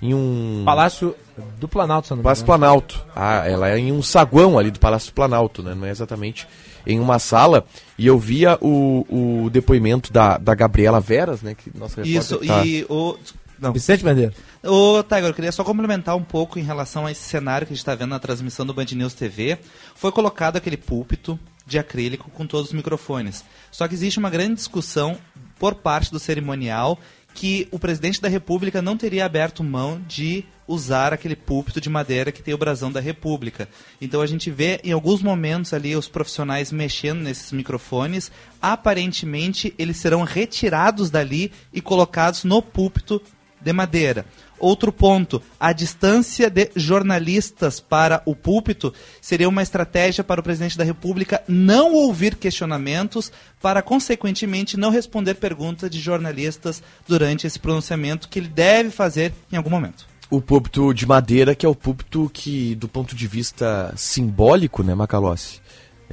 em 0.01 0.13
um. 0.13 0.63
Palácio 0.65 1.15
do 1.59 1.67
Planalto, 1.67 2.07
se 2.07 2.11
não 2.11 2.17
me 2.17 2.23
Palácio. 2.23 2.45
Planalto. 2.45 3.05
Ah, 3.15 3.43
ela 3.47 3.69
é 3.69 3.77
em 3.77 3.91
um 3.91 4.01
saguão 4.01 4.57
ali 4.57 4.71
do 4.71 4.79
Palácio 4.79 5.13
Planalto, 5.13 5.61
né? 5.61 5.75
Não 5.75 5.85
é 5.85 5.91
exatamente 5.91 6.47
em 6.87 6.99
uma 6.99 7.19
sala. 7.19 7.65
E 7.97 8.07
eu 8.07 8.17
via 8.17 8.57
o, 8.61 9.05
o 9.45 9.49
depoimento 9.51 10.11
da, 10.11 10.37
da 10.37 10.55
Gabriela 10.55 10.99
Veras, 10.99 11.41
né? 11.43 11.55
Que 11.55 11.71
nossa 11.77 12.01
Isso, 12.01 12.37
tá- 12.39 12.65
e 12.65 12.85
o. 12.89 13.15
Não. 13.61 13.71
Vicente 13.71 14.03
Bandeira. 14.03 14.33
Ô, 14.63 15.03
Tiger, 15.03 15.25
eu 15.25 15.33
queria 15.35 15.51
só 15.51 15.63
complementar 15.63 16.15
um 16.15 16.23
pouco 16.23 16.57
em 16.57 16.63
relação 16.63 17.05
a 17.05 17.11
esse 17.11 17.21
cenário 17.21 17.67
que 17.67 17.71
a 17.71 17.75
gente 17.75 17.83
está 17.83 17.93
vendo 17.93 18.09
na 18.09 18.19
transmissão 18.19 18.65
do 18.65 18.73
Band 18.73 18.87
News 18.93 19.13
TV. 19.13 19.59
Foi 19.93 20.11
colocado 20.11 20.57
aquele 20.57 20.77
púlpito 20.77 21.39
de 21.63 21.77
acrílico 21.77 22.31
com 22.31 22.47
todos 22.47 22.69
os 22.69 22.73
microfones. 22.73 23.45
Só 23.69 23.87
que 23.87 23.93
existe 23.93 24.17
uma 24.17 24.31
grande 24.31 24.55
discussão 24.55 25.15
por 25.59 25.75
parte 25.75 26.11
do 26.11 26.19
cerimonial 26.19 26.99
que 27.35 27.67
o 27.71 27.77
presidente 27.77 28.19
da 28.19 28.27
República 28.27 28.81
não 28.81 28.97
teria 28.97 29.25
aberto 29.25 29.63
mão 29.63 30.01
de 30.07 30.43
usar 30.67 31.13
aquele 31.13 31.35
púlpito 31.35 31.79
de 31.79 31.89
madeira 31.89 32.31
que 32.31 32.41
tem 32.41 32.53
o 32.53 32.57
brasão 32.57 32.91
da 32.91 32.99
República. 32.99 33.69
Então 34.01 34.21
a 34.21 34.25
gente 34.25 34.49
vê 34.49 34.81
em 34.83 34.91
alguns 34.91 35.21
momentos 35.21 35.71
ali 35.71 35.95
os 35.95 36.07
profissionais 36.07 36.71
mexendo 36.71 37.21
nesses 37.21 37.51
microfones. 37.51 38.31
Aparentemente 38.59 39.73
eles 39.77 39.97
serão 39.97 40.23
retirados 40.23 41.11
dali 41.11 41.51
e 41.71 41.79
colocados 41.79 42.43
no 42.43 42.61
púlpito 42.61 43.21
de 43.61 43.73
madeira. 43.73 44.25
Outro 44.61 44.91
ponto, 44.91 45.41
a 45.59 45.73
distância 45.73 46.47
de 46.47 46.69
jornalistas 46.75 47.79
para 47.79 48.21
o 48.27 48.35
púlpito 48.35 48.93
seria 49.19 49.49
uma 49.49 49.63
estratégia 49.63 50.23
para 50.23 50.39
o 50.39 50.43
presidente 50.43 50.77
da 50.77 50.83
República 50.83 51.41
não 51.47 51.93
ouvir 51.93 52.35
questionamentos, 52.35 53.31
para 53.59 53.81
consequentemente 53.81 54.77
não 54.77 54.91
responder 54.91 55.35
perguntas 55.35 55.89
de 55.89 55.99
jornalistas 55.99 56.83
durante 57.07 57.47
esse 57.47 57.57
pronunciamento 57.57 58.29
que 58.29 58.37
ele 58.37 58.47
deve 58.47 58.91
fazer 58.91 59.33
em 59.51 59.57
algum 59.57 59.69
momento. 59.69 60.05
O 60.29 60.39
púlpito 60.39 60.93
de 60.93 61.05
madeira, 61.07 61.55
que 61.55 61.65
é 61.65 61.69
o 61.69 61.75
púlpito 61.75 62.29
que, 62.31 62.75
do 62.75 62.87
ponto 62.87 63.15
de 63.15 63.27
vista 63.27 63.91
simbólico, 63.97 64.83
né, 64.83 64.93
Macalossi? 64.95 65.59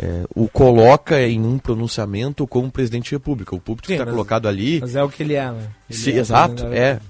É, 0.01 0.25
o 0.33 0.49
coloca 0.49 1.20
em 1.20 1.45
um 1.45 1.59
pronunciamento 1.59 2.47
como 2.47 2.70
presidente 2.70 3.11
da 3.11 3.16
República. 3.16 3.57
O 3.57 3.62
Sim, 3.85 3.95
está 3.95 4.07
colocado 4.07 4.47
ali. 4.47 4.79
Mas 4.81 4.95
é 4.95 5.03
o 5.03 5.09
que 5.09 5.25
ele 5.25 5.35
é, 5.35 5.51
né? 5.51 5.69
Ele 5.91 5.99
Sim, 5.99 6.12
é 6.12 6.19
exato, 6.19 6.66
é. 6.66 7.01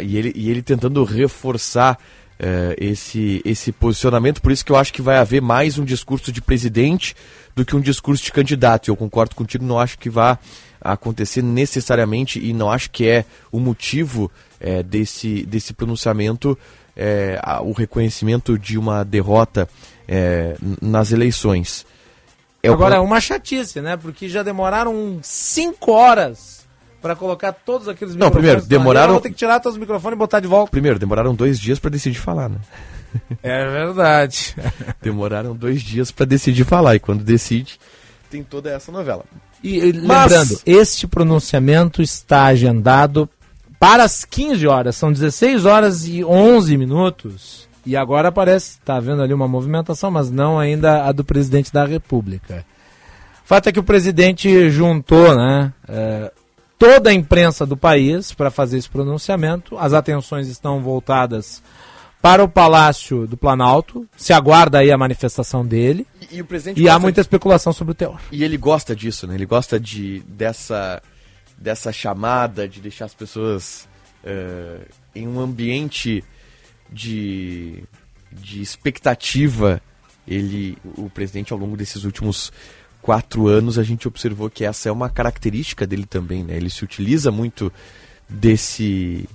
E 0.00 0.16
ele, 0.16 0.32
e 0.34 0.50
ele 0.50 0.62
tentando 0.62 1.04
reforçar 1.04 1.98
é, 2.38 2.74
esse, 2.80 3.42
esse 3.44 3.70
posicionamento, 3.70 4.40
por 4.40 4.50
isso 4.50 4.64
que 4.64 4.72
eu 4.72 4.76
acho 4.76 4.94
que 4.94 5.02
vai 5.02 5.18
haver 5.18 5.42
mais 5.42 5.78
um 5.78 5.84
discurso 5.84 6.32
de 6.32 6.40
presidente 6.40 7.14
do 7.54 7.66
que 7.66 7.76
um 7.76 7.80
discurso 7.80 8.24
de 8.24 8.32
candidato. 8.32 8.88
Eu 8.88 8.96
concordo 8.96 9.34
contigo, 9.34 9.62
não 9.62 9.78
acho 9.78 9.98
que 9.98 10.08
vá 10.08 10.38
acontecer 10.80 11.42
necessariamente 11.42 12.42
e 12.42 12.54
não 12.54 12.70
acho 12.70 12.90
que 12.90 13.06
é 13.06 13.26
o 13.52 13.60
motivo 13.60 14.30
é, 14.58 14.82
desse, 14.82 15.44
desse 15.44 15.74
pronunciamento 15.74 16.56
é, 16.96 17.38
o 17.62 17.72
reconhecimento 17.72 18.58
de 18.58 18.78
uma 18.78 19.04
derrota 19.04 19.68
é, 20.08 20.56
nas 20.80 21.12
eleições. 21.12 21.84
É 22.70 22.74
Agora, 22.74 22.96
é 22.96 23.00
uma 23.00 23.20
chatice, 23.20 23.80
né? 23.80 23.96
Porque 23.96 24.28
já 24.28 24.42
demoraram 24.42 25.18
cinco 25.22 25.92
horas 25.92 26.66
para 27.00 27.14
colocar 27.14 27.52
todos 27.52 27.88
aqueles 27.88 28.14
Não, 28.16 28.30
primeiro, 28.30 28.60
demoraram- 28.62 29.14
Vão 29.14 29.22
ter 29.22 29.30
que 29.30 29.36
tirar 29.36 29.60
todos 29.60 29.76
os 29.76 29.80
microfones 29.80 30.16
e 30.16 30.18
botar 30.18 30.40
de 30.40 30.46
volta. 30.48 30.70
Primeiro, 30.70 30.98
demoraram 30.98 31.34
dois 31.34 31.58
dias 31.58 31.78
para 31.78 31.90
decidir 31.90 32.18
falar, 32.18 32.48
né? 32.48 32.56
É 33.42 33.64
verdade. 33.70 34.54
Demoraram 35.00 35.56
dois 35.56 35.80
dias 35.80 36.10
para 36.10 36.26
decidir 36.26 36.64
falar 36.64 36.94
e 36.96 37.00
quando 37.00 37.24
decide 37.24 37.78
tem 38.30 38.42
toda 38.42 38.70
essa 38.70 38.92
novela. 38.92 39.24
E, 39.64 39.78
e 39.78 39.92
Mas- 40.02 40.30
lembrando, 40.30 40.60
este 40.66 41.06
pronunciamento 41.06 42.02
está 42.02 42.44
agendado 42.46 43.26
para 43.80 44.04
as 44.04 44.24
15 44.24 44.66
horas. 44.66 44.96
São 44.96 45.10
16 45.12 45.64
horas 45.64 46.04
e 46.06 46.22
11 46.24 46.76
minutos. 46.76 47.67
E 47.88 47.96
agora 47.96 48.30
parece, 48.30 48.72
está 48.72 48.96
havendo 48.96 49.22
ali 49.22 49.32
uma 49.32 49.48
movimentação, 49.48 50.10
mas 50.10 50.30
não 50.30 50.58
ainda 50.58 51.06
a 51.06 51.10
do 51.10 51.24
presidente 51.24 51.72
da 51.72 51.86
República. 51.86 52.62
O 53.42 53.48
fato 53.48 53.70
é 53.70 53.72
que 53.72 53.80
o 53.80 53.82
presidente 53.82 54.68
juntou 54.68 55.34
né, 55.34 55.72
eh, 55.88 56.30
toda 56.78 57.08
a 57.08 57.14
imprensa 57.14 57.64
do 57.64 57.78
país 57.78 58.30
para 58.30 58.50
fazer 58.50 58.76
esse 58.76 58.90
pronunciamento. 58.90 59.78
As 59.78 59.94
atenções 59.94 60.48
estão 60.48 60.82
voltadas 60.82 61.62
para 62.20 62.44
o 62.44 62.48
Palácio 62.48 63.26
do 63.26 63.38
Planalto. 63.38 64.06
Se 64.14 64.34
aguarda 64.34 64.80
aí 64.80 64.92
a 64.92 64.98
manifestação 64.98 65.64
dele. 65.64 66.06
E, 66.30 66.40
e 66.40 66.82
E 66.82 66.90
há 66.90 66.98
muita 66.98 67.22
especulação 67.22 67.72
sobre 67.72 67.92
o 67.92 67.94
teor. 67.94 68.20
E 68.30 68.44
ele 68.44 68.58
gosta 68.58 68.94
disso, 68.94 69.26
né? 69.26 69.34
Ele 69.34 69.46
gosta 69.46 69.80
de 69.80 70.22
dessa 70.28 71.02
dessa 71.56 71.90
chamada 71.90 72.68
de 72.68 72.82
deixar 72.82 73.06
as 73.06 73.14
pessoas 73.14 73.88
eh, 74.22 74.80
em 75.14 75.26
um 75.26 75.40
ambiente 75.40 76.22
de 76.92 77.82
de 78.30 78.60
expectativa. 78.60 79.80
Ele, 80.26 80.76
o 80.98 81.08
presidente, 81.08 81.52
ao 81.52 81.58
longo 81.58 81.76
desses 81.76 82.04
últimos 82.04 82.52
quatro 83.00 83.48
anos, 83.48 83.78
a 83.78 83.82
gente 83.82 84.06
observou 84.06 84.50
que 84.50 84.64
essa 84.64 84.88
é 84.90 84.92
uma 84.92 85.08
característica 85.08 85.86
dele 85.86 86.04
também, 86.04 86.44
né? 86.44 86.54
Ele 86.56 86.68
se 86.68 86.84
utiliza 86.84 87.30
muito 87.32 87.72
desse 88.28 89.26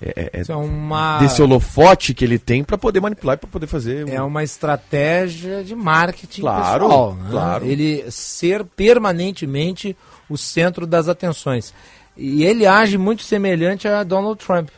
é, 0.00 0.30
é, 0.34 0.40
Isso 0.42 0.52
é 0.52 0.56
uma- 0.56 1.18
desse 1.18 1.40
holofote 1.42 2.12
que 2.14 2.22
ele 2.24 2.38
tem 2.38 2.62
para 2.62 2.76
poder 2.78 3.00
manipular 3.00 3.34
e 3.34 3.38
para 3.38 3.48
poder 3.48 3.66
fazer 3.66 4.06
É 4.08 4.20
uma 4.22 4.44
estratégia 4.44 5.64
de 5.64 5.74
marketing 5.74 6.42
Claro, 6.42 6.84
pessoal, 6.86 7.14
né? 7.14 7.28
claro. 7.30 7.64
Ele 7.66 8.04
ser 8.10 8.62
permanentemente 8.64 9.96
o 10.28 10.36
centro 10.36 10.86
das 10.86 11.08
atenções. 11.08 11.72
E 12.16 12.44
ele 12.44 12.66
age 12.66 12.98
muito 12.98 13.22
semelhante 13.22 13.88
a 13.88 14.02
Donald 14.04 14.38
Trump. 14.44 14.68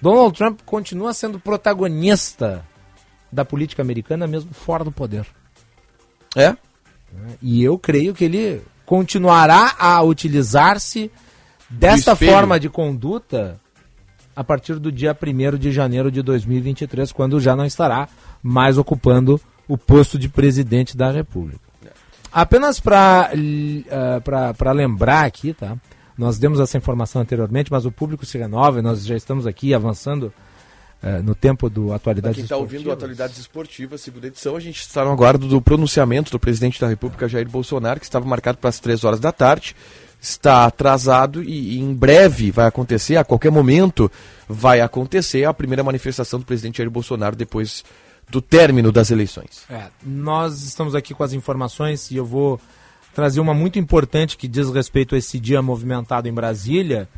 Donald 0.00 0.36
Trump 0.36 0.60
continua 0.64 1.12
sendo 1.12 1.40
protagonista 1.40 2.64
da 3.30 3.44
política 3.44 3.82
americana 3.82 4.26
mesmo 4.26 4.52
fora 4.52 4.84
do 4.84 4.92
poder. 4.92 5.26
É? 6.36 6.56
E 7.42 7.62
eu 7.62 7.78
creio 7.78 8.14
que 8.14 8.24
ele 8.24 8.62
continuará 8.86 9.74
a 9.78 10.02
utilizar-se 10.02 11.10
desta 11.68 12.16
forma 12.16 12.58
de 12.58 12.68
conduta 12.68 13.60
a 14.34 14.44
partir 14.44 14.78
do 14.78 14.92
dia 14.92 15.16
1 15.20 15.58
de 15.58 15.72
janeiro 15.72 16.10
de 16.10 16.22
2023, 16.22 17.10
quando 17.12 17.40
já 17.40 17.56
não 17.56 17.66
estará 17.66 18.08
mais 18.42 18.78
ocupando 18.78 19.40
o 19.66 19.76
posto 19.76 20.18
de 20.18 20.28
presidente 20.28 20.96
da 20.96 21.10
República. 21.10 21.60
Apenas 22.32 22.78
para 22.78 23.30
uh, 23.34 24.72
lembrar 24.72 25.24
aqui, 25.24 25.52
tá? 25.52 25.76
Nós 26.18 26.36
demos 26.36 26.58
essa 26.58 26.76
informação 26.76 27.22
anteriormente, 27.22 27.70
mas 27.70 27.86
o 27.86 27.92
público 27.92 28.26
se 28.26 28.36
renova 28.36 28.80
e 28.80 28.82
nós 28.82 29.06
já 29.06 29.16
estamos 29.16 29.46
aqui 29.46 29.72
avançando 29.72 30.32
uh, 31.00 31.22
no 31.22 31.32
tempo 31.32 31.70
do 31.70 31.92
Atualidades 31.92 32.34
quem 32.34 32.42
está 32.42 32.56
ouvindo 32.56 32.80
Esportivas. 32.80 32.98
Atualidades 32.98 33.38
Esportivas, 33.38 34.00
segunda 34.00 34.26
edição, 34.26 34.56
a 34.56 34.60
gente 34.60 34.80
está 34.80 35.04
no 35.04 35.12
aguardo 35.12 35.46
do 35.46 35.62
pronunciamento 35.62 36.32
do 36.32 36.38
presidente 36.40 36.80
da 36.80 36.88
República, 36.88 37.28
Jair 37.28 37.48
Bolsonaro, 37.48 38.00
que 38.00 38.06
estava 38.06 38.26
marcado 38.26 38.58
para 38.58 38.68
as 38.68 38.80
três 38.80 39.04
horas 39.04 39.20
da 39.20 39.30
tarde. 39.30 39.76
Está 40.20 40.64
atrasado 40.64 41.40
e, 41.40 41.76
e 41.76 41.78
em 41.78 41.94
breve 41.94 42.50
vai 42.50 42.66
acontecer, 42.66 43.16
a 43.16 43.22
qualquer 43.22 43.52
momento 43.52 44.10
vai 44.48 44.80
acontecer 44.80 45.44
a 45.44 45.54
primeira 45.54 45.84
manifestação 45.84 46.40
do 46.40 46.44
presidente 46.44 46.78
Jair 46.78 46.90
Bolsonaro 46.90 47.36
depois 47.36 47.84
do 48.28 48.42
término 48.42 48.90
das 48.90 49.12
eleições. 49.12 49.62
É, 49.70 49.84
nós 50.04 50.64
estamos 50.64 50.96
aqui 50.96 51.14
com 51.14 51.22
as 51.22 51.32
informações 51.32 52.10
e 52.10 52.16
eu 52.16 52.26
vou 52.26 52.60
trazer 53.18 53.40
uma 53.40 53.52
muito 53.52 53.80
importante 53.80 54.36
que 54.36 54.46
diz 54.46 54.70
respeito 54.70 55.16
a 55.16 55.18
esse 55.18 55.40
dia 55.40 55.60
movimentado 55.60 56.28
em 56.28 56.32
Brasília. 56.32 57.08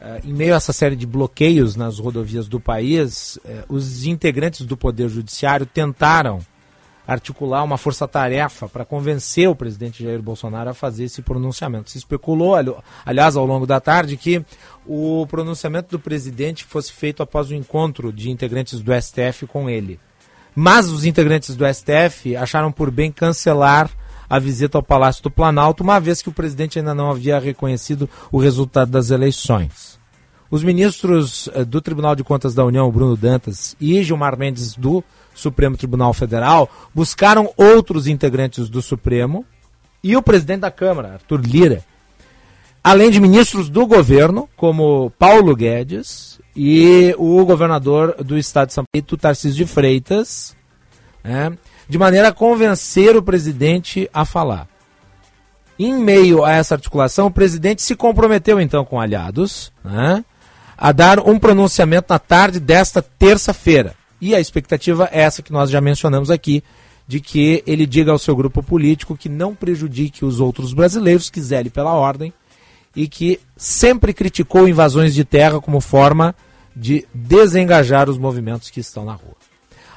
Eh, 0.00 0.20
em 0.26 0.32
meio 0.32 0.54
a 0.54 0.58
essa 0.58 0.72
série 0.72 0.94
de 0.94 1.04
bloqueios 1.08 1.74
nas 1.74 1.98
rodovias 1.98 2.46
do 2.46 2.60
país, 2.60 3.36
eh, 3.44 3.64
os 3.68 4.06
integrantes 4.06 4.64
do 4.64 4.76
Poder 4.76 5.08
Judiciário 5.08 5.66
tentaram 5.66 6.38
articular 7.04 7.64
uma 7.64 7.76
força-tarefa 7.76 8.68
para 8.68 8.84
convencer 8.84 9.48
o 9.48 9.56
presidente 9.56 10.04
Jair 10.04 10.22
Bolsonaro 10.22 10.70
a 10.70 10.74
fazer 10.74 11.02
esse 11.06 11.20
pronunciamento. 11.20 11.90
Se 11.90 11.98
especulou, 11.98 12.54
ali- 12.54 12.72
aliás, 13.04 13.34
ao 13.34 13.44
longo 13.44 13.66
da 13.66 13.80
tarde, 13.80 14.16
que 14.16 14.40
o 14.86 15.26
pronunciamento 15.26 15.90
do 15.90 15.98
presidente 15.98 16.64
fosse 16.64 16.92
feito 16.92 17.24
após 17.24 17.50
o 17.50 17.54
encontro 17.56 18.12
de 18.12 18.30
integrantes 18.30 18.80
do 18.80 18.92
STF 18.94 19.48
com 19.48 19.68
ele. 19.68 19.98
Mas 20.54 20.88
os 20.90 21.04
integrantes 21.04 21.56
do 21.56 21.66
STF 21.66 22.36
acharam 22.36 22.70
por 22.70 22.88
bem 22.88 23.10
cancelar 23.10 23.90
a 24.28 24.38
visita 24.38 24.78
ao 24.78 24.82
Palácio 24.82 25.22
do 25.22 25.30
Planalto, 25.30 25.82
uma 25.82 25.98
vez 26.00 26.22
que 26.22 26.28
o 26.28 26.32
presidente 26.32 26.78
ainda 26.78 26.94
não 26.94 27.10
havia 27.10 27.38
reconhecido 27.38 28.08
o 28.30 28.38
resultado 28.38 28.90
das 28.90 29.10
eleições. 29.10 29.98
Os 30.50 30.62
ministros 30.62 31.48
eh, 31.54 31.64
do 31.64 31.80
Tribunal 31.80 32.14
de 32.14 32.22
Contas 32.22 32.54
da 32.54 32.64
União, 32.64 32.90
Bruno 32.90 33.16
Dantas 33.16 33.76
e 33.80 34.02
Gilmar 34.02 34.38
Mendes, 34.38 34.74
do 34.74 35.02
Supremo 35.34 35.76
Tribunal 35.76 36.12
Federal, 36.12 36.70
buscaram 36.94 37.52
outros 37.56 38.06
integrantes 38.06 38.68
do 38.68 38.80
Supremo 38.80 39.44
e 40.02 40.16
o 40.16 40.22
presidente 40.22 40.60
da 40.60 40.70
Câmara, 40.70 41.14
Arthur 41.14 41.40
Lira, 41.40 41.84
além 42.82 43.10
de 43.10 43.18
ministros 43.18 43.68
do 43.68 43.86
governo, 43.86 44.48
como 44.56 45.10
Paulo 45.18 45.56
Guedes 45.56 46.38
e 46.54 47.14
o 47.18 47.44
governador 47.44 48.22
do 48.22 48.38
estado 48.38 48.68
de 48.68 48.74
São 48.74 48.84
Paulo, 48.92 49.16
Tarcísio 49.16 49.56
de 49.56 49.66
Freitas, 49.66 50.54
né, 51.24 51.56
de 51.88 51.98
maneira 51.98 52.28
a 52.28 52.32
convencer 52.32 53.16
o 53.16 53.22
presidente 53.22 54.08
a 54.12 54.24
falar. 54.24 54.66
Em 55.78 55.94
meio 55.94 56.44
a 56.44 56.52
essa 56.52 56.74
articulação, 56.74 57.26
o 57.26 57.30
presidente 57.30 57.82
se 57.82 57.96
comprometeu 57.96 58.60
então 58.60 58.84
com 58.84 59.00
aliados 59.00 59.72
né, 59.84 60.24
a 60.76 60.92
dar 60.92 61.18
um 61.20 61.38
pronunciamento 61.38 62.06
na 62.12 62.18
tarde 62.18 62.60
desta 62.60 63.02
terça-feira. 63.02 63.94
E 64.20 64.34
a 64.34 64.40
expectativa 64.40 65.08
é 65.12 65.22
essa 65.22 65.42
que 65.42 65.52
nós 65.52 65.70
já 65.70 65.80
mencionamos 65.80 66.30
aqui, 66.30 66.62
de 67.06 67.20
que 67.20 67.62
ele 67.66 67.86
diga 67.86 68.12
ao 68.12 68.18
seu 68.18 68.34
grupo 68.34 68.62
político 68.62 69.16
que 69.16 69.28
não 69.28 69.54
prejudique 69.54 70.24
os 70.24 70.40
outros 70.40 70.72
brasileiros, 70.72 71.28
que 71.28 71.40
zele 71.40 71.68
pela 71.68 71.92
ordem, 71.92 72.32
e 72.96 73.08
que 73.08 73.40
sempre 73.56 74.14
criticou 74.14 74.68
invasões 74.68 75.12
de 75.12 75.24
terra 75.24 75.60
como 75.60 75.80
forma 75.80 76.34
de 76.74 77.06
desengajar 77.12 78.08
os 78.08 78.16
movimentos 78.16 78.70
que 78.70 78.80
estão 78.80 79.04
na 79.04 79.12
rua. 79.12 79.36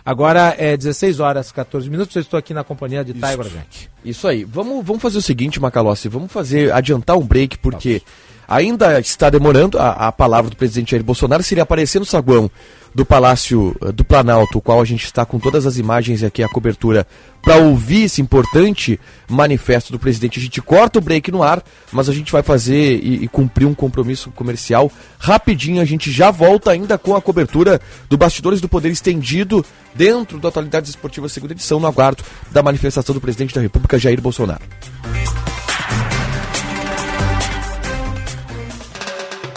Agora 0.07 0.55
é 0.57 0.77
16 0.77 1.19
horas 1.19 1.51
14 1.51 1.89
minutos, 1.89 2.15
eu 2.15 2.21
estou 2.21 2.37
aqui 2.37 2.53
na 2.53 2.63
companhia 2.63 3.03
de 3.03 3.13
Thay 3.13 3.35
Braganti. 3.35 3.89
Isso 4.05 4.25
aí. 4.25 4.45
Vamos, 4.45 4.85
vamos 4.85 5.01
fazer 5.01 5.17
o 5.17 5.21
seguinte, 5.21 5.59
Macalossi. 5.59 6.07
Vamos 6.07 6.31
fazer, 6.31 6.71
adiantar 6.71 7.17
um 7.17 7.27
break, 7.27 7.57
porque 7.57 8.01
ainda 8.47 9.01
está 9.01 9.29
demorando. 9.29 9.77
A, 9.77 10.07
a 10.07 10.11
palavra 10.13 10.49
do 10.49 10.55
presidente 10.55 10.91
Jair 10.91 11.03
Bolsonaro 11.03 11.43
seria 11.43 11.63
aparecer 11.63 11.99
no 11.99 12.05
saguão 12.05 12.49
do 12.93 13.05
Palácio 13.05 13.75
eh, 13.81 13.91
do 13.91 14.03
Planalto, 14.03 14.57
o 14.57 14.61
qual 14.61 14.81
a 14.81 14.85
gente 14.85 15.05
está 15.05 15.25
com 15.25 15.39
todas 15.39 15.65
as 15.65 15.77
imagens 15.77 16.23
aqui 16.23 16.43
a 16.43 16.49
cobertura 16.49 17.05
para 17.41 17.55
ouvir 17.57 18.03
esse 18.03 18.21
importante 18.21 18.99
manifesto 19.29 19.91
do 19.91 19.99
presidente. 19.99 20.39
A 20.39 20.41
gente 20.41 20.61
corta 20.61 20.99
o 20.99 21.01
break 21.01 21.31
no 21.31 21.43
ar, 21.43 21.63
mas 21.91 22.09
a 22.09 22.13
gente 22.13 22.31
vai 22.31 22.43
fazer 22.43 22.99
e, 23.01 23.23
e 23.23 23.27
cumprir 23.27 23.65
um 23.65 23.73
compromisso 23.73 24.31
comercial 24.31 24.91
rapidinho. 25.17 25.81
A 25.81 25.85
gente 25.85 26.11
já 26.11 26.29
volta 26.31 26.71
ainda 26.71 26.97
com 26.97 27.15
a 27.15 27.21
cobertura 27.21 27.79
do 28.09 28.17
Bastidores 28.17 28.59
do 28.59 28.67
Poder 28.67 28.89
estendido 28.89 29.65
dentro 29.95 30.39
da 30.39 30.49
Atualidades 30.49 30.89
Esportivas 30.89 31.31
segunda 31.31 31.53
edição, 31.53 31.79
no 31.79 31.87
aguardo 31.87 32.23
da 32.51 32.61
manifestação 32.61 33.13
do 33.13 33.21
presidente 33.21 33.55
da 33.55 33.61
República, 33.61 33.97
Jair 33.97 34.21
Bolsonaro. 34.21 34.61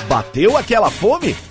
Bateu 0.09 0.57
aquela 0.57 0.91
fome? 0.91 1.37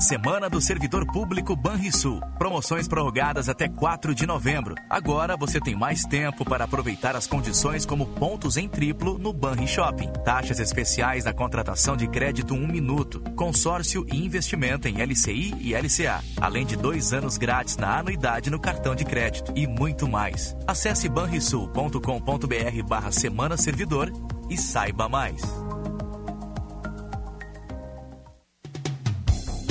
Semana 0.00 0.48
do 0.48 0.62
Servidor 0.62 1.06
Público 1.06 1.54
Banrisul. 1.54 2.20
Promoções 2.38 2.88
prorrogadas 2.88 3.50
até 3.50 3.68
4 3.68 4.14
de 4.14 4.26
novembro. 4.26 4.74
Agora 4.88 5.36
você 5.36 5.60
tem 5.60 5.76
mais 5.76 6.04
tempo 6.04 6.42
para 6.42 6.64
aproveitar 6.64 7.14
as 7.14 7.26
condições 7.26 7.84
como 7.84 8.06
pontos 8.06 8.56
em 8.56 8.66
triplo 8.66 9.18
no 9.18 9.30
Banri 9.30 9.68
Shopping. 9.68 10.10
Taxas 10.24 10.58
especiais 10.58 11.26
na 11.26 11.34
contratação 11.34 11.98
de 11.98 12.08
crédito 12.08 12.54
1 12.54 12.66
minuto. 12.66 13.20
Consórcio 13.36 14.06
e 14.10 14.24
investimento 14.24 14.88
em 14.88 15.02
LCI 15.02 15.54
e 15.60 15.74
LCA. 15.74 16.24
Além 16.40 16.64
de 16.64 16.76
dois 16.76 17.12
anos 17.12 17.36
grátis 17.36 17.76
na 17.76 17.98
anuidade 17.98 18.48
no 18.48 18.58
cartão 18.58 18.94
de 18.94 19.04
crédito. 19.04 19.52
E 19.54 19.66
muito 19.66 20.08
mais. 20.08 20.56
Acesse 20.66 21.10
banrisul.com.br 21.10 22.82
barra 22.88 23.12
Semana 23.12 23.58
Servidor 23.58 24.10
e 24.48 24.56
saiba 24.56 25.10
mais. 25.10 25.42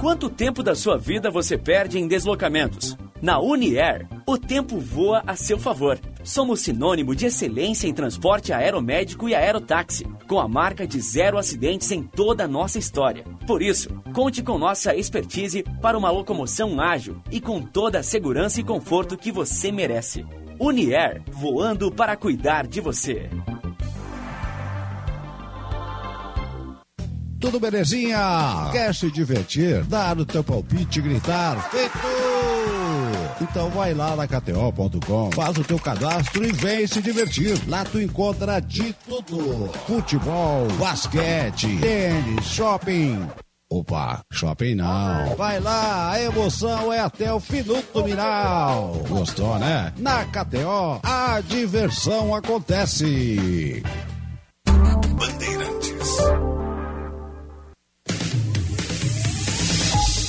Quanto 0.00 0.28
tempo 0.28 0.62
da 0.62 0.74
sua 0.74 0.98
vida 0.98 1.30
você 1.30 1.56
perde 1.56 1.98
em 1.98 2.06
deslocamentos? 2.06 2.96
Na 3.22 3.40
Uniair, 3.40 4.06
o 4.26 4.36
tempo 4.36 4.78
voa 4.78 5.22
a 5.26 5.34
seu 5.34 5.58
favor. 5.58 5.98
Somos 6.22 6.60
sinônimo 6.60 7.14
de 7.14 7.26
excelência 7.26 7.88
em 7.88 7.94
transporte 7.94 8.52
aeromédico 8.52 9.26
e 9.26 9.34
aerotáxi, 9.34 10.04
com 10.28 10.38
a 10.38 10.46
marca 10.46 10.86
de 10.86 11.00
zero 11.00 11.38
acidentes 11.38 11.90
em 11.90 12.02
toda 12.02 12.44
a 12.44 12.48
nossa 12.48 12.78
história. 12.78 13.24
Por 13.46 13.62
isso, 13.62 13.88
conte 14.12 14.42
com 14.42 14.58
nossa 14.58 14.94
expertise 14.94 15.64
para 15.80 15.96
uma 15.96 16.10
locomoção 16.10 16.78
ágil 16.78 17.22
e 17.30 17.40
com 17.40 17.62
toda 17.62 18.00
a 18.00 18.02
segurança 18.02 18.60
e 18.60 18.64
conforto 18.64 19.16
que 19.16 19.32
você 19.32 19.72
merece. 19.72 20.26
Uniair, 20.60 21.22
voando 21.32 21.90
para 21.90 22.16
cuidar 22.16 22.66
de 22.66 22.82
você. 22.82 23.30
Tudo 27.40 27.60
belezinha? 27.60 28.70
Quer 28.72 28.94
se 28.94 29.10
divertir? 29.10 29.84
Dar 29.84 30.18
o 30.18 30.24
teu 30.24 30.42
palpite, 30.42 31.00
gritar? 31.00 31.70
Feito! 31.70 31.98
Então 33.40 33.68
vai 33.70 33.92
lá 33.92 34.16
na 34.16 34.26
KTO.com, 34.26 35.30
faz 35.32 35.58
o 35.58 35.64
teu 35.64 35.78
cadastro 35.78 36.44
e 36.44 36.52
vem 36.52 36.86
se 36.86 37.02
divertir. 37.02 37.60
Lá 37.68 37.84
tu 37.84 38.00
encontra 38.00 38.60
de 38.60 38.94
tudo: 39.06 39.70
futebol, 39.86 40.66
basquete, 40.78 41.78
tênis, 41.78 42.46
shopping. 42.46 43.28
Opa, 43.68 44.22
shopping 44.32 44.76
não. 44.76 45.34
Vai 45.36 45.60
lá, 45.60 46.12
a 46.12 46.22
emoção 46.22 46.92
é 46.92 47.00
até 47.00 47.32
o 47.32 47.42
minuto 47.50 48.04
final. 48.04 48.92
Gostou, 49.08 49.58
né? 49.58 49.92
Na 49.98 50.24
KTO, 50.24 51.00
a 51.02 51.40
diversão 51.40 52.34
acontece. 52.34 53.82
Bandeirantes. 54.64 56.16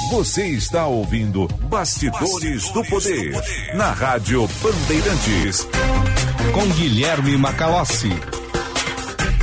Você 0.09 0.47
está 0.47 0.87
ouvindo 0.87 1.47
Bastidores, 1.69 2.69
do, 2.71 2.81
Poder, 2.85 3.33
na 3.75 3.91
Rádio 3.91 4.47
Bandeirantes. 4.61 5.67
com 6.53 6.65
Guilherme 6.75 7.37
Macalossi. 7.37 8.11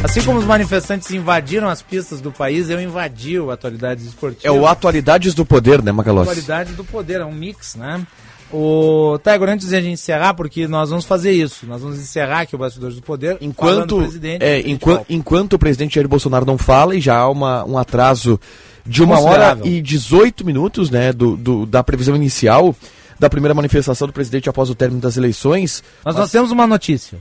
Assim 0.02 0.22
como 0.22 0.38
os 0.38 0.44
manifestantes 0.46 1.10
invadiram 1.10 1.68
as 1.68 1.82
pistas 1.82 2.22
do 2.22 2.32
país, 2.32 2.70
eu 2.70 2.80
invadi 2.80 3.38
o 3.38 3.50
Atualidades 3.50 4.06
Esportivas. 4.06 4.44
É 4.44 4.50
o 4.50 4.66
Atualidades 4.66 5.34
do 5.34 5.44
Poder, 5.44 5.82
né, 5.82 5.92
Macalossi? 5.92 6.30
Atualidades 6.30 6.74
do 6.74 6.84
Poder, 6.84 7.20
é 7.20 7.24
um 7.26 7.32
mix, 7.32 7.74
né? 7.74 8.06
O 8.50 9.18
Tiger, 9.18 9.48
antes 9.50 9.68
de 9.68 9.76
a 9.76 9.80
gente 9.82 9.94
encerrar, 9.94 10.32
porque 10.32 10.66
nós 10.66 10.88
vamos 10.88 11.04
fazer 11.04 11.32
isso, 11.32 11.66
nós 11.66 11.82
vamos 11.82 11.98
encerrar 11.98 12.40
aqui 12.40 12.54
o 12.54 12.58
Bastidores 12.58 12.96
do 12.96 13.02
Poder. 13.02 13.36
Enquanto, 13.40 14.00
do 14.00 14.26
é, 14.40 14.60
enquanto, 14.60 15.04
enquanto 15.10 15.52
o 15.54 15.58
presidente 15.58 15.96
Jair 15.96 16.08
Bolsonaro 16.08 16.46
não 16.46 16.56
fala 16.56 16.94
e 16.94 17.00
já 17.00 17.16
há 17.16 17.28
uma, 17.28 17.64
um 17.64 17.76
atraso 17.76 18.40
de 18.86 19.02
uma 19.02 19.18
hora 19.20 19.58
e 19.64 19.80
18 19.80 20.44
minutos 20.44 20.90
né, 20.90 21.12
do, 21.12 21.36
do- 21.36 21.66
da 21.66 21.82
previsão 21.82 22.14
inicial 22.14 22.74
da 23.18 23.30
primeira 23.30 23.54
manifestação 23.54 24.06
do 24.06 24.12
presidente 24.12 24.48
após 24.48 24.68
o 24.70 24.74
término 24.74 25.00
das 25.00 25.16
eleições. 25.16 25.82
Nós, 26.04 26.16
nós 26.16 26.30
temos 26.30 26.50
uma 26.50 26.66
notícia. 26.66 27.18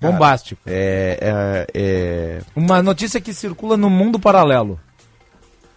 Bombástico. 0.00 0.60
É, 0.66 1.18
é, 1.20 1.66
é, 1.74 2.40
Uma 2.56 2.82
notícia 2.82 3.20
que 3.20 3.32
circula 3.32 3.76
no 3.76 3.88
mundo 3.88 4.18
paralelo. 4.18 4.78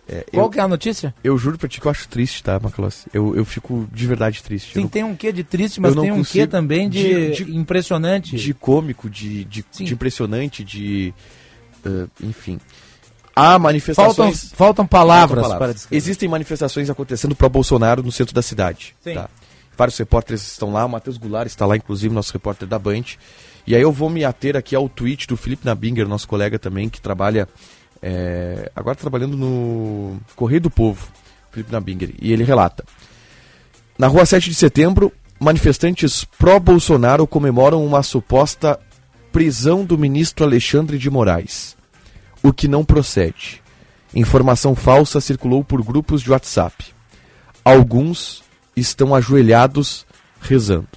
é, 0.08 0.26
Qual 0.34 0.48
eu, 0.48 0.50
que 0.50 0.60
é 0.60 0.64
a 0.64 0.68
notícia? 0.68 1.14
eu 1.24 1.38
juro 1.38 1.58
pra 1.58 1.68
ti 1.70 1.80
que 1.80 1.88
eu 1.88 1.92
acho 1.92 2.08
triste, 2.08 2.44
tá, 2.44 2.60
Macalossi? 2.60 3.08
Eu, 3.14 3.36
eu 3.36 3.46
fico 3.46 3.88
de 3.94 4.08
verdade 4.08 4.42
triste. 4.44 4.74
Sim, 4.74 4.82
não- 4.82 4.88
tem 4.90 5.04
um 5.04 5.16
quê 5.16 5.32
de 5.32 5.44
triste, 5.44 5.80
mas 5.80 5.94
tem 5.96 6.12
um 6.12 6.24
quê 6.24 6.48
também 6.48 6.90
de, 6.90 7.44
impressionante. 7.56 8.36
de 8.36 8.54
cômico, 8.54 9.10
de, 9.10 9.44
de, 9.46 9.64
de 9.72 9.94
impressionante, 9.94 10.64
de. 10.64 11.14
eh, 11.86 12.08
enfim. 12.24 12.60
Há 13.38 13.60
manifestações. 13.60 14.16
Faltam- 14.16 14.58
faltam 14.58 14.88
palavras 14.88 15.42
Faltam 15.42 15.60
para 15.60 15.74
descrever. 15.74 15.96
Existem 15.98 16.28
manifestações 16.30 16.90
acontecendo 16.90 17.36
para 17.36 17.48
Bolsonaro 17.50 18.02
no 18.04 18.12
centro 18.12 18.34
da 18.34 18.42
cidade. 18.42 18.96
Sim. 19.04 19.14
tá? 19.14 19.30
Vários 19.78 19.98
repórteres 19.98 20.42
estão 20.42 20.72
lá, 20.74 20.86
o 20.86 20.90
Matheus 20.90 21.18
Goulart 21.18 21.48
está 21.48 21.66
lá, 21.66 21.78
inclusive, 21.78 22.14
nosso 22.14 22.34
repórter 22.34 22.68
da 22.68 22.80
Band. 22.80 23.04
E 23.68 23.76
aí 23.76 23.82
eu 23.82 23.92
vou 23.92 24.10
me 24.10 24.26
ater 24.26 24.56
aqui 24.58 24.76
ao 24.76 24.90
tweet 24.90 25.28
do 25.28 25.38
Felipe 25.38 25.66
Nabinger, 25.66 26.08
nosso 26.08 26.28
colega 26.28 26.58
também, 26.58 26.90
que 26.90 27.00
trabalha. 27.00 27.48
eh, 28.02 28.72
agora 28.76 28.96
trabalhando 28.96 29.38
no 29.38 30.18
Correio 30.36 30.62
do 30.62 30.70
Povo, 30.72 31.08
Felipe 31.52 31.72
Nabinger. 31.72 32.14
E 32.22 32.32
ele 32.34 32.44
relata. 32.44 32.84
Na 33.98 34.08
rua 34.08 34.26
7 34.26 34.50
de 34.50 34.56
setembro, 34.56 35.12
manifestantes 35.40 36.24
pró-Bolsonaro 36.24 37.28
comemoram 37.28 37.86
uma 37.86 38.02
suposta 38.04 38.80
prisão 39.32 39.86
do 39.86 39.96
ministro 39.98 40.44
Alexandre 40.46 40.98
de 40.98 41.10
Moraes. 41.10 41.77
O 42.48 42.54
que 42.54 42.68
não 42.68 42.86
procede. 42.86 43.62
Informação 44.16 44.74
falsa 44.74 45.20
circulou 45.20 45.64
por 45.64 45.84
grupos 45.84 46.22
de 46.22 46.32
WhatsApp. 46.32 46.94
Alguns 47.64 48.42
estão 48.76 49.14
ajoelhados 49.14 50.06
rezando. 50.40 50.88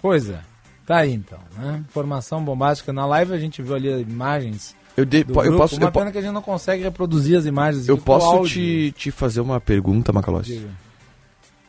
Coisa. 0.00 0.40
Tá 0.86 0.98
aí 0.98 1.12
então, 1.12 1.38
né? 1.56 1.84
Informação 1.88 2.42
bombástica. 2.44 2.92
Na 2.92 3.04
live 3.06 3.32
a 3.32 3.38
gente 3.38 3.60
viu 3.62 3.74
ali 3.74 3.88
imagens. 4.02 4.74
Eu, 4.96 5.04
de- 5.04 5.24
do 5.24 5.32
po- 5.34 5.40
eu 5.40 5.44
grupo. 5.46 5.58
posso, 5.58 5.76
Uma 5.76 5.86
eu, 5.86 5.92
po- 5.92 5.98
pena 6.00 6.12
que 6.12 6.18
a 6.18 6.22
gente 6.22 6.32
não 6.32 6.42
consegue 6.42 6.82
reproduzir 6.82 7.36
as 7.38 7.46
imagens. 7.46 7.88
eu 7.88 7.98
posso 7.98 8.44
te, 8.48 8.92
te 8.96 9.10
fazer 9.10 9.40
uma 9.40 9.60
pergunta, 9.60 10.12
Macalossi? 10.12 10.66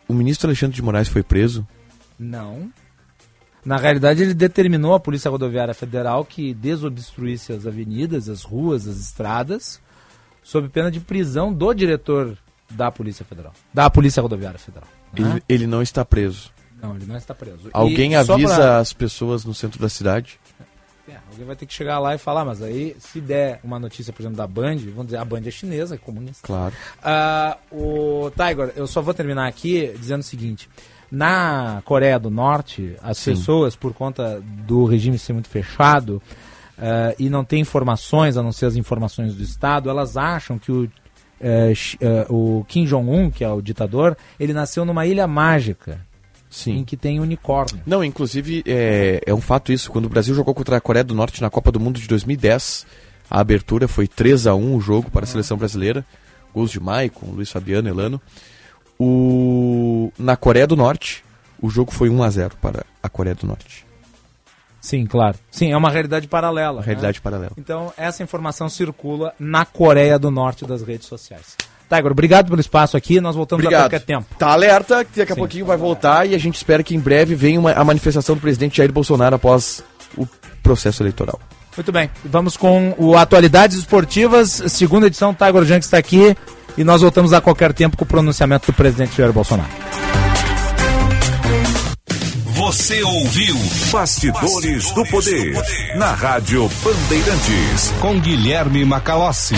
O 0.08 0.14
ministro 0.14 0.48
Alexandre 0.48 0.76
de 0.76 0.82
Moraes 0.82 1.08
foi 1.08 1.24
preso? 1.24 1.68
Não. 2.18 2.72
Na 3.64 3.78
realidade, 3.78 4.24
ele 4.24 4.34
determinou 4.34 4.94
à 4.96 5.00
Polícia 5.00 5.30
Rodoviária 5.30 5.74
Federal 5.74 6.26
que 6.26 6.54
desobstruísse 6.54 7.54
as 7.54 7.68
avenidas, 7.68 8.28
as 8.28 8.44
ruas, 8.44 8.88
as 8.88 8.98
estradas, 8.98 9.80
sob 10.44 10.68
pena 10.70 10.90
de 10.90 11.00
prisão 11.00 11.54
do 11.54 11.72
diretor 11.74 12.36
da 12.70 12.92
Polícia 12.92 13.24
Federal. 13.24 13.54
Da 13.74 13.90
Polícia 13.90 14.22
Rodoviária 14.22 14.58
Federal. 14.60 14.88
né? 15.14 15.32
Ele, 15.34 15.44
ele 15.64 15.68
não 15.68 15.82
está 15.82 16.04
preso. 16.04 16.52
Não, 16.82 16.96
ele 16.96 17.06
não 17.06 17.16
está 17.18 17.36
preso. 17.36 17.70
Alguém 17.74 18.14
E 18.14 18.16
avisa 18.16 18.56
pra- 18.56 18.78
as 18.80 18.92
pessoas 18.94 19.46
no 19.46 19.54
centro 19.54 19.80
da 19.80 19.88
cidade? 19.90 20.40
É, 21.08 21.16
alguém 21.32 21.46
vai 21.46 21.56
ter 21.56 21.66
que 21.68 21.74
chegar 21.74 22.00
lá 22.00 22.16
e 22.16 22.18
falar, 22.18 22.44
mas 22.46 22.62
aí, 22.64 22.96
se 23.00 23.20
der 23.22 23.60
uma 23.64 23.78
notícia, 23.78 24.12
por 24.14 24.22
exemplo, 24.22 24.38
da 24.38 24.48
Band, 24.48 24.78
vamos 24.78 25.06
dizer, 25.08 25.18
a 25.18 25.26
Band 25.26 25.42
é 25.46 25.52
chinesa, 25.52 25.96
é 25.96 25.98
comunista. 25.98 26.48
Claro. 26.48 26.74
Ah, 27.04 27.58
o 27.72 28.32
Tiger, 28.32 28.72
eu 28.76 28.88
só 28.88 29.02
vou 29.02 29.14
terminar 29.14 29.46
aqui 29.48 29.94
dizendo 30.00 30.22
o 30.22 30.24
seguinte: 30.24 30.70
na 31.12 31.82
Coreia 31.84 32.18
do 32.18 32.30
Norte, 32.30 32.96
as 33.02 33.18
Sim. 33.18 33.32
pessoas, 33.32 33.76
por 33.76 33.94
conta 33.94 34.42
do 34.66 34.86
regime 34.86 35.18
ser 35.20 35.34
muito 35.34 35.50
fechado 35.50 36.22
ah, 36.78 37.14
e 37.20 37.30
não 37.30 37.44
ter 37.44 37.58
informações, 37.58 38.38
a 38.38 38.44
não 38.44 38.52
ser 38.52 38.68
as 38.68 38.76
informações 38.76 39.36
do 39.36 39.44
Estado, 39.44 39.90
elas 39.90 40.16
acham 40.16 40.58
que 40.58 40.72
o, 40.72 40.90
Shi- 41.76 41.98
eh, 42.00 42.26
o 42.30 42.64
Kim 42.68 42.86
Jong-un, 42.86 43.30
que 43.32 43.44
é 43.44 43.50
o 43.52 43.62
ditador, 43.62 44.16
ele 44.40 44.54
nasceu 44.54 44.86
numa 44.86 45.06
ilha 45.06 45.28
mágica. 45.28 46.00
Sim. 46.50 46.80
Em 46.80 46.84
que 46.84 46.98
tem 46.98 47.20
unicórnio. 47.20 47.82
Não, 47.86 48.04
inclusive 48.04 48.62
é, 48.68 49.22
é 49.26 49.34
um 49.34 49.40
fato 49.40 49.72
isso. 49.72 49.90
Quando 49.90 50.06
o 50.06 50.10
Brasil 50.10 50.36
jogou 50.36 50.54
contra 50.54 50.76
a 50.76 50.82
Coreia 50.82 51.04
do 51.04 51.16
Norte 51.16 51.42
na 51.42 51.50
Copa 51.50 51.72
do 51.72 51.80
Mundo 51.80 51.98
de 52.00 52.08
2010, 52.10 52.86
a 53.30 53.40
abertura 53.40 53.88
foi 53.88 54.06
3 54.06 54.48
a 54.48 54.54
1 54.54 54.76
o 54.76 54.82
jogo 54.82 55.10
para 55.10 55.24
a 55.24 55.28
seleção 55.28 55.58
brasileira. 55.58 56.06
Gols 56.54 56.70
de 56.70 56.80
Maicon, 56.80 57.28
Luiz 57.32 57.50
Fabiano, 57.50 57.88
Elano. 57.88 58.22
O... 59.00 59.06
Na 60.18 60.36
Coreia 60.36 60.68
do 60.68 60.76
Norte, 60.76 61.24
o 61.62 61.70
jogo 61.70 61.92
foi 61.92 62.10
1 62.10 62.24
a 62.24 62.30
0 62.30 62.56
para 62.62 62.86
a 63.02 63.10
Coreia 63.10 63.36
do 63.36 63.46
Norte. 63.48 63.86
Sim, 64.80 65.06
claro. 65.06 65.38
Sim, 65.52 65.72
é 65.72 65.78
uma 65.78 65.92
realidade 65.92 66.28
paralela. 66.28 66.74
Uma 66.78 66.80
né? 66.82 66.86
realidade 66.88 67.22
paralela. 67.22 67.52
Então, 67.58 67.94
essa 67.96 68.24
informação 68.24 68.68
circula 68.68 69.34
na 69.40 69.64
Coreia 69.64 70.18
do 70.18 70.32
Norte 70.32 70.66
das 70.66 70.82
redes 70.82 71.08
sociais. 71.08 71.56
Tiger, 71.88 72.12
obrigado 72.12 72.48
pelo 72.50 72.60
espaço 72.62 72.96
aqui. 72.98 73.20
Nós 73.22 73.36
voltamos 73.36 73.64
a 73.64 73.68
Obrigado. 73.68 73.84
qualquer 73.84 74.06
tempo. 74.06 74.26
Tá 74.40 74.48
alerta, 74.52 75.04
que 75.06 75.20
daqui 75.20 75.34
a 75.34 75.36
Sim. 75.36 75.42
pouquinho 75.42 75.66
vai 75.66 75.78
voltar 75.78 76.28
e 76.28 76.34
a 76.34 76.38
gente 76.38 76.56
espera 76.56 76.82
que 76.82 76.96
em 76.96 77.00
breve 77.00 77.36
venha 77.36 77.60
uma- 77.60 77.74
a 77.74 77.84
manifestação 77.84 78.34
do 78.36 78.42
presidente 78.42 78.78
Jair 78.78 78.92
Bolsonaro 78.92 79.36
após 79.36 79.84
o 80.18 80.26
processo 80.64 81.04
eleitoral. 81.04 81.40
Muito 81.76 81.92
bem. 81.92 82.10
Vamos 82.26 82.58
com 82.58 82.96
o 82.98 83.16
Atualidades 83.18 83.78
Esportivas, 83.78 84.50
segunda 84.68 85.08
edição. 85.08 85.34
Tiger 85.34 85.64
Junk 85.64 85.84
está 85.84 85.98
aqui 85.98 86.36
e 86.78 86.84
nós 86.84 87.02
voltamos 87.02 87.34
a 87.34 87.42
qualquer 87.42 87.74
tempo 87.74 87.98
com 87.98 88.04
o 88.04 88.08
pronunciamento 88.08 88.72
do 88.72 88.76
presidente 88.76 89.18
Jair 89.18 89.34
Bolsonaro. 89.34 89.70
Você 92.54 93.02
ouviu 93.02 93.56
Bastidores 93.92 94.92
do 94.92 95.04
Poder, 95.08 95.54
na 95.96 96.14
Rádio 96.14 96.70
Bandeirantes. 96.84 97.92
com 98.00 98.20
Guilherme 98.20 98.86
Macalossi. 98.86 99.56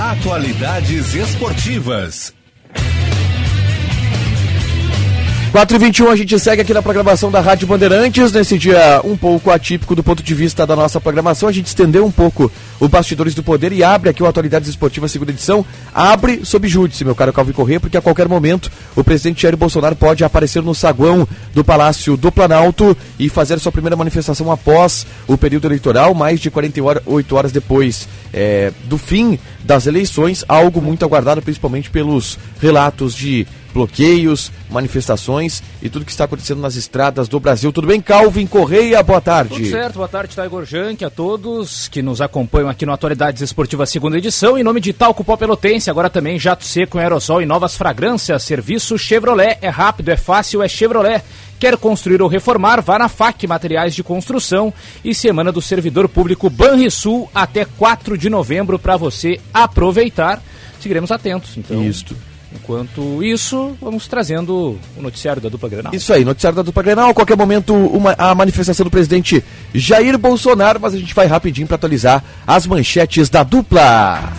Atualidades 0.00 1.14
esportivas. 1.14 2.32
4 5.50 5.76
e 5.76 5.78
21 5.78 6.10
a 6.10 6.16
gente 6.16 6.38
segue 6.38 6.60
aqui 6.60 6.74
na 6.74 6.82
programação 6.82 7.30
da 7.30 7.40
Rádio 7.40 7.66
Bandeirantes, 7.66 8.30
nesse 8.32 8.58
dia 8.58 9.00
um 9.02 9.16
pouco 9.16 9.50
atípico 9.50 9.94
do 9.94 10.02
ponto 10.02 10.22
de 10.22 10.34
vista 10.34 10.66
da 10.66 10.76
nossa 10.76 11.00
programação. 11.00 11.48
A 11.48 11.52
gente 11.52 11.68
estendeu 11.68 12.04
um 12.04 12.10
pouco 12.10 12.52
o 12.78 12.86
Bastidores 12.86 13.34
do 13.34 13.42
Poder 13.42 13.72
e 13.72 13.82
abre 13.82 14.10
aqui 14.10 14.22
o 14.22 14.26
Atualidades 14.26 14.68
Esportivas 14.68 15.10
segunda 15.10 15.32
edição. 15.32 15.64
Abre 15.94 16.44
sob 16.44 16.68
júdice, 16.68 17.02
meu 17.02 17.14
caro 17.14 17.32
Calvin 17.32 17.52
Corrêa, 17.52 17.80
porque 17.80 17.96
a 17.96 18.02
qualquer 18.02 18.28
momento 18.28 18.70
o 18.94 19.02
presidente 19.02 19.42
Jair 19.42 19.56
Bolsonaro 19.56 19.96
pode 19.96 20.22
aparecer 20.22 20.62
no 20.62 20.74
saguão 20.74 21.26
do 21.54 21.64
Palácio 21.64 22.14
do 22.14 22.30
Planalto 22.30 22.94
e 23.18 23.30
fazer 23.30 23.58
sua 23.58 23.72
primeira 23.72 23.96
manifestação 23.96 24.52
após 24.52 25.06
o 25.26 25.38
período 25.38 25.66
eleitoral, 25.66 26.12
mais 26.12 26.40
de 26.40 26.50
48 26.50 27.36
horas 27.36 27.52
depois 27.52 28.06
eh, 28.34 28.70
do 28.84 28.98
fim 28.98 29.38
das 29.64 29.86
eleições, 29.86 30.44
algo 30.46 30.82
muito 30.82 31.04
aguardado 31.04 31.40
principalmente 31.40 31.90
pelos 31.90 32.38
relatos 32.60 33.14
de 33.14 33.46
bloqueios, 33.72 34.50
manifestações 34.70 35.62
e 35.82 35.88
tudo 35.88 36.04
que 36.04 36.10
está 36.10 36.24
acontecendo 36.24 36.60
nas 36.60 36.76
estradas 36.76 37.28
do 37.28 37.38
Brasil. 37.38 37.72
Tudo 37.72 37.86
bem, 37.86 38.00
Calvin 38.00 38.46
Correia? 38.46 39.02
Boa 39.02 39.20
tarde. 39.20 39.54
Tudo 39.54 39.70
certo, 39.70 39.94
boa 39.94 40.08
tarde, 40.08 40.34
Tiger 40.34 40.64
Junk, 40.64 41.04
a 41.04 41.10
todos 41.10 41.88
que 41.88 42.02
nos 42.02 42.20
acompanham 42.20 42.68
aqui 42.68 42.84
no 42.84 42.92
Atualidades 42.92 43.42
Esportivas 43.42 43.90
segunda 43.90 44.18
edição. 44.18 44.58
Em 44.58 44.62
nome 44.62 44.80
de 44.80 44.92
Talco 44.92 45.24
Pó 45.24 45.36
Pelotense, 45.36 45.90
agora 45.90 46.10
também 46.10 46.38
Jato 46.38 46.64
Seco 46.64 46.98
em 46.98 47.02
aerosol 47.02 47.42
e 47.42 47.46
novas 47.46 47.76
fragrâncias. 47.76 48.42
Serviço 48.42 48.98
Chevrolet, 48.98 49.58
é 49.60 49.68
rápido, 49.68 50.10
é 50.10 50.16
fácil, 50.16 50.62
é 50.62 50.68
Chevrolet. 50.68 51.22
Quer 51.58 51.76
construir 51.76 52.22
ou 52.22 52.28
reformar? 52.28 52.80
Vá 52.80 52.98
na 52.98 53.08
FAC 53.08 53.46
Materiais 53.46 53.94
de 53.94 54.02
Construção 54.02 54.72
e 55.04 55.12
Semana 55.12 55.50
do 55.50 55.60
Servidor 55.60 56.08
Público 56.08 56.48
Banrisul 56.48 57.28
até 57.34 57.64
4 57.64 58.16
de 58.16 58.30
novembro 58.30 58.78
para 58.78 58.96
você 58.96 59.40
aproveitar. 59.52 60.40
Seguiremos 60.80 61.10
atentos, 61.10 61.56
então. 61.56 61.82
Isto. 61.82 62.14
Enquanto 62.54 63.22
isso, 63.22 63.76
vamos 63.80 64.08
trazendo 64.08 64.78
o 64.96 65.02
noticiário 65.02 65.40
da 65.40 65.48
dupla 65.48 65.68
Grenal. 65.68 65.94
Isso 65.94 66.12
aí, 66.12 66.24
noticiário 66.24 66.56
da 66.56 66.62
dupla 66.62 66.82
Grenal, 66.82 67.10
a 67.10 67.14
qualquer 67.14 67.36
momento 67.36 67.74
uma, 67.74 68.14
a 68.16 68.34
manifestação 68.34 68.84
do 68.84 68.90
presidente 68.90 69.44
Jair 69.74 70.16
Bolsonaro, 70.16 70.80
mas 70.80 70.94
a 70.94 70.98
gente 70.98 71.14
vai 71.14 71.26
rapidinho 71.26 71.66
para 71.66 71.76
atualizar 71.76 72.24
as 72.46 72.66
manchetes 72.66 73.28
da 73.28 73.42
dupla. 73.42 74.32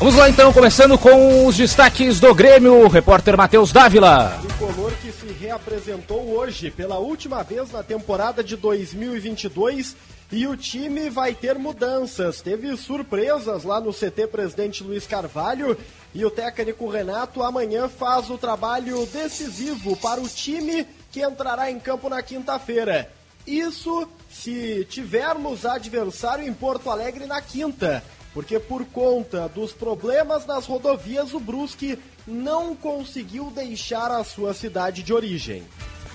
Vamos 0.00 0.14
lá 0.14 0.30
então, 0.30 0.50
começando 0.50 0.96
com 0.96 1.44
os 1.44 1.58
destaques 1.58 2.18
do 2.18 2.34
Grêmio, 2.34 2.86
o 2.86 2.88
repórter 2.88 3.36
Matheus 3.36 3.70
Dávila. 3.70 4.40
tricolor 4.40 4.92
que 4.92 5.12
se 5.12 5.26
reapresentou 5.26 6.38
hoje 6.38 6.70
pela 6.70 6.98
última 6.98 7.42
vez 7.42 7.70
na 7.70 7.82
temporada 7.82 8.42
de 8.42 8.56
2022 8.56 9.94
e 10.32 10.46
o 10.46 10.56
time 10.56 11.10
vai 11.10 11.34
ter 11.34 11.58
mudanças. 11.58 12.40
Teve 12.40 12.74
surpresas 12.78 13.62
lá 13.62 13.78
no 13.78 13.92
CT 13.92 14.28
Presidente 14.28 14.82
Luiz 14.82 15.06
Carvalho 15.06 15.76
e 16.14 16.24
o 16.24 16.30
técnico 16.30 16.88
Renato 16.88 17.42
amanhã 17.42 17.86
faz 17.86 18.30
o 18.30 18.38
trabalho 18.38 19.04
decisivo 19.12 19.94
para 19.98 20.18
o 20.18 20.26
time 20.26 20.86
que 21.12 21.22
entrará 21.22 21.70
em 21.70 21.78
campo 21.78 22.08
na 22.08 22.22
quinta-feira. 22.22 23.12
Isso 23.46 24.08
se 24.30 24.86
tivermos 24.88 25.66
adversário 25.66 26.48
em 26.48 26.54
Porto 26.54 26.88
Alegre 26.88 27.26
na 27.26 27.42
quinta, 27.42 28.02
porque 28.32 28.58
por 28.58 28.84
conta 28.84 29.48
dos 29.48 29.72
problemas 29.72 30.46
nas 30.46 30.66
rodovias 30.66 31.34
o 31.34 31.40
Brusque 31.40 31.98
não 32.26 32.74
conseguiu 32.74 33.52
deixar 33.54 34.10
a 34.10 34.22
sua 34.22 34.54
cidade 34.54 35.02
de 35.02 35.12
origem. 35.12 35.62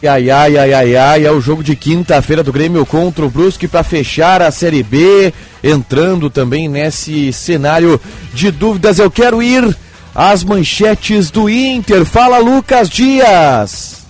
Ai, 0.03 0.29
ai, 0.29 0.57
ai, 0.57 0.73
ai, 0.73 0.95
ai, 0.95 1.25
é 1.25 1.31
o 1.31 1.41
jogo 1.41 1.63
de 1.63 1.75
quinta-feira 1.75 2.43
do 2.43 2.51
Grêmio 2.51 2.85
contra 2.85 3.25
o 3.25 3.29
Brusque 3.29 3.67
para 3.67 3.83
fechar 3.83 4.41
a 4.41 4.51
Série 4.51 4.83
B, 4.83 5.33
entrando 5.63 6.29
também 6.29 6.67
nesse 6.67 7.31
cenário 7.33 7.99
de 8.33 8.51
dúvidas. 8.51 8.99
Eu 8.99 9.09
quero 9.09 9.41
ir 9.41 9.75
às 10.13 10.43
manchetes 10.43 11.31
do 11.31 11.49
Inter. 11.49 12.05
Fala, 12.05 12.37
Lucas 12.37 12.89
Dias. 12.89 14.05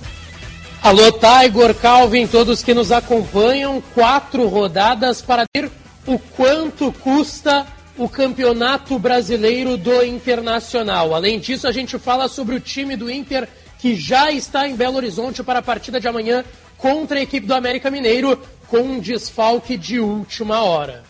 Alô, 0.81 1.11
Tiger, 1.11 1.73
Calvin, 1.75 2.27
todos 2.27 2.63
que 2.63 2.73
nos 2.73 2.91
acompanham. 2.91 3.81
Quatro 3.93 4.47
rodadas 4.47 5.21
para 5.21 5.45
ver 5.55 5.71
o 6.05 6.19
quanto 6.19 6.91
custa 6.91 7.65
o 7.97 8.09
Campeonato 8.09 8.99
Brasileiro 8.99 9.77
do 9.77 10.03
Internacional. 10.03 11.13
Além 11.13 11.39
disso, 11.39 11.67
a 11.67 11.71
gente 11.71 11.97
fala 11.97 12.27
sobre 12.27 12.55
o 12.55 12.59
time 12.59 12.95
do 12.95 13.09
Inter 13.09 13.47
que 13.79 13.95
já 13.95 14.31
está 14.31 14.67
em 14.67 14.75
Belo 14.75 14.97
Horizonte 14.97 15.43
para 15.43 15.59
a 15.59 15.61
partida 15.61 15.99
de 15.99 16.07
amanhã 16.07 16.43
contra 16.77 17.19
a 17.19 17.21
equipe 17.21 17.45
do 17.45 17.53
América 17.53 17.91
Mineiro, 17.91 18.39
com 18.67 18.79
um 18.79 18.99
desfalque 18.99 19.77
de 19.77 19.99
última 19.99 20.61
hora. 20.61 21.03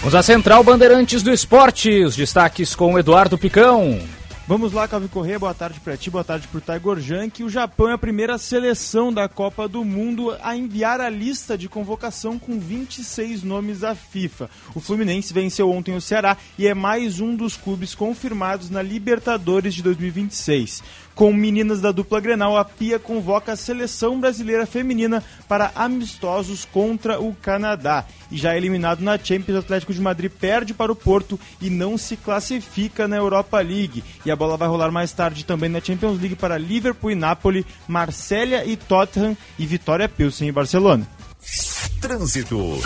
Vamos 0.00 0.14
à 0.14 0.22
Central 0.22 0.62
Bandeirantes 0.64 1.22
do 1.22 1.32
Esporte, 1.32 2.04
os 2.04 2.16
destaques 2.16 2.74
com 2.74 2.94
o 2.94 2.98
Eduardo 2.98 3.38
Picão. 3.38 4.00
Vamos 4.44 4.72
lá, 4.72 4.88
Calvin 4.88 5.06
Corrêa, 5.06 5.38
boa 5.38 5.54
tarde 5.54 5.78
para 5.78 5.96
ti, 5.96 6.10
boa 6.10 6.24
tarde 6.24 6.48
para 6.48 6.58
o 6.58 6.60
Taigor 6.60 6.98
Jank. 6.98 7.44
O 7.44 7.48
Japão 7.48 7.88
é 7.88 7.92
a 7.92 7.98
primeira 7.98 8.36
seleção 8.36 9.12
da 9.12 9.28
Copa 9.28 9.68
do 9.68 9.84
Mundo 9.84 10.36
a 10.42 10.56
enviar 10.56 11.00
a 11.00 11.08
lista 11.08 11.56
de 11.56 11.68
convocação 11.68 12.40
com 12.40 12.58
26 12.58 13.44
nomes 13.44 13.84
à 13.84 13.94
FIFA. 13.94 14.50
O 14.74 14.80
Fluminense 14.80 15.32
venceu 15.32 15.70
ontem 15.70 15.94
o 15.94 16.00
Ceará 16.00 16.36
e 16.58 16.66
é 16.66 16.74
mais 16.74 17.20
um 17.20 17.36
dos 17.36 17.56
clubes 17.56 17.94
confirmados 17.94 18.68
na 18.68 18.82
Libertadores 18.82 19.74
de 19.74 19.82
2026. 19.82 20.82
Com 21.14 21.32
meninas 21.32 21.80
da 21.80 21.92
dupla 21.92 22.20
Grenal, 22.20 22.56
a 22.56 22.64
Pia 22.64 22.98
convoca 22.98 23.52
a 23.52 23.56
seleção 23.56 24.18
brasileira 24.18 24.66
feminina 24.66 25.22
para 25.48 25.70
amistosos 25.74 26.64
contra 26.64 27.20
o 27.20 27.34
Canadá. 27.34 28.04
E 28.30 28.36
já 28.36 28.56
eliminado 28.56 29.00
na 29.00 29.18
Champions, 29.18 29.56
o 29.56 29.60
Atlético 29.60 29.92
de 29.92 30.00
Madrid 30.00 30.30
perde 30.30 30.72
para 30.72 30.90
o 30.90 30.96
Porto 30.96 31.38
e 31.60 31.68
não 31.68 31.98
se 31.98 32.16
classifica 32.16 33.06
na 33.06 33.16
Europa 33.16 33.60
League. 33.60 34.02
E 34.24 34.30
a 34.30 34.36
bola 34.36 34.56
vai 34.56 34.68
rolar 34.68 34.90
mais 34.90 35.12
tarde 35.12 35.44
também 35.44 35.68
na 35.68 35.80
Champions 35.80 36.18
League 36.18 36.36
para 36.36 36.58
Liverpool 36.58 37.10
e 37.10 37.14
Napoli, 37.14 37.66
Marsella 37.86 38.64
e 38.64 38.76
Tottenham 38.76 39.36
e 39.58 39.66
Vitória 39.66 40.08
Pilsen 40.08 40.48
e 40.48 40.52
Barcelona. 40.52 41.06
Trânsito. 42.00 42.80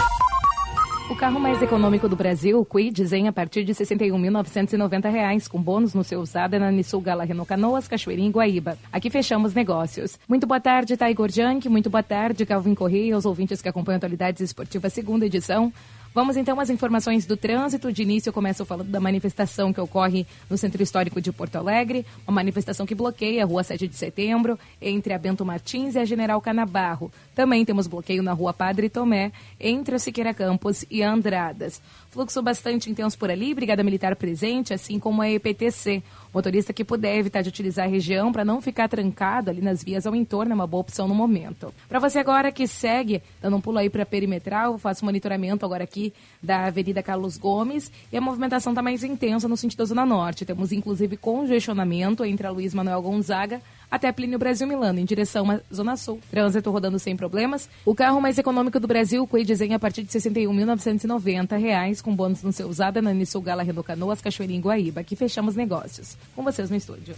O 1.09 1.15
carro 1.15 1.39
mais 1.39 1.63
econômico 1.63 2.09
do 2.09 2.17
Brasil, 2.17 2.59
o 2.59 2.65
Quid, 2.65 3.15
em 3.15 3.29
a 3.29 3.33
partir 3.33 3.63
de 3.63 3.73
R$ 3.73 3.79
61.990, 3.79 5.49
com 5.49 5.63
bônus 5.63 5.95
no 5.95 6.03
seu 6.03 6.21
usado 6.21 6.59
na 6.59 6.73
Nissul 6.73 7.01
Gala 7.01 7.23
Renault 7.23 7.49
Canoas, 7.49 7.87
Cachoeirinha 7.87 8.29
e 8.29 8.33
Guaíba. 8.33 8.77
Aqui 8.93 9.09
fechamos 9.09 9.55
negócios. 9.55 10.19
Muito 10.29 10.49
boa 10.49 10.59
tarde, 10.59 10.97
Taigor 10.97 11.31
Junk. 11.31 11.69
Muito 11.69 11.89
boa 11.89 12.03
tarde, 12.03 12.45
Calvin 12.45 12.75
Correia, 12.75 13.15
aos 13.15 13.25
ouvintes 13.25 13.63
que 13.63 13.69
acompanham 13.69 13.99
Atualidades 13.99 14.41
Esportivas, 14.41 14.93
segunda 14.93 15.25
edição. 15.25 15.73
Vamos 16.17 16.39
então 16.39 16.59
às 16.59 16.71
informações 16.71 17.27
do 17.27 17.37
trânsito. 17.37 17.93
De 17.93 18.03
início, 18.03 18.31
eu 18.31 18.33
começo 18.33 18.65
falando 18.65 18.89
da 18.89 18.99
manifestação 18.99 19.71
que 19.71 19.79
ocorre 19.79 20.27
no 20.49 20.57
Centro 20.57 20.83
Histórico 20.83 21.21
de 21.21 21.31
Porto 21.31 21.57
Alegre, 21.57 22.07
uma 22.27 22.37
manifestação 22.37 22.87
que 22.87 22.95
bloqueia 22.95 23.43
a 23.43 23.47
Rua 23.47 23.63
7 23.63 23.87
de 23.87 23.95
Setembro, 23.97 24.59
entre 24.81 25.13
a 25.13 25.19
Bento 25.19 25.45
Martins 25.45 25.95
e 25.95 25.99
a 25.99 26.07
General 26.07 26.41
Canabarro. 26.41 27.13
Também 27.35 27.67
temos 27.67 27.87
bloqueio 27.87 28.23
na 28.23 28.33
Rua 28.33 28.55
Padre 28.55 28.89
Tomé, 28.89 29.31
entre 29.61 29.95
o 29.95 29.99
Siqueira 29.99 30.33
Campos 30.33 30.87
e 30.91 31.03
Andradas. 31.03 31.83
Fluxo 32.17 32.41
bastante 32.41 32.89
intenso 32.89 33.19
por 33.19 33.31
ali, 33.31 33.53
Brigada 33.53 33.83
Militar 33.83 34.17
presente, 34.17 34.73
assim 34.73 34.99
como 34.99 35.21
a 35.21 35.29
EPTC. 35.29 36.03
Motorista 36.33 36.73
que 36.73 36.83
puder 36.83 37.19
evitar 37.19 37.43
de 37.43 37.51
utilizar 37.51 37.85
a 37.85 37.91
região 37.91 38.33
para 38.33 38.43
não 38.43 38.59
ficar 38.59 38.89
trancado 38.89 39.51
ali 39.51 39.61
nas 39.61 39.85
vias 39.85 40.07
ao 40.07 40.17
entorno 40.17 40.53
é 40.53 40.55
uma 40.55 40.67
boa 40.67 40.81
opção 40.81 41.07
no 41.07 41.15
momento. 41.15 41.75
Para 41.87 41.99
você 41.99 42.19
agora 42.19 42.51
que 42.51 42.67
segue, 42.67 43.21
dando 43.43 43.59
um 43.59 43.61
pulo 43.61 43.77
aí 43.77 43.91
para 43.91 44.07
perimetral, 44.07 44.79
faço 44.79 45.05
monitoramento 45.05 45.67
agora 45.67 45.85
aqui 45.85 46.11
da 46.43 46.65
Avenida 46.65 47.03
Carlos 47.03 47.37
Gomes 47.37 47.93
e 48.11 48.17
a 48.17 48.21
movimentação 48.21 48.73
está 48.73 48.81
mais 48.81 49.05
intensa 49.05 49.47
no 49.47 49.55
sentido 49.55 49.81
da 49.81 49.85
Zona 49.85 50.07
Norte. 50.07 50.47
Temos 50.47 50.73
inclusive 50.73 51.19
congestionamento 51.19 52.25
entre 52.25 52.47
a 52.47 52.51
Luiz 52.51 52.73
Manuel 52.73 53.03
Gonzaga 53.03 53.61
até 53.91 54.11
Plínio 54.13 54.39
Brasil 54.39 54.67
Milano, 54.67 54.99
em 54.99 55.05
direção 55.05 55.51
à 55.51 55.61
Zona 55.75 55.97
Sul. 55.97 56.21
Trânsito 56.31 56.71
rodando 56.71 56.99
sem 56.99 57.17
problemas. 57.17 57.69
O 57.85 57.95
carro 57.95 58.21
mais 58.21 58.39
econômico 58.39 58.81
do 58.81 58.87
Brasil, 58.87 59.29
o 59.31 59.45
desenha 59.45 59.77
a 59.77 59.79
partir 59.79 60.03
de 60.03 60.13
R$ 60.13 60.21
61.990, 60.21 62.03
com 62.03 62.15
bônus 62.15 62.43
no 62.43 62.53
seu 62.53 62.69
usado 62.69 63.01
na 63.01 63.13
Nissul 63.13 63.43
Gala 63.43 63.63
Renault 63.63 63.87
Canoas, 63.87 64.21
Cachoeirinha 64.21 64.59
e 64.59 64.63
Guaíba. 64.63 65.01
Aqui 65.01 65.15
fechamos 65.15 65.55
negócios. 65.55 66.17
Com 66.35 66.43
vocês 66.43 66.69
no 66.71 66.77
estúdio. 66.77 67.15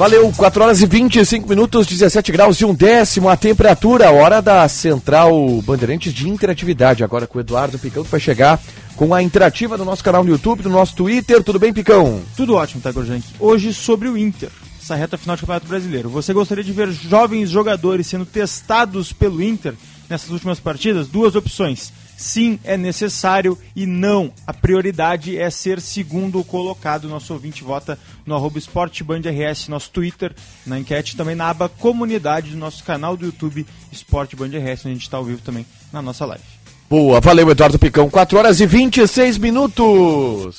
Valeu, 0.00 0.32
4 0.34 0.62
horas 0.62 0.80
e 0.80 0.86
25 0.86 1.46
minutos, 1.46 1.86
17 1.86 2.32
graus 2.32 2.58
e 2.58 2.64
um 2.64 2.72
décimo 2.72 3.28
a 3.28 3.36
temperatura, 3.36 4.10
hora 4.10 4.40
da 4.40 4.66
Central 4.66 5.60
Bandeirantes 5.60 6.14
de 6.14 6.26
Interatividade. 6.26 7.04
Agora 7.04 7.26
com 7.26 7.36
o 7.36 7.40
Eduardo 7.42 7.78
Picão, 7.78 8.02
que 8.02 8.10
vai 8.10 8.18
chegar 8.18 8.58
com 9.00 9.14
a 9.14 9.22
interativa 9.22 9.78
no 9.78 9.84
nosso 9.86 10.04
canal 10.04 10.22
no 10.22 10.28
YouTube, 10.28 10.62
no 10.62 10.68
nosso 10.68 10.94
Twitter. 10.94 11.42
Tudo 11.42 11.58
bem, 11.58 11.72
Picão? 11.72 12.20
Tudo 12.36 12.56
ótimo, 12.56 12.82
Tiger 12.82 13.02
Jank. 13.02 13.24
Hoje 13.40 13.72
sobre 13.72 14.10
o 14.10 14.18
Inter, 14.18 14.50
essa 14.78 14.94
reta 14.94 15.16
final 15.16 15.36
do 15.36 15.40
Campeonato 15.40 15.66
Brasileiro. 15.66 16.10
Você 16.10 16.34
gostaria 16.34 16.62
de 16.62 16.70
ver 16.70 16.92
jovens 16.92 17.48
jogadores 17.48 18.06
sendo 18.06 18.26
testados 18.26 19.10
pelo 19.10 19.42
Inter 19.42 19.72
nessas 20.06 20.28
últimas 20.28 20.60
partidas? 20.60 21.08
Duas 21.08 21.34
opções. 21.34 21.90
Sim, 22.14 22.60
é 22.62 22.76
necessário 22.76 23.56
e 23.74 23.86
não. 23.86 24.30
A 24.46 24.52
prioridade 24.52 25.34
é 25.34 25.48
ser 25.48 25.80
segundo 25.80 26.44
colocado. 26.44 27.08
Nosso 27.08 27.32
ouvinte 27.32 27.64
vota 27.64 27.98
no 28.26 28.34
arroba 28.34 28.58
RS, 28.58 29.68
nosso 29.68 29.88
Twitter, 29.88 30.34
na 30.66 30.78
enquete, 30.78 31.16
também 31.16 31.34
na 31.34 31.48
aba 31.48 31.70
comunidade 31.70 32.50
do 32.50 32.58
nosso 32.58 32.84
canal 32.84 33.16
do 33.16 33.24
YouTube 33.24 33.66
Esporte 33.90 34.36
RS, 34.36 34.80
onde 34.80 34.88
a 34.88 34.92
gente 34.92 35.02
está 35.04 35.16
ao 35.16 35.24
vivo 35.24 35.40
também 35.40 35.64
na 35.90 36.02
nossa 36.02 36.26
live. 36.26 36.59
Boa, 36.90 37.20
valeu 37.20 37.48
Eduardo 37.48 37.78
Picão. 37.78 38.10
4 38.10 38.36
horas 38.36 38.58
e 38.58 38.66
26 38.66 39.38
minutos. 39.38 40.56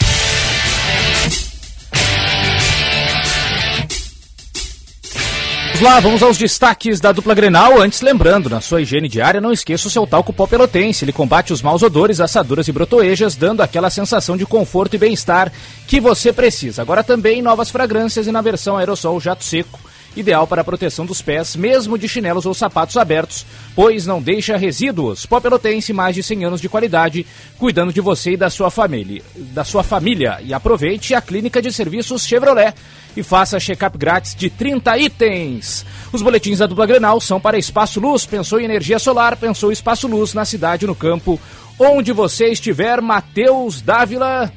Vamos 5.73 5.81
lá, 5.81 5.99
vamos 5.99 6.23
aos 6.23 6.37
destaques 6.37 7.01
da 7.01 7.11
dupla 7.11 7.35
Grenal. 7.35 7.81
Antes, 7.81 7.99
lembrando, 7.99 8.49
na 8.49 8.61
sua 8.61 8.81
higiene 8.81 9.09
diária, 9.09 9.41
não 9.41 9.51
esqueça 9.51 9.89
o 9.89 9.91
seu 9.91 10.07
talco 10.07 10.31
pó 10.31 10.47
pelotense. 10.47 11.03
Ele 11.03 11.11
combate 11.11 11.51
os 11.51 11.61
maus 11.61 11.83
odores, 11.83 12.21
assaduras 12.21 12.65
e 12.69 12.71
brotoejas, 12.71 13.35
dando 13.35 13.59
aquela 13.59 13.89
sensação 13.89 14.37
de 14.37 14.45
conforto 14.45 14.93
e 14.93 14.99
bem-estar 14.99 15.51
que 15.85 15.99
você 15.99 16.31
precisa. 16.31 16.81
Agora 16.81 17.03
também 17.03 17.41
novas 17.41 17.69
fragrâncias 17.69 18.25
e 18.25 18.31
na 18.31 18.39
versão 18.39 18.77
aerossol 18.77 19.19
jato 19.19 19.43
seco 19.43 19.90
ideal 20.15 20.45
para 20.45 20.61
a 20.61 20.63
proteção 20.63 21.05
dos 21.05 21.21
pés, 21.21 21.55
mesmo 21.55 21.97
de 21.97 22.07
chinelos 22.07 22.45
ou 22.45 22.53
sapatos 22.53 22.97
abertos, 22.97 23.45
pois 23.75 24.05
não 24.05 24.21
deixa 24.21 24.57
resíduos. 24.57 25.25
Pó 25.25 25.39
Pelotense, 25.39 25.93
mais 25.93 26.15
de 26.15 26.23
100 26.23 26.45
anos 26.45 26.61
de 26.61 26.69
qualidade, 26.69 27.25
cuidando 27.57 27.93
de 27.93 28.01
você 28.01 28.31
e 28.31 28.37
da 28.37 28.49
sua 28.49 28.69
família. 28.69 29.21
Da 29.35 29.63
sua 29.63 29.83
família. 29.83 30.39
E 30.43 30.53
aproveite 30.53 31.15
a 31.15 31.21
clínica 31.21 31.61
de 31.61 31.71
serviços 31.71 32.25
Chevrolet 32.25 32.73
e 33.15 33.23
faça 33.23 33.59
check-up 33.59 33.97
grátis 33.97 34.35
de 34.35 34.49
30 34.49 34.97
itens. 34.97 35.85
Os 36.11 36.21
boletins 36.21 36.59
da 36.59 36.67
dupla 36.67 36.85
Grenal 36.85 37.19
são 37.19 37.39
para 37.39 37.57
Espaço 37.57 37.99
Luz. 37.99 38.25
Pensou 38.25 38.59
em 38.59 38.65
energia 38.65 38.99
solar, 38.99 39.35
pensou 39.37 39.71
Espaço 39.71 40.07
Luz 40.07 40.33
na 40.33 40.45
cidade, 40.45 40.87
no 40.87 40.95
campo, 40.95 41.39
onde 41.79 42.11
você 42.11 42.47
estiver. 42.47 43.01
Matheus 43.01 43.81
Dávila. 43.81 44.51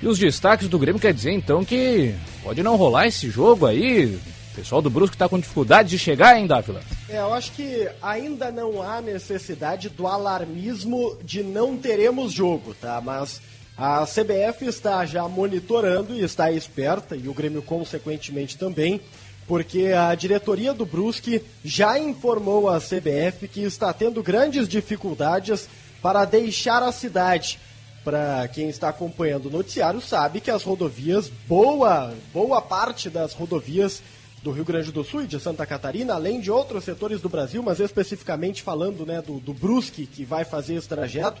E 0.00 0.08
os 0.08 0.18
destaques 0.18 0.68
do 0.68 0.78
Grêmio 0.78 1.00
quer 1.00 1.14
dizer 1.14 1.30
então 1.30 1.64
que 1.64 2.12
pode 2.42 2.62
não 2.62 2.76
rolar 2.76 3.06
esse 3.06 3.30
jogo 3.30 3.66
aí. 3.66 4.18
O 4.52 4.54
pessoal 4.54 4.82
do 4.82 4.90
Brusque 4.90 5.16
está 5.16 5.26
com 5.30 5.40
dificuldade 5.40 5.88
de 5.88 5.98
chegar, 5.98 6.38
hein, 6.38 6.46
Dávila? 6.46 6.82
É, 7.08 7.18
eu 7.18 7.32
acho 7.32 7.52
que 7.52 7.88
ainda 8.02 8.50
não 8.52 8.82
há 8.82 9.00
necessidade 9.00 9.88
do 9.88 10.06
alarmismo 10.06 11.16
de 11.24 11.42
não 11.42 11.78
teremos 11.78 12.32
jogo, 12.34 12.74
tá? 12.74 13.00
Mas 13.00 13.40
a 13.78 14.04
CBF 14.04 14.66
está 14.66 15.06
já 15.06 15.26
monitorando 15.26 16.14
e 16.14 16.22
está 16.22 16.52
esperta, 16.52 17.16
e 17.16 17.28
o 17.28 17.34
Grêmio 17.34 17.62
consequentemente 17.62 18.58
também, 18.58 19.00
porque 19.48 19.86
a 19.86 20.14
diretoria 20.14 20.74
do 20.74 20.84
Brusque 20.84 21.42
já 21.64 21.98
informou 21.98 22.68
a 22.68 22.78
CBF 22.78 23.48
que 23.48 23.62
está 23.62 23.90
tendo 23.90 24.22
grandes 24.22 24.68
dificuldades 24.68 25.66
para 26.02 26.26
deixar 26.26 26.82
a 26.82 26.92
cidade. 26.92 27.58
para 28.04 28.48
quem 28.48 28.68
está 28.68 28.88
acompanhando 28.88 29.46
o 29.46 29.50
noticiário 29.50 30.00
sabe 30.00 30.40
que 30.40 30.50
as 30.50 30.64
rodovias, 30.64 31.30
boa, 31.46 32.12
boa 32.34 32.60
parte 32.60 33.08
das 33.08 33.32
rodovias 33.32 34.02
do 34.42 34.50
Rio 34.50 34.64
Grande 34.64 34.90
do 34.90 35.04
Sul 35.04 35.22
e 35.22 35.26
de 35.26 35.38
Santa 35.38 35.64
Catarina, 35.64 36.14
além 36.14 36.40
de 36.40 36.50
outros 36.50 36.84
setores 36.84 37.20
do 37.20 37.28
Brasil, 37.28 37.62
mas 37.62 37.80
especificamente 37.80 38.62
falando 38.62 39.06
né, 39.06 39.22
do, 39.22 39.38
do 39.38 39.54
Brusque, 39.54 40.06
que 40.06 40.24
vai 40.24 40.44
fazer 40.44 40.74
esse 40.74 40.88
trajeto, 40.88 41.40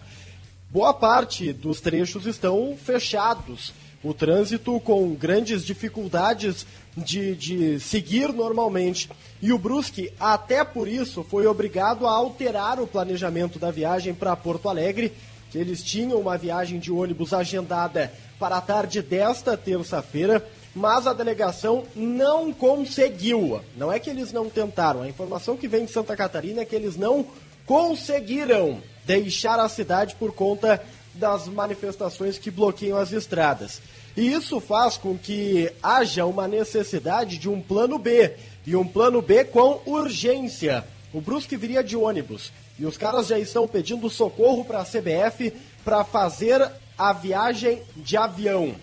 boa 0.70 0.94
parte 0.94 1.52
dos 1.52 1.80
trechos 1.80 2.26
estão 2.26 2.76
fechados. 2.76 3.72
O 4.04 4.12
trânsito 4.12 4.80
com 4.80 5.14
grandes 5.14 5.64
dificuldades 5.64 6.66
de, 6.96 7.36
de 7.36 7.80
seguir 7.80 8.32
normalmente. 8.32 9.08
E 9.40 9.52
o 9.52 9.58
Brusque, 9.58 10.12
até 10.18 10.64
por 10.64 10.88
isso, 10.88 11.22
foi 11.22 11.46
obrigado 11.46 12.06
a 12.06 12.10
alterar 12.10 12.80
o 12.80 12.86
planejamento 12.86 13.58
da 13.58 13.70
viagem 13.70 14.12
para 14.12 14.34
Porto 14.34 14.68
Alegre, 14.68 15.12
eles 15.54 15.82
tinham 15.82 16.18
uma 16.18 16.38
viagem 16.38 16.78
de 16.78 16.90
ônibus 16.90 17.32
agendada 17.32 18.12
para 18.38 18.56
a 18.56 18.60
tarde 18.60 19.02
desta 19.02 19.56
terça-feira, 19.56 20.44
mas 20.74 21.06
a 21.06 21.12
delegação 21.12 21.84
não 21.94 22.52
conseguiu. 22.52 23.60
Não 23.76 23.92
é 23.92 23.98
que 23.98 24.10
eles 24.10 24.32
não 24.32 24.48
tentaram, 24.48 25.02
a 25.02 25.08
informação 25.08 25.56
que 25.56 25.68
vem 25.68 25.84
de 25.84 25.92
Santa 25.92 26.16
Catarina 26.16 26.62
é 26.62 26.64
que 26.64 26.74
eles 26.74 26.96
não 26.96 27.26
conseguiram 27.66 28.80
deixar 29.04 29.58
a 29.58 29.68
cidade 29.68 30.14
por 30.16 30.32
conta 30.32 30.82
das 31.14 31.46
manifestações 31.46 32.38
que 32.38 32.50
bloqueiam 32.50 32.98
as 32.98 33.12
estradas. 33.12 33.80
E 34.16 34.32
isso 34.32 34.60
faz 34.60 34.96
com 34.96 35.16
que 35.16 35.70
haja 35.82 36.24
uma 36.26 36.46
necessidade 36.46 37.38
de 37.38 37.48
um 37.48 37.60
plano 37.60 37.98
B, 37.98 38.34
e 38.66 38.76
um 38.76 38.86
plano 38.86 39.20
B 39.20 39.44
com 39.44 39.80
urgência. 39.86 40.84
O 41.12 41.20
Brusque 41.20 41.56
viria 41.56 41.82
de 41.82 41.96
ônibus, 41.96 42.52
e 42.78 42.86
os 42.86 42.96
caras 42.96 43.26
já 43.26 43.38
estão 43.38 43.66
pedindo 43.66 44.08
socorro 44.08 44.64
para 44.64 44.80
a 44.80 44.84
CBF 44.84 45.52
para 45.84 46.04
fazer 46.04 46.70
a 46.96 47.12
viagem 47.12 47.82
de 47.96 48.16
avião. 48.16 48.74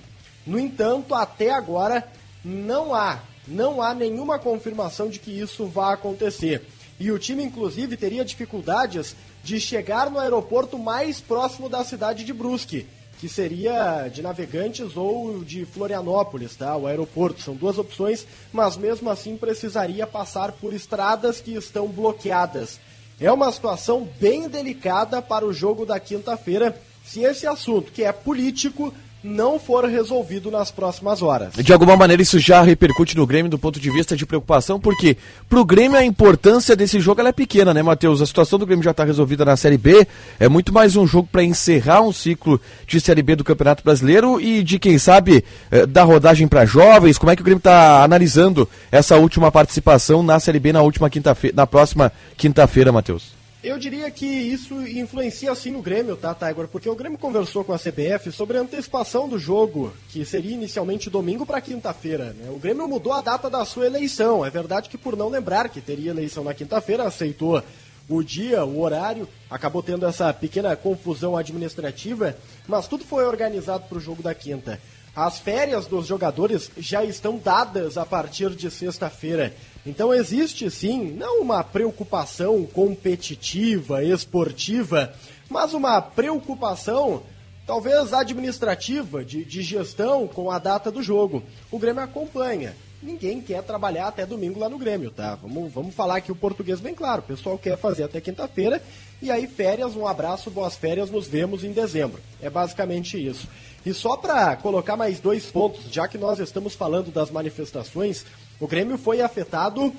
No 0.50 0.58
entanto, 0.58 1.14
até 1.14 1.52
agora 1.52 2.04
não 2.44 2.96
há, 2.96 3.20
não 3.48 3.84
há 3.84 3.94
nenhuma 3.94 4.40
confirmação 4.40 5.08
de 5.08 5.20
que 5.20 5.30
isso 5.30 5.68
vá 5.68 5.94
acontecer. 5.94 6.66
E 7.00 7.12
o 7.12 7.20
time, 7.20 7.44
inclusive, 7.44 7.96
teria 7.96 8.26
dificuldades 8.26 9.16
de 9.44 9.60
chegar 9.60 10.10
no 10.10 10.18
aeroporto 10.18 10.80
mais 10.80 11.22
próximo 11.22 11.70
da 11.70 11.84
cidade 11.84 12.24
de 12.24 12.34
Brusque, 12.34 12.88
que 13.20 13.30
seria 13.30 14.08
de 14.08 14.24
Navegantes 14.24 14.98
ou 14.98 15.44
de 15.44 15.66
Florianópolis, 15.66 16.56
tá? 16.56 16.76
O 16.76 16.88
aeroporto. 16.88 17.44
São 17.44 17.54
duas 17.54 17.78
opções, 17.78 18.26
mas 18.52 18.76
mesmo 18.76 19.08
assim 19.08 19.38
precisaria 19.38 20.08
passar 20.08 20.54
por 20.54 20.74
estradas 20.74 21.40
que 21.40 21.54
estão 21.54 21.88
bloqueadas. 21.88 22.80
É 23.22 23.32
uma 23.32 23.52
situação 23.52 24.10
bem 24.20 24.50
delicada 24.50 25.22
para 25.22 25.46
o 25.46 25.54
jogo 25.54 25.86
da 25.86 26.00
quinta-feira, 26.00 26.76
se 27.06 27.22
esse 27.22 27.46
assunto, 27.46 27.92
que 27.92 28.04
é 28.04 28.12
político, 28.12 28.92
não 29.24 29.60
for 29.60 29.86
resolvido 29.86 30.50
nas 30.50 30.72
próximas 30.72 31.22
horas. 31.22 31.54
De 31.56 31.74
alguma 31.74 31.98
maneira 31.98 32.22
isso 32.22 32.40
já 32.40 32.62
repercute 32.62 33.18
no 33.18 33.28
Grêmio 33.28 33.50
do 33.50 33.60
ponto 33.60 33.80
de 33.80 33.90
vista 33.90 34.16
de 34.16 34.26
preocupação, 34.26 34.80
porque 34.80 35.18
pro 35.50 35.66
Grêmio 35.66 35.98
a 35.98 36.06
importância 36.06 36.76
desse 36.76 37.00
jogo 37.00 37.22
é 37.22 37.32
pequena, 37.32 37.74
né, 37.74 37.84
Matheus? 37.84 38.22
A 38.22 38.26
situação 38.26 38.58
do 38.58 38.66
Grêmio 38.66 38.84
já 38.84 38.92
está 38.92 39.04
resolvida 39.04 39.44
na 39.44 39.58
Série 39.58 39.78
B, 39.78 40.08
é 40.40 40.48
muito 40.48 40.74
mais 40.74 40.96
um 40.96 41.06
jogo 41.06 41.28
para 41.32 41.44
encerrar 41.44 42.02
um 42.02 42.14
ciclo 42.14 42.60
de 42.88 43.00
Série 43.02 43.22
B 43.22 43.36
do 43.36 43.44
Campeonato 43.44 43.84
Brasileiro 43.84 44.40
e 44.40 44.64
de 44.64 44.80
quem 44.80 44.98
sabe 44.98 45.44
eh, 45.70 45.86
dar 45.86 46.04
rodagem 46.04 46.48
para 46.48 46.66
jovens. 46.66 47.18
Como 47.18 47.32
é 47.32 47.36
que 47.36 47.42
o 47.42 47.46
Grêmio 47.46 47.60
está 47.60 48.04
analisando 48.04 48.68
essa 48.92 49.18
última 49.18 49.52
participação 49.52 50.24
na 50.24 50.40
Série 50.40 50.60
B 50.60 50.72
na 50.72 50.82
última 50.82 51.10
quinta-feira, 51.10 51.56
na 51.56 51.68
próxima 51.68 52.12
quinta-feira, 52.38 52.92
Matheus? 52.92 53.39
Eu 53.62 53.78
diria 53.78 54.10
que 54.10 54.26
isso 54.26 54.74
influencia 54.88 55.54
sim 55.54 55.72
no 55.72 55.82
Grêmio, 55.82 56.16
tá, 56.16 56.34
Tiger? 56.34 56.66
Porque 56.70 56.90
o 56.90 56.96
Grêmio 56.96 57.18
conversou 57.18 57.62
com 57.62 57.74
a 57.74 57.78
CBF 57.78 58.32
sobre 58.32 58.58
a 58.58 58.62
antecipação 58.62 59.28
do 59.28 59.38
jogo, 59.38 59.92
que 60.08 60.24
seria 60.24 60.54
inicialmente 60.54 61.10
domingo 61.10 61.46
para 61.46 61.60
quinta-feira. 61.60 62.32
Né? 62.32 62.50
O 62.50 62.58
Grêmio 62.58 62.88
mudou 62.88 63.12
a 63.12 63.20
data 63.20 63.50
da 63.50 63.66
sua 63.66 63.86
eleição. 63.86 64.46
É 64.46 64.50
verdade 64.50 64.88
que 64.88 64.98
por 64.98 65.18
não 65.18 65.28
lembrar 65.28 65.68
que 65.68 65.82
teria 65.82 66.12
eleição 66.12 66.42
na 66.42 66.54
quinta-feira, 66.54 67.04
aceitou 67.04 67.62
o 68.08 68.24
dia, 68.24 68.64
o 68.64 68.80
horário, 68.80 69.28
acabou 69.50 69.84
tendo 69.84 70.06
essa 70.06 70.34
pequena 70.34 70.74
confusão 70.78 71.36
administrativa, 71.36 72.38
mas 72.66 72.88
tudo 72.88 73.04
foi 73.04 73.26
organizado 73.26 73.84
para 73.90 73.98
o 73.98 74.02
jogo 74.02 74.24
da 74.24 74.34
quinta. 74.34 74.80
As 75.16 75.38
férias 75.38 75.86
dos 75.86 76.08
jogadores 76.08 76.72
já 76.78 77.04
estão 77.04 77.38
dadas 77.38 77.98
a 77.98 78.06
partir 78.06 78.52
de 78.52 78.72
sexta-feira. 78.72 79.54
Então 79.86 80.14
existe 80.14 80.70
sim, 80.70 81.12
não 81.12 81.42
uma 81.42 81.64
preocupação 81.64 82.66
competitiva, 82.66 84.04
esportiva, 84.04 85.14
mas 85.50 85.74
uma 85.74 86.02
preocupação 86.02 87.24
talvez 87.66 88.14
administrativa, 88.14 89.24
de, 89.24 89.46
de 89.46 89.62
gestão 89.62 90.28
com 90.28 90.50
a 90.50 90.58
data 90.58 90.92
do 90.92 91.04
jogo. 91.04 91.44
O 91.72 91.78
Grêmio 91.78 92.02
acompanha. 92.02 92.76
Ninguém 93.02 93.40
quer 93.40 93.64
trabalhar 93.64 94.08
até 94.08 94.26
domingo 94.26 94.60
lá 94.60 94.68
no 94.68 94.78
Grêmio, 94.78 95.12
tá? 95.12 95.36
Vamos, 95.36 95.72
vamos 95.72 95.96
falar 95.96 96.18
aqui 96.18 96.32
o 96.32 96.36
português 96.36 96.82
bem 96.82 96.96
claro. 96.96 97.22
O 97.22 97.26
pessoal 97.26 97.58
quer 97.58 97.78
fazer 97.78 98.04
até 98.04 98.20
quinta-feira 98.20 98.82
e 99.22 99.30
aí 99.30 99.46
férias, 99.48 99.96
um 99.96 100.08
abraço, 100.08 100.50
boas 100.50 100.76
férias, 100.76 101.12
nos 101.12 101.28
vemos 101.28 101.64
em 101.64 101.72
dezembro. 101.72 102.20
É 102.42 102.50
basicamente 102.50 103.24
isso. 103.24 103.48
E 103.86 103.94
só 103.94 104.18
para 104.18 104.56
colocar 104.58 104.98
mais 104.98 105.20
dois 105.20 105.46
pontos, 105.46 105.86
já 105.92 106.08
que 106.08 106.18
nós 106.18 106.40
estamos 106.40 106.74
falando 106.74 107.12
das 107.12 107.30
manifestações, 107.30 108.26
o 108.60 108.68
Grêmio 108.68 108.98
foi 108.98 109.22
afetado 109.22 109.94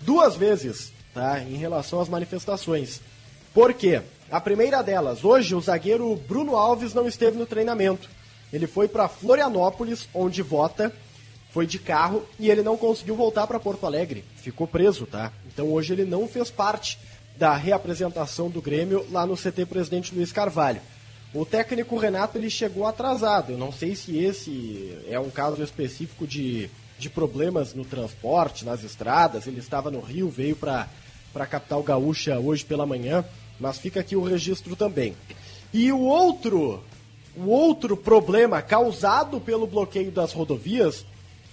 duas 0.00 0.36
vezes, 0.36 0.92
tá? 1.12 1.40
Em 1.40 1.56
relação 1.56 2.00
às 2.00 2.08
manifestações. 2.08 3.00
Por 3.52 3.74
quê? 3.74 4.02
A 4.30 4.40
primeira 4.40 4.82
delas, 4.82 5.24
hoje 5.24 5.54
o 5.54 5.60
zagueiro 5.60 6.16
Bruno 6.28 6.56
Alves 6.56 6.92
não 6.92 7.06
esteve 7.06 7.38
no 7.38 7.46
treinamento. 7.46 8.08
Ele 8.52 8.66
foi 8.66 8.88
para 8.88 9.08
Florianópolis, 9.08 10.08
onde 10.14 10.42
vota, 10.42 10.92
foi 11.50 11.66
de 11.66 11.78
carro 11.78 12.24
e 12.38 12.50
ele 12.50 12.62
não 12.62 12.76
conseguiu 12.76 13.16
voltar 13.16 13.46
para 13.46 13.60
Porto 13.60 13.86
Alegre. 13.86 14.24
Ficou 14.36 14.66
preso, 14.66 15.06
tá? 15.06 15.32
Então 15.46 15.72
hoje 15.72 15.92
ele 15.92 16.04
não 16.04 16.28
fez 16.28 16.50
parte 16.50 16.98
da 17.36 17.54
reapresentação 17.54 18.48
do 18.48 18.60
Grêmio 18.60 19.06
lá 19.10 19.26
no 19.26 19.36
CT 19.36 19.66
Presidente 19.66 20.14
Luiz 20.14 20.32
Carvalho. 20.32 20.80
O 21.34 21.44
técnico 21.44 21.96
Renato 21.96 22.38
ele 22.38 22.50
chegou 22.50 22.86
atrasado. 22.86 23.52
Eu 23.52 23.58
não 23.58 23.70
sei 23.70 23.94
se 23.94 24.18
esse 24.18 24.96
é 25.08 25.18
um 25.18 25.30
caso 25.30 25.62
específico 25.62 26.26
de 26.26 26.70
de 26.98 27.10
problemas 27.10 27.74
no 27.74 27.84
transporte, 27.84 28.64
nas 28.64 28.82
estradas. 28.82 29.46
Ele 29.46 29.60
estava 29.60 29.90
no 29.90 30.00
Rio, 30.00 30.28
veio 30.28 30.56
para 30.56 30.88
a 31.34 31.46
capital 31.46 31.82
gaúcha 31.82 32.38
hoje 32.38 32.64
pela 32.64 32.86
manhã, 32.86 33.24
mas 33.60 33.78
fica 33.78 34.00
aqui 34.00 34.16
o 34.16 34.22
registro 34.22 34.74
também. 34.76 35.14
E 35.72 35.92
o 35.92 36.00
outro, 36.00 36.82
o 37.36 37.48
outro 37.48 37.96
problema 37.96 38.62
causado 38.62 39.40
pelo 39.40 39.66
bloqueio 39.66 40.10
das 40.10 40.32
rodovias 40.32 41.04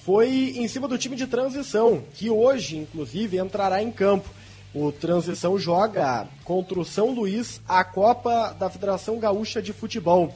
foi 0.04 0.54
em 0.58 0.68
cima 0.68 0.88
do 0.88 0.98
time 0.98 1.16
de 1.16 1.26
transição, 1.26 2.04
que 2.14 2.30
hoje, 2.30 2.78
inclusive, 2.78 3.38
entrará 3.38 3.82
em 3.82 3.92
campo. 3.92 4.30
O 4.74 4.92
Transição 4.92 5.58
joga 5.58 6.28
contra 6.44 6.80
o 6.80 6.84
São 6.84 7.12
Luís 7.12 7.62
a 7.68 7.84
Copa 7.84 8.56
da 8.60 8.70
Federação 8.70 9.20
Gaúcha 9.20 9.62
de 9.62 9.72
Futebol. 9.72 10.34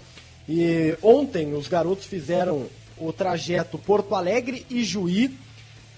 E 0.47 0.95
ontem 1.01 1.53
os 1.53 1.67
garotos 1.67 2.05
fizeram 2.05 2.67
o 2.99 3.13
trajeto 3.13 3.77
Porto 3.77 4.15
Alegre 4.15 4.65
e 4.69 4.83
Juí. 4.83 5.37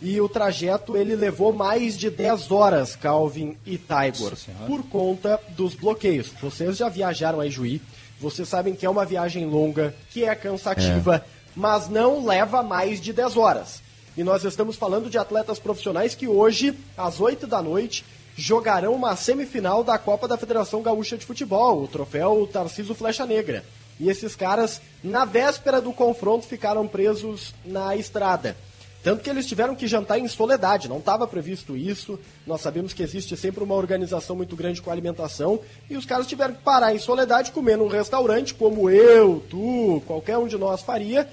E 0.01 0.21
o 0.21 0.29
trajeto 0.29 0.95
ele 0.95 1.13
levou 1.13 1.51
mais 1.51 1.97
de 1.97 2.09
10 2.09 2.51
horas, 2.51 2.95
Calvin 2.95 3.57
e 3.65 3.77
Taigor, 3.77 4.31
por 4.65 4.83
conta 4.83 5.37
dos 5.49 5.73
bloqueios. 5.73 6.31
Vocês 6.41 6.77
já 6.77 6.87
viajaram 6.87 7.41
a 7.41 7.49
Juí, 7.49 7.81
vocês 8.17 8.47
sabem 8.47 8.73
que 8.73 8.85
é 8.85 8.89
uma 8.89 9.05
viagem 9.05 9.45
longa, 9.45 9.93
que 10.09 10.23
é 10.23 10.33
cansativa, 10.35 11.17
é. 11.17 11.21
mas 11.53 11.89
não 11.89 12.25
leva 12.25 12.63
mais 12.63 13.01
de 13.01 13.11
10 13.11 13.35
horas. 13.35 13.81
E 14.15 14.23
nós 14.23 14.45
estamos 14.45 14.77
falando 14.77 15.09
de 15.09 15.17
atletas 15.17 15.59
profissionais 15.59 16.15
que 16.15 16.27
hoje, 16.27 16.73
às 16.97 17.19
8 17.19 17.45
da 17.45 17.61
noite, 17.61 18.05
jogarão 18.37 18.93
uma 18.93 19.15
semifinal 19.15 19.83
da 19.83 19.97
Copa 19.97 20.27
da 20.27 20.37
Federação 20.37 20.81
Gaúcha 20.81 21.17
de 21.17 21.25
Futebol, 21.25 21.83
o 21.83 21.87
troféu 21.87 22.47
Tarciso 22.51 22.95
Flecha 22.95 23.25
Negra. 23.25 23.63
E 23.99 24.09
esses 24.09 24.35
caras, 24.35 24.81
na 25.03 25.25
véspera 25.25 25.81
do 25.81 25.91
confronto, 25.91 26.47
ficaram 26.47 26.87
presos 26.87 27.53
na 27.65 27.95
estrada. 27.95 28.55
Tanto 29.01 29.23
que 29.23 29.29
eles 29.29 29.45
tiveram 29.45 29.75
que 29.75 29.87
jantar 29.87 30.19
em 30.19 30.27
soledade, 30.27 30.89
não 30.89 30.97
estava 30.97 31.25
previsto 31.25 31.75
isso. 31.75 32.19
Nós 32.45 32.59
sabemos 32.59 32.91
que 32.91 33.01
existe 33.01 33.35
sempre 33.37 33.63
uma 33.63 33.75
organização 33.75 34.35
muito 34.35 34.55
grande 34.55 34.81
com 34.81 34.91
alimentação. 34.91 35.59
E 35.89 35.95
os 35.95 36.05
caras 36.05 36.27
tiveram 36.27 36.53
que 36.53 36.61
parar 36.61 36.93
em 36.93 36.99
soledade, 36.99 37.51
comer 37.51 37.77
num 37.77 37.87
restaurante, 37.87 38.53
como 38.53 38.89
eu, 38.89 39.43
tu, 39.49 40.03
qualquer 40.05 40.37
um 40.37 40.47
de 40.47 40.57
nós 40.57 40.81
faria, 40.81 41.29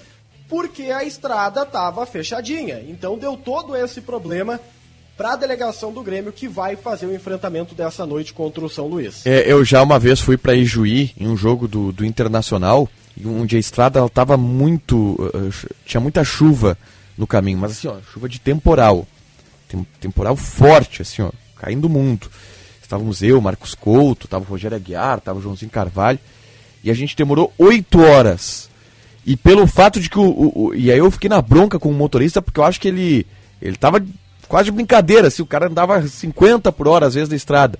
porque 0.47 0.83
a 0.83 1.03
estrada 1.03 1.63
estava 1.63 2.05
fechadinha. 2.05 2.79
Então 2.87 3.17
deu 3.17 3.35
todo 3.35 3.75
esse 3.75 3.99
problema 3.99 4.61
para 5.17 5.33
a 5.33 5.35
delegação 5.35 5.91
do 5.91 6.03
Grêmio 6.03 6.31
que 6.31 6.47
vai 6.47 6.75
fazer 6.75 7.07
o 7.07 7.13
enfrentamento 7.15 7.73
dessa 7.73 8.05
noite 8.05 8.33
contra 8.33 8.63
o 8.63 8.69
São 8.69 8.87
Luís. 8.87 9.25
É, 9.25 9.51
eu 9.51 9.65
já 9.65 9.81
uma 9.81 9.97
vez 9.97 10.19
fui 10.19 10.37
para 10.37 10.53
Ijuí 10.53 11.11
em 11.19 11.27
um 11.27 11.35
jogo 11.35 11.67
do, 11.67 11.91
do 11.91 12.05
Internacional, 12.05 12.87
onde 13.25 13.55
a 13.55 13.59
estrada 13.59 14.05
estava 14.05 14.37
muito. 14.37 14.95
Uh, 15.19 15.51
tinha 15.85 15.99
muita 15.99 16.23
chuva 16.23 16.77
no 17.17 17.25
caminho, 17.25 17.57
mas 17.57 17.71
assim, 17.71 17.87
ó, 17.87 17.95
chuva 18.13 18.29
de 18.29 18.39
temporal. 18.39 19.07
Tem, 19.67 19.85
temporal 19.99 20.35
forte, 20.35 21.01
assim, 21.01 21.23
ó, 21.23 21.31
caindo 21.57 21.89
muito. 21.89 22.29
Estávamos 22.81 23.21
eu, 23.23 23.41
Marcos 23.41 23.73
Couto, 23.75 24.27
estava 24.27 24.45
o 24.45 24.47
Rogério 24.47 24.77
Aguiar, 24.77 25.17
estava 25.17 25.39
o 25.39 25.41
Joãozinho 25.41 25.71
Carvalho. 25.71 26.19
E 26.83 26.91
a 26.91 26.93
gente 26.93 27.15
demorou 27.17 27.51
8 27.57 27.99
horas. 27.99 28.69
E 29.25 29.35
pelo 29.35 29.67
fato 29.67 29.99
de 29.99 30.09
que 30.09 30.17
o, 30.19 30.23
o, 30.23 30.67
o- 30.67 30.75
E 30.75 30.89
aí 30.91 30.99
eu 30.99 31.11
fiquei 31.11 31.27
na 31.29 31.41
bronca 31.41 31.77
com 31.79 31.89
o 31.89 31.93
motorista, 31.93 32.41
porque 32.41 32.59
eu 32.59 32.63
acho 32.63 32.79
que 32.79 32.87
ele. 32.87 33.25
Ele 33.61 33.75
tava 33.75 33.99
quase 34.47 34.65
de 34.65 34.71
brincadeira, 34.71 35.27
assim, 35.27 35.41
o 35.41 35.45
cara 35.45 35.67
andava 35.67 36.05
50 36.05 36.71
por 36.71 36.87
hora 36.87 37.05
às 37.05 37.13
vezes 37.13 37.29
na 37.29 37.35
estrada. 37.35 37.79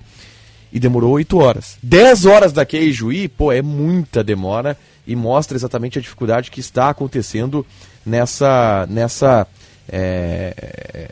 E 0.71 0.79
demorou 0.79 1.11
8 1.11 1.37
horas. 1.37 1.77
10 1.81 2.25
horas 2.25 2.51
daqui 2.51 2.77
a 2.77 2.81
Ijuí, 2.81 3.27
pô, 3.27 3.51
é 3.51 3.61
muita 3.61 4.23
demora 4.23 4.77
e 5.05 5.15
mostra 5.15 5.57
exatamente 5.57 5.97
a 5.97 6.01
dificuldade 6.01 6.51
que 6.51 6.59
está 6.59 6.89
acontecendo 6.89 7.65
nessa. 8.05 8.85
nessa. 8.89 9.47
é, 9.87 11.11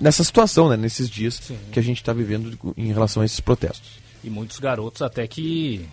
nessa 0.00 0.22
situação, 0.22 0.68
né? 0.68 0.76
Nesses 0.76 1.08
dias 1.08 1.40
que 1.72 1.78
a 1.78 1.82
gente 1.82 1.98
está 1.98 2.12
vivendo 2.12 2.58
em 2.76 2.92
relação 2.92 3.22
a 3.22 3.26
esses 3.26 3.40
protestos. 3.40 3.92
E 4.22 4.28
muitos 4.28 4.58
garotos 4.58 5.02
até 5.02 5.26
que 5.26 5.86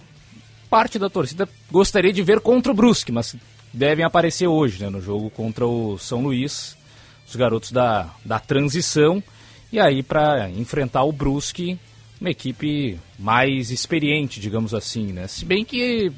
parte 0.70 1.00
da 1.00 1.10
torcida 1.10 1.48
gostaria 1.72 2.14
de 2.14 2.22
ver 2.22 2.40
contra 2.40 2.72
o 2.72 2.76
Brusque, 2.76 3.12
mas 3.12 3.36
devem 3.74 4.06
aparecer 4.06 4.48
hoje, 4.48 4.82
né, 4.82 4.90
no 4.90 5.02
jogo 5.02 5.30
contra 5.30 5.66
o 5.66 5.98
São 5.98 6.22
Luís, 6.22 6.78
os 7.32 7.36
garotos 7.36 7.72
da, 7.72 8.10
da 8.24 8.40
transição, 8.40 9.24
e 9.72 9.80
aí 9.80 10.04
para 10.04 10.50
enfrentar 10.50 11.04
o 11.04 11.12
Brusque, 11.12 11.80
uma 12.20 12.30
equipe 12.30 13.00
mais 13.18 13.72
experiente, 13.72 14.40
digamos 14.40 14.74
assim, 14.74 15.12
né? 15.12 15.28
Se 15.28 15.44
bem 15.44 15.66
que 15.66 16.12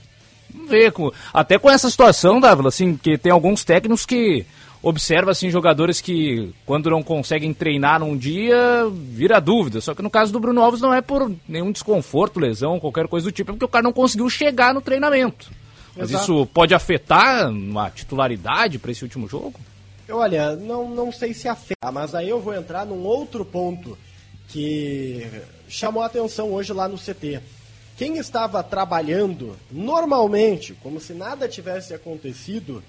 ver 0.67 0.91
com, 0.91 1.11
até 1.33 1.57
com 1.57 1.69
essa 1.69 1.89
situação, 1.89 2.39
Dávila, 2.39 2.69
assim, 2.69 2.97
que 2.97 3.17
tem 3.17 3.31
alguns 3.31 3.63
técnicos 3.63 4.05
que 4.05 4.45
observa 4.83 5.31
assim 5.31 5.49
jogadores 5.49 6.01
que 6.01 6.53
quando 6.65 6.89
não 6.89 7.01
conseguem 7.01 7.53
treinar 7.53 8.01
num 8.01 8.17
dia 8.17 8.85
vira 8.91 9.39
dúvida. 9.39 9.79
Só 9.79 9.95
que 9.95 10.01
no 10.01 10.09
caso 10.09 10.33
do 10.33 10.41
Bruno 10.41 10.61
Alves 10.61 10.81
não 10.81 10.93
é 10.93 11.01
por 11.01 11.31
nenhum 11.47 11.71
desconforto, 11.71 12.39
lesão, 12.39 12.81
qualquer 12.81 13.07
coisa 13.07 13.25
do 13.25 13.31
tipo, 13.31 13.51
é 13.51 13.53
porque 13.53 13.65
o 13.65 13.69
cara 13.69 13.83
não 13.83 13.93
conseguiu 13.93 14.29
chegar 14.29 14.73
no 14.73 14.81
treinamento. 14.81 15.49
Mas 15.95 16.09
Exato. 16.09 16.23
isso 16.23 16.45
pode 16.47 16.73
afetar 16.73 17.49
a 17.77 17.89
titularidade 17.89 18.77
para 18.77 18.91
esse 18.91 19.03
último 19.03 19.29
jogo? 19.29 19.53
Olha, 20.09 20.55
não, 20.55 20.89
não 20.89 21.11
sei 21.11 21.33
se 21.33 21.47
afeta, 21.47 21.91
mas 21.91 22.13
aí 22.13 22.29
eu 22.29 22.41
vou 22.41 22.53
entrar 22.53 22.85
num 22.85 23.03
outro 23.03 23.45
ponto 23.45 23.97
que 24.49 25.25
chamou 25.67 26.03
a 26.03 26.07
atenção 26.07 26.51
hoje 26.51 26.73
lá 26.73 26.87
no 26.87 26.97
CT. 26.97 27.41
Quem 27.95 28.17
estava 28.17 28.61
trabalhando 28.61 29.55
normalmente, 29.71 30.73
como 30.83 30.99
se 30.99 31.13
nada 31.13 31.47
tivesse 31.47 31.93
acontecido, 31.93 32.83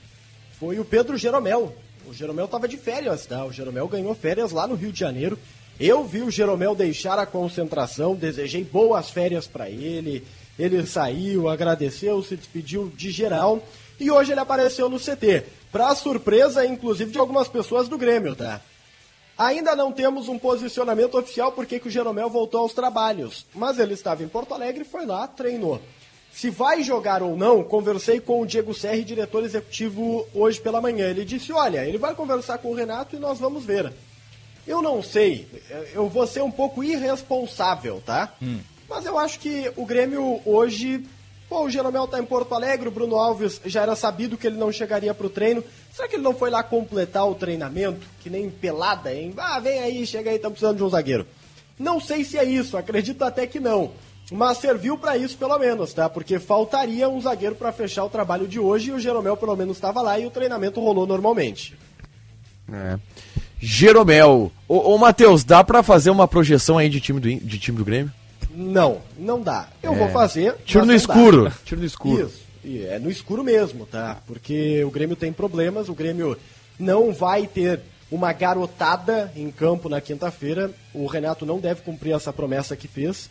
foi 0.59 0.81
o 0.81 0.84
Pedro 0.84 1.17
Jeromel. 1.17 1.76
O 2.07 2.12
Jeromel 2.12 2.47
estava 2.47 2.67
de 2.67 2.76
férias, 2.76 3.26
tá? 3.26 3.44
O 3.44 3.52
Jeromel 3.52 3.86
ganhou 3.86 4.15
férias 4.15 4.51
lá 4.51 4.67
no 4.67 4.75
Rio 4.75 4.93
de 4.93 4.99
Janeiro. 4.99 5.39
Eu 5.78 6.05
vi 6.05 6.23
o 6.23 6.31
Jeromel 6.31 6.75
deixar 6.75 7.18
a 7.18 7.26
concentração, 7.26 8.15
desejei 8.15 8.65
boas 8.65 9.10
férias 9.10 9.47
para 9.47 9.70
ele. 9.70 10.25
Ele 10.59 10.84
saiu, 10.86 11.49
agradeceu, 11.49 12.23
se 12.23 12.36
despediu 12.36 12.93
de 12.97 13.10
geral 13.10 13.62
e 13.99 14.11
hoje 14.11 14.33
ele 14.33 14.41
apareceu 14.41 14.89
no 14.89 14.99
CT. 14.99 15.45
Para 15.71 15.95
surpresa, 15.95 16.65
inclusive, 16.65 17.11
de 17.11 17.19
algumas 17.19 17.49
pessoas 17.49 17.89
do 17.89 17.99
Grêmio, 17.99 18.37
tá? 18.37 18.61
Ainda 19.37 19.75
não 19.75 19.91
temos 19.91 20.29
um 20.29 20.39
posicionamento 20.39 21.19
oficial 21.19 21.51
porque 21.51 21.81
que 21.81 21.89
o 21.89 21.91
Jeromel 21.91 22.31
voltou 22.31 22.61
aos 22.61 22.73
trabalhos, 22.73 23.45
mas 23.53 23.79
ele 23.81 23.95
estava 23.95 24.23
em 24.23 24.29
Porto 24.29 24.55
Alegre, 24.55 24.85
foi 24.85 25.05
lá, 25.05 25.27
treinou. 25.27 25.81
Se 26.33 26.51
vai 26.51 26.83
jogar 26.83 27.23
ou 27.23 27.37
não, 27.37 27.63
conversei 27.63 28.21
com 28.21 28.41
o 28.41 28.47
Diego 28.47 28.75
Serri, 28.75 29.05
diretor 29.05 29.45
executivo, 29.45 30.27
hoje 30.35 30.61
pela 30.61 30.81
manhã. 30.81 31.09
Ele 31.09 31.25
disse: 31.25 31.53
Olha, 31.53 31.85
ele 31.87 31.99
vai 31.99 32.15
conversar 32.15 32.59
com 32.59 32.71
o 32.71 32.75
Renato 32.75 33.15
e 33.15 33.21
nós 33.21 33.39
vamos 33.39 33.65
ver. 33.65 33.93
Eu 34.67 34.81
não 34.81 35.03
sei, 35.03 35.47
eu 35.93 36.09
vou 36.09 36.27
ser 36.27 36.43
um 36.43 36.51
pouco 36.51 36.83
irresponsável, 36.83 38.03
tá? 38.05 38.35
Mas 38.89 39.05
eu 39.07 39.19
acho 39.19 39.39
que 39.41 39.71
o 39.77 39.85
Grêmio 39.85 40.41
hoje. 40.45 41.05
Pô, 41.49 41.65
o 41.65 41.71
Jeromel 41.71 42.07
tá 42.07 42.19
em 42.19 42.25
Porto 42.25 42.55
Alegre, 42.55 42.89
o 42.89 42.93
Bruno 42.93 43.17
Alves 43.17 43.61
já 43.67 43.83
era 43.83 43.95
sabido 43.95 44.37
que 44.37 44.47
ele 44.47 44.57
não 44.57 44.73
chegaria 44.73 45.15
pro 45.15 45.29
treino. 45.29 45.63
Será 45.93 46.09
que 46.09 46.17
ele 46.17 46.23
não 46.23 46.35
foi 46.35 46.51
lá 46.51 46.63
completar 46.63 47.29
o 47.29 47.35
treinamento? 47.35 48.07
Que 48.21 48.31
nem 48.31 48.51
pelada, 48.51 49.15
hein? 49.15 49.33
Ah, 49.37 49.61
vem 49.61 49.81
aí, 49.81 50.07
chega 50.07 50.31
aí, 50.31 50.39
tá 50.39 50.51
precisando 50.51 50.79
de 50.79 50.83
um 50.83 50.89
zagueiro. 50.89 51.27
Não 51.79 52.01
sei 52.01 52.25
se 52.25 52.39
é 52.39 52.45
isso, 52.45 52.77
acredito 52.77 53.23
até 53.23 53.47
que 53.47 53.61
não. 53.61 53.93
Mas 54.33 54.59
serviu 54.59 54.97
para 54.97 55.17
isso 55.17 55.37
pelo 55.37 55.59
menos, 55.59 55.93
tá? 55.93 56.09
Porque 56.09 56.39
faltaria 56.39 57.09
um 57.09 57.21
zagueiro 57.21 57.55
para 57.55 57.73
fechar 57.73 58.05
o 58.05 58.09
trabalho 58.09 58.49
de 58.49 58.59
hoje 58.59 58.91
e 58.91 58.93
o 58.93 58.99
Jeromel 58.99 59.37
pelo 59.37 59.55
menos 59.55 59.77
estava 59.77 60.01
lá 60.01 60.19
e 60.19 60.27
o 60.27 60.31
treinamento 60.31 60.81
rolou 60.81 61.07
normalmente. 61.07 61.77
É. 62.73 62.99
Jeromel. 63.61 64.51
Ô, 64.67 64.95
ô 64.95 64.99
Matheus, 64.99 65.45
dá 65.45 65.63
pra 65.63 65.83
fazer 65.83 66.11
uma 66.11 66.27
projeção 66.27 66.79
aí 66.79 66.89
de 66.89 67.01
time 67.01 67.21
do, 67.21 67.29
de 67.29 67.59
time 67.59 67.77
do 67.77 67.85
Grêmio? 67.85 68.13
Não, 68.55 69.00
não 69.18 69.41
dá. 69.41 69.68
Eu 69.83 69.94
É. 69.94 69.99
vou 69.99 70.08
fazer. 70.10 70.55
Tiro 70.65 70.83
no 70.84 70.92
dá. 70.92 70.97
escuro. 70.97 71.52
Tiro 71.65 71.81
no 71.81 71.86
escuro. 71.86 72.26
Isso. 72.26 72.42
E 72.65 72.83
é 72.86 72.99
no 72.99 73.10
escuro 73.10 73.42
mesmo, 73.44 73.84
tá? 73.84 74.18
Porque 74.26 74.83
o 74.84 74.91
Grêmio 74.91 75.16
tem 75.16 75.33
problemas, 75.33 75.89
o 75.89 75.94
Grêmio 75.94 76.36
não 76.78 77.12
vai 77.12 77.47
ter 77.47 77.81
uma 78.10 78.33
garotada 78.33 79.33
em 79.36 79.50
campo 79.50 79.89
na 79.89 80.00
quinta-feira. 80.00 80.70
O 80.94 81.07
Renato 81.07 81.44
não 81.44 81.58
deve 81.58 81.83
cumprir 81.83 82.12
essa 82.15 82.33
promessa 82.33 82.76
que 82.76 82.89
fez. 82.89 83.28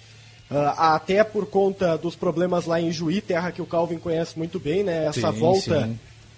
Ah, 0.52 0.94
até 0.96 1.24
por 1.24 1.48
conta 1.48 1.98
dos 1.98 2.16
problemas 2.16 2.66
lá 2.66 2.80
em 2.80 2.92
Juí, 2.92 3.22
terra 3.22 3.52
que 3.52 3.62
o 3.62 3.66
Calvin 3.66 3.98
conhece 3.98 4.38
muito 4.38 4.60
bem, 4.60 4.84
né? 4.84 5.06
Essa 5.06 5.32
Sim, 5.32 5.40
volta 5.40 5.90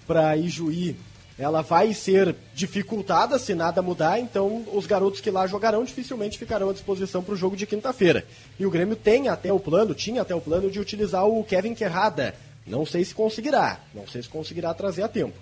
para 0.06 0.36
Ijuí, 0.38 0.96
ela 1.38 1.60
vai 1.62 1.92
ser 1.92 2.34
dificultada 2.54 3.38
se 3.38 3.54
nada 3.54 3.82
mudar, 3.82 4.18
então 4.18 4.64
os 4.72 4.86
garotos 4.86 5.20
que 5.20 5.30
lá 5.30 5.46
jogarão 5.46 5.84
dificilmente 5.84 6.38
ficarão 6.38 6.70
à 6.70 6.72
disposição 6.72 7.22
para 7.22 7.34
o 7.34 7.36
jogo 7.36 7.56
de 7.56 7.66
quinta-feira. 7.66 8.26
E 8.58 8.64
o 8.64 8.70
Grêmio 8.70 8.96
tem 8.96 9.28
até 9.28 9.52
o 9.52 9.60
plano, 9.60 9.94
tinha 9.94 10.22
até 10.22 10.34
o 10.34 10.40
plano 10.40 10.70
de 10.70 10.80
utilizar 10.80 11.26
o 11.26 11.44
Kevin 11.44 11.74
Querrada. 11.74 12.34
Não 12.66 12.86
sei 12.86 13.04
se 13.04 13.14
conseguirá, 13.14 13.80
não 13.94 14.06
sei 14.06 14.22
se 14.22 14.28
conseguirá 14.28 14.72
trazer 14.72 15.02
a 15.02 15.08
tempo. 15.08 15.36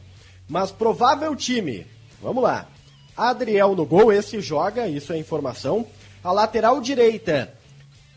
Mas 0.48 0.72
provável 0.72 1.34
time, 1.36 1.86
vamos 2.20 2.42
lá. 2.42 2.68
Adriel 3.16 3.76
no 3.76 3.86
gol, 3.86 4.12
esse 4.12 4.40
joga, 4.40 4.88
isso 4.88 5.12
é 5.12 5.18
informação. 5.18 5.86
A 6.24 6.32
lateral 6.32 6.80
direita, 6.80 7.54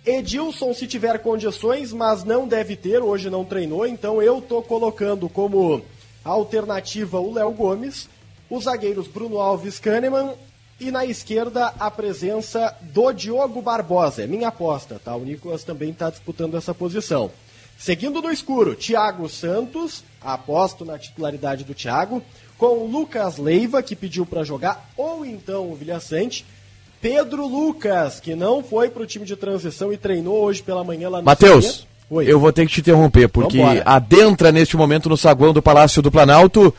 Edilson, 0.03 0.73
se 0.73 0.87
tiver 0.87 1.19
condições, 1.19 1.93
mas 1.93 2.23
não 2.23 2.47
deve 2.47 2.75
ter, 2.75 3.01
hoje 3.01 3.29
não 3.29 3.45
treinou, 3.45 3.85
então 3.85 4.21
eu 4.21 4.41
tô 4.41 4.63
colocando 4.63 5.29
como 5.29 5.83
alternativa 6.29 7.19
o 7.19 7.33
Léo 7.33 7.51
Gomes, 7.51 8.09
os 8.49 8.65
zagueiros 8.65 9.07
Bruno 9.07 9.39
Alves 9.39 9.79
Kahneman 9.79 10.33
e 10.79 10.91
na 10.91 11.05
esquerda 11.05 11.73
a 11.79 11.89
presença 11.89 12.75
do 12.81 13.11
Diogo 13.11 13.61
Barbosa. 13.61 14.23
É 14.23 14.27
minha 14.27 14.49
aposta, 14.49 15.01
tá? 15.03 15.15
O 15.15 15.23
Nicolas 15.23 15.63
também 15.63 15.89
está 15.89 16.09
disputando 16.09 16.55
essa 16.55 16.73
posição. 16.73 17.31
Seguindo 17.77 18.21
no 18.21 18.31
escuro, 18.31 18.75
Thiago 18.75 19.29
Santos, 19.29 20.03
aposto 20.21 20.83
na 20.83 20.97
titularidade 20.97 21.63
do 21.63 21.75
Thiago, 21.75 22.23
com 22.57 22.85
Lucas 22.85 23.37
Leiva, 23.37 23.83
que 23.83 23.95
pediu 23.95 24.25
para 24.25 24.43
jogar, 24.43 24.89
ou 24.97 25.23
então 25.23 25.71
o 25.71 25.75
Vilhaçante. 25.75 26.43
Pedro 26.99 27.45
Lucas, 27.45 28.19
que 28.19 28.33
não 28.33 28.63
foi 28.63 28.89
para 28.89 29.03
o 29.03 29.05
time 29.05 29.25
de 29.25 29.35
transição 29.35 29.93
e 29.93 29.97
treinou 29.97 30.43
hoje 30.43 30.63
pela 30.63 30.83
manhã 30.83 31.09
lá 31.09 31.19
no 31.19 31.25
Matheus. 31.25 31.87
Oi. 32.09 32.25
eu 32.25 32.39
vou 32.39 32.53
ter 32.53 32.65
que 32.65 32.73
te 32.73 32.79
interromper, 32.79 33.27
porque 33.27 33.57
Vambora. 33.57 33.83
adentra 33.85 34.51
neste 34.51 34.77
momento 34.77 35.09
no 35.09 35.17
saguão 35.17 35.53
do 35.53 35.61
Palácio 35.61 36.01
do 36.01 36.09
Planalto 36.09 36.73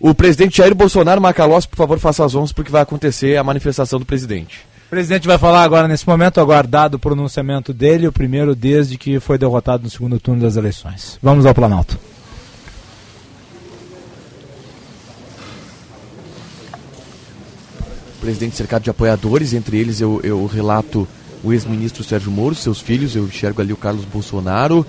o 0.00 0.12
presidente 0.12 0.56
Jair 0.56 0.74
Bolsonaro 0.74 1.20
Macalós, 1.20 1.64
por 1.64 1.76
favor, 1.76 1.96
faça 2.00 2.24
as 2.24 2.34
honras, 2.34 2.50
porque 2.50 2.72
vai 2.72 2.82
acontecer 2.82 3.36
a 3.36 3.44
manifestação 3.44 4.00
do 4.00 4.04
presidente. 4.04 4.58
O 4.88 4.90
presidente 4.90 5.28
vai 5.28 5.38
falar 5.38 5.62
agora 5.62 5.86
nesse 5.86 6.06
momento, 6.08 6.40
aguardado 6.40 6.96
o 6.96 7.00
pronunciamento 7.00 7.72
dele, 7.72 8.08
o 8.08 8.12
primeiro 8.12 8.52
desde 8.52 8.98
que 8.98 9.20
foi 9.20 9.38
derrotado 9.38 9.84
no 9.84 9.90
segundo 9.90 10.18
turno 10.18 10.42
das 10.42 10.56
eleições. 10.56 11.20
Vamos 11.22 11.46
ao 11.46 11.54
Planalto. 11.54 11.96
presidente 18.20 18.54
cercado 18.54 18.84
de 18.84 18.90
apoiadores, 18.90 19.52
entre 19.52 19.78
eles 19.78 20.00
eu, 20.00 20.20
eu 20.22 20.46
relato 20.46 21.08
o 21.42 21.52
ex-ministro 21.52 22.04
Sérgio 22.04 22.30
Moro, 22.30 22.54
seus 22.54 22.80
filhos, 22.80 23.14
eu 23.16 23.24
enxergo 23.24 23.60
ali 23.60 23.72
o 23.72 23.76
Carlos 23.76 24.04
Bolsonaro, 24.04 24.86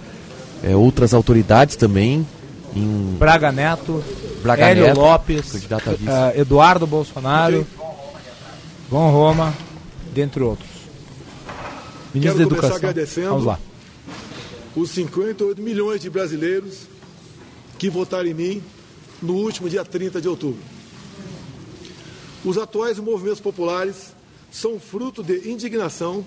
é, 0.63 0.75
outras 0.75 1.13
autoridades 1.13 1.75
também. 1.75 2.25
Em 2.75 3.15
Braga 3.19 3.51
Neto, 3.51 4.03
Braga 4.41 4.65
Hélio 4.65 4.85
Neto, 4.87 4.99
Lopes, 4.99 5.51
candidato 5.51 5.89
a 5.91 5.93
vice. 5.93 6.09
eh, 6.09 6.41
Eduardo 6.41 6.87
Bolsonaro, 6.87 7.67
João 8.89 9.11
Roma, 9.11 9.53
dentre 10.13 10.41
outros. 10.41 10.69
Ministro 12.13 12.37
Quero 12.37 12.49
da 12.49 12.55
começar 12.55 12.67
Educação. 12.67 12.75
agradecendo 12.77 13.29
Vamos 13.29 13.45
lá. 13.45 13.59
os 14.75 14.89
58 14.89 15.61
milhões 15.61 16.01
de 16.01 16.09
brasileiros 16.09 16.87
que 17.77 17.89
votaram 17.91 18.25
em 18.27 18.33
mim 18.33 18.63
no 19.21 19.33
último 19.35 19.69
dia 19.69 19.85
30 19.85 20.19
de 20.19 20.27
outubro. 20.27 20.59
Os 22.43 22.57
atuais 22.57 22.97
movimentos 22.99 23.39
populares 23.39 24.13
são 24.53 24.79
fruto 24.79 25.23
de 25.23 25.49
indignação 25.49 26.23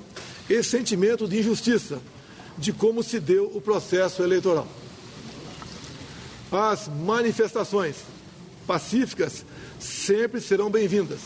e 0.50 0.60
sentimento 0.62 1.28
de 1.28 1.38
injustiça 1.38 2.02
de 2.58 2.72
como 2.72 3.02
se 3.02 3.20
deu 3.20 3.52
o 3.54 3.60
processo 3.60 4.22
eleitoral. 4.22 4.66
As 6.50 6.88
manifestações 6.88 7.96
pacíficas 8.66 9.44
sempre 9.78 10.40
serão 10.40 10.68
bem-vindas, 10.68 11.20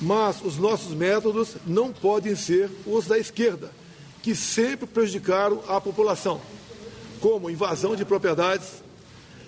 mas 0.00 0.40
os 0.42 0.56
nossos 0.56 0.94
métodos 0.94 1.56
não 1.66 1.92
podem 1.92 2.34
ser 2.34 2.70
os 2.86 3.06
da 3.06 3.18
esquerda, 3.18 3.70
que 4.22 4.34
sempre 4.34 4.86
prejudicaram 4.86 5.62
a 5.68 5.80
população. 5.80 6.40
como 7.20 7.50
invasão 7.50 7.96
de 7.96 8.04
propriedades, 8.04 8.84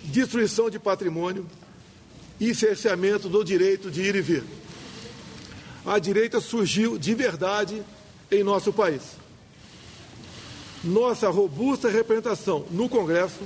destruição 0.03 0.69
de 0.69 0.77
patrimônio 0.77 1.47
e 2.41 2.53
cerceamento 2.53 3.29
do 3.29 3.45
direito 3.45 3.93
de 3.93 4.03
ir 4.03 4.17
e 4.17 4.21
vir. 4.21 4.45
A 5.85 5.99
direita 5.99 6.41
surgiu 6.41 6.99
de 6.99 7.15
verdade 7.15 7.83
em 8.31 8.43
nosso 8.43 8.73
país. 8.73 9.03
Nossa 10.85 11.29
robusta 11.29 11.89
representação 11.89 12.65
no 12.71 12.89
Congresso 12.89 13.41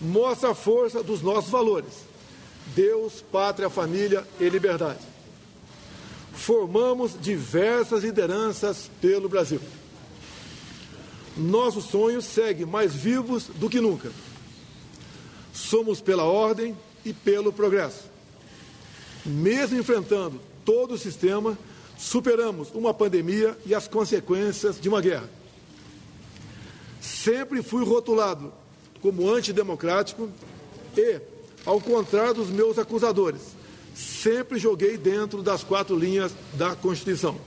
mostra 0.00 0.50
a 0.50 0.54
força 0.54 1.02
dos 1.02 1.22
nossos 1.22 1.50
valores: 1.50 1.92
Deus, 2.74 3.24
pátria, 3.32 3.70
família 3.70 4.26
e 4.38 4.48
liberdade. 4.48 5.00
Formamos 6.32 7.16
diversas 7.20 8.02
lideranças 8.02 8.90
pelo 9.00 9.28
Brasil. 9.28 9.60
Nossos 11.36 11.84
sonhos 11.84 12.24
seguem 12.24 12.66
mais 12.66 12.94
vivos 12.94 13.48
do 13.56 13.68
que 13.68 13.80
nunca. 13.80 14.10
Somos 15.52 16.00
pela 16.00 16.24
ordem 16.24 16.76
e 17.04 17.12
pelo 17.12 17.52
progresso. 17.52 18.04
Mesmo 19.24 19.78
enfrentando 19.78 20.40
todo 20.64 20.94
o 20.94 20.98
sistema, 20.98 21.58
superamos 21.98 22.70
uma 22.72 22.94
pandemia 22.94 23.56
e 23.66 23.74
as 23.74 23.86
consequências 23.86 24.80
de 24.80 24.88
uma 24.88 25.00
guerra. 25.00 25.28
Sempre 27.00 27.62
fui 27.62 27.84
rotulado 27.84 28.52
como 29.02 29.30
antidemocrático 29.30 30.28
e, 30.96 31.20
ao 31.64 31.80
contrário 31.80 32.34
dos 32.34 32.50
meus 32.50 32.78
acusadores, 32.78 33.42
sempre 33.94 34.58
joguei 34.58 34.96
dentro 34.96 35.42
das 35.42 35.62
quatro 35.62 35.96
linhas 35.96 36.32
da 36.54 36.74
Constituição. 36.74 37.38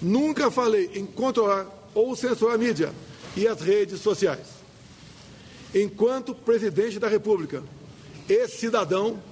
Nunca 0.00 0.50
falei 0.50 0.90
em 0.94 1.06
controlar 1.06 1.66
ou 1.94 2.16
censurar 2.16 2.54
a 2.54 2.58
mídia 2.58 2.92
e 3.36 3.46
as 3.46 3.60
redes 3.60 4.00
sociais. 4.00 4.46
Enquanto 5.74 6.34
presidente 6.34 6.98
da 6.98 7.08
República 7.08 7.62
e 8.28 8.48
cidadão, 8.48 9.22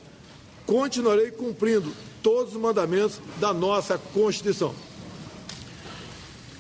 continuarei 0.67 1.31
cumprindo 1.31 1.93
todos 2.29 2.55
os 2.55 2.61
mandamentos 2.61 3.23
da 3.41 3.55
nossa 3.55 3.97
Constituição. 3.97 4.75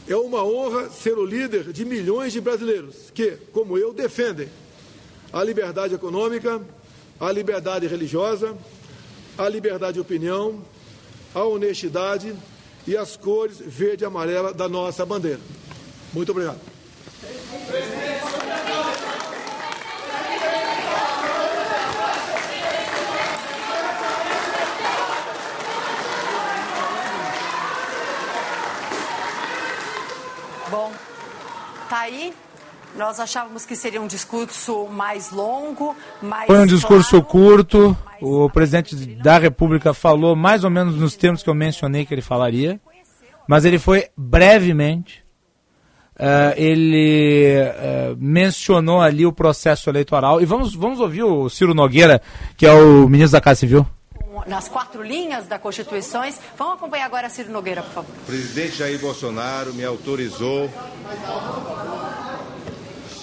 É 0.08 0.16
uma 0.16 0.42
honra 0.42 0.88
ser 0.88 1.18
o 1.18 1.26
líder 1.26 1.74
de 1.74 1.84
milhões 1.84 2.32
de 2.32 2.40
brasileiros 2.40 3.10
que, 3.12 3.32
como 3.52 3.76
eu, 3.76 3.92
defendem 3.92 4.48
a 5.30 5.44
liberdade 5.44 5.92
econômica, 5.92 6.62
a 7.20 7.30
liberdade 7.30 7.86
religiosa, 7.86 8.56
a 9.36 9.46
liberdade 9.46 9.94
de 9.94 10.00
opinião, 10.00 10.64
a 11.34 11.44
honestidade 11.44 12.34
e 12.86 12.96
as 12.96 13.18
cores 13.18 13.58
verde 13.60 14.04
e 14.04 14.06
amarela 14.06 14.54
da 14.54 14.70
nossa 14.70 15.04
bandeira. 15.04 15.40
Muito 16.14 16.32
obrigado. 16.32 16.60
Bom, 30.70 30.92
tá 31.88 32.00
aí. 32.00 32.32
Nós 32.96 33.20
achávamos 33.20 33.64
que 33.64 33.76
seria 33.76 34.00
um 34.00 34.06
discurso 34.06 34.86
mais 34.88 35.30
longo, 35.30 35.94
mais. 36.20 36.46
Foi 36.46 36.58
um 36.58 36.66
discurso 36.66 37.22
curto. 37.22 37.96
O 38.20 38.50
presidente 38.50 38.96
da 38.96 39.38
República 39.38 39.94
falou 39.94 40.34
mais 40.34 40.64
ou 40.64 40.70
menos 40.70 40.96
nos 40.96 41.14
termos 41.14 41.42
que 41.42 41.48
eu 41.48 41.54
mencionei 41.54 42.04
que 42.04 42.12
ele 42.12 42.22
falaria, 42.22 42.80
mas 43.46 43.64
ele 43.64 43.78
foi 43.78 44.08
brevemente. 44.16 45.24
Uh, 46.16 46.50
ele 46.56 47.54
uh, 47.54 48.16
mencionou 48.18 49.00
ali 49.00 49.24
o 49.24 49.32
processo 49.32 49.88
eleitoral. 49.88 50.40
E 50.40 50.44
vamos, 50.44 50.74
vamos 50.74 50.98
ouvir 50.98 51.22
o 51.22 51.48
Ciro 51.48 51.74
Nogueira, 51.74 52.20
que 52.56 52.66
é 52.66 52.72
o 52.72 53.08
ministro 53.08 53.32
da 53.32 53.40
Casa 53.40 53.60
Civil. 53.60 53.86
Nas 54.48 54.66
quatro 54.66 55.02
linhas 55.02 55.46
da 55.46 55.58
Constituição. 55.58 56.22
Vamos 56.56 56.74
acompanhar 56.74 57.04
agora 57.04 57.28
Ciro 57.28 57.52
Nogueira, 57.52 57.82
por 57.82 57.92
favor. 57.92 58.14
O 58.22 58.24
presidente 58.24 58.76
Jair 58.76 58.98
Bolsonaro 58.98 59.74
me 59.74 59.84
autorizou. 59.84 60.70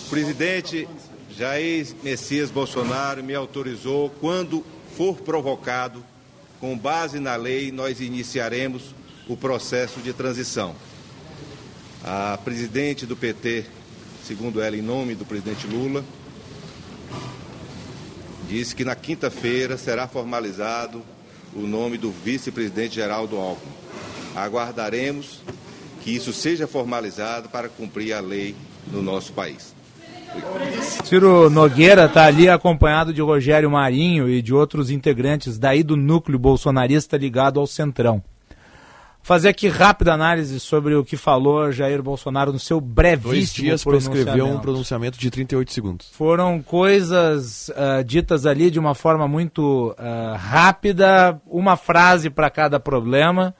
O 0.06 0.10
presidente 0.10 0.88
Jair 1.32 1.88
Messias 2.04 2.52
Bolsonaro 2.52 3.24
me 3.24 3.34
autorizou, 3.34 4.12
quando 4.22 4.64
for 4.96 5.18
provocado, 5.18 6.06
com 6.60 6.78
base 6.78 7.20
na 7.20 7.36
lei, 7.36 7.72
nós 7.72 8.00
iniciaremos 8.00 8.94
o 9.28 9.36
processo 9.36 10.02
de 10.02 10.14
transição. 10.14 10.76
A 12.04 12.38
presidente 12.38 13.08
do 13.08 13.18
PT, 13.18 13.66
segundo 14.24 14.62
ela, 14.62 14.78
em 14.78 14.82
nome 14.82 15.16
do 15.16 15.26
presidente 15.26 15.66
Lula, 15.66 16.06
disse 18.48 18.76
que 18.76 18.86
na 18.86 18.96
quinta-feira 18.96 19.76
será 19.76 20.08
formalizado 20.08 21.04
o 21.56 21.62
nome 21.62 21.98
do 21.98 22.12
vice-presidente 22.12 22.96
Geraldo 22.96 23.38
Alckmin. 23.38 23.72
Aguardaremos 24.36 25.42
que 26.02 26.12
isso 26.12 26.34
seja 26.34 26.68
formalizado 26.68 27.50
para 27.50 27.70
cumprir 27.70 28.14
a 28.14 28.20
lei 28.20 28.56
no 28.92 29.02
nosso 29.02 29.34
país. 29.34 29.74
Ciro 31.06 31.50
Nogueira 31.50 32.06
está 32.06 32.26
ali 32.26 32.50
acompanhado 32.50 33.14
de 33.14 33.22
Rogério 33.22 33.72
Marinho 33.72 34.30
e 34.30 34.42
de 34.42 34.54
outros 34.54 34.92
integrantes 34.92 35.58
daí 35.58 35.82
do 35.82 35.96
núcleo 35.96 36.38
bolsonarista 36.38 37.16
ligado 37.16 37.60
ao 37.60 37.66
Centrão. 37.66 38.22
Fazer 39.26 39.50
aqui 39.50 39.68
rápida 39.68 40.14
análise 40.14 40.60
sobre 40.60 40.94
o 40.94 41.04
que 41.04 41.18
falou 41.18 41.72
Jair 41.72 42.00
Bolsonaro 42.04 42.54
no 42.54 42.60
seu 42.60 42.80
brevíssimo 42.80 43.32
Dois 43.34 43.54
dias 43.54 43.84
para 43.84 43.98
escrever 43.98 44.44
um 44.44 44.60
pronunciamento 44.60 45.18
de 45.18 45.32
38 45.32 45.74
segundos. 45.74 46.10
Foram 46.12 46.62
coisas 46.62 47.70
uh, 47.70 48.04
ditas 48.04 48.46
ali 48.46 48.70
de 48.70 48.78
uma 48.78 48.94
forma 48.94 49.28
muito 49.28 49.96
uh, 49.98 50.38
rápida, 50.38 51.42
uma 51.48 51.76
frase 51.76 52.30
para 52.30 52.52
cada 52.52 52.80
problema. 52.80 53.56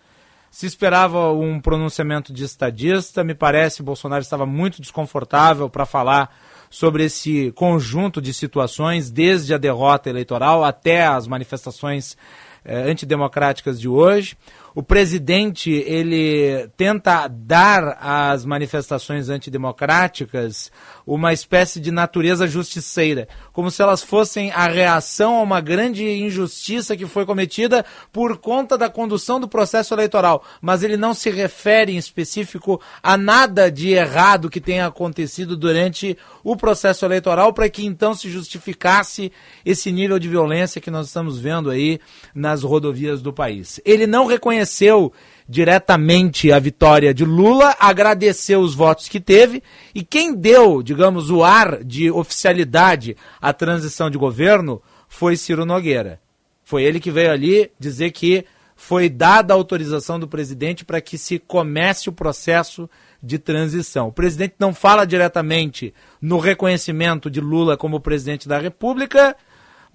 Se 0.52 0.68
esperava 0.68 1.34
um 1.34 1.60
pronunciamento 1.60 2.32
de 2.32 2.44
estadista, 2.44 3.24
me 3.24 3.34
parece 3.34 3.82
Bolsonaro 3.82 4.22
estava 4.22 4.46
muito 4.46 4.80
desconfortável 4.80 5.68
para 5.68 5.88
falar 5.88 6.30
sobre 6.70 7.06
esse 7.06 7.52
conjunto 7.54 8.22
de 8.22 8.36
situações, 8.36 9.10
desde 9.10 9.52
a 9.52 9.58
derrota 9.58 10.12
eleitoral 10.12 10.64
até 10.64 11.08
as 11.08 11.26
manifestações 11.26 12.16
eh, 12.64 12.90
antidemocráticas 12.90 13.80
de 13.80 13.88
hoje 13.88 14.38
o 14.76 14.84
presidente 14.84 15.72
ele 15.72 16.68
tenta 16.76 17.30
dar 17.30 17.98
às 18.02 18.44
manifestações 18.44 19.30
antidemocráticas 19.30 20.70
uma 21.08 21.32
espécie 21.32 21.80
de 21.80 21.92
natureza 21.92 22.46
justiceira, 22.46 23.26
como 23.54 23.72
se 23.72 23.82
elas 23.82 24.04
fossem 24.04 24.52
a 24.52 24.68
reação 24.68 25.38
a 25.38 25.42
uma 25.42 25.62
grande 25.62 26.06
injustiça 26.06 26.98
que 26.98 27.06
foi 27.06 27.26
cometida 27.26 27.86
por 28.12 28.38
conta 28.38 28.78
da 28.78 28.90
condução 28.90 29.40
do 29.40 29.48
processo 29.48 29.94
eleitoral, 29.94 30.44
mas 30.60 30.84
ele 30.84 30.98
não 30.98 31.14
se 31.14 31.30
refere 31.30 31.94
em 31.94 31.98
específico 31.98 32.82
a 33.02 33.16
nada 33.16 33.72
de 33.72 33.92
errado 33.92 34.50
que 34.50 34.60
tenha 34.60 34.88
acontecido 34.88 35.56
durante 35.56 36.18
o 36.44 36.58
processo 36.58 37.06
eleitoral 37.06 37.54
para 37.54 37.70
que 37.70 37.86
então 37.86 38.14
se 38.14 38.30
justificasse 38.30 39.32
esse 39.66 39.90
nível 39.90 40.20
de 40.20 40.28
violência 40.28 40.82
que 40.82 40.92
nós 40.92 41.08
estamos 41.08 41.40
vendo 41.40 41.70
aí 41.70 41.98
nas 42.34 42.62
rodovias 42.62 43.22
do 43.22 43.32
país. 43.32 43.80
Ele 43.86 44.06
não 44.06 44.26
reconheceu 44.26 44.65
reconheceu 44.66 45.14
diretamente 45.48 46.52
a 46.52 46.58
vitória 46.58 47.14
de 47.14 47.24
Lula, 47.24 47.76
agradeceu 47.80 48.62
os 48.62 48.74
votos 48.74 49.08
que 49.08 49.20
teve 49.20 49.62
e 49.94 50.04
quem 50.04 50.34
deu, 50.34 50.82
digamos, 50.82 51.30
o 51.30 51.44
ar 51.44 51.84
de 51.84 52.10
oficialidade 52.10 53.16
à 53.40 53.54
transição 53.54 54.10
de 54.10 54.18
governo 54.18 54.82
foi 55.08 55.38
Ciro 55.38 55.66
Nogueira. 55.66 56.20
Foi 56.64 56.84
ele 56.84 57.00
que 57.00 57.12
veio 57.12 57.32
ali 57.32 57.72
dizer 57.80 58.10
que 58.12 58.44
foi 58.76 59.08
dada 59.08 59.54
a 59.54 59.56
autorização 59.56 60.20
do 60.20 60.28
presidente 60.28 60.84
para 60.84 61.00
que 61.00 61.18
se 61.18 61.38
comece 61.38 62.10
o 62.10 62.14
processo 62.14 62.90
de 63.22 63.38
transição. 63.38 64.08
O 64.08 64.12
presidente 64.12 64.56
não 64.58 64.74
fala 64.74 65.06
diretamente 65.06 65.94
no 66.20 66.40
reconhecimento 66.40 67.30
de 67.30 67.40
Lula 67.40 67.78
como 67.78 68.00
presidente 68.00 68.50
da 68.50 68.58
República, 68.58 69.38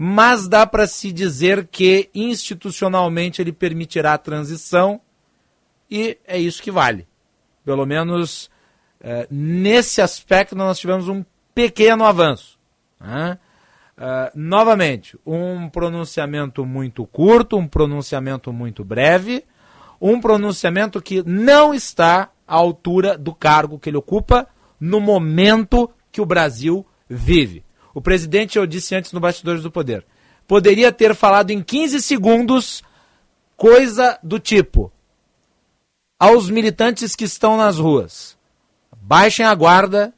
mas 0.03 0.49
dá 0.49 0.67
para 0.67 0.87
se 0.87 1.13
dizer 1.13 1.69
que 1.71 2.09
institucionalmente 2.15 3.43
ele 3.43 3.53
permitirá 3.53 4.15
a 4.15 4.19
transição 4.19 4.99
e 5.91 6.17
é 6.27 6.39
isso 6.39 6.63
que 6.63 6.71
vale. 6.71 7.07
Pelo 7.63 7.85
menos 7.85 8.51
é, 8.99 9.27
nesse 9.31 10.01
aspecto 10.01 10.57
nós 10.57 10.79
tivemos 10.79 11.07
um 11.07 11.23
pequeno 11.55 12.07
avanço. 12.07 12.59
Né? 12.99 13.39
Uh, 13.99 14.33
novamente, 14.35 15.19
um 15.27 15.69
pronunciamento 15.69 16.65
muito 16.65 17.05
curto, 17.05 17.59
um 17.59 17.69
pronunciamento 17.69 18.51
muito 18.55 18.83
breve, 18.83 19.45
um 20.01 20.19
pronunciamento 20.19 21.03
que 21.03 21.23
não 21.27 21.75
está 21.75 22.31
à 22.49 22.55
altura 22.55 23.19
do 23.19 23.35
cargo 23.35 23.79
que 23.79 23.91
ele 23.91 23.99
ocupa 23.99 24.49
no 24.81 24.99
momento 24.99 25.91
que 26.11 26.23
o 26.23 26.27
Brasil 26.27 26.87
vive. 27.07 27.63
O 27.95 28.01
presidente, 28.01 28.59
eu 28.59 28.67
disse 28.67 28.95
antes 28.95 29.13
no 29.13 29.21
Bastidores 29.21 29.63
do 29.63 29.71
Poder, 29.71 30.05
poderia 30.47 30.93
ter 30.93 31.15
falado 31.15 31.51
em 31.51 31.63
15 31.63 32.01
segundos 32.03 32.83
coisa 33.57 34.19
do 34.23 34.39
tipo: 34.39 34.93
aos 36.19 36.51
militantes 36.51 37.17
que 37.17 37.25
estão 37.25 37.57
nas 37.57 37.79
ruas, 37.79 38.37
baixem 39.01 39.45
a 39.45 39.55
guarda, 39.55 40.13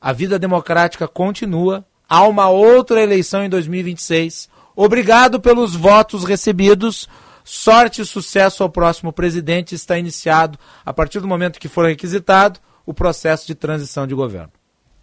A 0.00 0.12
vida 0.12 0.38
democrática 0.38 1.06
continua. 1.06 1.84
Há 2.08 2.26
uma 2.26 2.48
outra 2.48 3.02
eleição 3.02 3.44
em 3.44 3.50
2026. 3.50 4.48
Obrigado 4.74 5.38
pelos 5.38 5.76
votos 5.76 6.24
recebidos. 6.24 7.06
Sorte 7.44 8.00
e 8.00 8.06
sucesso 8.06 8.62
ao 8.62 8.70
próximo 8.70 9.12
presidente. 9.12 9.74
Está 9.74 9.98
iniciado, 9.98 10.58
a 10.84 10.92
partir 10.92 11.20
do 11.20 11.28
momento 11.28 11.60
que 11.60 11.68
for 11.68 11.84
requisitado, 11.86 12.58
o 12.86 12.94
processo 12.94 13.46
de 13.46 13.54
transição 13.54 14.06
de 14.06 14.14
governo. 14.14 14.52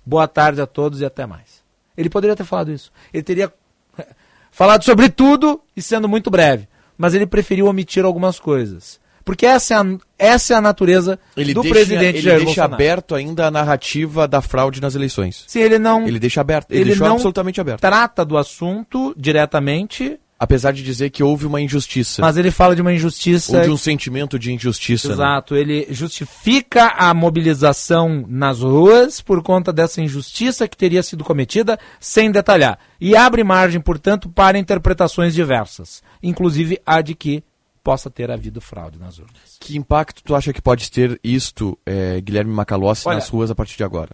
Boa 0.04 0.28
tarde 0.28 0.62
a 0.62 0.66
todos 0.66 1.00
e 1.00 1.06
até 1.06 1.26
mais. 1.28 1.57
Ele 1.98 2.10
poderia 2.10 2.36
ter 2.36 2.44
falado 2.46 2.72
isso. 2.72 2.92
Ele 3.14 3.24
teria 3.24 3.52
falado 4.52 4.84
sobre 4.84 5.10
tudo 5.10 5.60
e 5.76 5.82
sendo 5.82 6.08
muito 6.08 6.30
breve. 6.30 6.68
Mas 6.98 7.14
ele 7.14 7.26
preferiu 7.26 7.68
omitir 7.68 8.06
algumas 8.06 8.40
coisas. 8.40 9.00
Porque 9.24 9.46
essa 9.46 9.74
é 9.74 9.78
a, 9.78 9.86
essa 10.18 10.54
é 10.54 10.58
a 10.58 10.62
natureza 10.62 11.20
Ele 11.36 11.54
do 11.54 11.62
deixa, 11.62 11.76
presidente 11.76 12.16
ele 12.16 12.22
Jair 12.22 12.38
deixa 12.38 12.46
Bolsonaro. 12.62 12.74
aberto 12.76 13.14
ainda 13.14 13.48
a 13.48 13.52
narrativa 13.52 14.26
da 14.26 14.42
fraude 14.42 14.80
nas 14.82 14.96
eleições. 14.96 15.44
Se 15.48 15.60
ele 15.60 15.78
não. 15.78 16.08
Ele 16.08 16.18
deixa 16.18 16.40
aberto. 16.40 16.72
Ele, 16.72 16.80
ele 16.80 16.90
deixou 16.92 17.08
não 17.08 17.16
absolutamente 17.16 17.60
aberto. 17.60 17.82
trata 17.82 18.24
do 18.24 18.38
assunto 18.38 19.14
diretamente, 19.18 20.18
Apesar 20.40 20.72
de 20.72 20.84
dizer 20.84 21.10
que 21.10 21.24
houve 21.24 21.48
uma 21.48 21.60
injustiça. 21.60 22.22
mas 22.22 22.38
ele 22.38 22.52
fala 22.52 22.76
de 22.76 22.82
uma 22.82 22.94
injustiça. 22.94 23.58
Ou 23.58 23.64
de 23.64 23.70
um 23.72 23.78
sentimento 23.78 24.38
de 24.38 24.54
injustiça. 24.54 25.08
né? 25.08 25.14
Exato, 25.16 25.56
ele 25.56 25.88
justifica 25.90 26.94
a 26.96 27.12
mobilização 27.14 28.24
nas 28.28 28.60
ruas 28.60 29.20
por 29.20 29.42
conta 29.42 29.74
dessa 29.74 30.02
injustiça 30.02 30.68
que 30.68 30.78
teria 30.78 31.02
sido 31.02 31.24
cometida, 31.24 31.80
sem 32.00 32.32
detalhar. 32.32 32.78
E 33.02 33.16
abre 33.16 33.44
margem, 33.44 33.82
portanto, 33.82 34.30
para 34.30 34.60
interpretações 34.60 35.34
diversas, 35.34 36.04
inclusive 36.22 36.80
a 36.86 37.02
de 37.02 37.16
que 37.16 37.44
possa 37.84 38.10
ter 38.10 38.30
havido 38.30 38.60
fraude 38.60 39.00
nas 39.00 39.18
urnas. 39.18 39.58
Que 39.60 39.78
impacto 39.78 40.22
tu 40.22 40.36
acha 40.36 40.52
que 40.52 40.62
pode 40.62 40.92
ter 40.92 41.18
isto, 41.24 41.80
eh, 41.86 42.20
Guilherme 42.22 42.54
Macalossi, 42.54 43.08
nas 43.08 43.30
ruas 43.30 43.50
a 43.50 43.56
partir 43.56 43.78
de 43.78 43.84
agora? 43.84 44.12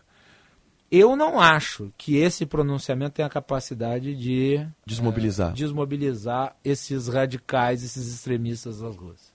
Eu 0.96 1.16
não 1.16 1.40
acho 1.40 1.92
que 1.98 2.18
esse 2.18 2.46
pronunciamento 2.46 3.16
tenha 3.16 3.26
a 3.26 3.32
capacidade 3.32 4.16
de 4.16 4.64
Desmobilizar. 4.86 5.50
eh, 5.50 5.54
desmobilizar 5.54 6.56
esses 6.64 7.08
radicais, 7.08 7.84
esses 7.84 8.14
extremistas 8.14 8.80
das 8.80 8.96
ruas. 8.96 9.34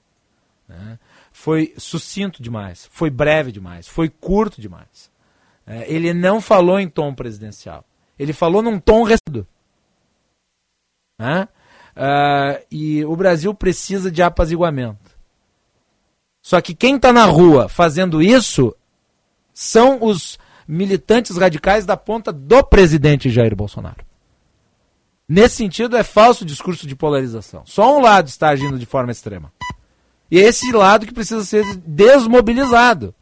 né? 0.69 1.01
Foi 1.33 1.75
sucinto 1.77 2.41
demais, 2.41 2.89
foi 2.93 3.11
breve 3.11 3.51
demais, 3.51 3.89
foi 3.89 4.09
curto 4.09 4.61
demais. 4.61 5.11
Eh, 5.67 5.93
ele 5.93 6.15
não 6.15 6.41
falou 6.41 6.79
em 6.79 6.89
tom 6.89 7.13
presidencial, 7.13 7.85
ele 8.17 8.33
falou 8.33 8.63
num 8.63 8.79
tom 8.79 9.03
recedo. 9.03 9.45
Né? 11.19 11.49
Ah, 11.97 12.61
e 12.71 13.05
o 13.05 13.17
Brasil 13.17 13.53
precisa 13.53 14.13
de 14.13 14.23
apaziguamento. 14.23 15.11
Só 16.41 16.61
que 16.61 16.73
quem 16.73 16.95
está 16.95 17.13
na 17.13 17.25
rua 17.25 17.69
fazendo 17.69 18.23
isso 18.23 18.73
são 19.53 19.99
os 20.05 20.39
militantes 20.69 21.39
radicais 21.39 21.87
da 21.87 21.97
ponta 21.97 22.31
do 22.31 22.63
presidente 22.63 23.31
Jair 23.31 23.57
Bolsonaro. 23.57 24.05
Nesse 25.27 25.57
sentido, 25.57 25.97
é 25.97 26.03
falso 26.03 26.45
o 26.45 26.47
discurso 26.47 26.87
de 26.87 26.95
polarização. 26.95 27.63
Só 27.65 27.97
um 27.97 28.03
lado 28.03 28.29
está 28.29 28.51
agindo 28.51 28.79
de 28.79 28.87
forma 28.87 29.11
extrema. 29.11 29.53
E 30.31 30.39
é 30.39 30.43
esse 30.43 30.71
lado 30.73 31.07
que 31.07 31.13
precisa 31.13 31.43
ser 31.45 31.65
desmobilizado. 31.87 33.15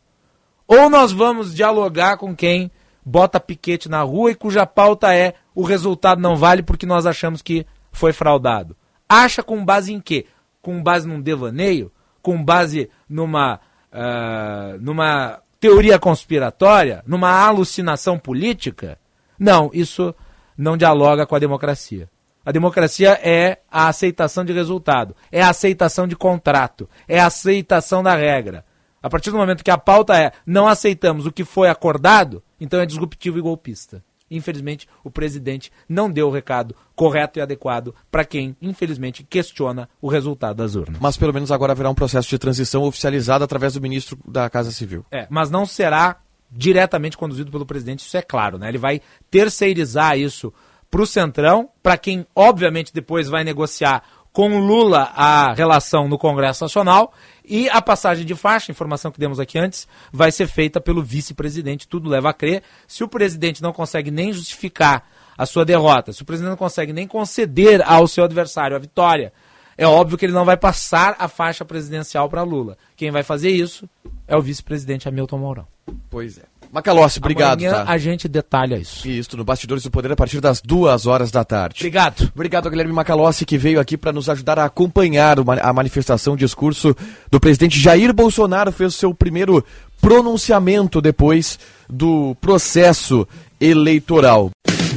Ou 0.67 0.91
nós 0.91 1.13
vamos 1.13 1.55
dialogar 1.55 2.17
com 2.17 2.35
quem 2.35 2.71
bota 3.05 3.39
piquete 3.39 3.89
na 3.89 4.03
rua 4.03 4.33
e 4.33 4.35
cuja 4.35 4.67
pauta 4.67 5.15
é 5.15 5.35
o 5.55 5.63
resultado 5.63 6.21
não 6.21 6.37
vale 6.37 6.63
porque 6.63 6.85
nós 6.85 7.07
achamos 7.07 7.41
que 7.41 7.65
foi 7.93 8.13
fraudado. 8.13 8.77
Acha 9.09 9.43
com 9.43 9.65
base 9.65 9.93
em 9.93 10.01
quê? 10.01 10.27
Com 10.61 10.83
base 10.83 11.07
num 11.07 11.21
devaneio? 11.21 11.93
Com 12.21 12.45
base 12.45 12.91
numa, 13.09 13.61
ah, 13.93 14.77
numa 14.81 15.41
teoria 15.61 15.99
conspiratória? 15.99 17.03
Numa 17.07 17.31
alucinação 17.31 18.19
política? 18.19 18.99
Não, 19.39 19.71
isso 19.73 20.15
não 20.57 20.77
dialoga 20.77 21.27
com 21.27 21.35
a 21.35 21.39
democracia. 21.39 22.09
A 22.45 22.53
democracia 22.53 23.19
é 23.23 23.59
a 23.69 23.89
aceitação 23.89 24.45
de 24.45 24.53
resultado, 24.53 25.17
é 25.33 25.43
a 25.43 25.51
aceitação 25.51 26.07
de 26.07 26.15
contrato, 26.15 26.89
é 27.09 27.19
a 27.19 27.27
aceitação 27.27 28.05
da 28.05 28.15
regra. 28.15 28.65
A 29.03 29.11
partir 29.11 29.31
do 29.31 29.37
momento 29.37 29.65
que 29.65 29.71
a 29.71 29.77
pauta 29.77 30.17
é 30.17 30.31
não 30.47 30.69
aceitamos 30.69 31.27
o 31.27 31.33
que 31.33 31.45
foi 31.45 31.69
acordado, 31.69 32.43
então 32.61 32.81
é 32.81 32.87
disruptivo 32.87 33.39
e 33.39 33.41
golpista. 33.41 34.03
Infelizmente, 34.31 34.89
o 35.05 35.11
presidente 35.11 35.71
não 35.89 36.11
deu 36.11 36.29
o 36.29 36.31
recado 36.31 36.75
correto 36.95 37.39
e 37.39 37.43
adequado 37.43 37.95
para 38.11 38.25
quem, 38.25 38.57
infelizmente, 38.61 39.23
questiona 39.23 39.89
o 40.01 40.09
resultado 40.09 40.57
das 40.57 40.75
urnas. 40.75 40.99
Mas 41.01 41.17
pelo 41.17 41.33
menos 41.33 41.53
agora 41.53 41.73
haverá 41.73 41.91
um 41.91 41.95
processo 41.95 42.29
de 42.29 42.39
transição 42.39 42.83
oficializado 42.83 43.45
através 43.45 43.75
do 43.75 43.81
ministro 43.81 44.19
da 44.27 44.51
Casa 44.51 44.73
Civil. 44.73 45.05
É, 45.13 45.27
mas 45.31 45.51
não 45.51 45.65
será 45.65 46.19
diretamente 46.51 47.17
conduzido 47.17 47.51
pelo 47.51 47.67
presidente, 47.67 48.01
isso 48.01 48.17
é 48.17 48.23
claro, 48.23 48.59
né? 48.59 48.69
Ele 48.69 48.79
vai 48.79 49.01
terceirizar 49.31 50.19
isso 50.19 50.53
para 50.91 51.03
o 51.03 51.07
Centrão, 51.07 51.69
para 51.83 51.99
quem, 51.99 52.27
obviamente, 52.35 52.93
depois 52.93 53.29
vai 53.29 53.45
negociar 53.45 54.03
com 54.33 54.59
Lula 54.61 55.11
a 55.15 55.55
relação 55.55 56.09
no 56.09 56.19
Congresso 56.19 56.63
Nacional 56.63 57.13
e 57.47 57.69
a 57.71 57.81
passagem 57.81 58.25
de 58.27 58.35
faixa, 58.35 58.73
informação 58.73 59.11
que 59.11 59.21
demos 59.21 59.39
aqui 59.39 59.59
antes, 59.59 59.87
vai 60.13 60.33
ser 60.33 60.47
feita 60.49 60.81
pelo 60.81 61.03
vice-presidente. 61.03 61.87
Tudo 61.87 62.09
leva 62.09 62.31
a 62.31 62.33
crer. 62.33 62.63
Se 62.87 63.05
o 63.05 63.09
presidente 63.09 63.63
não 63.63 63.73
consegue 63.73 64.11
nem 64.11 64.33
justificar 64.33 65.09
a 65.39 65.47
sua 65.47 65.65
derrota, 65.65 66.13
se 66.13 66.23
o 66.23 66.25
presidente 66.25 66.51
não 66.51 66.57
consegue 66.57 66.93
nem 66.93 67.07
conceder 67.07 67.83
ao 67.87 68.09
seu 68.09 68.25
adversário 68.25 68.77
a 68.77 68.81
vitória, 68.81 69.33
é 69.79 69.87
óbvio 69.87 70.17
que 70.17 70.25
ele 70.25 70.33
não 70.33 70.45
vai 70.45 70.57
passar 70.57 71.15
a 71.19 71.29
faixa 71.29 71.65
presidencial 71.65 72.29
para 72.29 72.43
Lula. 72.43 72.77
Quem 72.97 73.11
vai 73.11 73.23
fazer 73.23 73.51
isso 73.51 73.89
é 74.27 74.37
o 74.37 74.43
vice-presidente 74.43 75.09
Hamilton 75.09 75.39
Mourão. 75.39 75.69
Pois 76.11 76.39
é. 76.39 76.56
Macalossi, 76.77 77.21
obrigado. 77.21 77.65
Amanhã 77.65 77.85
tá? 77.87 77.91
a 77.91 77.97
gente 77.97 78.29
detalha 78.29 78.77
isso. 78.77 79.09
Isso, 79.09 79.35
no 79.35 79.45
Bastidores 79.47 79.83
do 79.83 79.91
Poder 79.91 80.13
a 80.13 80.17
partir 80.17 80.43
das 80.43 80.61
duas 80.61 81.07
horas 81.07 81.31
da 81.31 81.43
tarde. 81.43 81.77
Obrigado. 81.81 82.31
Obrigado 82.35 82.67
ao 82.67 82.71
Guilherme 82.71 82.93
Macalossi 82.93 83.47
que 83.47 83.57
veio 83.57 83.81
aqui 83.81 83.97
para 83.97 84.13
nos 84.13 84.29
ajudar 84.29 84.59
a 84.59 84.67
acompanhar 84.67 85.39
a 85.63 85.73
manifestação, 85.73 86.35
o 86.35 86.37
discurso 86.37 86.95
do 87.31 87.41
presidente 87.41 87.81
Jair 87.81 88.13
Bolsonaro. 88.13 88.71
Fez 88.71 88.95
o 88.95 88.99
seu 88.99 89.15
primeiro 89.15 89.65
pronunciamento 90.03 91.01
depois 91.01 91.59
do 91.89 92.37
processo 92.43 93.27
eleitoral. 93.59 94.51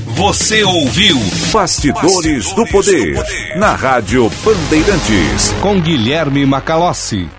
Você 0.06 0.66
ouviu 0.66 1.16
Bastidores, 1.54 2.52
do, 2.52 2.68
poder, 2.68 3.16
na 3.56 3.74
Rádio 3.74 4.30
Bandeirantes 4.44 5.54
com 5.62 5.80
Guilherme 5.80 6.46
Macalossi. 6.46 7.39